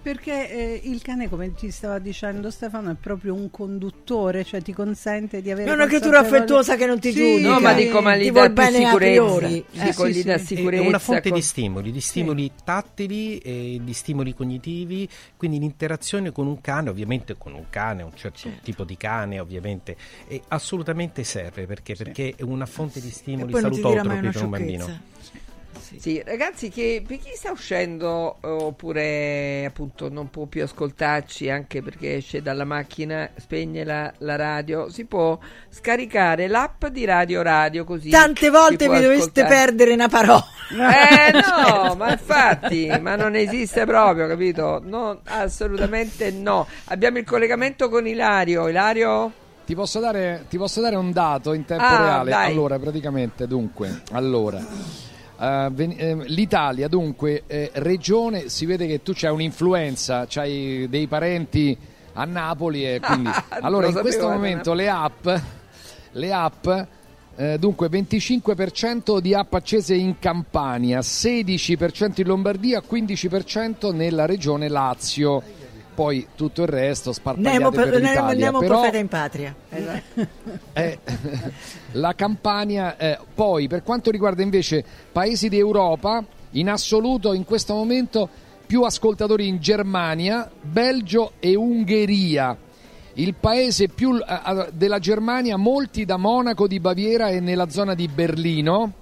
Perché 0.00 0.50
eh, 0.50 0.80
il 0.84 1.02
cane, 1.02 1.28
come 1.28 1.52
ti 1.54 1.70
stava 1.70 1.98
dicendo 1.98 2.50
Stefano, 2.50 2.90
è 2.90 2.94
proprio 2.94 3.34
un 3.34 3.50
conduttore, 3.50 4.44
cioè 4.44 4.62
ti 4.62 4.72
consente 4.72 5.42
di 5.42 5.50
avere. 5.50 5.70
È 5.70 5.74
una 5.74 5.86
creatura 5.86 6.20
affettuosa 6.20 6.76
che 6.76 6.86
non 6.86 6.98
ti 6.98 7.10
Sì, 7.12 7.18
giudica. 7.18 7.48
No, 7.48 7.60
ma 7.60 7.72
dico, 7.74 8.00
ma 8.00 8.14
Ti 8.16 8.20
gli 8.24 8.30
dà 8.30 8.42
sicurezza. 8.54 8.94
priori. 8.94 9.64
Dico, 9.70 10.04
Eh, 10.04 10.10
gli 10.10 10.12
sì, 10.14 10.22
dà 10.24 10.38
sì. 10.38 10.54
È 10.54 10.56
sicurezza. 10.56 10.82
una 10.82 10.98
fonte 10.98 11.28
con- 11.28 11.38
di 11.38 11.44
stimoli, 11.44 11.90
di 11.92 12.00
stimoli 12.00 12.50
tattili 12.64 13.38
e 13.38 13.80
di 13.82 13.92
stimoli 13.92 14.34
cognitivi, 14.34 15.08
quindi 15.36 15.58
l'interazione 15.58 16.32
con 16.32 16.46
un 16.46 16.60
cane, 16.60 16.88
ovviamente 16.90 17.36
con 17.36 17.54
un 17.54 17.64
cane, 17.70 18.02
un 18.02 18.14
certo 18.14 18.48
tipo 18.62 18.84
di 18.84 18.96
cane, 18.96 19.38
ovviamente, 19.40 19.96
è 20.28 20.40
assolutamente 20.48 21.24
serve 21.24 21.66
perché, 21.66 21.94
perché 21.94 22.34
è 22.36 22.42
una 22.42 22.66
fonte 22.66 23.00
di 23.00 23.10
stimoli 23.10 23.52
non 23.52 23.60
salutotropi 23.60 24.28
per 24.28 24.42
un 24.42 24.50
bambino. 24.50 25.10
Sì, 25.98 26.22
ragazzi, 26.24 26.68
che 26.68 27.02
per 27.06 27.18
chi 27.18 27.30
sta 27.34 27.50
uscendo 27.52 28.36
oppure 28.40 29.64
appunto 29.66 30.08
non 30.10 30.30
può 30.30 30.46
più 30.46 30.62
ascoltarci 30.64 31.48
anche 31.50 31.82
perché 31.82 32.16
esce 32.16 32.42
dalla 32.42 32.64
macchina, 32.64 33.30
spegne 33.36 33.84
la, 33.84 34.12
la 34.18 34.36
radio, 34.36 34.88
si 34.90 35.04
può 35.04 35.38
scaricare 35.68 36.48
l'app 36.48 36.86
di 36.86 37.04
Radio 37.04 37.42
Radio 37.42 37.84
così. 37.84 38.10
Tante 38.10 38.50
volte 38.50 38.88
vi 38.88 39.00
dovreste 39.00 39.42
ascoltare. 39.42 39.48
perdere 39.48 39.92
una 39.92 40.08
parola. 40.08 40.44
Eh 40.70 41.32
no, 41.86 41.94
ma 41.94 42.12
infatti, 42.12 42.88
ma 43.00 43.14
non 43.16 43.34
esiste 43.36 43.84
proprio, 43.84 44.26
capito? 44.26 44.80
No, 44.82 45.20
assolutamente 45.24 46.30
no. 46.30 46.66
Abbiamo 46.86 47.18
il 47.18 47.24
collegamento 47.24 47.88
con 47.88 48.06
Ilario. 48.06 48.68
Ilario? 48.68 49.32
Ti 49.64 49.74
posso, 49.76 50.00
dare, 50.00 50.46
ti 50.48 50.58
posso 50.58 50.80
dare 50.80 50.96
un 50.96 51.12
dato 51.12 51.52
in 51.52 51.64
tempo 51.64 51.84
Ah, 51.84 51.96
reale? 51.98 52.30
dai. 52.30 52.50
Allora, 52.50 52.78
praticamente, 52.80 53.46
dunque, 53.46 54.02
allora, 54.10 54.60
eh, 55.42 55.68
ven- 55.72 55.94
eh, 55.96 56.14
l'Italia, 56.26 56.86
dunque, 56.86 57.42
eh, 57.48 57.70
regione, 57.74 58.48
si 58.48 58.64
vede 58.64 58.86
che 58.86 59.02
tu 59.02 59.12
c'hai 59.12 59.32
un'influenza, 59.32 60.26
c'hai 60.28 60.86
dei 60.88 61.08
parenti 61.08 61.76
a 62.12 62.24
Napoli 62.24 62.86
e 62.86 63.00
quindi... 63.00 63.28
allora, 63.60 63.88
Lo 63.88 63.92
in 63.92 64.00
questo 64.00 64.28
momento 64.28 64.72
le 64.72 64.88
app, 64.88 65.28
le 66.12 66.32
app 66.32 66.68
eh, 67.34 67.58
dunque 67.58 67.88
25% 67.88 69.18
di 69.18 69.34
app 69.34 69.54
accese 69.54 69.94
in 69.94 70.18
Campania, 70.20 71.00
16% 71.00 72.20
in 72.20 72.26
Lombardia, 72.26 72.82
15% 72.88 73.92
nella 73.92 74.26
regione 74.26 74.68
Lazio. 74.68 75.42
Poi 75.94 76.28
tutto 76.34 76.62
il 76.62 76.68
resto 76.68 77.12
sparpagliate 77.12 77.58
Nemo, 77.58 77.70
per 77.70 77.90
per, 77.90 78.00
l'Italia. 78.00 78.44
Nemo 78.46 78.58
Però- 78.60 78.78
profeta 78.78 78.98
in 78.98 79.08
patria. 79.08 79.54
eh, 80.72 80.98
la 81.92 82.14
Campania. 82.14 82.96
eh, 82.96 83.18
poi, 83.34 83.68
per 83.68 83.82
quanto 83.82 84.10
riguarda 84.10 84.42
invece 84.42 84.84
paesi 85.12 85.48
d'Europa, 85.48 86.24
in 86.52 86.68
assoluto 86.68 87.32
in 87.32 87.44
questo 87.44 87.74
momento 87.74 88.28
più 88.66 88.82
ascoltatori 88.82 89.48
in 89.48 89.58
Germania, 89.58 90.50
Belgio 90.60 91.32
e 91.38 91.54
Ungheria. 91.54 92.56
Il 93.14 93.34
paese 93.34 93.88
più 93.88 94.16
eh, 94.16 94.22
eh, 94.24 94.68
della 94.72 94.98
Germania, 94.98 95.58
molti 95.58 96.06
da 96.06 96.16
Monaco 96.16 96.66
di 96.66 96.80
Baviera 96.80 97.28
e 97.28 97.40
nella 97.40 97.68
zona 97.68 97.94
di 97.94 98.08
Berlino. 98.08 98.92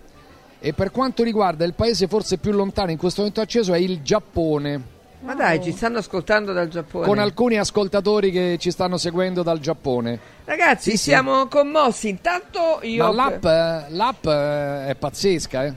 E 0.58 0.72
per 0.72 0.90
quanto 0.90 1.22
riguarda 1.22 1.64
il 1.64 1.74
paese 1.74 2.08
forse 2.08 2.38
più 2.38 2.50
lontano 2.50 2.90
in 2.90 2.98
questo 2.98 3.20
momento 3.20 3.40
acceso 3.40 3.72
è 3.72 3.78
il 3.78 4.02
Giappone, 4.02 4.82
Ma 5.22 5.34
dai, 5.34 5.62
ci 5.62 5.72
stanno 5.72 5.98
ascoltando 5.98 6.52
dal 6.52 6.68
Giappone. 6.68 7.06
con 7.06 7.18
alcuni 7.18 7.58
ascoltatori 7.58 8.30
che 8.30 8.56
ci 8.58 8.70
stanno 8.70 8.96
seguendo 8.96 9.42
dal 9.42 9.58
Giappone. 9.60 10.18
Ragazzi, 10.44 10.92
Sì, 10.92 10.96
sì. 10.96 11.02
siamo 11.10 11.46
commossi. 11.46 12.08
Intanto 12.08 12.80
io. 12.82 13.04
Ma 13.04 13.12
l'app, 13.12 13.44
l'app, 13.90 14.24
eh, 14.26 14.86
è 14.88 14.94
pazzesca, 14.94 15.64
eh. 15.66 15.74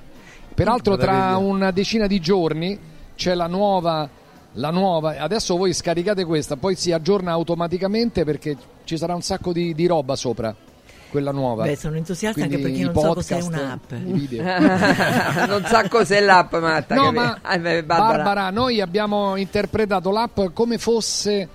Peraltro 0.53 0.95
tra 0.97 1.35
una 1.37 1.71
decina 1.71 2.07
di 2.07 2.19
giorni 2.19 2.79
c'è 3.15 3.33
la 3.33 3.47
nuova, 3.47 4.07
la 4.53 4.69
nuova, 4.69 5.17
adesso 5.17 5.57
voi 5.57 5.73
scaricate 5.73 6.25
questa, 6.25 6.55
poi 6.57 6.75
si 6.75 6.91
aggiorna 6.91 7.31
automaticamente 7.31 8.23
perché 8.23 8.55
ci 8.83 8.95
sarà 8.97 9.15
un 9.15 9.21
sacco 9.23 9.51
di, 9.51 9.73
di 9.73 9.87
roba 9.87 10.15
sopra, 10.15 10.55
quella 11.13 11.31
nuova. 11.31 11.63
Beh, 11.63 11.75
sono 11.75 11.95
entusiasta 11.95 12.41
anche 12.41 12.59
Quindi 12.59 12.81
perché 12.81 12.89
i 12.89 12.91
non 12.91 13.03
so 13.03 13.13
cos'è 13.13 13.39
podcast, 13.39 13.47
un'app. 13.47 15.45
non 15.47 15.63
sa 15.65 15.87
cos'è 15.87 16.19
l'app, 16.19 16.55
Matta. 16.55 16.95
No, 16.95 17.11
ma 17.11 17.37
beh, 17.45 17.83
Barbara. 17.83 18.23
Barbara, 18.23 18.49
noi 18.49 18.81
abbiamo 18.81 19.35
interpretato 19.35 20.09
l'app 20.09 20.39
come 20.53 20.79
fosse, 20.79 21.47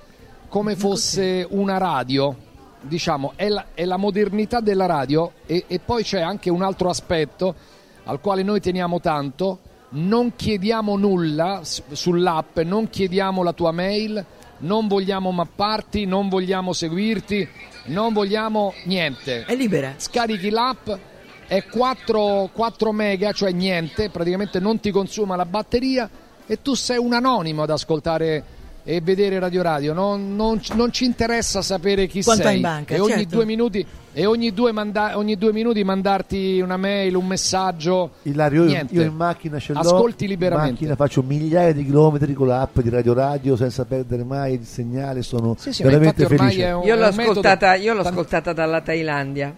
come 0.47 0.77
fosse 0.77 1.45
una 1.49 1.77
radio, 1.77 2.33
diciamo, 2.79 3.33
è 3.35 3.49
la, 3.49 3.65
è 3.73 3.83
la 3.83 3.97
modernità 3.97 4.61
della 4.61 4.85
radio 4.85 5.33
e, 5.45 5.65
e 5.67 5.79
poi 5.79 6.03
c'è 6.03 6.21
anche 6.21 6.49
un 6.49 6.61
altro 6.61 6.89
aspetto 6.89 7.53
al 8.05 8.21
quale 8.21 8.41
noi 8.41 8.61
teniamo 8.61 9.01
tanto, 9.01 9.59
non 9.89 10.35
chiediamo 10.37 10.95
nulla 10.95 11.59
s- 11.63 11.83
sull'app, 11.91 12.59
non 12.59 12.89
chiediamo 12.89 13.43
la 13.43 13.51
tua 13.51 13.71
mail, 13.71 14.25
non 14.59 14.87
vogliamo 14.87 15.31
mapparti, 15.31 16.05
non 16.05 16.29
vogliamo 16.29 16.73
seguirti, 16.73 17.47
non 17.89 18.13
vogliamo 18.13 18.73
niente. 18.85 19.43
È 19.45 19.55
libera. 19.55 19.93
Scarichi 19.97 20.49
l'app, 20.49 20.89
è 21.47 21.65
4, 21.65 22.49
4 22.53 22.91
mega, 22.91 23.31
cioè 23.31 23.51
niente, 23.51 24.09
praticamente 24.09 24.59
non 24.59 24.79
ti 24.79 24.91
consuma 24.91 25.35
la 25.35 25.45
batteria 25.45 26.09
e 26.45 26.61
tu 26.61 26.73
sei 26.73 26.97
un 26.97 27.13
anonimo 27.13 27.63
ad 27.63 27.69
ascoltare 27.69 28.57
e 28.91 29.01
vedere 29.01 29.37
Radio 29.37 29.61
Radio, 29.61 29.93
non, 29.93 30.35
non 30.35 30.59
ci- 30.59 30.75
non 30.75 30.91
ci 30.91 31.05
interessa 31.05 31.61
sapere 31.61 32.07
chi 32.07 32.23
Quanto 32.23 32.41
sei 32.41 32.55
in 32.55 32.61
banca, 32.61 32.95
e 32.95 32.99
ogni 32.99 33.11
certo. 33.11 33.35
due 33.35 33.45
minuti 33.45 33.85
e 34.11 34.25
ogni 34.25 34.51
due, 34.51 34.71
manda- 34.71 35.15
ogni 35.15 35.37
due 35.37 35.53
minuti 35.53 35.83
mandarti 35.83 36.59
una 36.59 36.75
mail, 36.75 37.13
un 37.15 37.27
messaggio. 37.27 38.09
Ilario, 38.23 38.65
io, 38.65 38.85
io 38.89 39.01
in 39.03 39.13
macchina 39.13 39.59
ce 39.59 39.73
l'ho. 39.73 39.79
Ascolti 39.79 40.23
In 40.23 40.31
liberamente. 40.31 40.71
macchina 40.71 40.95
faccio 40.95 41.21
migliaia 41.21 41.71
di 41.71 41.85
chilometri 41.85 42.33
con 42.33 42.47
l'app 42.47 42.79
di 42.79 42.89
Radio 42.89 43.13
Radio 43.13 43.55
senza 43.55 43.85
perdere 43.85 44.23
mai 44.23 44.53
il 44.55 44.65
segnale. 44.65 45.21
Sono 45.21 45.55
Sì, 45.59 45.71
sì, 45.71 45.83
ma 45.83 45.89
veramente 45.89 46.23
infatti 46.23 46.33
ormai 46.39 46.51
felice. 46.55 46.67
è 46.67 46.73
un- 46.73 46.83
Io 46.83 46.95
l'ho, 46.95 47.01
metodo- 47.11 47.21
ascoltata, 47.29 47.75
io 47.75 47.93
l'ho 47.93 48.01
ascoltata 48.01 48.53
dalla 48.53 48.81
Thailandia. 48.81 49.53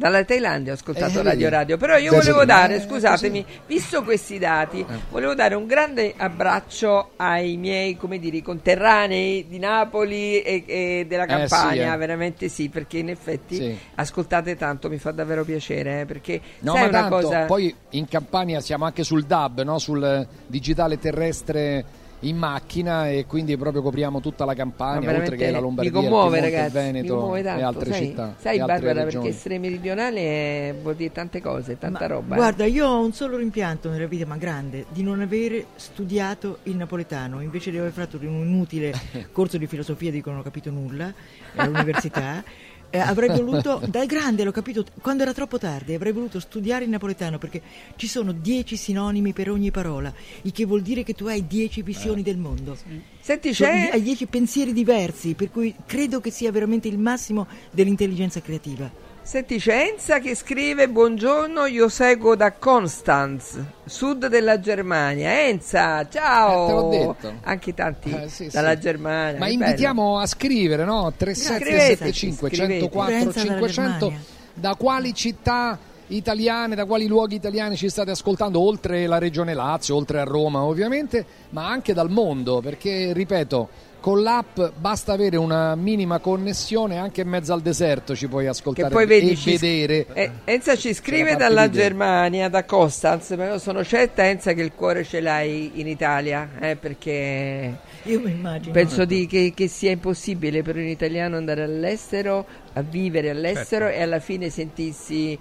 Dalla 0.00 0.24
Thailandia 0.24 0.72
ho 0.72 0.76
ascoltato 0.76 1.20
Eh, 1.20 1.22
Radio. 1.22 1.50
Radio, 1.50 1.76
però 1.76 1.98
io 1.98 2.12
volevo 2.12 2.46
dare, 2.46 2.76
eh, 2.76 2.80
scusatemi, 2.80 3.44
visto 3.66 4.02
questi 4.02 4.38
dati, 4.38 4.82
volevo 5.10 5.34
dare 5.34 5.54
un 5.54 5.66
grande 5.66 6.14
abbraccio 6.16 7.10
ai 7.16 7.58
miei, 7.58 7.98
come 7.98 8.18
dire, 8.18 8.40
conterranei 8.40 9.46
di 9.46 9.58
Napoli 9.58 10.40
e, 10.40 10.64
e 10.66 11.04
della 11.06 11.24
Eh, 11.24 11.26
Campania, 11.26 11.88
sì, 11.88 11.94
eh. 11.94 11.96
veramente 11.98 12.48
sì, 12.48 12.70
perché 12.70 12.96
in 12.96 13.10
effetti 13.10 13.56
Sì. 13.56 13.78
ascoltate 13.96 14.56
tanto, 14.56 14.88
mi 14.88 14.96
fa 14.96 15.10
davvero 15.10 15.44
piacere, 15.44 16.00
eh, 16.00 16.04
perché 16.06 16.40
No, 16.60 16.72
sai 16.72 16.80
ma 16.84 16.88
una 16.88 17.00
tanto, 17.00 17.16
cosa... 17.16 17.44
poi 17.44 17.74
in 17.90 18.08
Campania 18.08 18.60
siamo 18.60 18.86
anche 18.86 19.04
sul 19.04 19.24
DAB, 19.24 19.60
no? 19.64 19.78
sul 19.78 20.26
digitale 20.46 20.98
terrestre 20.98 21.84
in 22.24 22.36
macchina 22.36 23.08
e 23.08 23.24
quindi 23.26 23.56
proprio 23.56 23.80
copriamo 23.80 24.20
tutta 24.20 24.44
la 24.44 24.52
Ma 24.52 24.56
Campania, 24.58 25.10
oltre 25.16 25.36
che 25.36 25.50
la 25.50 25.58
Lombardia, 25.58 25.90
mi 25.90 25.96
commuove 26.04 26.36
il 26.38 26.42
Piemonte, 26.44 26.56
ragazzi, 26.56 26.74
Veneto 26.74 27.02
mi 27.02 27.08
commuove 27.20 27.42
tanto, 27.42 27.60
e 27.60 27.62
altre 27.62 27.92
sai, 27.92 28.06
città. 28.06 28.34
sai 28.38 28.56
e 28.56 28.60
altre 28.60 28.74
Barbara 28.76 29.04
regioni. 29.04 29.24
perché 29.24 29.36
essere 29.38 29.58
meridionale 29.58 30.20
è- 30.20 30.74
vuol 30.82 30.96
dire 30.96 31.12
tante 31.12 31.40
cose, 31.40 31.78
tanta 31.78 32.06
roba. 32.06 32.34
eh. 32.34 32.36
Guarda, 32.36 32.64
io 32.66 32.86
ho 32.86 33.02
un 33.02 33.12
solo 33.12 33.38
rimpianto 33.38 33.88
nella 33.88 34.06
vita, 34.06 34.26
ma 34.26 34.36
grande, 34.36 34.84
di 34.90 35.02
non 35.02 35.20
avere 35.22 35.66
studiato 35.76 36.58
il 36.64 36.76
napoletano, 36.76 37.40
invece 37.40 37.70
di 37.70 37.78
aver 37.78 37.92
fatto 37.92 38.18
un 38.20 38.24
inutile 38.46 38.92
corso 39.32 39.56
di 39.56 39.66
filosofia 39.66 40.10
di 40.10 40.20
cui 40.20 40.30
non 40.30 40.40
ho 40.40 40.44
capito 40.44 40.70
nulla 40.70 41.12
all'università. 41.56 42.42
eh, 42.90 42.98
avrei 42.98 43.28
voluto, 43.28 43.80
da 43.86 44.04
grande 44.04 44.44
l'ho 44.44 44.50
capito 44.50 44.84
quando 45.00 45.22
era 45.22 45.32
troppo 45.32 45.58
tardi, 45.58 45.94
avrei 45.94 46.12
voluto 46.12 46.40
studiare 46.40 46.84
il 46.84 46.90
napoletano 46.90 47.38
perché 47.38 47.62
ci 47.96 48.06
sono 48.06 48.32
dieci 48.32 48.76
sinonimi 48.76 49.32
per 49.32 49.50
ogni 49.50 49.70
parola, 49.70 50.12
il 50.42 50.52
che 50.52 50.64
vuol 50.64 50.82
dire 50.82 51.02
che 51.02 51.14
tu 51.14 51.26
hai 51.26 51.46
dieci 51.46 51.82
visioni 51.82 52.22
del 52.22 52.36
mondo. 52.36 52.76
Senti, 53.20 53.54
Cioè, 53.54 53.68
c'è... 53.68 53.90
hai 53.92 54.02
dieci 54.02 54.26
pensieri 54.26 54.72
diversi, 54.72 55.34
per 55.34 55.50
cui 55.50 55.74
credo 55.86 56.20
che 56.20 56.30
sia 56.30 56.50
veramente 56.50 56.88
il 56.88 56.98
massimo 56.98 57.46
dell'intelligenza 57.70 58.40
creativa. 58.40 59.09
Senti, 59.30 59.58
c'è 59.60 59.92
Enza 59.92 60.18
che 60.18 60.34
scrive 60.34 60.88
buongiorno, 60.88 61.66
io 61.66 61.88
seguo 61.88 62.34
da 62.34 62.50
Constanz, 62.50 63.60
sud 63.84 64.26
della 64.26 64.58
Germania. 64.58 65.46
Enza, 65.46 66.08
ciao! 66.08 66.64
Eh, 66.64 66.66
te 66.66 66.72
l'ho 66.72 66.88
detto. 66.88 67.32
Anche 67.44 67.72
tanti 67.72 68.10
Eh, 68.10 68.28
sì, 68.28 68.48
dalla 68.48 68.72
sì. 68.72 68.80
Germania. 68.80 69.38
Ma 69.38 69.46
invitiamo 69.46 70.18
a 70.18 70.26
scrivere, 70.26 70.84
no? 70.84 71.12
3775 71.16 72.48
Scrivete, 72.48 72.90
104 72.90 73.30
scrivete. 73.30 73.40
500 73.40 74.12
da 74.52 74.74
quali 74.74 75.14
città 75.14 75.78
italiane, 76.08 76.74
da 76.74 76.84
quali 76.84 77.06
luoghi 77.06 77.36
italiani 77.36 77.76
ci 77.76 77.88
state 77.88 78.10
ascoltando, 78.10 78.58
oltre 78.58 79.06
la 79.06 79.18
regione 79.18 79.54
Lazio, 79.54 79.94
oltre 79.94 80.18
a 80.18 80.24
Roma 80.24 80.62
ovviamente, 80.64 81.24
ma 81.50 81.68
anche 81.68 81.94
dal 81.94 82.10
mondo, 82.10 82.60
perché 82.60 83.12
ripeto, 83.12 83.68
con 84.00 84.22
l'app 84.22 84.58
basta 84.78 85.12
avere 85.12 85.36
una 85.36 85.74
minima 85.76 86.18
connessione 86.18 86.96
anche 86.98 87.20
in 87.20 87.28
mezzo 87.28 87.52
al 87.52 87.60
deserto 87.60 88.16
ci 88.16 88.28
puoi 88.28 88.44
Che 88.44 88.48
ascoltare 88.50 88.88
poi 88.88 89.06
vedi, 89.06 89.30
e 89.32 89.36
ci- 89.36 89.56
vedere. 89.58 90.06
eh, 90.14 90.30
Enza 90.44 90.74
ci 90.76 90.94
scrive 90.94 91.36
dalla 91.36 91.66
video. 91.66 91.82
Germania, 91.82 92.48
da 92.48 92.64
Constanz, 92.64 93.30
ma 93.32 93.46
io 93.46 93.58
sono 93.58 93.84
certa 93.84 94.26
Enza 94.26 94.52
che 94.54 94.62
il 94.62 94.72
cuore 94.74 95.04
ce 95.04 95.20
l'hai 95.20 95.72
in 95.74 95.86
Italia, 95.86 96.48
eh, 96.60 96.76
perché 96.76 97.78
Io 98.04 98.20
mi 98.20 98.30
immagino. 98.30 98.72
penso 98.72 99.04
di- 99.04 99.26
che, 99.26 99.52
che 99.54 99.68
sia 99.68 99.90
impossibile 99.90 100.62
per 100.62 100.76
un 100.76 100.86
italiano 100.86 101.36
andare 101.36 101.62
all'estero, 101.62 102.46
a 102.72 102.82
vivere 102.82 103.30
all'estero 103.30 103.84
Certo. 103.86 103.98
e 104.00 104.02
alla 104.02 104.20
fine 104.20 104.48
sentirsi 104.48 105.38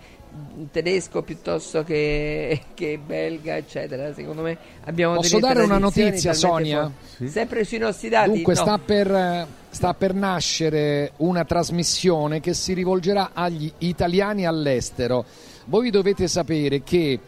tedesco 0.72 1.22
piuttosto 1.22 1.84
che, 1.84 2.62
che 2.74 3.00
belga, 3.04 3.58
eccetera. 3.58 4.14
Secondo 4.14 4.42
me 4.42 4.58
abbiamo 4.86 5.16
Posso 5.16 5.40
delle 5.40 5.54
dare 5.54 5.66
una 5.66 5.78
notizia, 5.78 6.34
Sonia? 6.34 6.92
forti. 7.08 7.30
Sempre 7.30 7.64
sui 7.64 7.78
nostri 7.78 8.10
dati? 8.10 8.30
Dunque 8.30 8.54
No. 8.54 8.60
sta, 8.62 8.78
per, 8.78 9.48
sta 9.70 9.94
per 9.94 10.14
nascere 10.14 11.14
una 11.18 11.46
trasmissione 11.46 12.40
che 12.40 12.54
si 12.54 12.74
rivolgerà 12.74 13.32
agli 13.34 13.72
italiani 13.80 14.46
all'estero. 14.46 15.26
Voi 15.66 15.90
dovete 15.90 16.28
sapere 16.28 16.82
che 16.84 17.20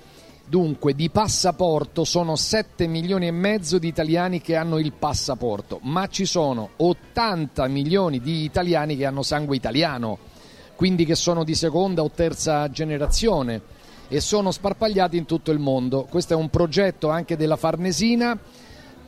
dunque 0.46 0.94
di 0.94 1.10
passaporto 1.10 2.04
sono 2.04 2.36
7 2.36 2.86
milioni 2.88 3.28
e 3.28 3.32
mezzo 3.32 3.78
di 3.80 3.88
italiani 3.88 4.42
che 4.42 4.56
hanno 4.56 4.80
il 4.80 4.92
passaporto, 4.92 5.80
ma 5.84 6.08
ci 6.08 6.26
sono 6.26 6.72
80 6.78 7.68
milioni 7.68 8.20
di 8.20 8.44
italiani 8.44 8.98
che 8.98 9.06
hanno 9.06 9.22
sangue 9.24 9.56
italiano, 9.56 10.18
quindi 10.82 11.06
che 11.06 11.14
sono 11.14 11.44
di 11.44 11.54
seconda 11.54 12.02
o 12.02 12.10
terza 12.10 12.68
generazione 12.72 13.62
e 14.08 14.20
sono 14.20 14.50
sparpagliati 14.50 15.16
in 15.16 15.26
tutto 15.26 15.52
il 15.52 15.60
mondo. 15.60 16.08
Questo 16.10 16.34
è 16.34 16.36
un 16.36 16.50
progetto 16.50 17.12
anche 17.12 17.38
della 17.38 17.56
Farnesina. 17.56 18.36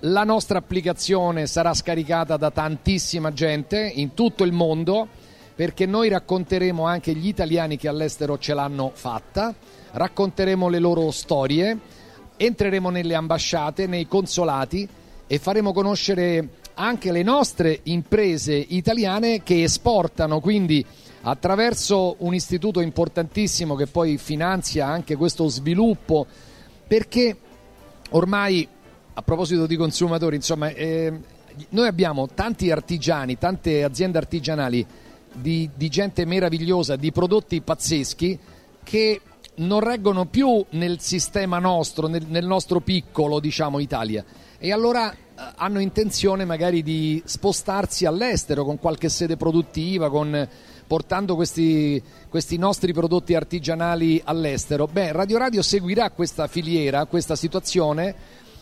La 0.01 0.23
nostra 0.23 0.59
applicazione 0.59 1.47
sarà 1.47 1.73
scaricata 1.73 2.37
da 2.37 2.51
tantissima 2.51 3.33
gente 3.33 3.91
in 3.91 4.13
tutto 4.13 4.43
il 4.43 4.51
mondo 4.51 5.07
perché 5.55 5.87
noi 5.87 6.09
racconteremo 6.09 6.85
anche 6.85 7.15
gli 7.15 7.27
italiani 7.27 7.75
che 7.75 7.87
all'estero 7.87 8.37
ce 8.37 8.53
l'hanno 8.53 8.91
fatta, 8.93 9.51
racconteremo 9.93 10.69
le 10.69 10.77
loro 10.77 11.09
storie, 11.09 11.75
entreremo 12.37 12.91
nelle 12.91 13.15
ambasciate, 13.15 13.87
nei 13.87 14.07
consolati 14.07 14.87
e 15.25 15.39
faremo 15.39 15.73
conoscere 15.73 16.49
anche 16.75 17.11
le 17.11 17.23
nostre 17.23 17.79
imprese 17.85 18.53
italiane 18.53 19.41
che 19.41 19.63
esportano, 19.63 20.39
quindi 20.39 20.85
attraverso 21.25 22.15
un 22.19 22.33
istituto 22.33 22.81
importantissimo 22.81 23.75
che 23.75 23.87
poi 23.87 24.17
finanzia 24.17 24.87
anche 24.87 25.15
questo 25.15 25.47
sviluppo, 25.47 26.25
perché 26.87 27.37
ormai 28.11 28.67
a 29.13 29.21
proposito 29.21 29.65
di 29.65 29.75
consumatori, 29.75 30.35
insomma, 30.35 30.69
eh, 30.69 31.13
noi 31.69 31.87
abbiamo 31.87 32.27
tanti 32.27 32.71
artigiani, 32.71 33.37
tante 33.37 33.83
aziende 33.83 34.17
artigianali 34.17 34.85
di, 35.31 35.69
di 35.73 35.89
gente 35.89 36.25
meravigliosa, 36.25 36.95
di 36.95 37.11
prodotti 37.11 37.61
pazzeschi 37.61 38.39
che 38.83 39.21
non 39.55 39.79
reggono 39.79 40.25
più 40.25 40.65
nel 40.71 40.99
sistema 40.99 41.59
nostro, 41.59 42.07
nel, 42.07 42.25
nel 42.27 42.45
nostro 42.45 42.79
piccolo, 42.81 43.39
diciamo, 43.39 43.79
Italia. 43.79 44.25
E 44.57 44.71
allora 44.71 45.11
eh, 45.11 45.15
hanno 45.55 45.79
intenzione 45.79 46.43
magari 46.43 46.81
di 46.83 47.21
spostarsi 47.23 48.05
all'estero 48.05 48.65
con 48.65 48.79
qualche 48.79 49.09
sede 49.09 49.37
produttiva, 49.37 50.09
con- 50.09 50.47
portando 50.93 51.33
questi, 51.33 51.99
questi 52.29 52.55
nostri 52.57 52.93
prodotti 52.93 53.33
artigianali 53.33 54.21
all'estero. 54.25 54.85
Beh, 54.85 55.11
Radio 55.11 55.39
Radio 55.39 55.63
seguirà 55.63 56.11
questa 56.11 56.45
filiera, 56.45 57.05
questa 57.05 57.35
situazione 57.35 58.13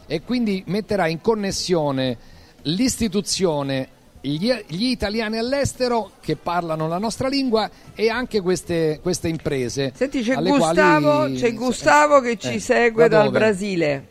e 0.08 0.22
quindi 0.22 0.64
metterà 0.68 1.08
in 1.08 1.20
connessione 1.20 2.18
l'istituzione, 2.62 3.90
gli, 4.22 4.50
gli 4.68 4.86
italiani 4.86 5.40
all'estero 5.40 6.12
che 6.22 6.38
parlano 6.38 6.88
la 6.88 7.00
nostra 7.00 7.28
lingua 7.28 7.70
e 7.94 8.08
anche 8.08 8.40
queste, 8.40 9.00
queste 9.02 9.28
imprese. 9.28 9.92
Senti, 9.94 10.22
c'è 10.22 10.36
alle 10.36 10.52
Gustavo, 10.52 11.10
quali- 11.10 11.36
c'è 11.38 11.54
Gustavo 11.54 12.22
che 12.22 12.38
ci 12.38 12.54
Eh, 12.54 12.60
segue 12.62 13.10
da 13.10 13.18
dal 13.18 13.26
dove? 13.26 13.40
Brasile. 13.40 14.08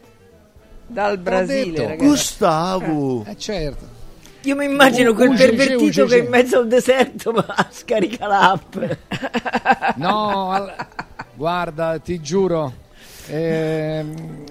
Dal 0.86 1.16
Brasile. 1.16 1.96
Gustavo! 1.96 3.24
Eh, 3.24 3.38
certo. 3.38 3.99
Io 4.42 4.56
mi 4.56 4.64
immagino 4.64 5.12
quel 5.14 5.30
Uge, 5.30 5.46
pervertito 5.46 5.82
uge, 5.84 6.02
uge. 6.02 6.18
che 6.18 6.24
in 6.24 6.30
mezzo 6.30 6.58
al 6.58 6.68
deserto 6.68 7.30
va 7.32 7.44
a 7.46 7.66
scarica 7.70 8.26
l'app. 8.26 8.76
No, 9.96 10.50
al- 10.50 10.74
guarda, 11.34 11.98
ti 11.98 12.20
giuro, 12.20 12.72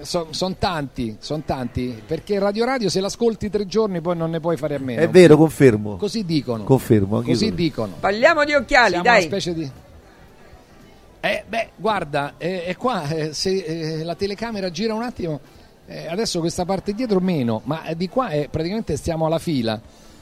sono 0.02 0.54
tanti, 0.58 1.16
sono 1.18 1.42
tanti, 1.44 2.00
perché 2.06 2.38
Radio 2.38 2.64
Radio 2.64 2.88
se 2.88 3.00
l'ascolti 3.00 3.50
tre 3.50 3.66
giorni 3.66 4.00
poi 4.00 4.16
non 4.16 4.30
ne 4.30 4.40
puoi 4.40 4.56
fare 4.56 4.76
a 4.76 4.78
meno. 4.78 5.00
È 5.00 5.08
vero, 5.08 5.36
confermo. 5.36 5.96
Così 5.96 6.24
dicono. 6.24 6.64
Confermo, 6.64 7.22
Così 7.22 7.52
dicono. 7.52 7.94
Parliamo 7.98 8.44
di 8.44 8.54
occhiali, 8.54 8.90
Siamo 8.90 9.04
dai. 9.04 9.18
una 9.26 9.26
specie 9.26 9.54
di... 9.54 9.70
Eh, 11.22 11.44
beh, 11.46 11.68
guarda, 11.76 12.34
eh, 12.38 12.64
è 12.64 12.76
qua, 12.76 13.06
eh, 13.08 13.34
se 13.34 13.50
eh, 13.56 14.04
la 14.04 14.14
telecamera 14.14 14.70
gira 14.70 14.94
un 14.94 15.02
attimo, 15.02 15.40
eh, 15.90 16.06
adesso 16.06 16.38
questa 16.38 16.64
parte 16.64 16.94
dietro 16.94 17.18
meno, 17.18 17.62
ma 17.64 17.82
di 17.96 18.08
qua 18.08 18.30
eh, 18.30 18.48
praticamente 18.48 18.96
stiamo 18.96 19.26
alla 19.26 19.40
fila, 19.40 19.80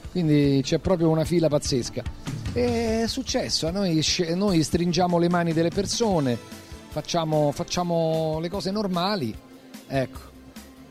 quindi 0.09 0.61
c'è 0.63 0.79
proprio 0.79 1.09
una 1.09 1.25
fila 1.25 1.47
pazzesca. 1.47 2.01
È 2.51 3.03
successo, 3.05 3.69
noi, 3.69 4.03
noi 4.33 4.63
stringiamo 4.63 5.19
le 5.19 5.29
mani 5.29 5.53
delle 5.53 5.69
persone, 5.69 6.35
facciamo, 6.87 7.51
facciamo 7.51 8.39
le 8.41 8.49
cose 8.49 8.71
normali, 8.71 9.31
ecco, 9.87 10.19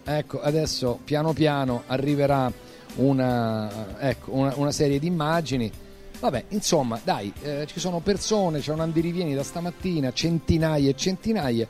ecco, 0.04 0.40
adesso 0.40 1.00
piano 1.02 1.32
piano 1.32 1.82
arriverà 1.88 2.52
una, 2.96 3.98
ecco, 3.98 4.32
una, 4.32 4.52
una 4.54 4.70
serie 4.70 5.00
di 5.00 5.08
immagini. 5.08 5.72
Vabbè, 6.20 6.44
insomma, 6.50 7.00
dai, 7.02 7.32
eh, 7.42 7.66
ci 7.66 7.80
sono 7.80 7.98
persone, 7.98 8.60
c'è 8.60 8.72
un 8.72 8.80
andirivieni 8.80 9.34
da 9.34 9.42
stamattina, 9.42 10.12
centinaia 10.12 10.88
e 10.88 10.94
centinaia, 10.94 11.66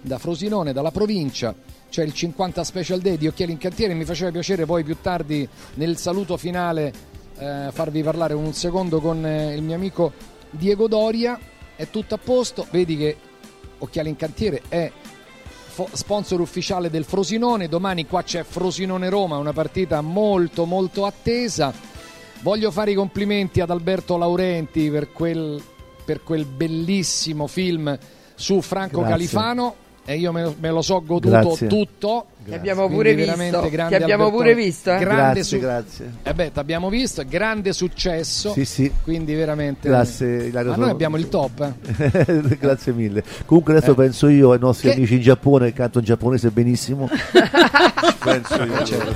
da 0.00 0.18
Frosinone, 0.18 0.72
dalla 0.72 0.90
provincia, 0.92 1.54
c'è 1.92 2.02
il 2.02 2.14
50 2.14 2.64
Special 2.64 3.00
Day 3.00 3.18
di 3.18 3.26
Occhiali 3.26 3.52
in 3.52 3.58
Cantiere, 3.58 3.92
mi 3.92 4.06
faceva 4.06 4.30
piacere 4.30 4.64
poi 4.64 4.82
più 4.82 4.96
tardi 5.02 5.46
nel 5.74 5.98
saluto 5.98 6.38
finale 6.38 6.90
eh, 7.36 7.68
farvi 7.70 8.02
parlare 8.02 8.32
un 8.32 8.54
secondo 8.54 8.98
con 8.98 9.26
eh, 9.26 9.54
il 9.54 9.60
mio 9.60 9.74
amico 9.74 10.10
Diego 10.48 10.88
Doria, 10.88 11.38
è 11.76 11.90
tutto 11.90 12.14
a 12.14 12.18
posto, 12.18 12.66
vedi 12.70 12.96
che 12.96 13.16
Occhiali 13.76 14.08
in 14.08 14.16
Cantiere 14.16 14.62
è 14.68 14.90
sponsor 15.92 16.40
ufficiale 16.40 16.88
del 16.88 17.04
Frosinone. 17.04 17.68
Domani 17.68 18.06
qua 18.06 18.22
c'è 18.22 18.42
Frosinone 18.42 19.10
Roma, 19.10 19.36
una 19.36 19.52
partita 19.52 20.00
molto 20.00 20.64
molto 20.64 21.04
attesa. 21.04 21.74
Voglio 22.40 22.70
fare 22.70 22.92
i 22.92 22.94
complimenti 22.94 23.60
ad 23.60 23.68
Alberto 23.68 24.16
Laurenti 24.16 24.90
per 24.90 25.12
quel, 25.12 25.62
per 26.06 26.22
quel 26.22 26.46
bellissimo 26.46 27.46
film 27.46 27.98
su 28.34 28.62
Franco 28.62 29.00
Grazie. 29.00 29.12
Califano 29.12 29.81
e 30.04 30.16
io 30.16 30.32
me, 30.32 30.54
me 30.58 30.70
lo 30.70 30.82
so 30.82 31.02
goduto 31.04 31.28
Grazie. 31.28 31.66
tutto. 31.68 32.26
Che 32.44 32.54
abbiamo 32.54 32.88
pure 32.88 33.14
veramente 33.14 33.60
visto. 33.60 33.86
Che 33.88 33.96
abbiamo 33.96 34.30
pure 34.30 34.54
visto, 34.54 34.90
eh. 34.92 34.98
Grande 34.98 35.14
Grazie, 35.16 35.42
su- 35.44 35.58
grazie. 35.58 36.12
Eh 36.22 36.34
beh, 36.34 36.52
t'abbiamo 36.52 36.88
visto, 36.88 37.22
grande 37.26 37.72
successo. 37.72 38.52
Sì, 38.52 38.64
sì. 38.64 38.92
Quindi 39.02 39.34
veramente 39.34 39.88
Grazie, 39.88 40.44
Ilario, 40.46 40.68
Ma 40.70 40.74
sono- 40.74 40.86
noi 40.86 40.94
abbiamo 40.94 41.16
il 41.16 41.28
top. 41.28 41.72
eh. 41.96 42.56
Grazie 42.58 42.92
mille. 42.92 43.22
Comunque 43.46 43.76
adesso 43.76 43.92
Eh. 43.92 43.94
penso 43.94 44.28
io 44.28 44.52
ai 44.52 44.58
nostri 44.58 44.88
Che- 44.90 44.96
amici 44.96 45.14
in 45.14 45.20
Giappone 45.20 45.66
che 45.66 45.72
cantano 45.74 46.00
in 46.00 46.04
giapponese 46.06 46.50
benissimo. 46.50 47.08
penso 48.22 48.62
io. 48.62 48.84
Certo. 48.84 49.14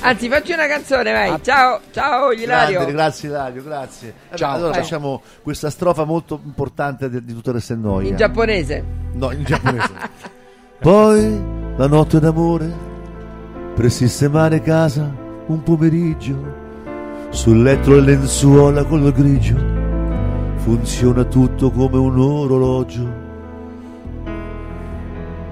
Anzi, 0.00 0.28
facci 0.28 0.52
una 0.52 0.66
canzone, 0.66 1.12
vai. 1.12 1.38
Ciao, 1.42 1.80
ciao 1.92 2.30
Ilario. 2.32 2.74
Grande, 2.80 2.92
grazie 2.92 3.28
Ilario, 3.28 3.62
grazie. 3.62 4.14
Ciao. 4.34 4.54
Allora 4.54 4.70
Vai. 4.72 4.80
facciamo 4.82 5.22
questa 5.42 5.70
strofa 5.70 6.04
molto 6.04 6.40
importante 6.44 7.08
di, 7.10 7.24
di 7.24 7.32
tutta 7.34 7.50
questa 7.52 7.74
noia. 7.74 8.08
In 8.08 8.16
giapponese. 8.16 8.84
No, 9.12 9.30
in 9.32 9.44
giapponese. 9.44 10.32
Poi 10.84 11.42
la 11.76 11.86
notte 11.86 12.20
d'amore 12.20 12.70
per 13.74 13.90
sistemare 13.90 14.60
casa 14.60 15.10
un 15.46 15.62
pomeriggio 15.62 16.36
sul 17.30 17.62
letto 17.62 17.96
e 17.96 18.00
lenzuola 18.02 18.84
color 18.84 19.12
grigio 19.12 19.56
funziona 20.56 21.24
tutto 21.24 21.70
come 21.70 21.96
un 21.96 22.18
orologio. 22.18 23.12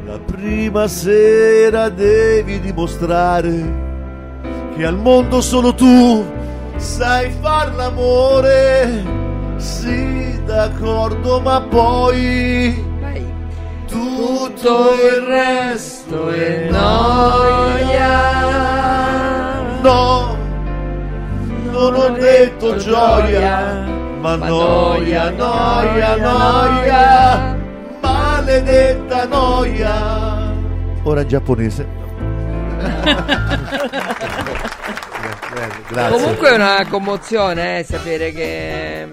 La 0.04 0.18
prima 0.18 0.86
sera 0.86 1.88
devi 1.88 2.60
dimostrare 2.60 4.40
che 4.76 4.84
al 4.84 4.98
mondo 4.98 5.40
solo 5.40 5.74
tu 5.74 6.22
sai 6.76 7.30
far 7.40 7.74
l'amore. 7.74 9.02
Sì, 9.56 10.44
d'accordo, 10.44 11.40
ma 11.40 11.62
poi 11.62 12.90
tutto 13.92 14.94
il 14.94 15.20
resto 15.26 16.30
è 16.30 16.68
noia. 16.70 18.20
No, 19.82 20.36
non 21.70 21.94
ho 21.94 22.08
detto 22.10 22.76
gioia, 22.76 23.84
ma 24.18 24.36
noia, 24.36 25.30
noia, 25.30 26.16
noia, 26.16 27.56
maledetta 28.00 29.26
noia. 29.26 30.50
Ora 31.02 31.26
giapponese. 31.26 32.00
Grazie. 35.88 36.18
Comunque 36.18 36.48
è 36.48 36.54
una 36.54 36.86
commozione 36.88 37.80
eh, 37.80 37.84
sapere 37.84 38.32
che, 38.32 39.08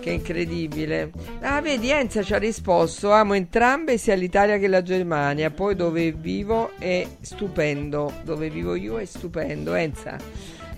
che 0.00 0.10
incredibile. 0.10 1.12
Ah, 1.40 1.60
vedi, 1.60 1.90
Enza 1.90 2.22
ci 2.22 2.34
ha 2.34 2.38
risposto: 2.38 3.12
amo 3.12 3.34
entrambe 3.34 3.98
sia 3.98 4.14
l'Italia 4.14 4.58
che 4.58 4.66
la 4.66 4.82
Germania. 4.82 5.50
Poi 5.50 5.74
dove 5.76 6.12
vivo 6.12 6.70
è 6.78 7.06
stupendo. 7.20 8.12
Dove 8.24 8.50
vivo 8.50 8.74
io 8.74 8.98
è 8.98 9.04
stupendo. 9.04 9.74
Enza, 9.74 10.16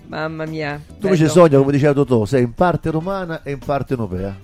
mamma 0.08 0.44
mia. 0.44 0.80
Tu 0.98 1.06
invece. 1.06 1.28
Sonia, 1.28 1.58
come 1.58 1.72
diceva 1.72 1.92
Totò, 1.94 2.24
sei 2.24 2.42
in 2.42 2.52
parte 2.52 2.90
romana 2.90 3.42
e 3.42 3.52
in 3.52 3.58
parte 3.58 3.94
europea. 3.94 4.36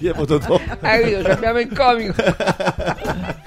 Diamo 0.00 0.24
Totò. 0.24 0.60
Hai 0.80 1.00
capito? 1.00 1.22
Ci 1.22 1.30
abbiamo 1.30 1.58
il 1.60 1.72
comico. 1.72 2.14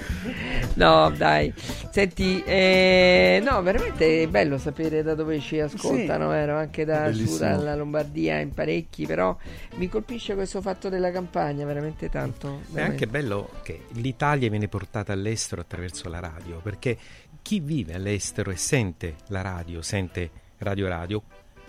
No, 0.75 1.09
dai. 1.15 1.53
Senti, 1.95 2.43
eh, 2.43 3.41
no, 3.41 3.61
veramente 3.61 4.23
è 4.23 4.27
bello 4.27 4.57
sapere 4.57 5.01
da 5.01 5.15
dove 5.15 5.39
ci 5.39 5.61
ascoltano, 5.61 6.27
vero? 6.27 6.57
Anche 6.57 6.83
da 6.83 7.13
su, 7.13 7.37
dalla 7.37 7.73
Lombardia 7.73 8.37
in 8.39 8.53
parecchi, 8.53 9.05
però 9.05 9.33
mi 9.75 9.87
colpisce 9.87 10.35
questo 10.35 10.59
fatto 10.59 10.89
della 10.89 11.09
campagna 11.09 11.63
veramente 11.65 12.09
tanto. 12.09 12.47
È 12.47 12.71
veramente. 12.73 12.81
anche 12.81 13.07
bello 13.07 13.49
che 13.63 13.85
l'Italia 13.93 14.49
viene 14.49 14.67
portata 14.67 15.13
all'estero 15.13 15.61
attraverso 15.61 16.09
la 16.09 16.19
radio, 16.19 16.59
perché 16.61 16.97
chi 17.41 17.61
vive 17.61 17.93
all'estero 17.93 18.51
e 18.51 18.57
sente 18.57 19.15
la 19.27 19.39
radio, 19.39 19.81
sente 19.81 20.29
Radio 20.57 20.89
Radio, 20.89 21.23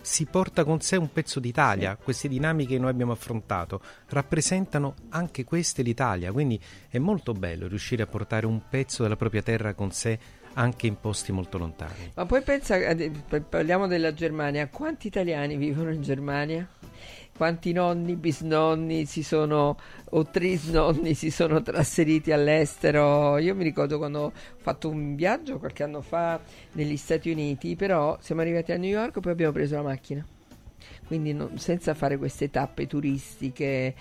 si 0.06 0.24
porta 0.24 0.62
con 0.62 0.80
sé 0.80 0.96
un 0.96 1.12
pezzo 1.12 1.40
d'Italia. 1.40 1.96
Queste 1.96 2.28
dinamiche 2.28 2.74
che 2.74 2.78
noi 2.78 2.90
abbiamo 2.90 3.10
affrontato 3.10 3.80
rappresentano 4.10 4.94
anche 5.08 5.42
queste 5.42 5.82
l'Italia, 5.82 6.30
quindi 6.30 6.58
è 6.88 6.98
molto 6.98 7.32
bello 7.32 7.66
riuscire 7.66 8.04
a 8.04 8.06
portare 8.06 8.46
un 8.46 8.62
pezzo 8.68 9.02
della 9.02 9.16
propria 9.16 9.42
terra 9.42 9.74
con 9.74 9.90
sé 9.90 10.18
anche 10.54 10.86
in 10.86 10.98
posti 11.00 11.32
molto 11.32 11.58
lontani. 11.58 12.12
Ma 12.14 12.24
poi 12.24 12.40
pensa, 12.42 12.76
eh, 12.76 13.10
parliamo 13.46 13.88
della 13.88 14.14
Germania, 14.14 14.68
quanti 14.68 15.08
italiani 15.08 15.56
vivono 15.56 15.90
in 15.90 16.00
Germania? 16.00 16.66
Quanti 17.36 17.72
nonni, 17.72 18.16
bisnonni 18.16 19.04
si 19.04 19.22
sono, 19.22 19.76
o 20.10 20.24
trisnonni 20.24 21.12
si 21.12 21.30
sono 21.30 21.60
trasferiti 21.60 22.32
all'estero? 22.32 23.36
Io 23.36 23.54
mi 23.54 23.62
ricordo 23.62 23.98
quando 23.98 24.20
ho 24.20 24.32
fatto 24.56 24.88
un 24.88 25.14
viaggio 25.14 25.58
qualche 25.58 25.82
anno 25.82 26.00
fa 26.00 26.40
negli 26.72 26.96
Stati 26.96 27.30
Uniti, 27.30 27.76
però 27.76 28.16
siamo 28.22 28.40
arrivati 28.40 28.72
a 28.72 28.78
New 28.78 28.88
York 28.88 29.18
e 29.18 29.20
poi 29.20 29.32
abbiamo 29.32 29.52
preso 29.52 29.74
la 29.74 29.82
macchina. 29.82 30.24
Quindi 31.06 31.34
non- 31.34 31.58
senza 31.58 31.92
fare 31.92 32.16
queste 32.16 32.48
tappe 32.50 32.86
turistiche 32.86 33.94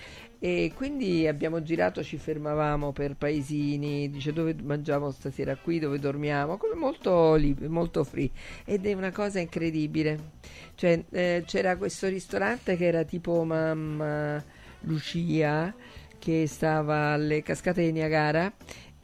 e 0.46 0.74
quindi 0.76 1.26
abbiamo 1.26 1.64
girato, 1.64 2.04
ci 2.04 2.18
fermavamo 2.18 2.92
per 2.92 3.16
paesini, 3.16 4.12
dice 4.12 4.32
dove 4.32 4.56
mangiamo 4.62 5.10
stasera 5.10 5.56
qui, 5.56 5.80
dove 5.80 5.98
dormiamo, 5.98 6.58
come 6.58 6.76
molto, 6.76 7.34
lib- 7.34 7.66
molto 7.66 8.04
free. 8.04 8.30
Ed 8.64 8.86
è 8.86 8.94
una 8.94 9.12
cosa 9.12 9.40
incredibile. 9.40 10.34
Cioè, 10.76 11.04
eh, 11.10 11.44
c'era 11.48 11.78
questo 11.78 12.08
ristorante 12.10 12.78
che 12.78 12.86
era 12.86 13.04
tipo 13.06 13.44
Mamma 13.44 14.44
Lucia 14.82 15.74
che 16.20 16.46
stava 16.46 17.14
alle 17.14 17.42
cascate 17.42 17.82
di 17.82 17.92
Niagara 17.92 18.54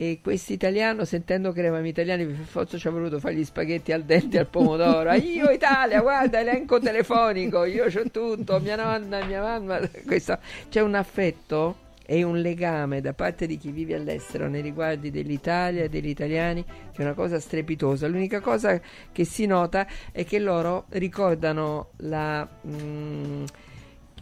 e 0.02 0.18
questo 0.20 0.52
italiano 0.52 1.06
sentendo 1.06 1.52
che 1.52 1.60
eravamo 1.60 1.86
italiani 1.86 2.26
per 2.26 2.46
forza 2.46 2.76
ci 2.76 2.88
ha 2.88 2.90
voluto 2.90 3.20
fare 3.20 3.36
gli 3.36 3.46
spaghetti 3.46 3.92
al 3.92 4.02
dente 4.02 4.40
al 4.40 4.48
pomodoro. 4.48 5.12
Ah, 5.12 5.16
io 5.16 5.52
Italia 5.52 6.02
guarda 6.02 6.40
elenco 6.40 6.80
telefonico 6.80 7.66
io 7.66 7.86
c'ho 7.86 8.10
tutto 8.10 8.60
mia 8.60 8.76
nonna 8.76 9.24
mia 9.24 9.44
mamma 9.44 9.80
questo 10.04 10.40
c'è 10.70 10.82
un 10.82 10.96
affetto 10.96 11.90
e 12.04 12.24
un 12.24 12.42
legame 12.42 13.00
da 13.00 13.14
parte 13.14 13.46
di 13.46 13.60
chi 13.60 13.70
vive 13.70 13.94
all'estero 13.94 14.48
nei 14.48 14.64
riguardi 14.64 15.12
dell'Italia 15.12 15.84
e 15.84 15.90
degli 15.90 16.10
italiani 16.10 16.64
che 16.64 16.98
è 16.98 17.04
una 17.04 17.14
cosa 17.14 17.40
strepitosa. 17.40 18.08
L'unica 18.08 18.40
cosa 18.40 18.82
che 19.12 19.24
si 19.24 19.46
nota 19.46 19.86
è 20.12 20.26
che 20.26 20.40
loro 20.40 20.86
ricordano 20.90 21.92
la 21.98 22.46
mm, 22.68 23.44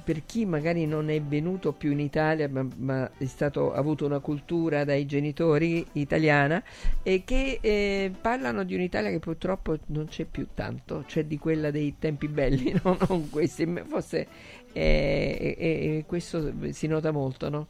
per 0.09 0.25
chi 0.25 0.43
magari 0.43 0.87
non 0.87 1.11
è 1.11 1.21
venuto 1.21 1.71
più 1.71 1.91
in 1.91 1.99
Italia 1.99 2.49
ma, 2.49 2.65
ma 2.77 3.11
è 3.15 3.27
stato, 3.27 3.73
ha 3.73 3.77
avuto 3.77 4.07
una 4.07 4.17
cultura 4.17 4.83
dai 4.83 5.05
genitori 5.05 5.85
italiana 5.91 6.63
e 7.03 7.21
che 7.23 7.59
eh, 7.61 8.11
parlano 8.19 8.63
di 8.63 8.73
un'Italia 8.73 9.11
che 9.11 9.19
purtroppo 9.19 9.77
non 9.87 10.07
c'è 10.07 10.23
più 10.23 10.47
tanto, 10.55 11.03
cioè 11.05 11.25
di 11.25 11.37
quella 11.37 11.69
dei 11.69 11.97
tempi 11.99 12.27
belli, 12.27 12.73
no? 12.83 12.97
non 13.07 13.29
questi, 13.29 13.71
forse 13.87 14.27
eh, 14.73 15.55
eh, 15.59 15.97
eh, 15.97 16.03
questo 16.07 16.53
si 16.71 16.87
nota 16.87 17.11
molto, 17.11 17.49
no? 17.49 17.67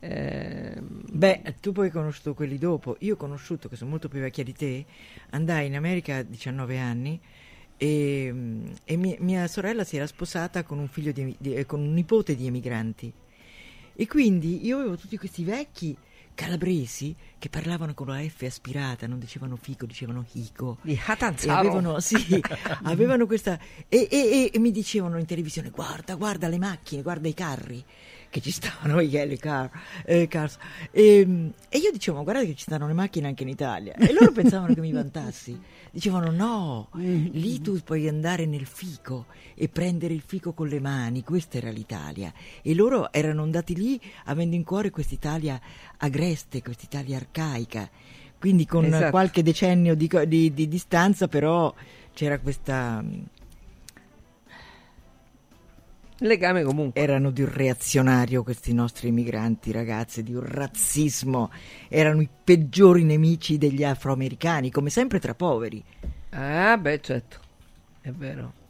Ehm, 0.00 1.00
Beh, 1.12 1.54
tu 1.60 1.72
poi 1.72 1.86
hai 1.86 1.92
conosciuto 1.92 2.34
quelli 2.34 2.58
dopo. 2.58 2.96
Io 3.00 3.14
ho 3.14 3.16
conosciuto, 3.16 3.70
che 3.70 3.76
sono 3.76 3.88
molto 3.88 4.08
più 4.08 4.20
vecchia 4.20 4.44
di 4.44 4.52
te, 4.52 4.84
andai 5.30 5.66
in 5.68 5.76
America 5.76 6.16
a 6.16 6.22
19 6.22 6.78
anni 6.78 7.18
e, 7.82 8.32
e 8.84 8.96
mia, 8.96 9.16
mia 9.18 9.48
sorella 9.48 9.82
si 9.82 9.96
era 9.96 10.06
sposata 10.06 10.62
con 10.62 10.78
un, 10.78 10.86
figlio 10.86 11.10
di, 11.10 11.34
di- 11.36 11.54
eh, 11.54 11.66
con 11.66 11.80
un 11.80 11.92
nipote 11.92 12.36
di 12.36 12.46
emigranti. 12.46 13.12
E 13.94 14.06
quindi 14.06 14.64
io 14.64 14.78
avevo 14.78 14.96
tutti 14.96 15.16
questi 15.18 15.42
vecchi 15.42 15.96
calabresi 16.34 17.14
che 17.38 17.48
parlavano 17.48 17.92
con 17.92 18.06
la 18.06 18.22
F 18.22 18.42
aspirata, 18.42 19.06
non 19.08 19.18
dicevano 19.18 19.56
fico, 19.56 19.84
dicevano 19.84 20.24
hico. 20.32 20.78
Di 20.82 20.92
E 20.92 21.00
Hatanzaro. 21.04 21.58
avevano, 21.58 21.98
sì, 22.00 22.40
avevano 22.84 23.26
questa. 23.26 23.58
E, 23.88 24.06
e- 24.08 24.50
e 24.52 24.58
mi 24.60 24.70
dicevano 24.70 25.18
in 25.18 25.26
televisione: 25.26 25.70
guarda, 25.70 26.14
guarda 26.14 26.46
le 26.46 26.58
macchine, 26.58 27.02
guarda 27.02 27.26
i 27.28 27.34
carri 27.34 27.84
che 28.32 28.40
ci 28.40 28.50
stavano, 28.50 28.98
i 29.02 29.08
yellow 29.08 29.36
car, 29.36 29.70
eh, 30.06 30.26
cars. 30.26 30.56
E, 30.90 31.52
e 31.68 31.78
io 31.78 31.92
dicevo: 31.92 32.16
"Ma 32.16 32.22
guardate 32.22 32.46
che 32.46 32.54
ci 32.54 32.62
stanno 32.62 32.86
le 32.86 32.94
macchine 32.94 33.26
anche 33.26 33.42
in 33.42 33.50
Italia. 33.50 33.92
E 33.94 34.10
loro 34.12 34.32
pensavano 34.32 34.72
che 34.72 34.80
mi 34.80 34.90
vantassi. 34.90 35.60
Dicevano: 35.90 36.30
no, 36.30 36.88
lì 36.94 37.60
tu 37.60 37.78
puoi 37.84 38.08
andare 38.08 38.46
nel 38.46 38.64
fico 38.64 39.26
e 39.54 39.68
prendere 39.68 40.14
il 40.14 40.22
fico 40.26 40.54
con 40.54 40.66
le 40.68 40.80
mani. 40.80 41.22
Questa 41.22 41.58
era 41.58 41.68
l'Italia. 41.70 42.32
E 42.62 42.74
loro 42.74 43.12
erano 43.12 43.42
andati 43.42 43.76
lì 43.76 44.00
avendo 44.24 44.56
in 44.56 44.64
cuore 44.64 44.88
quest'Italia 44.88 45.60
agreste, 45.98 46.62
quest'Italia 46.62 47.16
arcaica. 47.18 47.90
Quindi 48.40 48.64
con 48.66 48.86
Esatto. 48.86 49.10
qualche 49.10 49.42
decennio 49.42 49.94
di, 49.94 50.08
di- 50.26 50.52
di 50.54 50.68
distanza, 50.68 51.28
però 51.28 51.72
c'era 52.14 52.38
questa. 52.40 53.04
Legame 56.22 56.62
comunque. 56.62 57.00
Erano 57.00 57.30
di 57.30 57.42
un 57.42 57.52
reazionario 57.52 58.42
questi 58.44 58.72
nostri 58.72 59.08
immigranti, 59.08 59.72
ragazzi, 59.72 60.22
di 60.22 60.34
un 60.34 60.44
razzismo. 60.44 61.50
Erano 61.88 62.20
i 62.20 62.28
peggiori 62.44 63.02
nemici 63.02 63.58
degli 63.58 63.82
afroamericani, 63.82 64.70
come 64.70 64.90
sempre 64.90 65.18
tra 65.18 65.34
poveri. 65.34 65.82
Ah, 66.30 66.76
beh, 66.76 67.00
certo, 67.00 67.38
è 68.00 68.10
vero. 68.10 68.60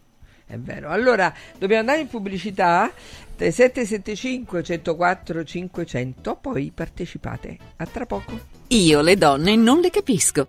È 0.47 0.57
vero. 0.59 0.91
Allora, 0.91 1.33
dobbiamo 1.59 1.81
andare 1.81 2.01
in 2.01 2.09
pubblicità 2.09 2.91
775 3.37 4.63
104 4.63 5.45
500, 5.45 6.37
poi 6.37 6.73
partecipate. 6.75 7.59
A 7.77 7.87
tra 7.87 8.07
poco. 8.07 8.39
Io 8.69 9.01
le 9.01 9.17
donne 9.17 9.57
non 9.57 9.81
le 9.81 9.91
capisco. 9.91 10.49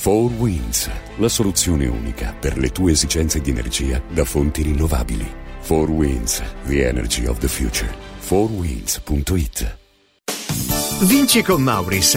4 0.00 0.36
Winds, 0.38 0.90
la 1.16 1.28
soluzione 1.28 1.86
unica 1.86 2.32
per 2.38 2.56
le 2.56 2.70
tue 2.70 2.92
esigenze 2.92 3.40
di 3.40 3.50
energia 3.50 4.00
da 4.08 4.24
fonti 4.24 4.62
rinnovabili. 4.62 5.47
4 5.68 5.90
Winds, 5.90 6.40
the 6.64 6.82
energy 6.82 7.26
of 7.26 7.40
the 7.40 7.48
future. 7.48 7.94
4winds.it 8.22 9.66
Vinci 11.02 11.42
con 11.42 11.62
Mauris. 11.62 12.16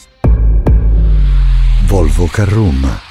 Volvo 1.91 2.25
Carroom. 2.25 3.10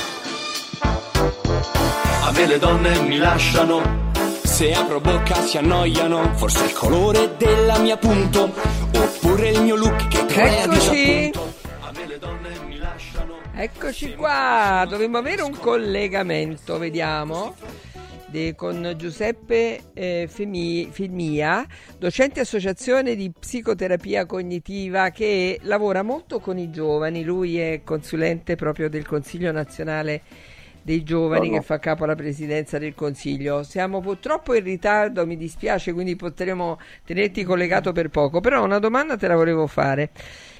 Me 2.41 2.47
le 2.47 2.57
donne 2.57 2.99
mi 3.01 3.17
lasciano. 3.17 4.09
Se 4.41 4.73
apro 4.73 4.99
bocca 4.99 5.35
si 5.43 5.59
annoiano. 5.59 6.33
Forse 6.33 6.65
il 6.65 6.73
colore 6.73 7.35
della 7.37 7.77
mia 7.77 7.97
punto. 7.97 8.51
Oppure 8.95 9.49
il 9.49 9.61
mio 9.61 9.75
look 9.75 10.07
che 10.07 10.25
crea 10.25 10.63
Eccoci. 10.63 11.31
Eccoci 13.53 14.15
qua, 14.15 14.87
dovremmo 14.89 15.19
avere 15.19 15.43
un 15.43 15.55
collegamento, 15.55 16.79
vediamo, 16.79 17.53
de- 18.25 18.55
con 18.55 18.91
Giuseppe 18.97 19.91
eh, 19.93 20.27
Femi- 20.27 20.89
Filmia, 20.91 21.63
docente 21.99 22.39
associazione 22.39 23.13
di 23.13 23.31
psicoterapia 23.39 24.25
cognitiva 24.25 25.11
che 25.11 25.59
lavora 25.61 26.01
molto 26.01 26.39
con 26.39 26.57
i 26.57 26.71
giovani, 26.71 27.23
lui 27.23 27.59
è 27.59 27.81
consulente 27.83 28.55
proprio 28.55 28.89
del 28.89 29.05
Consiglio 29.05 29.51
nazionale 29.51 30.23
dei 30.81 31.03
giovani 31.03 31.49
Buongiorno. 31.49 31.59
che 31.59 31.65
fa 31.65 31.79
capo 31.79 32.03
alla 32.03 32.15
presidenza 32.15 32.77
del 32.77 32.95
Consiglio. 32.95 33.63
Siamo 33.63 33.99
purtroppo 34.01 34.53
in 34.55 34.63
ritardo, 34.63 35.25
mi 35.25 35.37
dispiace, 35.37 35.93
quindi 35.93 36.15
potremo 36.15 36.79
tenerti 37.05 37.43
collegato 37.43 37.91
per 37.91 38.09
poco, 38.09 38.39
però 38.39 38.63
una 38.63 38.79
domanda 38.79 39.15
te 39.17 39.27
la 39.27 39.35
volevo 39.35 39.67
fare. 39.67 40.09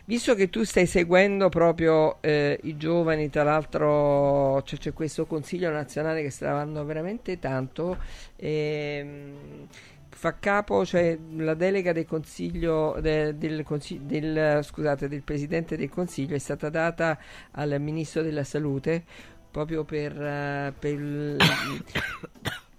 Visto 0.05 0.33
che 0.35 0.49
tu 0.49 0.63
stai 0.63 0.87
seguendo 0.87 1.49
proprio 1.49 2.21
eh, 2.21 2.59
i 2.63 2.75
giovani, 2.75 3.29
tra 3.29 3.43
l'altro 3.43 4.61
cioè, 4.63 4.79
c'è 4.79 4.93
questo 4.93 5.25
Consiglio 5.25 5.69
nazionale 5.71 6.21
che 6.21 6.29
sta 6.31 6.45
lavorando 6.47 6.83
veramente 6.83 7.39
tanto, 7.39 7.97
ehm, 8.35 9.67
fa 10.09 10.35
capo, 10.39 10.85
cioè 10.85 11.17
la 11.37 11.53
delega 11.53 11.93
del 11.93 12.05
consiglio, 12.05 12.97
de- 12.99 13.37
del, 13.37 13.63
consi- 13.63 14.01
del- 14.03 14.59
scusate, 14.63 15.07
del 15.07 15.21
Presidente 15.23 15.77
del 15.77 15.89
Consiglio 15.89 16.35
è 16.35 16.39
stata 16.39 16.69
data 16.69 17.17
al 17.51 17.79
Ministro 17.79 18.21
della 18.21 18.43
Salute 18.43 19.03
proprio 19.51 19.83
per, 19.83 20.19
eh, 20.19 20.73
per 20.77 21.37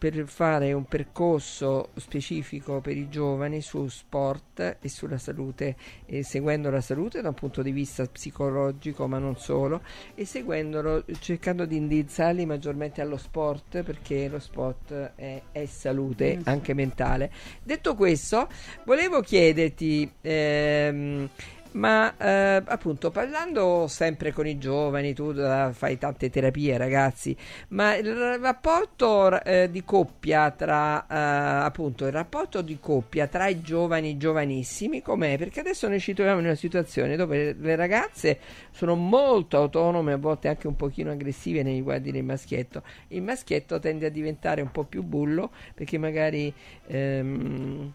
per 0.02 0.26
fare 0.26 0.72
un 0.72 0.84
percorso 0.86 1.90
specifico 1.94 2.80
per 2.80 2.96
i 2.96 3.08
giovani 3.08 3.60
su 3.60 3.86
sport 3.86 4.78
e 4.80 4.88
sulla 4.88 5.16
salute, 5.16 5.76
e 6.06 6.24
seguendo 6.24 6.70
la 6.70 6.80
salute 6.80 7.20
da 7.20 7.28
un 7.28 7.34
punto 7.34 7.62
di 7.62 7.70
vista 7.70 8.04
psicologico, 8.06 9.06
ma 9.06 9.18
non 9.18 9.36
solo, 9.36 9.80
e 10.16 10.24
seguendolo, 10.24 11.04
cercando 11.20 11.66
di 11.66 11.76
indirizzarli 11.76 12.44
maggiormente 12.46 13.00
allo 13.00 13.16
sport, 13.16 13.84
perché 13.84 14.26
lo 14.26 14.40
sport 14.40 15.12
è, 15.14 15.40
è 15.52 15.66
salute 15.66 16.40
anche 16.46 16.74
mentale. 16.74 17.30
Detto 17.62 17.94
questo, 17.94 18.48
volevo 18.84 19.20
chiederti. 19.20 20.10
ehm, 20.20 21.28
Ma 21.72 22.14
eh, 22.18 22.62
appunto 22.66 23.10
parlando 23.10 23.86
sempre 23.88 24.32
con 24.32 24.46
i 24.46 24.58
giovani, 24.58 25.14
tu 25.14 25.30
eh, 25.30 25.70
fai 25.72 25.96
tante 25.96 26.28
terapie 26.28 26.76
ragazzi, 26.76 27.34
ma 27.68 27.94
il 27.96 28.38
rapporto 28.38 29.42
eh, 29.42 29.70
di 29.70 29.82
coppia 29.82 30.50
tra 30.50 31.06
eh, 31.06 31.64
appunto 31.64 32.04
il 32.04 32.12
rapporto 32.12 32.60
di 32.60 32.78
coppia 32.78 33.26
tra 33.26 33.48
i 33.48 33.62
giovani 33.62 34.18
giovanissimi 34.18 35.00
com'è? 35.00 35.38
Perché 35.38 35.60
adesso 35.60 35.88
noi 35.88 35.98
ci 35.98 36.12
troviamo 36.12 36.40
in 36.40 36.46
una 36.46 36.54
situazione 36.54 37.16
dove 37.16 37.54
le 37.58 37.76
ragazze 37.76 38.38
sono 38.70 38.94
molto 38.94 39.56
autonome, 39.56 40.12
a 40.12 40.18
volte 40.18 40.48
anche 40.48 40.66
un 40.66 40.76
pochino 40.76 41.10
aggressive 41.10 41.62
nei 41.62 41.74
riguardi 41.76 42.10
del 42.10 42.24
maschietto. 42.24 42.82
Il 43.08 43.22
maschietto 43.22 43.78
tende 43.78 44.06
a 44.06 44.10
diventare 44.10 44.60
un 44.60 44.70
po' 44.70 44.84
più 44.84 45.02
bullo 45.02 45.50
perché 45.74 45.96
magari 45.96 46.52
ehm, 46.86 47.92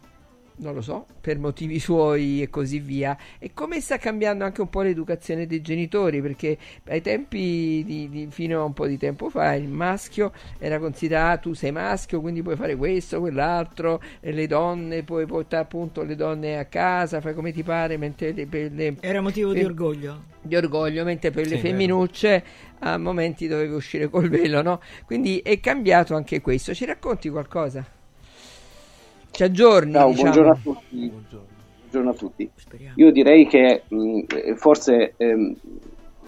non 0.58 0.74
lo 0.74 0.80
so, 0.80 1.06
per 1.20 1.38
motivi 1.38 1.78
suoi 1.80 2.42
e 2.42 2.50
così 2.50 2.78
via. 2.78 3.16
E 3.38 3.52
come 3.52 3.80
sta 3.80 3.98
cambiando 3.98 4.44
anche 4.44 4.60
un 4.60 4.70
po' 4.70 4.82
l'educazione 4.82 5.46
dei 5.46 5.60
genitori, 5.60 6.20
perché 6.20 6.56
ai 6.86 7.00
tempi 7.00 7.82
di, 7.84 8.08
di, 8.08 8.28
fino 8.30 8.60
a 8.60 8.64
un 8.64 8.72
po' 8.72 8.86
di 8.86 8.96
tempo 8.96 9.28
fa 9.30 9.54
il 9.54 9.68
maschio 9.68 10.32
era 10.58 10.78
considerato 10.78 11.48
tu 11.48 11.54
sei 11.54 11.72
maschio, 11.72 12.20
quindi 12.20 12.42
puoi 12.42 12.56
fare 12.56 12.76
questo, 12.76 13.20
quell'altro, 13.20 14.02
e 14.20 14.32
le 14.32 14.46
donne 14.46 15.02
puoi 15.02 15.26
portare 15.26 15.62
appunto 15.62 16.02
le 16.02 16.14
donne 16.14 16.58
a 16.58 16.64
casa, 16.66 17.20
fai 17.20 17.34
come 17.34 17.52
ti 17.52 17.62
pare, 17.62 17.96
mentre 17.96 18.32
le, 18.32 18.46
le, 18.68 18.96
era 19.00 19.20
motivo 19.20 19.52
per, 19.52 19.58
di 19.58 19.64
orgoglio. 19.64 20.22
Di 20.42 20.56
orgoglio, 20.56 21.04
mentre 21.04 21.30
per 21.30 21.46
sì, 21.46 21.54
le 21.54 21.58
femminucce 21.58 22.28
vero. 22.28 22.92
a 22.92 22.98
momenti 22.98 23.46
dovevi 23.46 23.72
uscire 23.72 24.08
col 24.08 24.28
velo, 24.28 24.62
no? 24.62 24.80
Quindi 25.06 25.38
è 25.38 25.58
cambiato 25.60 26.14
anche 26.14 26.40
questo. 26.40 26.74
Ci 26.74 26.84
racconti 26.84 27.28
qualcosa? 27.28 27.97
Ci 29.30 29.42
aggiorni. 29.42 29.92
Ciao, 29.92 30.10
diciamo. 30.10 30.30
buongiorno 30.30 30.50
a 30.50 30.58
tutti. 30.62 31.12
Buongiorno 31.80 32.10
a 32.10 32.14
tutti. 32.14 32.50
Io 32.96 33.12
direi 33.12 33.46
che 33.46 33.82
mh, 33.88 34.54
forse 34.56 35.14
ehm, 35.16 35.54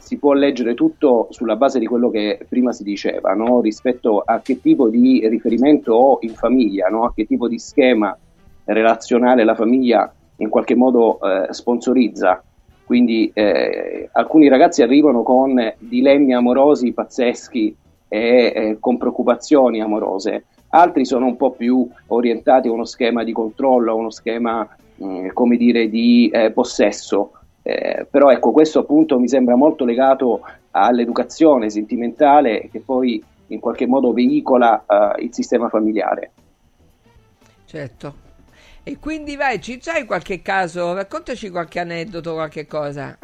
si 0.01 0.17
può 0.17 0.33
leggere 0.33 0.75
tutto 0.75 1.29
sulla 1.31 1.57
base 1.57 1.79
di 1.79 1.87
quello 1.87 2.11
che 2.11 2.45
prima 2.49 2.73
si 2.73 2.83
diceva, 2.83 3.35
no? 3.35 3.61
rispetto 3.61 4.21
a 4.21 4.41
che 4.41 4.61
tipo 4.61 4.89
di 4.89 5.27
riferimento 5.29 5.93
ho 5.95 6.19
in 6.23 6.35
famiglia, 6.35 6.89
no? 6.89 7.05
a 7.05 7.13
che 7.15 7.27
tipo 7.27 7.49
di 7.49 7.59
schema 7.59 8.17
relazionale 8.65 9.45
la 9.45 9.55
famiglia 9.55 10.13
in 10.37 10.49
qualche 10.49 10.75
modo 10.75 11.21
eh, 11.21 11.53
sponsorizza. 11.53 12.43
Quindi 12.85 13.31
eh, 13.35 14.09
alcuni 14.13 14.49
ragazzi 14.49 14.83
arrivano 14.83 15.23
con 15.23 15.75
dilemmi 15.79 16.35
amorosi 16.35 16.93
pazzeschi 16.93 17.77
e 18.09 18.53
eh, 18.55 18.77
con 18.81 18.97
preoccupazioni 18.97 19.81
amorose 19.81 20.47
altri 20.71 21.05
sono 21.05 21.27
un 21.27 21.37
po' 21.37 21.53
più 21.53 21.89
orientati 22.09 22.69
a 22.69 22.73
uno 22.73 22.85
schema 22.85 23.25
di 23.25 23.33
controllo, 23.33 23.93
a 23.93 23.95
uno 23.95 24.11
schema 24.11 24.69
mh, 24.97 25.29
come 25.29 25.57
dire 25.57 25.89
di 25.89 26.31
eh, 26.33 26.51
possesso. 26.51 27.33
Eh, 27.63 28.07
però 28.11 28.31
ecco, 28.31 28.53
questo 28.53 28.81
appunto 28.81 29.19
mi 29.19 29.29
sembra 29.29 29.55
molto 29.55 29.85
legato 29.85 30.41
all'educazione 30.71 31.69
sentimentale 31.69 32.69
che 32.71 32.81
poi 32.81 33.23
in 33.49 33.61
qualche 33.61 33.87
modo 33.87 34.13
veicola 34.13 34.85
uh, 34.87 35.21
il 35.21 35.33
sistema 35.33 35.69
familiare. 35.69 36.31
Certo. 37.65 38.29
E 38.83 38.99
quindi 38.99 39.37
vai, 39.37 39.61
ci 39.61 39.79
c'hai 39.79 40.05
qualche 40.05 40.41
caso? 40.41 40.95
Raccontaci 40.95 41.51
qualche 41.51 41.81
aneddoto, 41.81 42.33
qualche 42.33 42.67
cosa. 42.67 43.19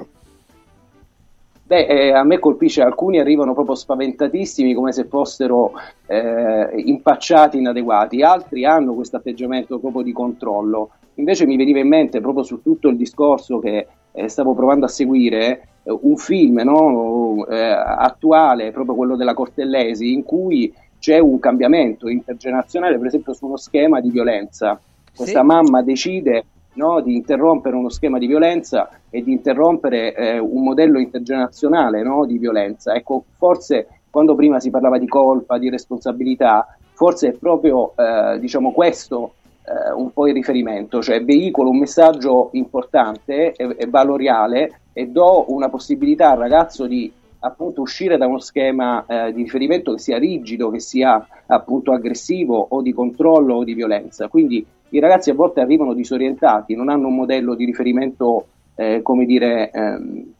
Beh, 1.66 1.86
eh, 1.86 2.12
a 2.12 2.22
me 2.22 2.38
colpisce, 2.38 2.80
alcuni 2.80 3.18
arrivano 3.18 3.52
proprio 3.52 3.74
spaventatissimi 3.74 4.72
come 4.72 4.93
se 4.93 5.06
fossero 5.06 5.72
eh, 6.06 6.70
impacciati, 6.76 7.59
inadeguati, 7.59 8.22
altri 8.22 8.64
hanno 8.64 8.94
questo 8.94 9.16
atteggiamento 9.16 9.80
proprio 9.80 10.02
di 10.02 10.12
controllo. 10.12 10.90
Invece 11.14 11.44
mi 11.44 11.56
veniva 11.56 11.80
in 11.80 11.88
mente 11.88 12.20
proprio 12.20 12.44
su 12.44 12.62
tutto 12.62 12.88
il 12.88 12.97
discorso 12.97 13.59
che 13.59 13.88
eh, 14.12 14.28
stavo 14.28 14.55
provando 14.55 14.84
a 14.84 14.88
seguire, 14.88 15.68
eh, 15.82 15.98
un 16.02 16.16
film 16.16 16.60
no, 16.62 17.44
eh, 17.48 17.60
attuale, 17.60 18.70
proprio 18.70 18.94
quello 18.94 19.16
della 19.16 19.34
Cortellesi, 19.34 20.12
in 20.12 20.22
cui 20.22 20.72
c'è 21.01 21.18
un 21.18 21.40
cambiamento 21.40 22.09
intergenerazionale, 22.09 22.97
per 22.97 23.09
esempio 23.09 23.32
su 23.32 23.44
uno 23.44 23.56
schema 23.56 24.01
di 24.01 24.10
violenza. 24.10 24.80
Questa 25.16 25.40
sì. 25.40 25.47
mamma 25.47 25.82
decide 25.82 26.44
no, 26.77 27.01
di 27.01 27.15
interrompere 27.15 27.77
uno 27.77 27.89
schema 27.89 28.19
di 28.19 28.27
violenza 28.27 28.89
e 29.11 29.23
di 29.23 29.32
interrompere 29.32 30.15
eh, 30.15 30.39
un 30.39 30.62
modello 30.62 30.98
intergenerazionale 30.98 32.03
no, 32.03 32.24
di 32.24 32.39
violenza. 32.39 32.94
Ecco, 32.94 33.24
forse 33.36 33.89
quando 34.11 34.35
prima 34.35 34.61
si 34.61 34.70
parlava 34.70 34.98
di 34.98 35.07
colpa, 35.07 35.59
di 35.59 35.69
responsabilità, 35.69 36.77
forse 36.93 37.28
è 37.28 37.32
proprio 37.32 37.93
eh, 37.97 38.39
diciamo 38.39 38.73
questo 38.73 39.35
eh, 39.66 39.93
un 39.93 40.11
po' 40.12 40.27
il 40.27 40.35
riferimento, 40.35 41.03
cioè 41.03 41.23
veicolo 41.23 41.70
un 41.70 41.78
messaggio 41.78 42.48
importante 42.53 43.53
e, 43.53 43.74
e 43.77 43.86
valoriale 43.86 44.81
e 44.93 45.09
do 45.09 45.44
una 45.48 45.69
possibilità 45.69 46.31
al 46.31 46.39
ragazzo 46.39 46.86
di 46.86 47.12
appunto 47.40 47.81
uscire 47.82 48.16
da 48.16 48.27
uno 48.27 48.39
schema 48.39 49.05
eh, 49.07 49.32
di 49.32 49.43
riferimento 49.43 49.93
che 49.93 49.98
sia 49.98 50.19
rigido, 50.19 50.70
che 50.70 50.81
sia 50.81 51.27
appunto 51.47 51.93
aggressivo 51.93 52.66
o 52.70 52.81
di 52.82 52.93
controllo 52.93 53.57
o 53.57 53.65
di 53.65 53.74
violenza. 53.74 54.28
Quindi 54.28 54.65
i 54.91 55.01
ragazzi 55.01 55.31
a 55.31 55.35
volte 55.35 55.61
arrivano 55.61 55.95
disorientati, 55.95 56.75
non 56.75 56.89
hanno 56.89 57.09
un 57.09 57.15
modello 57.15 57.55
di 57.55 57.65
riferimento, 57.65 58.47
eh, 58.75 59.03
come 59.03 59.25
dire, 59.25 59.71
ehm, 59.71 60.33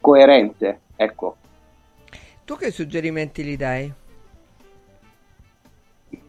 coerente. 0.00 0.80
Ecco. 0.96 1.36
Tu 2.44 2.56
che 2.56 2.70
suggerimenti 2.70 3.42
gli 3.42 3.56
dai? 3.56 3.92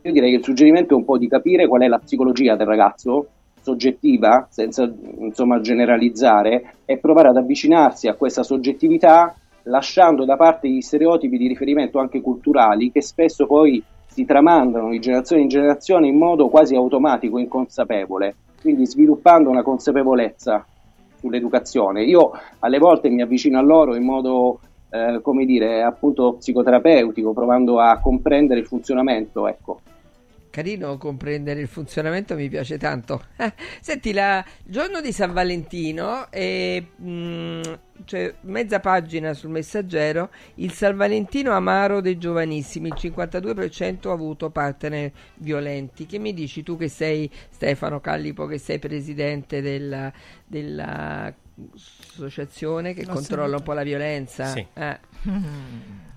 Io 0.03 0.11
direi 0.11 0.31
che 0.31 0.37
il 0.37 0.43
suggerimento 0.43 0.93
è 0.93 0.97
un 0.97 1.05
po' 1.05 1.17
di 1.17 1.27
capire 1.27 1.67
qual 1.67 1.81
è 1.81 1.87
la 1.87 1.99
psicologia 1.99 2.55
del 2.55 2.67
ragazzo, 2.67 3.27
soggettiva, 3.61 4.47
senza 4.49 4.91
insomma 5.19 5.61
generalizzare, 5.61 6.75
e 6.85 6.97
provare 6.97 7.29
ad 7.29 7.37
avvicinarsi 7.37 8.07
a 8.07 8.15
questa 8.15 8.43
soggettività 8.43 9.35
lasciando 9.63 10.25
da 10.25 10.35
parte 10.37 10.69
gli 10.69 10.81
stereotipi 10.81 11.37
di 11.37 11.47
riferimento 11.47 11.99
anche 11.99 12.21
culturali 12.21 12.91
che 12.91 13.01
spesso 13.01 13.45
poi 13.45 13.83
si 14.11 14.25
tramandano 14.25 14.89
di 14.89 14.99
generazione 14.99 15.43
in 15.43 15.47
generazione 15.47 16.07
in 16.07 16.17
modo 16.17 16.49
quasi 16.49 16.75
automatico, 16.75 17.37
inconsapevole, 17.37 18.35
quindi 18.61 18.85
sviluppando 18.85 19.49
una 19.49 19.63
consapevolezza 19.63 20.65
sull'educazione. 21.17 22.03
Io 22.03 22.31
alle 22.59 22.77
volte 22.77 23.09
mi 23.09 23.21
avvicino 23.21 23.57
a 23.57 23.61
loro 23.61 23.95
in 23.95 24.03
modo, 24.03 24.59
eh, 24.89 25.19
come 25.21 25.45
dire, 25.45 25.81
appunto 25.81 26.33
psicoterapeutico, 26.33 27.31
provando 27.31 27.79
a 27.79 27.99
comprendere 27.99 28.59
il 28.59 28.65
funzionamento, 28.65 29.47
ecco. 29.47 29.79
Carino 30.51 30.97
comprendere 30.97 31.61
il 31.61 31.67
funzionamento, 31.67 32.35
mi 32.35 32.49
piace 32.49 32.77
tanto. 32.77 33.25
Senti, 33.81 34.13
la, 34.13 34.45
il 34.65 34.71
giorno 34.71 35.01
di 35.01 35.11
San 35.11 35.33
Valentino, 35.33 36.29
e, 36.29 36.85
mh, 36.95 37.61
cioè, 38.05 38.35
mezza 38.41 38.79
pagina 38.79 39.33
sul 39.33 39.49
messaggero, 39.49 40.29
il 40.55 40.71
San 40.73 40.97
Valentino 40.97 41.53
amaro 41.53 42.01
dei 42.01 42.19
giovanissimi, 42.19 42.89
il 42.89 42.95
52% 42.95 44.09
ha 44.09 44.11
avuto 44.11 44.51
partner 44.51 45.11
violenti. 45.35 46.05
Che 46.05 46.19
mi 46.19 46.33
dici 46.33 46.61
tu 46.61 46.75
che 46.77 46.89
sei 46.89 47.31
Stefano 47.49 48.01
Callipo, 48.01 48.45
che 48.45 48.57
sei 48.57 48.77
presidente 48.77 49.61
della, 49.61 50.11
dell'associazione 50.45 52.93
che 52.93 53.07
controlla 53.07 53.55
un 53.55 53.63
po' 53.63 53.71
la 53.73 53.83
violenza? 53.83 54.47
Sì. 54.47 54.67
Eh. 54.73 54.99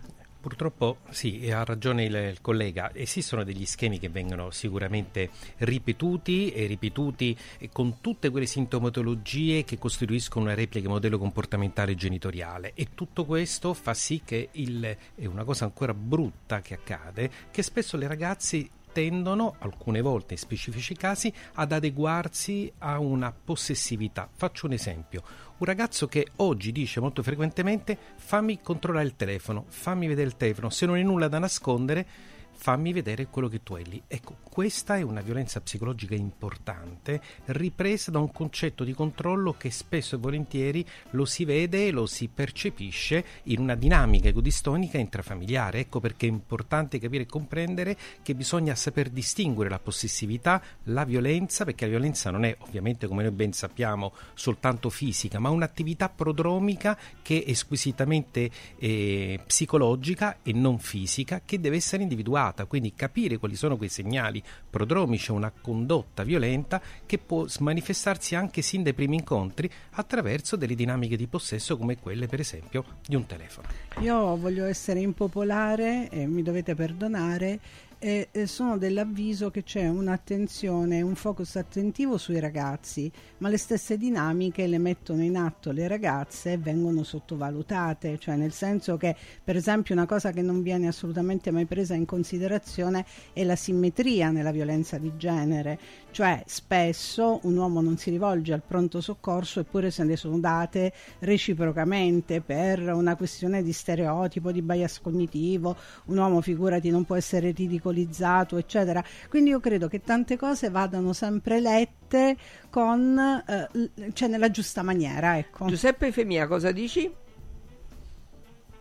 Purtroppo 0.45 0.99
sì, 1.09 1.51
ha 1.51 1.65
ragione 1.65 2.05
il, 2.05 2.15
il 2.15 2.43
collega, 2.43 2.91
esistono 2.93 3.45
degli 3.45 3.65
schemi 3.65 3.99
che 3.99 4.11
vengono 4.11 4.51
sicuramente 4.51 5.31
ripetuti 5.57 6.51
e 6.51 6.66
ripetuti 6.66 7.35
con 7.73 8.03
tutte 8.03 8.29
quelle 8.29 8.45
sintomatologie 8.45 9.65
che 9.65 9.79
costituiscono 9.79 10.45
una 10.45 10.55
replica 10.55 10.87
modello 10.87 11.16
comportamentale 11.16 11.95
genitoriale. 11.95 12.73
E 12.75 12.89
tutto 12.95 13.25
questo 13.25 13.73
fa 13.73 13.95
sì 13.95 14.21
che 14.23 14.51
il, 14.53 14.85
è 15.15 15.25
una 15.25 15.45
cosa 15.45 15.65
ancora 15.65 15.95
brutta 15.95 16.61
che 16.61 16.75
accade, 16.75 17.31
che 17.51 17.62
spesso 17.62 17.97
le 17.97 18.07
ragazze 18.07 18.69
tendono, 18.95 19.57
alcune 19.59 20.01
volte 20.01 20.35
in 20.35 20.39
specifici 20.39 20.95
casi, 20.95 21.31
ad 21.55 21.73
adeguarsi 21.73 22.73
a 22.79 23.01
una 23.01 23.33
possessività. 23.33 24.29
Faccio 24.33 24.66
un 24.66 24.73
esempio. 24.73 25.23
Un 25.59 25.66
ragazzo 25.66 26.07
che 26.07 26.29
oggi 26.37 26.71
dice 26.71 27.01
molto 27.01 27.23
frequentemente 27.23 27.99
fammi 28.16 28.61
controllare 28.62 29.05
il 29.05 29.16
telefono, 29.16 29.65
fammi 29.69 30.07
vedere 30.07 30.29
il 30.29 30.37
telefono, 30.37 30.71
se 30.71 30.87
non 30.87 30.95
hai 30.95 31.03
nulla 31.03 31.27
da 31.27 31.41
nascondere, 31.41 32.07
fammi 32.55 32.93
vedere 32.93 33.26
quello 33.26 33.48
che 33.48 33.62
tu 33.62 33.74
hai 33.74 33.85
lì. 33.85 34.02
Ecco, 34.06 34.36
questa 34.43 34.97
è 34.97 35.02
una 35.02 35.20
violenza 35.20 35.60
psicologica 35.60 36.14
importante, 36.14 37.20
ripresa 37.47 38.10
da 38.10 38.20
un 38.20 38.31
concetto 38.31 38.85
di 38.85 38.93
controllo 38.93 39.55
che 39.59 39.70
spesso 39.70 40.14
e 40.14 40.18
volentieri 40.18 40.86
lo 41.10 41.24
si 41.24 41.44
vede 41.44 41.89
e 41.89 41.90
lo 41.90 42.06
si 42.06 42.28
percepisce 42.32 43.24
in 43.44 43.60
una 43.60 43.74
dinamica 43.74 44.28
egodistonica 44.28 44.97
intrafamiliare. 44.97 45.81
Ecco 45.81 46.01
perché 46.01 46.26
è 46.26 46.31
importante 46.31 46.98
capire 46.98 47.24
e 47.24 47.26
comprendere 47.26 47.97
che 48.22 48.35
bisogna 48.35 48.74
saper 48.74 49.10
distinguere 49.10 49.68
la 49.68 49.78
possessività, 49.78 50.62
la 50.85 51.05
violenza, 51.05 51.64
perché 51.64 51.85
la 51.85 51.90
violenza 51.90 52.31
non 52.31 52.44
è 52.44 52.56
ovviamente, 52.60 53.06
come 53.06 53.24
noi 53.24 53.32
ben 53.32 53.52
sappiamo, 53.52 54.12
soltanto 54.35 54.89
fisica, 54.89 55.39
ma 55.39 55.51
un'attività 55.51 56.09
prodromica 56.09 56.97
che 57.20 57.44
è 57.44 57.52
squisitamente 57.55 58.51
eh, 58.78 59.40
psicologica 59.44 60.39
e 60.43 60.52
non 60.52 60.78
fisica, 60.78 61.43
che 61.44 61.60
deve 61.60 61.76
essere 61.76 62.02
individuata 62.02 62.44
elevata, 62.45 62.66
quindi 62.66 62.95
capire 62.95 63.39
quali 63.39 63.57
sono 63.57 63.77
quei 63.77 63.89
segnali 63.89 64.43
prodromici 64.69 65.31
a 65.31 65.35
una 65.35 65.51
condotta 65.51 66.23
violenta 66.23 66.81
che 67.07 67.19
può 67.19 67.47
manifestarsi 67.61 68.35
anche 68.35 68.62
sin 68.62 68.83
dai 68.83 68.95
primi 68.95 69.16
incontri 69.16 69.71
attraverso 69.93 70.57
delle 70.57 70.75
dinamiche 70.75 71.16
di 71.16 71.27
possesso 71.27 71.77
come 71.77 71.99
quelle 71.99 72.27
per 72.27 72.41
esempio 72.41 72.85
di 73.07 73.15
un 73.15 73.27
telefono. 73.27 73.69
Io 74.01 74.37
voglio 74.37 74.66
essere 74.66 75.01
impopolare 75.01 76.09
e 76.11 76.27
mi 76.27 76.43
dovete 76.43 76.75
perdonare 76.75 77.61
e, 78.05 78.47
sono 78.47 78.76
dell'avviso 78.76 79.51
che 79.51 79.62
c'è 79.62 79.89
un'attenzione, 79.89 81.01
un 81.01 81.14
focus 81.14 81.56
attentivo 81.56 82.18
sui 82.18 82.39
ragazzi, 82.39 83.10
ma 83.39 83.48
le 83.48 83.56
stesse 83.56 83.97
dinamiche 83.97 84.66
le 84.66 84.76
mettono 84.76 85.22
in 85.22 85.39
atto 85.39 85.72
le 85.72 85.89
ragazze 85.89 86.52
e 86.52 86.59
vengono 86.59 87.02
sottovalutate, 87.02 88.18
cioè 88.18 88.36
nel 88.36 88.52
senso 88.52 88.98
che 88.98 89.16
per 89.43 89.56
esempio 89.56 89.94
una 89.94 90.05
cosa 90.05 90.32
che 90.32 90.43
non 90.43 90.60
viene 90.60 90.86
assolutamente 90.86 91.51
mai 91.51 91.64
presa 91.64 91.94
in 91.94 92.05
considerazione 92.05 93.06
è 93.32 93.43
la 93.43 93.56
simmetria 93.56 94.31
nella 94.31 94.52
violenza 94.52 94.98
di 94.98 95.16
genere, 95.16 95.78
cioè 96.15 96.45
spesso 96.47 97.41
un 97.43 97.57
uomo 97.57 97.81
non 97.81 97.97
si 97.97 98.09
rivolge 98.09 98.53
al 98.53 98.62
pronto 98.65 99.01
soccorso 99.01 99.59
eppure 99.59 99.91
se 99.91 100.05
ne 100.05 100.15
sono 100.15 100.39
date 100.39 100.93
reciprocamente 101.19 102.41
per 102.41 102.78
una 102.95 103.16
questione 103.16 103.65
di 103.65 103.73
stereotipo, 103.73 104.53
di 104.53 104.62
bias 104.62 105.01
cognitivo, 105.01 105.74
un 106.05 106.19
uomo 106.19 106.41
figurati 106.41 106.89
non 106.89 107.03
può 107.05 107.16
essere 107.16 107.51
ridicolizzato, 107.51 108.57
eccetera. 108.57 109.03
Quindi 109.28 109.51
io 109.51 109.59
credo 109.59 109.89
che 109.89 110.03
tante 110.03 110.36
cose 110.36 110.70
vadano 110.70 111.12
sempre 111.12 111.59
lette 111.59 112.36
con, 112.70 113.19
eh, 113.19 114.12
cioè 114.12 114.28
nella 114.28 114.53
giusta 114.53 114.85
maniera. 114.85 115.36
Ecco. 115.36 115.66
Giuseppe 115.66 116.12
Femia, 116.12 116.47
cosa 116.47 116.70
dici? 116.70 117.12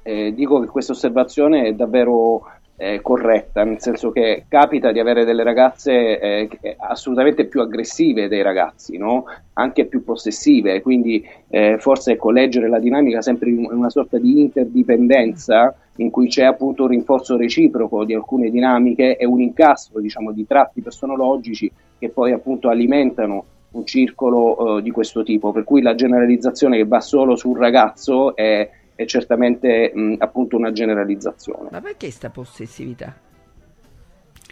Eh, 0.04 0.34
dico 0.36 0.60
che 0.60 0.68
questa 0.68 0.92
osservazione 0.92 1.64
è 1.64 1.74
davvero 1.74 2.44
eh, 2.76 3.02
corretta, 3.02 3.64
nel 3.64 3.80
senso 3.80 4.12
che 4.12 4.46
capita 4.48 4.92
di 4.92 5.00
avere 5.00 5.26
delle 5.26 5.44
ragazze 5.44 6.20
eh, 6.20 6.50
assolutamente 6.78 7.46
più 7.46 7.62
aggressive 7.62 8.28
dei 8.28 8.42
ragazzi, 8.42 8.98
no? 8.98 9.26
anche 9.54 9.86
più 9.86 10.04
possessive, 10.04 10.82
quindi 10.82 11.24
eh, 11.50 11.78
forse 11.80 12.14
ecco, 12.14 12.32
leggere 12.32 12.68
la 12.68 12.80
dinamica 12.80 13.22
sempre 13.22 13.50
in 13.50 13.68
una 13.70 13.90
sorta 13.90 14.18
di 14.18 14.42
interdipendenza 14.42 15.76
in 15.98 16.10
cui 16.10 16.28
c'è 16.28 16.44
appunto 16.44 16.84
un 16.84 16.90
rinforzo 16.90 17.38
reciproco 17.38 18.04
di 18.04 18.16
alcune 18.16 18.50
dinamiche 18.50 19.16
e 19.16 19.26
un 19.26 19.42
incastro 19.42 20.00
diciamo, 20.00 20.32
di 20.32 20.46
tratti 20.48 20.82
personologici 20.82 21.72
che 22.00 22.10
poi 22.10 22.32
appunto 22.32 22.70
alimentano 22.70 23.46
un 23.74 23.86
circolo 23.86 24.62
uh, 24.62 24.80
di 24.82 24.92
questo 24.92 25.24
tipo, 25.24 25.52
per 25.52 25.64
cui 25.64 25.82
la 25.82 25.96
generalizzazione 25.96 26.78
che 26.78 26.86
va 26.86 27.00
solo 27.00 27.36
sul 27.36 27.58
ragazzo 27.58 28.36
è 28.36 28.70
è 28.96 29.06
certamente 29.06 29.92
mh, 29.94 30.16
appunto 30.20 30.58
una 30.58 30.72
generalizzazione. 30.72 31.70
Ma 31.72 31.82
perché 31.82 32.12
sta 32.12 32.30
possessività? 32.30 33.32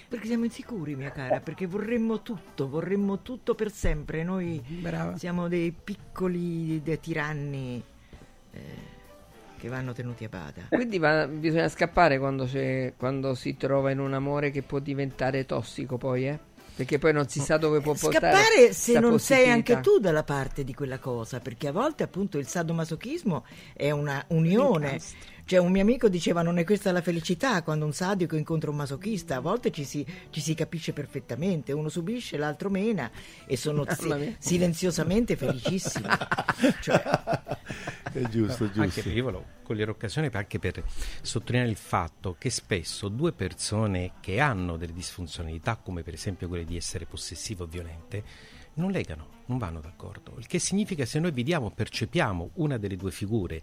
Perché 0.07 0.27
siamo 0.27 0.43
insicuri, 0.43 0.95
mia 0.95 1.11
cara, 1.11 1.39
perché 1.39 1.65
vorremmo 1.65 2.21
tutto, 2.21 2.67
vorremmo 2.67 3.21
tutto 3.21 3.55
per 3.55 3.71
sempre. 3.71 4.23
Noi 4.23 4.61
Brava. 4.67 5.17
siamo 5.17 5.47
dei 5.47 5.71
piccoli 5.71 6.81
dei 6.81 6.99
tiranni 6.99 7.81
eh, 8.51 8.59
che 9.57 9.69
vanno 9.69 9.93
tenuti 9.93 10.25
a 10.25 10.29
bada. 10.29 10.63
Quindi 10.69 10.97
va- 10.97 11.27
bisogna 11.27 11.69
scappare 11.69 12.19
quando, 12.19 12.43
c'è- 12.43 12.93
quando 12.97 13.35
si 13.35 13.55
trova 13.55 13.89
in 13.91 13.99
un 13.99 14.13
amore 14.13 14.51
che 14.51 14.63
può 14.63 14.79
diventare 14.79 15.45
tossico 15.45 15.97
poi, 15.97 16.27
eh? 16.27 16.39
Perché 16.75 16.97
poi 16.97 17.13
non 17.13 17.27
si 17.27 17.39
sa 17.39 17.57
dove 17.57 17.79
può 17.81 17.93
portare. 17.93 18.33
Scappare 18.33 18.73
se 18.73 18.99
non 18.99 19.19
sei 19.19 19.49
anche 19.49 19.81
tu 19.81 19.99
dalla 19.99 20.23
parte 20.23 20.63
di 20.63 20.73
quella 20.73 20.99
cosa, 20.99 21.39
perché 21.39 21.67
a 21.67 21.71
volte 21.71 22.03
appunto 22.03 22.37
il 22.37 22.47
sadomasochismo 22.47 23.45
è 23.73 23.91
una 23.91 24.23
unione. 24.29 24.99
Cioè 25.45 25.59
un 25.59 25.71
mio 25.71 25.81
amico 25.81 26.07
diceva 26.09 26.41
non 26.41 26.57
è 26.57 26.63
questa 26.63 26.91
la 26.91 27.01
felicità 27.01 27.61
quando 27.63 27.85
un 27.85 27.93
sadico 27.93 28.35
incontra 28.35 28.69
un 28.69 28.77
masochista, 28.77 29.37
a 29.37 29.39
volte 29.39 29.71
ci 29.71 29.83
si, 29.83 30.05
ci 30.29 30.39
si 30.39 30.53
capisce 30.53 30.93
perfettamente, 30.93 31.71
uno 31.71 31.89
subisce, 31.89 32.37
l'altro 32.37 32.69
mena 32.69 33.09
e 33.45 33.57
sono 33.57 33.83
Mamma 33.83 34.17
si- 34.19 34.35
silenziosamente 34.39 35.35
felicissimi. 35.35 36.07
Cioè, 36.81 37.03
È 38.13 38.21
giusto, 38.27 38.65
giusto. 38.65 38.81
Anche 38.81 39.09
io 39.09 39.23
volevo 39.23 39.45
cogliere 39.63 39.91
occasione 39.91 40.29
per- 40.29 40.41
anche 40.41 40.59
per 40.59 40.83
sottolineare 41.21 41.69
il 41.71 41.77
fatto 41.77 42.35
che 42.37 42.49
spesso 42.49 43.07
due 43.07 43.31
persone 43.31 44.13
che 44.19 44.39
hanno 44.39 44.77
delle 44.77 44.93
disfunzionalità, 44.93 45.77
come 45.77 46.03
per 46.03 46.13
esempio 46.13 46.47
quelle 46.47 46.65
di 46.65 46.75
essere 46.75 47.05
possessive 47.05 47.63
o 47.63 47.67
violente, 47.67 48.23
non 48.73 48.91
legano, 48.91 49.27
non 49.47 49.57
vanno 49.57 49.79
d'accordo. 49.81 50.35
Il 50.37 50.47
che 50.47 50.59
significa 50.59 51.05
se 51.05 51.19
noi 51.19 51.31
vediamo, 51.31 51.71
percepiamo 51.71 52.51
una 52.55 52.77
delle 52.77 52.95
due 52.95 53.11
figure, 53.11 53.61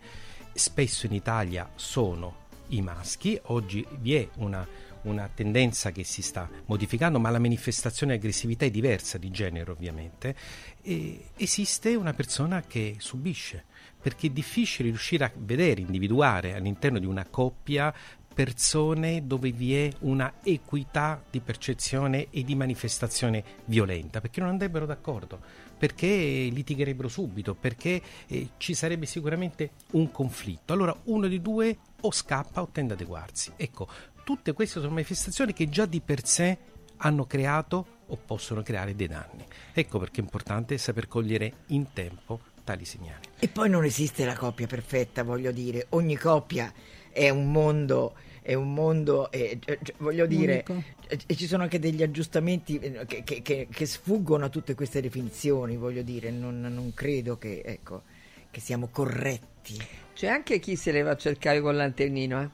spesso 0.59 1.06
in 1.06 1.12
Italia 1.12 1.70
sono 1.74 2.47
i 2.68 2.82
maschi, 2.82 3.39
oggi 3.44 3.86
vi 4.01 4.14
è 4.14 4.28
una, 4.36 4.66
una 5.02 5.30
tendenza 5.32 5.90
che 5.90 6.05
si 6.05 6.22
sta 6.22 6.48
modificando, 6.66 7.18
ma 7.18 7.30
la 7.30 7.39
manifestazione 7.39 8.12
di 8.12 8.18
aggressività 8.18 8.66
è 8.66 8.70
diversa 8.70 9.18
di 9.18 9.30
genere 9.30 9.70
ovviamente, 9.70 10.36
e 10.82 11.30
esiste 11.36 11.94
una 11.94 12.12
persona 12.12 12.62
che 12.62 12.97
subisce, 12.98 13.64
perché 14.01 14.26
è 14.26 14.30
difficile 14.30 14.89
riuscire 14.89 15.24
a 15.24 15.32
vedere, 15.35 15.80
individuare 15.80 16.55
all'interno 16.55 16.98
di 16.98 17.06
una 17.06 17.26
coppia 17.28 17.94
persone 18.39 19.26
dove 19.26 19.51
vi 19.51 19.74
è 19.74 19.90
una 20.01 20.35
equità 20.44 21.20
di 21.28 21.40
percezione 21.40 22.28
e 22.30 22.44
di 22.44 22.55
manifestazione 22.55 23.43
violenta, 23.64 24.20
perché 24.20 24.39
non 24.40 24.51
andrebbero 24.51 24.86
d'accordo, 24.86 25.40
perché 25.79 26.07
litigherebbero 26.07 27.09
subito, 27.09 27.55
perché 27.55 28.03
eh, 28.27 28.51
ci 28.57 28.75
sarebbe 28.75 29.07
sicuramente 29.07 29.71
un 29.93 30.11
conflitto. 30.11 30.73
Allora 30.73 30.95
uno 31.05 31.29
di 31.29 31.41
due 31.41 31.77
o 32.01 32.11
scappa 32.11 32.61
o 32.63 32.69
tende 32.71 32.95
ad 32.95 33.01
adeguarsi. 33.01 33.53
Ecco, 33.57 33.89
tutte 34.25 34.53
queste 34.53 34.81
sono 34.81 34.93
manifestazioni 34.93 35.53
che 35.53 35.69
già 35.69 35.87
di 35.87 36.01
per 36.01 36.27
sé 36.27 36.59
hanno 36.99 37.27
creato 37.27 37.87
o 38.07 38.17
possono 38.17 38.63
creare 38.63 38.95
dei 38.95 39.07
danni. 39.07 39.47
Ecco 39.73 39.99
perché 39.99 40.21
è 40.21 40.25
importante 40.25 40.77
saper 40.79 41.09
cogliere 41.09 41.65
in 41.69 41.93
tempo 41.93 42.41
tali 42.65 42.85
segnali. 42.85 43.29
E 43.39 43.49
poi 43.49 43.71
non 43.71 43.85
esiste 43.85 44.25
la 44.25 44.37
coppia 44.37 44.67
perfetta, 44.67 45.23
voglio 45.23 45.53
dire, 45.53 45.87
ogni 45.91 46.17
coppia 46.17 46.73
è 47.11 47.31
un 47.31 47.51
mondo, 47.51 48.15
è 48.49 48.55
un 48.55 48.73
mondo, 48.73 49.31
eh, 49.31 49.59
cioè, 49.62 49.79
voglio 49.99 50.25
dire, 50.25 50.65
eh, 51.09 51.19
e 51.27 51.37
ci 51.37 51.47
sono 51.47 51.65
anche 51.65 51.79
degli 51.79 52.03
aggiustamenti 52.03 52.79
eh, 52.79 53.05
che, 53.07 53.23
che- 53.23 53.43
che- 53.43 53.69
che 53.70 53.85
sfuggono 53.85 54.47
a 54.47 54.49
tutte 54.49 54.75
queste 54.75 55.03
definizioni, 55.03 55.77
voglio 55.77 56.01
dire, 56.01 56.31
non, 56.31 56.59
non 56.62 56.93
credo 56.95 57.37
che, 57.37 57.61
ecco, 57.62 58.05
che 58.51 58.61
siamo 58.61 58.89
corretti. 58.91 59.77
C'è 60.15 60.29
anche 60.29 60.59
chi 60.61 60.77
se 60.77 60.93
le 60.93 61.03
va 61.03 61.11
a 61.11 61.16
cercare 61.16 61.61
con 61.61 61.77
l'antennino, 61.77 62.41
eh? 62.41 62.49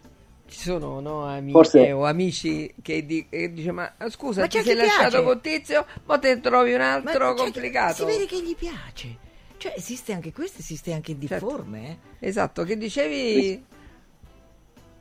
Ci 0.49 0.59
sono 0.59 0.99
no, 0.99 1.25
amiche 1.27 1.53
Forse- 1.53 1.93
o 1.93 2.05
amici 2.07 2.75
che, 2.83 3.07
di- 3.07 3.27
che 3.31 3.53
dice: 3.53 3.71
Ma 3.71 3.95
scusa, 4.09 4.41
Ma 4.41 4.47
ti 4.49 4.59
sei 4.62 4.65
chi 4.65 4.73
piace. 4.83 4.87
lasciato 5.03 5.23
con 5.23 5.41
Tizio, 5.41 5.87
ma 6.07 6.19
te 6.19 6.35
ne 6.35 6.41
trovi 6.41 6.75
un 6.75 6.81
altro 6.81 7.27
Ma 7.29 7.35
c'è 7.35 7.35
chi- 7.37 7.53
complicato. 7.53 7.95
Si 7.95 8.05
vede 8.05 8.27
che 8.27 8.43
gli 8.43 8.57
piace. 8.57 9.16
Cioè 9.57 9.75
esiste 9.77 10.12
anche 10.12 10.33
questo, 10.33 10.59
esiste 10.61 10.93
anche 10.93 11.12
il 11.12 11.19
difforme. 11.19 11.99
eh. 12.21 12.27
Esatto, 12.29 12.65
che 12.65 12.77
dicevi. 12.77 13.65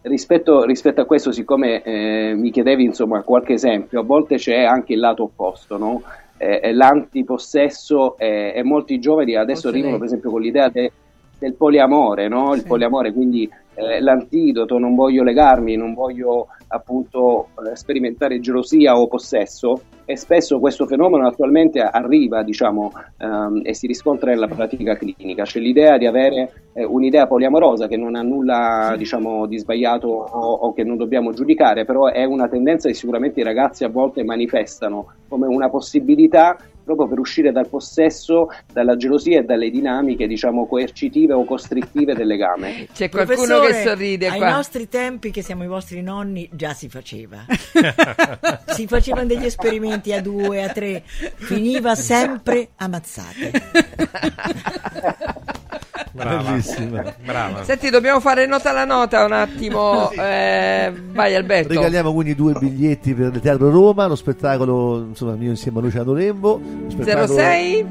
Rispetto, 0.06 0.66
rispetto 0.66 1.00
a 1.00 1.06
questo, 1.06 1.32
siccome 1.32 1.82
eh, 1.82 2.34
mi 2.36 2.52
chiedevi 2.52 2.84
insomma 2.84 3.22
qualche 3.22 3.54
esempio, 3.54 4.02
a 4.02 4.04
volte 4.04 4.36
c'è 4.36 4.64
anche 4.64 4.94
il 4.94 5.00
lato 5.00 5.24
opposto, 5.24 5.78
no? 5.78 6.02
Eh, 6.36 6.60
eh, 6.62 6.74
l'antipossesso 6.74 8.18
eh, 8.18 8.52
e 8.54 8.64
molti 8.64 9.00
giovani 9.00 9.36
adesso 9.36 9.70
arrivano 9.70 9.96
per 9.98 10.08
esempio 10.08 10.30
con 10.30 10.42
l'idea 10.42 10.68
de- 10.68 10.92
del 11.40 11.54
poliamore, 11.54 12.28
no? 12.28 12.54
il 12.54 12.64
poliamore 12.66 13.14
quindi 13.14 13.50
eh, 13.76 14.02
l'antidoto, 14.02 14.78
non 14.78 14.94
voglio 14.94 15.24
legarmi, 15.24 15.76
non 15.78 15.94
voglio 15.94 16.48
appunto 16.74 17.50
eh, 17.66 17.76
sperimentare 17.76 18.40
gelosia 18.40 18.98
o 18.98 19.08
possesso 19.08 19.82
e 20.06 20.18
spesso 20.18 20.60
questo 20.60 20.86
fenomeno 20.86 21.28
attualmente 21.28 21.80
arriva 21.80 22.44
diciamo 22.44 22.92
ehm, 23.18 23.62
e 23.64 23.74
si 23.74 23.88
riscontra 23.88 24.32
nella 24.32 24.48
pratica 24.48 24.96
clinica, 24.96 25.44
c'è 25.44 25.60
l'idea 25.60 25.98
di 25.98 26.06
avere 26.06 26.52
eh, 26.74 26.84
un'idea 26.84 27.28
poliamorosa 27.28 27.88
che 27.88 27.96
non 27.96 28.16
ha 28.16 28.22
nulla 28.22 28.96
diciamo 28.98 29.46
di 29.46 29.60
sbagliato 29.60 30.08
o, 30.08 30.54
o 30.54 30.74
che 30.74 30.84
non 30.84 30.98
dobbiamo 30.98 31.32
giudicare, 31.32 31.86
però 31.86 32.08
è 32.08 32.26
una 32.26 32.48
tendenza 32.48 32.90
che 32.90 32.96
sicuramente 32.96 33.40
i 33.40 33.44
ragazzi 33.44 33.84
a 33.84 33.90
volte 33.90 34.24
manifestano 34.24 35.14
come 35.30 35.48
una 35.48 35.70
possibilità 35.70 36.58
proprio 36.84 37.08
per 37.08 37.20
uscire 37.20 37.52
dal 37.52 37.68
possesso, 37.68 38.50
dalla 38.72 38.96
gelosia 38.96 39.40
e 39.40 39.44
dalle 39.44 39.70
dinamiche 39.70 40.28
diciamo 40.28 40.68
coercitive 40.68 41.34
o 41.34 41.46
costrittive 41.46 42.14
del 42.14 42.28
legame. 42.28 42.88
C'è 42.94 43.10
qualcuno 43.10 43.36
Professore, 43.36 43.68
che 43.68 43.82
sorride 43.82 44.28
ai 44.28 44.38
qua. 44.38 44.52
nostri 44.52 44.90
tempi, 44.90 45.32
che 45.32 45.42
siamo 45.42 45.64
i 45.64 45.68
vostri 45.68 46.02
nonni, 46.02 46.48
già 46.52 46.74
si 46.74 46.90
faceva. 46.90 47.46
si 48.68 48.88
facevano 48.88 49.26
degli 49.26 49.46
esperimenti 49.46 50.14
a 50.14 50.22
due, 50.22 50.64
a 50.64 50.70
tre, 50.70 51.04
finiva 51.06 51.96
sempre 51.96 52.70
ammazzate. 52.76 53.52
Brava, 56.14 56.44
Bellissima. 56.52 57.04
brava. 57.26 57.64
Senti, 57.64 57.90
dobbiamo 57.90 58.20
fare 58.20 58.46
nota 58.46 58.70
alla 58.70 58.86
nota 58.86 59.26
un 59.26 59.32
attimo. 59.32 60.12
Eh, 60.24 60.94
vai, 61.12 61.36
Alberto. 61.36 61.74
Regaliamo 61.74 62.14
quindi 62.14 62.36
due 62.36 62.54
biglietti 62.54 63.14
per 63.14 63.34
il 63.34 63.40
Teatro 63.42 63.70
Roma, 63.72 64.06
lo 64.08 64.16
spettacolo 64.16 65.06
insomma 65.10 65.34
mio 65.34 65.50
insieme 65.50 65.80
a 65.80 65.82
Luciano 65.82 66.14
Lembo. 66.14 66.62
lo 66.84 66.90
spettacolo- 66.90 67.34
06 67.38 67.86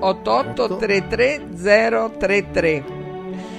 88 0.00 0.76
33 0.76 1.42
033 2.18 2.84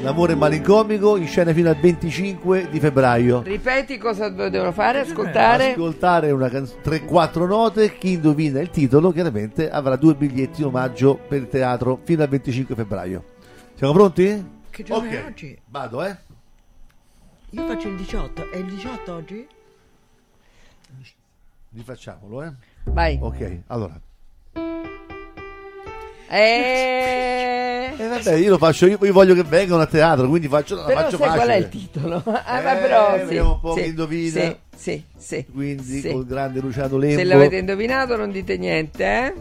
L'amore 0.01 0.35
malincomico 0.35 1.15
in 1.18 1.26
scena 1.26 1.53
fino 1.53 1.69
al 1.69 1.77
25 1.77 2.68
di 2.69 2.80
febbraio. 2.80 3.41
Ripeti 3.43 3.97
cosa 3.97 4.30
devono 4.30 4.72
fare? 4.72 4.99
Ascoltare? 4.99 5.72
Ascoltare 5.72 6.30
una 6.31 6.49
canzone 6.49 6.81
3-4 6.84 7.47
note, 7.47 7.97
chi 7.97 8.11
indovina 8.11 8.59
il 8.59 8.69
titolo 8.69 9.11
chiaramente 9.11 9.69
avrà 9.72 9.95
due 9.95 10.14
biglietti 10.14 10.61
in 10.61 10.68
omaggio 10.68 11.18
per 11.27 11.39
il 11.39 11.47
teatro 11.47 11.99
fino 12.03 12.22
al 12.22 12.30
25 12.30 12.76
febbraio. 12.76 13.23
Siamo 13.77 13.93
pronti? 13.93 14.61
Che 14.71 14.81
giorno 14.83 15.07
è 15.07 15.19
Ok, 15.19 15.25
oggi? 15.27 15.61
Vado, 15.65 16.03
eh? 16.03 16.17
Io 17.51 17.67
faccio 17.67 17.89
il 17.89 17.95
18. 17.95 18.49
È 18.49 18.57
il 18.57 18.65
18 18.65 19.13
oggi? 19.13 19.47
Rifacciamolo, 21.73 22.41
eh? 22.41 22.53
Vai. 22.85 23.19
Ok, 23.21 23.61
allora. 23.67 24.01
Eh... 26.29 27.93
E 27.97 28.07
vabbè, 28.07 28.33
io 28.35 28.51
lo 28.51 28.57
faccio, 28.57 28.85
io, 28.85 28.97
io 29.01 29.13
voglio 29.13 29.33
che 29.33 29.43
vengano 29.43 29.81
a 29.81 29.85
teatro, 29.87 30.27
quindi 30.27 30.47
faccio, 30.47 30.75
la 30.75 30.83
Però 30.83 30.99
faccio 31.01 31.17
sai 31.17 31.29
qual 31.29 31.47
è 31.47 31.55
il 31.55 31.69
titolo? 31.69 32.21
Ah, 32.25 32.61
ma 32.61 32.77
Eh, 32.77 32.81
però 32.81 33.13
sì, 33.17 33.23
vediamo 33.23 33.51
un 33.53 33.59
po' 33.59 33.73
sì, 33.75 33.81
chi 33.81 33.87
indovina. 33.87 34.41
Sì, 34.41 34.55
sì, 34.75 35.03
sì. 35.17 35.45
Quindi 35.51 36.01
sì. 36.01 36.11
col 36.11 36.25
grande 36.25 36.59
Luciano 36.59 36.97
Lembo. 36.97 37.17
Se 37.17 37.23
l'avete 37.23 37.57
indovinato 37.57 38.15
non 38.15 38.31
dite 38.31 38.57
niente, 38.57 39.03
eh? 39.03 39.33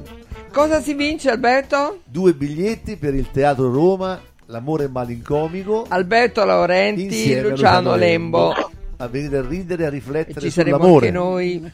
Cosa 0.52 0.80
si 0.80 0.94
vince 0.94 1.28
Alberto? 1.30 2.00
Due 2.04 2.32
biglietti 2.32 2.96
per 2.96 3.14
il 3.14 3.30
Teatro 3.30 3.70
Roma, 3.70 4.18
L'amore 4.46 4.88
malincomico. 4.88 5.86
Alberto 5.88 6.44
Laurenti, 6.44 7.34
a 7.34 7.42
Luciano 7.42 7.96
Lembo. 7.96 8.54
A 8.98 9.08
venire 9.08 9.38
a 9.38 9.44
ridere 9.46 9.82
e 9.82 9.86
a 9.86 9.88
E 9.88 9.90
riflettere 9.90 10.40
ci 10.40 10.50
saremo 10.50 10.76
sull'amore. 10.78 11.06
anche 11.08 11.18
noi. 11.18 11.72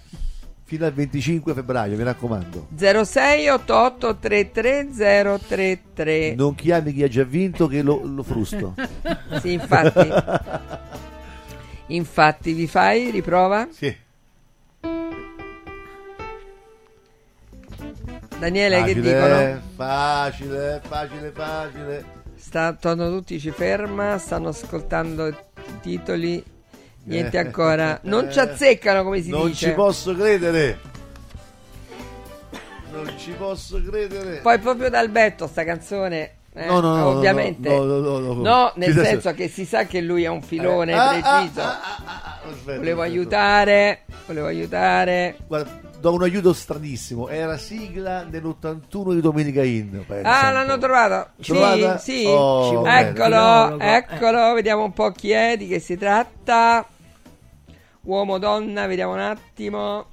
Fino 0.72 0.86
al 0.86 0.94
25 0.94 1.52
febbraio, 1.52 1.98
mi 1.98 2.02
raccomando. 2.02 2.68
0688 2.74 4.16
33033. 4.16 6.34
Non 6.34 6.54
chiami 6.54 6.94
chi 6.94 7.02
ha 7.02 7.08
già 7.08 7.24
vinto 7.24 7.66
che 7.66 7.82
lo, 7.82 8.00
lo 8.02 8.22
frusto. 8.22 8.74
Sì, 9.42 9.52
infatti. 9.52 10.08
Infatti, 11.92 12.54
vi 12.54 12.66
fai? 12.66 13.10
Riprova? 13.10 13.68
Sì. 13.70 13.94
Daniele, 18.38 18.82
che 18.84 18.94
facile, 18.94 19.02
dicono? 19.02 19.60
Facile, 19.76 20.80
facile, 20.82 21.30
facile. 21.32 22.04
Sta, 22.34 22.72
torno 22.72 23.10
tutti, 23.10 23.38
ci 23.38 23.50
ferma, 23.50 24.16
stanno 24.16 24.48
ascoltando 24.48 25.28
i 25.28 25.36
titoli, 25.82 26.42
niente 27.04 27.36
Eh. 27.36 27.40
ancora. 27.40 27.98
Non 28.02 28.30
ci 28.32 28.38
azzeccano, 28.38 29.02
come 29.02 29.20
si 29.22 29.30
non 29.30 29.46
dice. 29.46 29.68
ci 29.68 29.72
posso 29.74 30.14
credere. 30.14 30.78
Non 32.92 33.10
ci 33.18 33.30
posso 33.32 33.80
credere. 33.82 34.38
Poi 34.40 34.58
proprio 34.58 34.90
da 34.90 34.98
Alberto 34.98 35.46
sta 35.46 35.64
canzone. 35.64 36.34
eh, 36.54 36.66
No, 36.66 36.80
no, 36.80 36.94
no, 36.96 37.06
ovviamente. 37.06 37.68
no, 37.70 37.84
no, 37.84 37.98
no, 38.00 38.18
no, 38.18 38.32
no. 38.34 38.42
No, 38.42 38.72
nel 38.76 38.92
senso 38.94 39.32
che 39.32 39.48
si 39.48 39.64
sa 39.64 39.86
che 39.86 40.02
lui 40.02 40.24
è 40.24 40.28
un 40.28 40.42
filone 40.42 40.92
Eh, 40.92 40.96
ah, 40.96 41.08
preciso. 41.08 41.60
Aspetta, 41.62 42.76
volevo 42.76 43.00
aspetta. 43.00 43.02
aiutare, 43.02 44.02
volevo 44.26 44.46
aiutare. 44.48 45.36
Guarda, 45.46 45.80
do 46.02 46.12
un 46.12 46.22
aiuto 46.24 46.52
stranissimo. 46.52 47.28
Era 47.28 47.56
sigla 47.56 48.24
dell'81 48.24 49.14
di 49.14 49.20
Domenica 49.20 49.62
In. 49.62 50.04
Ah, 50.24 50.50
l'hanno 50.50 50.74
po'. 50.74 50.80
trovato. 50.80 51.30
Sì, 51.38 51.52
Trovata? 51.52 51.98
sì. 51.98 52.24
Oh, 52.26 52.84
eccolo, 52.88 53.78
eccolo, 53.78 54.52
vediamo 54.52 54.82
un 54.82 54.92
po' 54.92 55.12
chi 55.12 55.30
è, 55.30 55.56
di 55.56 55.68
che 55.68 55.78
si 55.78 55.96
tratta. 55.96 56.84
Uomo, 58.02 58.38
donna, 58.38 58.86
vediamo 58.86 59.12
un 59.12 59.20
attimo. 59.20 60.06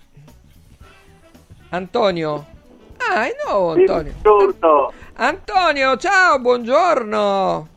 Antonio. 1.69 2.45
Ah, 2.97 3.25
è 3.25 3.35
nuovo 3.47 3.71
Antonio. 3.71 4.13
Antonio, 5.15 5.97
ciao, 5.97 6.39
buongiorno. 6.39 7.67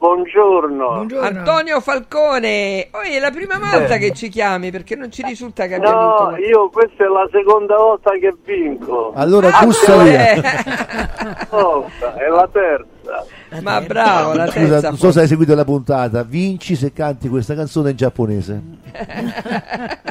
Buongiorno. 0.00 1.06
Antonio 1.20 1.78
Falcone. 1.82 2.88
Oh, 2.90 3.00
è 3.00 3.18
la 3.20 3.30
prima 3.30 3.58
volta 3.58 3.96
Eh. 3.96 3.98
che 3.98 4.12
ci 4.14 4.30
chiami 4.30 4.70
perché 4.70 4.96
non 4.96 5.10
ci 5.12 5.20
risulta 5.22 5.66
che 5.66 5.74
abbia 5.74 5.90
No, 5.92 6.32
vinto. 6.34 6.48
io 6.48 6.70
questa 6.70 7.04
è 7.04 7.06
la 7.06 7.28
seconda 7.30 7.76
volta 7.76 8.10
che 8.12 8.34
vinco. 8.42 9.12
Allora, 9.14 9.50
Ah, 9.52 9.62
bussa 9.62 9.98
sì. 10.02 10.08
via. 10.08 10.34
Volta, 11.50 12.14
è 12.14 12.28
la 12.28 12.48
terza. 12.50 13.26
Ma 13.60 13.82
bravo, 13.82 14.32
la 14.32 14.46
Scusa, 14.46 14.66
terza. 14.68 14.88
non 14.88 14.96
so 14.96 15.12
se 15.12 15.20
hai 15.20 15.26
seguito 15.26 15.54
la 15.54 15.64
puntata. 15.66 16.22
Vinci 16.22 16.76
se 16.76 16.94
canti 16.94 17.28
questa 17.28 17.54
canzone 17.54 17.90
in 17.90 17.96
giapponese. 17.96 18.62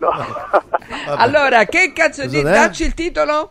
allora, 1.18 1.64
che 1.66 1.92
cazzo 1.94 2.26
di 2.26 2.40
dacci 2.40 2.84
il 2.84 2.94
titolo? 2.94 3.50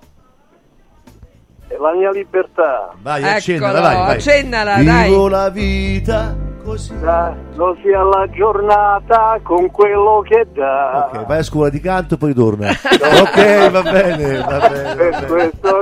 È 1.69 1.75
la 1.79 1.93
mia 1.93 2.11
libertà. 2.11 2.89
Vai, 3.01 3.19
Eccolo, 3.21 3.35
accennala, 3.35 3.79
vai, 3.81 3.95
vai. 3.95 4.15
accennala, 4.15 4.75
Vivo 4.77 5.29
dai. 5.29 5.29
la 5.29 5.49
vita 5.49 6.35
così. 6.63 6.93
Lo 6.99 7.77
sia 7.81 8.01
la 8.03 8.27
giornata 8.31 9.39
con 9.43 9.69
quello 9.71 10.23
che 10.27 10.47
dà. 10.53 11.09
Ok, 11.11 11.25
vai 11.25 11.39
a 11.39 11.43
scuola 11.43 11.69
di 11.69 11.79
canto 11.79 12.15
e 12.15 12.17
poi 12.17 12.33
torna. 12.33 12.69
ok, 12.73 13.69
va 13.69 13.81
bene, 13.83 14.37
va 14.39 14.67
bene. 14.69 14.95
Per 14.95 15.09
Va 15.09 15.19
bene. 15.19 15.25
questo 15.27 15.79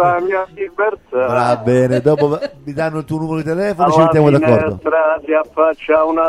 la 0.00 0.20
mia 0.20 0.46
libertà. 0.54 1.26
Va 1.26 1.56
bene, 1.56 2.00
dopo 2.00 2.38
mi 2.64 2.72
danno 2.72 2.98
il 2.98 3.04
tuo 3.04 3.18
numero 3.18 3.36
di 3.38 3.44
telefono 3.44 3.88
e 3.88 3.92
ci 3.92 3.98
mettiamo 3.98 4.30
d'accordo. 4.30 4.80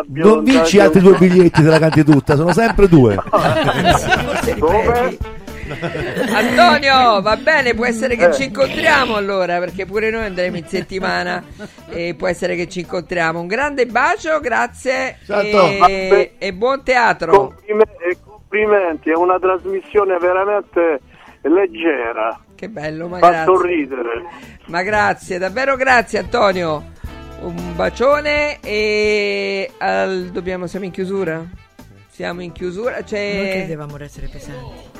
Non 0.07 0.43
vinci 0.43 0.79
altri 0.79 0.99
due 1.01 1.17
biglietti 1.17 1.61
te 1.61 1.69
la 1.69 1.79
canti 1.79 2.03
tutta, 2.03 2.35
sono 2.35 2.51
sempre 2.53 2.87
due. 2.87 3.15
Dove? 4.57 5.17
Antonio, 6.35 7.21
va 7.21 7.35
bene, 7.37 7.73
può 7.73 7.85
essere 7.85 8.15
che 8.15 8.33
ci 8.33 8.45
incontriamo 8.45 9.15
allora, 9.15 9.59
perché 9.59 9.85
pure 9.85 10.09
noi 10.09 10.25
andremo 10.25 10.57
in 10.57 10.65
settimana 10.67 11.43
e 11.89 12.15
può 12.17 12.27
essere 12.27 12.55
che 12.55 12.67
ci 12.67 12.81
incontriamo. 12.81 13.39
Un 13.39 13.47
grande 13.47 13.85
bacio, 13.85 14.39
grazie 14.39 15.17
Certo. 15.25 15.67
e, 15.87 16.33
e 16.37 16.53
buon 16.53 16.83
teatro. 16.83 17.31
Complime- 17.31 17.95
e 18.09 18.17
complimenti, 18.23 19.09
è 19.09 19.15
una 19.15 19.39
trasmissione 19.39 20.17
veramente 20.17 20.99
leggera. 21.41 22.39
Che 22.55 22.69
bello, 22.69 23.07
ma 23.07 23.19
grazie. 23.19 23.61
ridere. 23.67 24.23
Ma 24.67 24.81
grazie, 24.83 25.37
davvero 25.37 25.75
grazie 25.75 26.19
Antonio. 26.19 26.91
Un 27.41 27.75
bacione 27.75 28.59
e 28.61 29.69
al- 29.79 30.29
dobbiamo, 30.31 30.65
siamo 30.67 30.85
in 30.85 30.91
chiusura? 30.91 31.43
Siamo 32.09 32.41
in 32.41 32.51
chiusura, 32.53 32.91
Noi 32.93 33.03
c'è... 33.03 33.49
credevamo 33.65 33.97
essere 33.99 34.27
pesanti. 34.27 34.91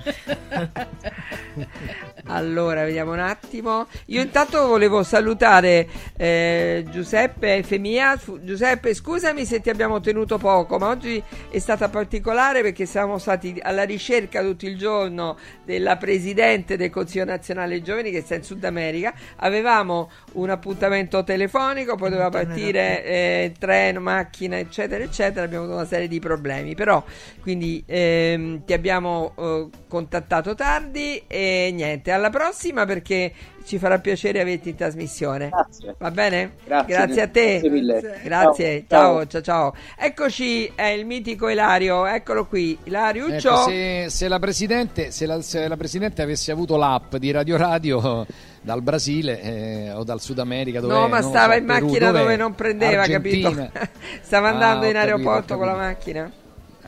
Allora, 2.26 2.84
vediamo 2.84 3.12
un 3.12 3.18
attimo. 3.18 3.86
Io 4.06 4.22
intanto 4.22 4.66
volevo 4.66 5.02
salutare 5.02 5.88
eh, 6.16 6.84
Giuseppe 6.90 7.56
Efemia. 7.56 8.16
Fu- 8.16 8.42
Giuseppe, 8.42 8.94
scusami 8.94 9.44
se 9.44 9.60
ti 9.60 9.70
abbiamo 9.70 10.00
tenuto 10.00 10.38
poco, 10.38 10.78
ma 10.78 10.88
oggi 10.88 11.22
è 11.50 11.58
stata 11.58 11.88
particolare 11.88 12.62
perché 12.62 12.86
siamo 12.86 13.18
stati 13.18 13.58
alla 13.60 13.82
ricerca 13.82 14.42
tutto 14.42 14.66
il 14.66 14.76
giorno 14.76 15.36
della 15.64 15.96
presidente 15.96 16.76
del 16.76 16.90
Consiglio 16.90 17.24
Nazionale 17.24 17.82
Giovani 17.82 18.10
che 18.10 18.20
sta 18.20 18.36
in 18.36 18.44
Sud 18.44 18.62
America. 18.64 19.12
Avevamo 19.36 20.10
un 20.32 20.50
appuntamento 20.50 21.24
telefonico, 21.24 21.96
poi 21.96 22.10
doveva 22.10 22.30
partire 22.30 23.04
eh, 23.04 23.54
treno, 23.58 24.00
macchina, 24.00 24.56
eccetera, 24.56 25.02
eccetera. 25.02 25.44
Abbiamo 25.44 25.64
avuto 25.64 25.78
una 25.78 25.88
serie 25.88 26.06
di 26.06 26.20
problemi, 26.20 26.74
però 26.74 27.02
quindi 27.40 27.82
ehm, 27.86 28.64
ti 28.64 28.72
abbiamo 28.72 29.32
eh, 29.36 29.68
contattato 29.90 30.54
tardi 30.54 31.22
e 31.26 31.70
niente, 31.74 32.12
alla 32.12 32.30
prossima 32.30 32.86
perché 32.86 33.32
ci 33.64 33.78
farà 33.78 33.98
piacere 33.98 34.40
averti 34.40 34.70
in 34.70 34.76
trasmissione. 34.76 35.48
Grazie. 35.50 35.94
Va 35.98 36.10
bene? 36.10 36.52
Grazie, 36.64 37.20
a 37.22 37.28
te. 37.28 37.50
grazie 37.60 37.70
mille. 37.70 38.20
Grazie. 38.24 38.84
Ciao. 38.88 39.16
Ciao, 39.18 39.26
ciao, 39.26 39.40
ciao. 39.42 39.74
Eccoci, 39.98 40.72
è 40.74 40.86
il 40.86 41.04
mitico 41.04 41.48
Ilario, 41.48 42.06
eccolo 42.06 42.46
qui. 42.46 42.78
Ilariuccio. 42.84 43.50
Ecco, 43.50 43.68
se, 43.68 44.06
se 44.08 44.28
la 44.28 44.38
Presidente, 44.38 45.10
se, 45.10 45.26
la, 45.26 45.42
se 45.42 45.68
la 45.68 45.76
Presidente 45.76 46.22
avesse 46.22 46.50
avuto 46.52 46.76
l'app 46.76 47.16
di 47.16 47.30
Radio 47.30 47.56
Radio 47.58 48.26
dal 48.62 48.82
Brasile 48.82 49.40
eh, 49.42 49.92
o 49.92 50.04
dal 50.04 50.20
Sud 50.20 50.38
America 50.38 50.80
dove 50.80 50.94
No, 50.94 51.08
ma 51.08 51.20
stava 51.22 51.52
so, 51.54 51.58
in 51.58 51.66
Perù, 51.66 51.86
macchina 51.86 52.10
dove 52.12 52.36
non 52.36 52.54
prendeva, 52.54 53.02
Argentina. 53.02 53.70
capito? 53.70 53.88
Stava 54.22 54.48
Ah, 54.48 54.52
andando 54.52 54.86
ho 54.86 54.88
in 54.88 54.94
capito, 54.94 54.98
aeroporto 55.12 55.54
ho 55.54 55.56
con 55.58 55.66
la 55.66 55.72
capito. 55.74 55.88
macchina. 55.88 56.32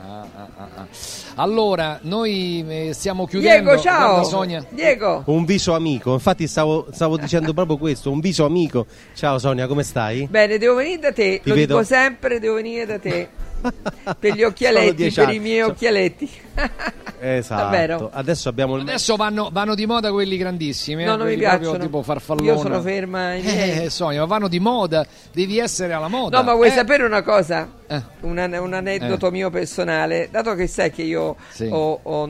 Ah, 0.05 0.27
ah, 0.35 0.67
ah. 0.75 0.87
Allora, 1.35 1.97
noi 2.01 2.65
eh, 2.67 2.93
stiamo 2.93 3.25
chiudendo. 3.25 3.69
Diego, 3.69 3.81
ciao. 3.81 4.23
Sonia. 4.25 4.65
Diego. 4.69 5.23
Un 5.27 5.45
viso 5.45 5.73
amico, 5.73 6.11
infatti 6.13 6.45
stavo, 6.45 6.87
stavo 6.91 7.17
dicendo 7.17 7.53
proprio 7.55 7.77
questo, 7.77 8.11
un 8.11 8.19
viso 8.19 8.43
amico. 8.45 8.85
Ciao 9.13 9.39
Sonia, 9.39 9.65
come 9.65 9.83
stai? 9.83 10.27
Bene, 10.29 10.57
devo 10.57 10.75
venire 10.75 10.99
da 10.99 11.13
te, 11.13 11.39
Ti 11.41 11.47
lo 11.49 11.55
vedo. 11.55 11.75
dico 11.75 11.85
sempre, 11.85 12.39
devo 12.39 12.55
venire 12.55 12.85
da 12.85 12.99
te. 12.99 13.29
per 14.19 14.33
gli 14.33 14.43
occhialetti, 14.43 15.11
per 15.11 15.25
anni. 15.25 15.35
i 15.35 15.39
miei 15.39 15.61
So- 15.63 15.67
occhialetti. 15.71 16.29
Esatto. 17.25 17.61
Davvero? 17.61 18.09
Adesso 18.11 18.49
abbiamo 18.49 18.75
il 18.75 18.81
Adesso 18.81 19.15
vanno, 19.15 19.47
vanno 19.49 19.75
di 19.75 19.85
moda 19.85 20.11
quelli 20.11 20.35
grandissimi, 20.35 21.03
eh, 21.03 21.05
No, 21.05 21.15
non 21.15 21.27
mi 21.27 21.37
proprio 21.37 21.57
piacciono. 21.59 21.83
tipo 21.85 22.03
farfallone. 22.03 22.47
Io 22.51 22.57
sono 22.57 22.81
ferma 22.81 23.27
ai 23.27 23.41
miei. 23.41 23.83
Eh, 23.85 23.89
Sonia, 23.89 24.19
ma 24.19 24.25
vanno 24.25 24.49
di 24.49 24.59
moda, 24.59 25.05
devi 25.31 25.57
essere 25.57 25.93
alla 25.93 26.09
moda. 26.09 26.37
No, 26.39 26.43
ma 26.43 26.53
vuoi 26.53 26.67
Eh, 26.67 26.71
sapere 26.71 27.05
una 27.05 27.21
cosa? 27.21 27.69
Eh. 27.87 28.01
Un, 28.21 28.37
an- 28.39 28.51
un 28.59 28.73
aneddoto 28.73 29.27
Eh. 29.27 29.31
mio 29.31 29.49
personale. 29.49 30.27
Dato 30.31 30.53
che 30.55 30.67
sai 30.67 30.91
che 30.91 31.03
io 31.03 31.37
Sì. 31.49 31.69
ho, 31.71 31.97
ho- 32.03 32.29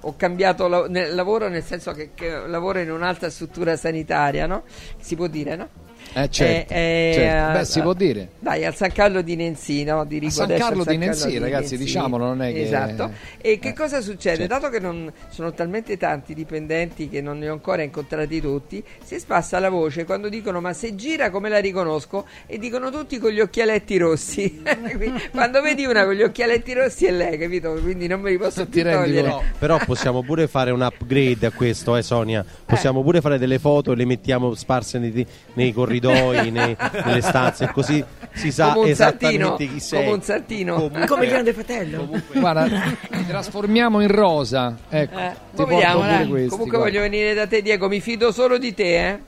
ho 0.00 0.14
cambiato 0.14 0.68
la- 0.68 0.88
nel 0.88 1.14
lavoro, 1.14 1.48
nel 1.48 1.64
senso 1.64 1.92
che, 1.92 2.10
che 2.14 2.42
lavoro 2.46 2.80
in 2.80 2.90
un'altra 2.90 3.30
struttura 3.30 3.76
sanitaria, 3.78 4.46
no? 4.46 4.64
Si 5.00 5.16
può 5.16 5.26
dire, 5.26 5.56
no? 5.56 5.68
Eh, 6.16 6.30
certo, 6.30 6.72
Eh, 6.72 7.10
eh, 7.10 7.12
certo. 7.14 7.52
Beh, 7.52 7.60
eh, 7.60 7.64
si 7.64 7.80
può 7.80 7.92
dire. 7.92 8.28
Dai, 8.38 8.64
al 8.64 8.74
San 8.74 8.92
Carlo 8.92 9.20
di 9.20 9.34
Nenzi, 9.36 9.82
no? 9.84 10.04
Dirigo 10.04 10.30
San 10.32 10.48
Carlo 10.48 10.84
San 10.84 10.92
di 10.92 10.98
Nenzi, 10.98 11.38
ragazzi, 11.38 11.76
diciamolo, 11.76 12.24
non 12.24 12.42
è 12.42 12.52
che- 12.52 12.62
Esatto. 12.62 13.10
E 13.40 13.58
che 13.58 13.68
Eh, 13.68 13.72
cosa 13.72 14.00
succede? 14.00 14.36
certo. 14.46 14.54
Dato 14.54 14.68
che 14.70 14.78
non 14.80 15.12
sono 15.28 15.52
talmente 15.52 15.96
tanti 15.96 16.34
dipendenti 16.34 17.08
che 17.08 17.20
non 17.20 17.38
ne 17.38 17.48
ho 17.48 17.52
ancora 17.52 17.82
incontrati 17.82 18.40
tutti, 18.40 18.82
si 19.02 19.18
spassa 19.18 19.58
la 19.58 19.70
voce 19.70 20.04
quando 20.04 20.28
dicono 20.28 20.60
ma 20.60 20.72
se 20.72 20.94
gira 20.94 21.30
come 21.30 21.48
la 21.48 21.58
riconosco? 21.58 22.26
E 22.46 22.58
dicono 22.58 22.90
tutti 22.90 23.18
con 23.18 23.30
gli 23.30 23.40
occhialetti 23.40 23.96
rossi. 23.98 24.62
Quando 25.32 25.60
vedi 25.62 25.84
una 25.84 26.04
con 26.04 26.14
gli 26.14 26.22
occhialetti 26.22 26.72
rossi 26.74 27.06
è 27.06 27.10
lei, 27.10 27.36
capito? 27.38 27.72
Quindi 27.82 28.06
non 28.06 28.20
me 28.20 28.30
li 28.30 28.38
posso 28.38 28.66
più 28.66 28.82
togliere. 28.82 29.22
Però, 29.22 29.42
però 29.58 29.78
possiamo 29.84 30.22
pure 30.22 30.46
fare 30.46 30.70
un 30.70 30.80
upgrade 30.80 31.46
a 31.46 31.50
questo, 31.50 31.96
eh 31.96 32.02
Sonia. 32.02 32.44
Possiamo 32.64 33.02
pure 33.02 33.20
fare 33.20 33.38
delle 33.38 33.58
foto 33.58 33.92
e 33.92 33.96
le 33.96 34.04
mettiamo 34.04 34.54
sparse 34.54 34.98
nei, 34.98 35.26
nei 35.54 35.72
corridoi, 35.72 36.02
nei- 36.12 36.76
nelle 37.04 37.20
stanze, 37.20 37.70
così 37.72 38.04
si 38.32 38.50
sa 38.52 38.72
Come 38.72 38.90
esattamente 38.90 39.44
sartino, 39.44 39.56
chi 39.72 39.80
sei. 39.80 40.02
come 40.04 40.14
un 40.16 40.22
sartino. 40.22 40.74
Comunque- 40.74 41.06
Come 41.06 41.24
il 41.24 41.30
grande 41.30 41.52
fratello. 41.52 42.08
Guarda, 42.32 42.64
li 42.64 43.26
trasformiamo 43.26 44.00
in 44.00 44.08
rosa. 44.08 44.76
Ecco, 44.88 45.18
Eh, 45.18 45.32
ti 45.54 45.64
vediamo, 45.64 46.00
pure 46.00 46.26
questi. 46.26 46.48
Comunque 46.48 46.78
guarda. 46.78 46.98
voglio 46.98 47.00
venire 47.10 47.34
da 47.34 47.46
te, 47.46 47.62
Diego. 47.62 47.88
Mi 47.88 48.00
fido 48.00 48.32
solo 48.32 48.58
di 48.58 48.74
te, 48.74 49.08
eh. 49.10 49.18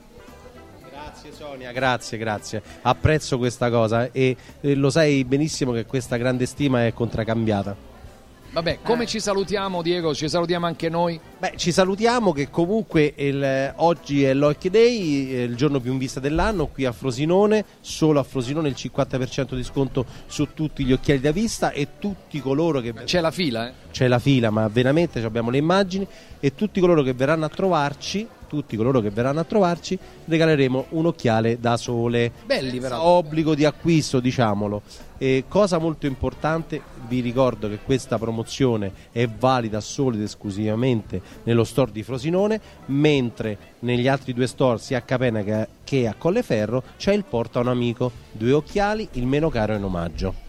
Grazie 0.91 1.31
Sonia, 1.31 1.71
grazie, 1.71 2.17
grazie. 2.17 2.61
Apprezzo 2.81 3.37
questa 3.37 3.69
cosa 3.69 4.09
e 4.11 4.35
eh, 4.61 4.75
lo 4.75 4.89
sai 4.89 5.23
benissimo 5.23 5.71
che 5.71 5.85
questa 5.85 6.17
grande 6.17 6.45
stima 6.45 6.85
è 6.85 6.93
contraccambiata. 6.93 7.75
Vabbè, 8.49 8.79
come 8.81 9.05
ci 9.05 9.19
salutiamo, 9.19 9.81
Diego? 9.81 10.15
Ci 10.15 10.27
salutiamo 10.29 10.65
anche 10.65 10.89
noi. 10.89 11.19
Beh, 11.39 11.53
ci 11.55 11.71
salutiamo 11.71 12.33
che 12.33 12.49
comunque 12.49 13.13
il- 13.15 13.71
oggi 13.75 14.23
è 14.23 14.33
l'Hockey 14.33 14.71
Day, 14.71 15.29
eh, 15.29 15.43
il 15.43 15.55
giorno 15.55 15.79
più 15.79 15.91
in 15.91 15.99
vista 15.99 16.19
dell'anno, 16.19 16.65
qui 16.65 16.85
a 16.85 16.91
Frosinone, 16.91 17.63
solo 17.79 18.19
a 18.19 18.23
Frosinone 18.23 18.69
il 18.69 18.73
50% 18.75 19.55
di 19.55 19.63
sconto 19.63 20.03
su 20.25 20.47
tutti 20.55 20.83
gli 20.83 20.93
occhiali 20.93 21.19
da 21.19 21.31
vista 21.31 21.69
e 21.71 21.89
tutti 21.99 22.39
coloro 22.39 22.79
che... 22.79 22.91
C'è 22.91 23.21
la 23.21 23.29
fila, 23.29 23.67
eh? 23.67 23.73
C'è 23.91 24.07
la 24.07 24.17
fila, 24.17 24.49
ma 24.49 24.67
veramente 24.67 25.23
abbiamo 25.23 25.51
le 25.51 25.59
immagini 25.59 26.07
e 26.39 26.55
tutti 26.55 26.79
coloro 26.79 27.03
che 27.03 27.13
verranno 27.13 27.45
a 27.45 27.49
trovarci, 27.49 28.27
tutti 28.47 28.75
coloro 28.75 28.99
che 29.01 29.09
verranno 29.11 29.41
a 29.41 29.43
trovarci, 29.43 29.97
regaleremo 30.25 30.87
un 30.89 31.07
occhiale 31.07 31.59
da 31.59 31.77
sole. 31.77 32.31
Belli 32.45 32.79
però. 32.79 33.01
Obbligo 33.01 33.53
di 33.53 33.65
acquisto, 33.65 34.19
diciamolo. 34.19 34.81
E 35.17 35.45
cosa 35.47 35.79
molto 35.79 36.05
importante, 36.05 36.79
vi 37.07 37.21
ricordo 37.21 37.67
che 37.67 37.79
questa 37.83 38.17
promozione 38.19 38.91
è 39.11 39.27
valida 39.27 39.81
solo 39.81 40.15
ed 40.15 40.21
esclusivamente 40.21 41.21
nello 41.43 41.63
store 41.63 41.91
di 41.91 42.03
Frosinone, 42.03 42.59
mentre 42.87 43.57
negli 43.79 44.07
altri 44.07 44.33
due 44.33 44.47
store, 44.47 44.79
sia 44.79 44.99
a 44.99 45.01
Capena 45.01 45.67
che- 45.83 46.07
a 46.07 46.15
Colleferro, 46.17 46.83
c'è 46.97 47.13
il 47.13 47.23
porta 47.23 47.59
un 47.59 47.67
amico, 47.67 48.11
due 48.31 48.53
occhiali, 48.53 49.07
il 49.13 49.27
meno 49.27 49.49
caro 49.49 49.75
in 49.75 49.83
omaggio. 49.83 50.45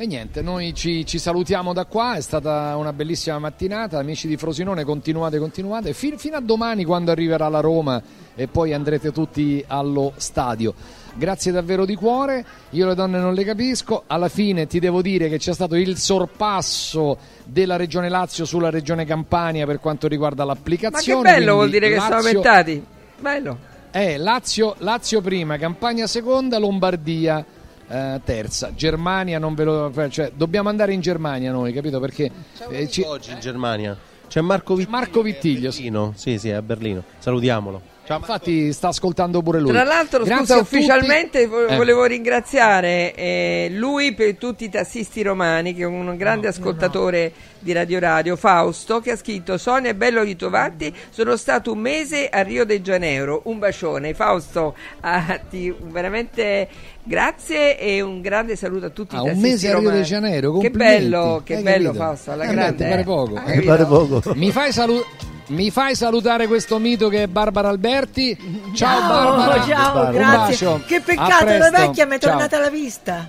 E 0.00 0.06
niente, 0.06 0.42
noi 0.42 0.74
ci, 0.74 1.04
ci 1.04 1.18
salutiamo 1.18 1.72
da 1.72 1.84
qua, 1.84 2.14
è 2.14 2.20
stata 2.20 2.76
una 2.76 2.92
bellissima 2.92 3.40
mattinata, 3.40 3.98
amici 3.98 4.28
di 4.28 4.36
Frosinone, 4.36 4.84
continuate, 4.84 5.40
continuate, 5.40 5.92
fin- 5.92 6.18
fino 6.18 6.36
a 6.36 6.40
domani 6.40 6.84
quando 6.84 7.10
arriverà 7.10 7.48
la 7.48 7.58
Roma 7.58 8.00
e 8.36 8.46
poi 8.46 8.72
andrete 8.72 9.10
tutti 9.10 9.64
allo 9.66 10.12
stadio. 10.14 10.72
Grazie 11.18 11.50
davvero 11.50 11.84
di 11.84 11.96
cuore, 11.96 12.44
io 12.70 12.86
le 12.86 12.94
donne 12.94 13.18
non 13.18 13.34
le 13.34 13.42
capisco, 13.42 14.04
alla 14.06 14.28
fine 14.28 14.68
ti 14.68 14.78
devo 14.78 15.02
dire 15.02 15.28
che 15.28 15.38
c'è 15.38 15.52
stato 15.52 15.74
il 15.74 15.96
sorpasso 15.98 17.18
della 17.44 17.74
Regione 17.74 18.08
Lazio 18.08 18.44
sulla 18.44 18.70
Regione 18.70 19.04
Campania 19.04 19.66
per 19.66 19.80
quanto 19.80 20.06
riguarda 20.06 20.44
Ma 20.44 20.52
che 20.52 20.58
l'applicazione. 20.58 21.32
bello 21.32 21.54
vuol 21.54 21.68
quindi 21.68 21.78
dire 21.86 21.92
che 21.94 22.00
sono 22.00 22.14
Lazio- 22.14 22.28
aumentati. 22.28 22.84
Bello. 23.18 23.58
eh, 23.90 24.16
Lazio, 24.16 24.74
Lazio 24.78 25.20
prima, 25.20 25.56
Campania 25.58 26.06
seconda, 26.06 26.58
Lombardia 26.58 27.44
eh, 27.88 28.20
terza. 28.24 28.72
Germania 28.72 29.40
non 29.40 29.54
ve 29.56 29.64
lo... 29.64 29.92
Cioè, 30.10 30.30
dobbiamo 30.36 30.68
andare 30.68 30.92
in 30.92 31.00
Germania 31.00 31.50
noi, 31.50 31.72
capito? 31.72 31.98
Perché 31.98 32.30
eh, 32.70 32.88
ci- 32.88 33.02
Oggi 33.02 33.32
in 33.32 33.40
Germania 33.40 33.96
c'è 34.28 34.40
Marco 34.40 34.74
Vittiglio. 34.76 34.96
Marco 34.96 35.22
Vittiglio, 35.22 35.70
sì. 35.72 35.90
Sì, 36.14 36.38
sì, 36.38 36.50
è 36.50 36.52
a 36.52 36.62
Berlino. 36.62 37.02
Salutiamolo. 37.18 37.96
Infatti 38.16 38.72
sta 38.72 38.88
ascoltando 38.88 39.42
pure 39.42 39.60
lui. 39.60 39.70
Tra 39.72 39.84
l'altro, 39.84 40.24
Grazie 40.24 40.36
scusa, 40.44 40.58
tutti. 40.58 40.74
ufficialmente 40.76 41.46
vo- 41.46 41.66
Eh. 41.66 41.76
volevo 41.76 42.04
ringraziare 42.04 43.14
eh, 43.14 43.68
lui 43.72 44.14
per 44.14 44.36
tutti 44.36 44.64
i 44.64 44.68
tassisti 44.70 45.22
romani, 45.22 45.74
che 45.74 45.82
è 45.82 45.86
un 45.86 46.16
grande 46.16 46.48
ascoltatore 46.48 47.32
di 47.60 47.72
Radio 47.72 47.98
Radio, 47.98 48.36
Fausto, 48.36 49.00
che 49.00 49.10
ha 49.12 49.16
scritto 49.16 49.58
Sonia 49.58 49.90
è 49.90 49.94
bello 49.94 50.22
ritrovarti, 50.22 50.94
sono 51.10 51.36
stato 51.36 51.72
un 51.72 51.78
mese 51.80 52.28
a 52.28 52.42
Rio 52.42 52.64
de 52.64 52.80
Janeiro, 52.80 53.42
un 53.44 53.58
bacione. 53.58 54.14
Fausto, 54.14 54.74
ah, 55.00 55.40
ti- 55.50 55.74
veramente 55.80 56.68
grazie 57.02 57.78
e 57.78 58.00
un 58.00 58.20
grande 58.20 58.54
saluto 58.56 58.86
a 58.86 58.90
tutti 58.90 59.16
Ah, 59.16 59.22
i 59.24 59.30
un 59.30 59.38
mese 59.40 59.66
a 59.68 59.70
Rio 59.72 59.80
romani. 59.80 60.00
de 60.00 60.04
Janeiro, 60.06 60.58
Che 60.58 60.70
bello, 60.70 61.40
che 61.44 61.56
Hai 61.56 61.62
bello 61.62 61.84
capito? 61.92 62.04
Fausto, 62.04 62.30
alla 62.32 62.44
Eh, 62.44 62.46
beh, 62.48 62.54
grande. 62.54 62.76
ti 62.84 62.88
pare 62.90 63.00
eh. 63.00 63.04
poco. 63.04 63.42
Eh, 63.44 63.62
pare. 63.62 64.34
Mi 64.38 64.50
fai, 64.52 64.72
salu- 64.72 65.04
mi 65.48 65.70
fai 65.70 65.94
salutare 65.94 66.46
questo 66.46 66.78
mito 66.78 67.08
che 67.08 67.24
è 67.24 67.26
Barbara 67.26 67.68
Alberti? 67.68 68.36
Ciao, 68.74 68.98
Ciao, 69.00 69.36
Barbara. 69.36 69.64
ciao, 69.66 70.04
Un 70.06 70.12
grazie. 70.12 70.36
bacio. 70.66 70.82
Che 70.86 71.00
peccato, 71.00 71.44
la 71.58 71.70
vecchia 71.70 72.06
mi 72.06 72.14
è 72.16 72.18
Ciao. 72.18 72.30
tornata 72.30 72.56
alla 72.56 72.70
vista. 72.70 73.26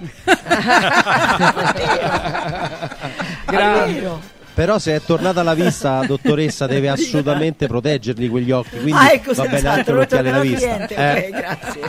Grazie. 3.45 4.37
Però 4.53 4.77
se 4.77 4.95
è 4.95 5.01
tornata 5.01 5.39
alla 5.39 5.53
vista, 5.53 6.01
dottoressa, 6.05 6.67
deve 6.67 6.89
assolutamente 6.89 7.65
proteggerli 7.67 8.27
quegli 8.27 8.51
occhi. 8.51 8.71
Quindi 8.77 8.91
ah, 8.91 9.11
ecco, 9.13 9.33
va 9.33 9.43
bene 9.43 9.57
senz'altro, 9.59 9.71
anche 9.79 9.91
lo 9.91 9.99
l'occhiale 9.99 10.29
alla 10.29 10.39
vista. 10.41 10.67
cliente. 10.85 10.95
Eh. 10.95 11.29
grazie. 11.31 11.81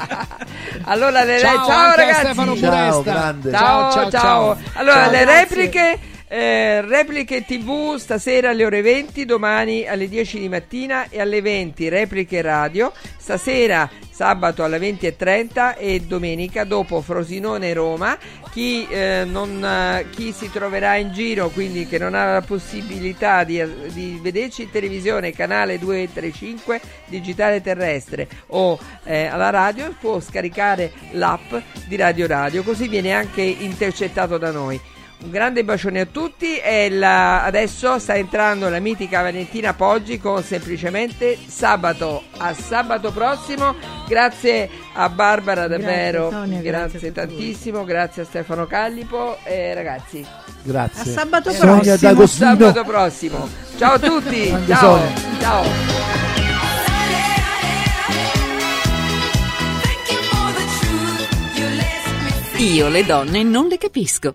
Allora 0.84 1.24
le 1.24 1.38
Ciao, 1.40 1.58
re- 1.58 1.66
ciao 1.66 1.94
ragazzi. 1.96 2.20
Stefano 2.20 2.56
Ciao, 2.56 3.02
grande. 3.02 3.50
Ciao, 3.50 3.90
ciao, 3.92 4.10
ciao. 4.10 4.56
Allora, 4.74 5.02
Ciao, 5.02 5.10
le 5.10 5.18
grazie. 5.24 5.40
repliche, 5.40 5.98
eh, 6.32 6.80
repliche 6.82 7.44
TV 7.44 7.96
stasera 7.96 8.50
alle 8.50 8.64
ore 8.64 8.82
20, 8.82 9.24
domani 9.24 9.88
alle 9.88 10.08
10 10.08 10.38
di 10.38 10.48
mattina 10.48 11.08
e 11.08 11.20
alle 11.20 11.42
20 11.42 11.88
repliche 11.88 12.40
radio. 12.40 12.92
Stasera, 13.18 13.90
sabato 14.12 14.62
alle 14.62 14.78
20.30 14.78 15.76
e 15.76 16.00
domenica 16.06 16.62
dopo 16.62 17.00
Frosinone 17.00 17.72
Roma. 17.72 18.16
Chi, 18.52 18.86
eh, 18.88 19.24
non, 19.26 19.64
eh, 19.64 20.06
chi 20.10 20.30
si 20.30 20.48
troverà 20.52 20.94
in 20.94 21.12
giro, 21.12 21.48
quindi 21.48 21.88
che 21.88 21.98
non 21.98 22.14
ha 22.14 22.34
la 22.34 22.42
possibilità 22.42 23.42
di, 23.42 23.60
di 23.88 24.16
vederci 24.22 24.62
in 24.62 24.70
televisione, 24.70 25.32
canale 25.32 25.80
235 25.80 26.80
digitale 27.06 27.60
terrestre 27.60 28.28
o 28.48 28.78
eh, 29.02 29.26
alla 29.26 29.50
radio, 29.50 29.92
può 29.98 30.20
scaricare 30.20 30.92
l'app 31.12 31.54
di 31.88 31.96
Radio 31.96 32.28
Radio, 32.28 32.62
così 32.62 32.86
viene 32.86 33.12
anche 33.12 33.42
intercettato 33.42 34.38
da 34.38 34.52
noi. 34.52 34.80
Un 35.22 35.30
grande 35.30 35.64
bacione 35.64 36.00
a 36.00 36.06
tutti 36.06 36.56
e 36.58 36.88
la- 36.88 37.44
adesso 37.44 37.98
sta 37.98 38.14
entrando 38.14 38.70
la 38.70 38.78
mitica 38.80 39.20
Valentina 39.20 39.74
Poggi 39.74 40.18
con 40.18 40.42
semplicemente 40.42 41.36
sabato. 41.46 42.22
A 42.38 42.54
sabato 42.54 43.12
prossimo. 43.12 43.74
Grazie 44.08 44.68
a 44.94 45.08
Barbara 45.10 45.68
davvero. 45.68 46.30
Sonia, 46.30 46.60
grazie, 46.62 46.98
grazie 47.00 47.12
tantissimo. 47.12 47.84
Grazie 47.84 48.22
a 48.22 48.24
Stefano 48.24 48.66
Callipo. 48.66 49.36
E 49.44 49.74
ragazzi, 49.74 50.24
Grazie. 50.62 51.02
A 51.12 51.14
sabato 51.18 51.50
Sonia 51.52 51.74
prossimo. 51.82 51.96
D'Agostino. 51.98 52.48
sabato 52.56 52.84
prossimo. 52.84 53.48
Ciao 53.76 53.92
a 53.92 53.98
tutti. 53.98 54.46
Ciao. 54.66 54.96
Sonia. 54.98 55.12
Ciao. 55.40 55.98
Io 62.58 62.88
le 62.88 63.04
donne 63.06 63.42
non 63.42 63.68
le 63.68 63.78
capisco. 63.78 64.28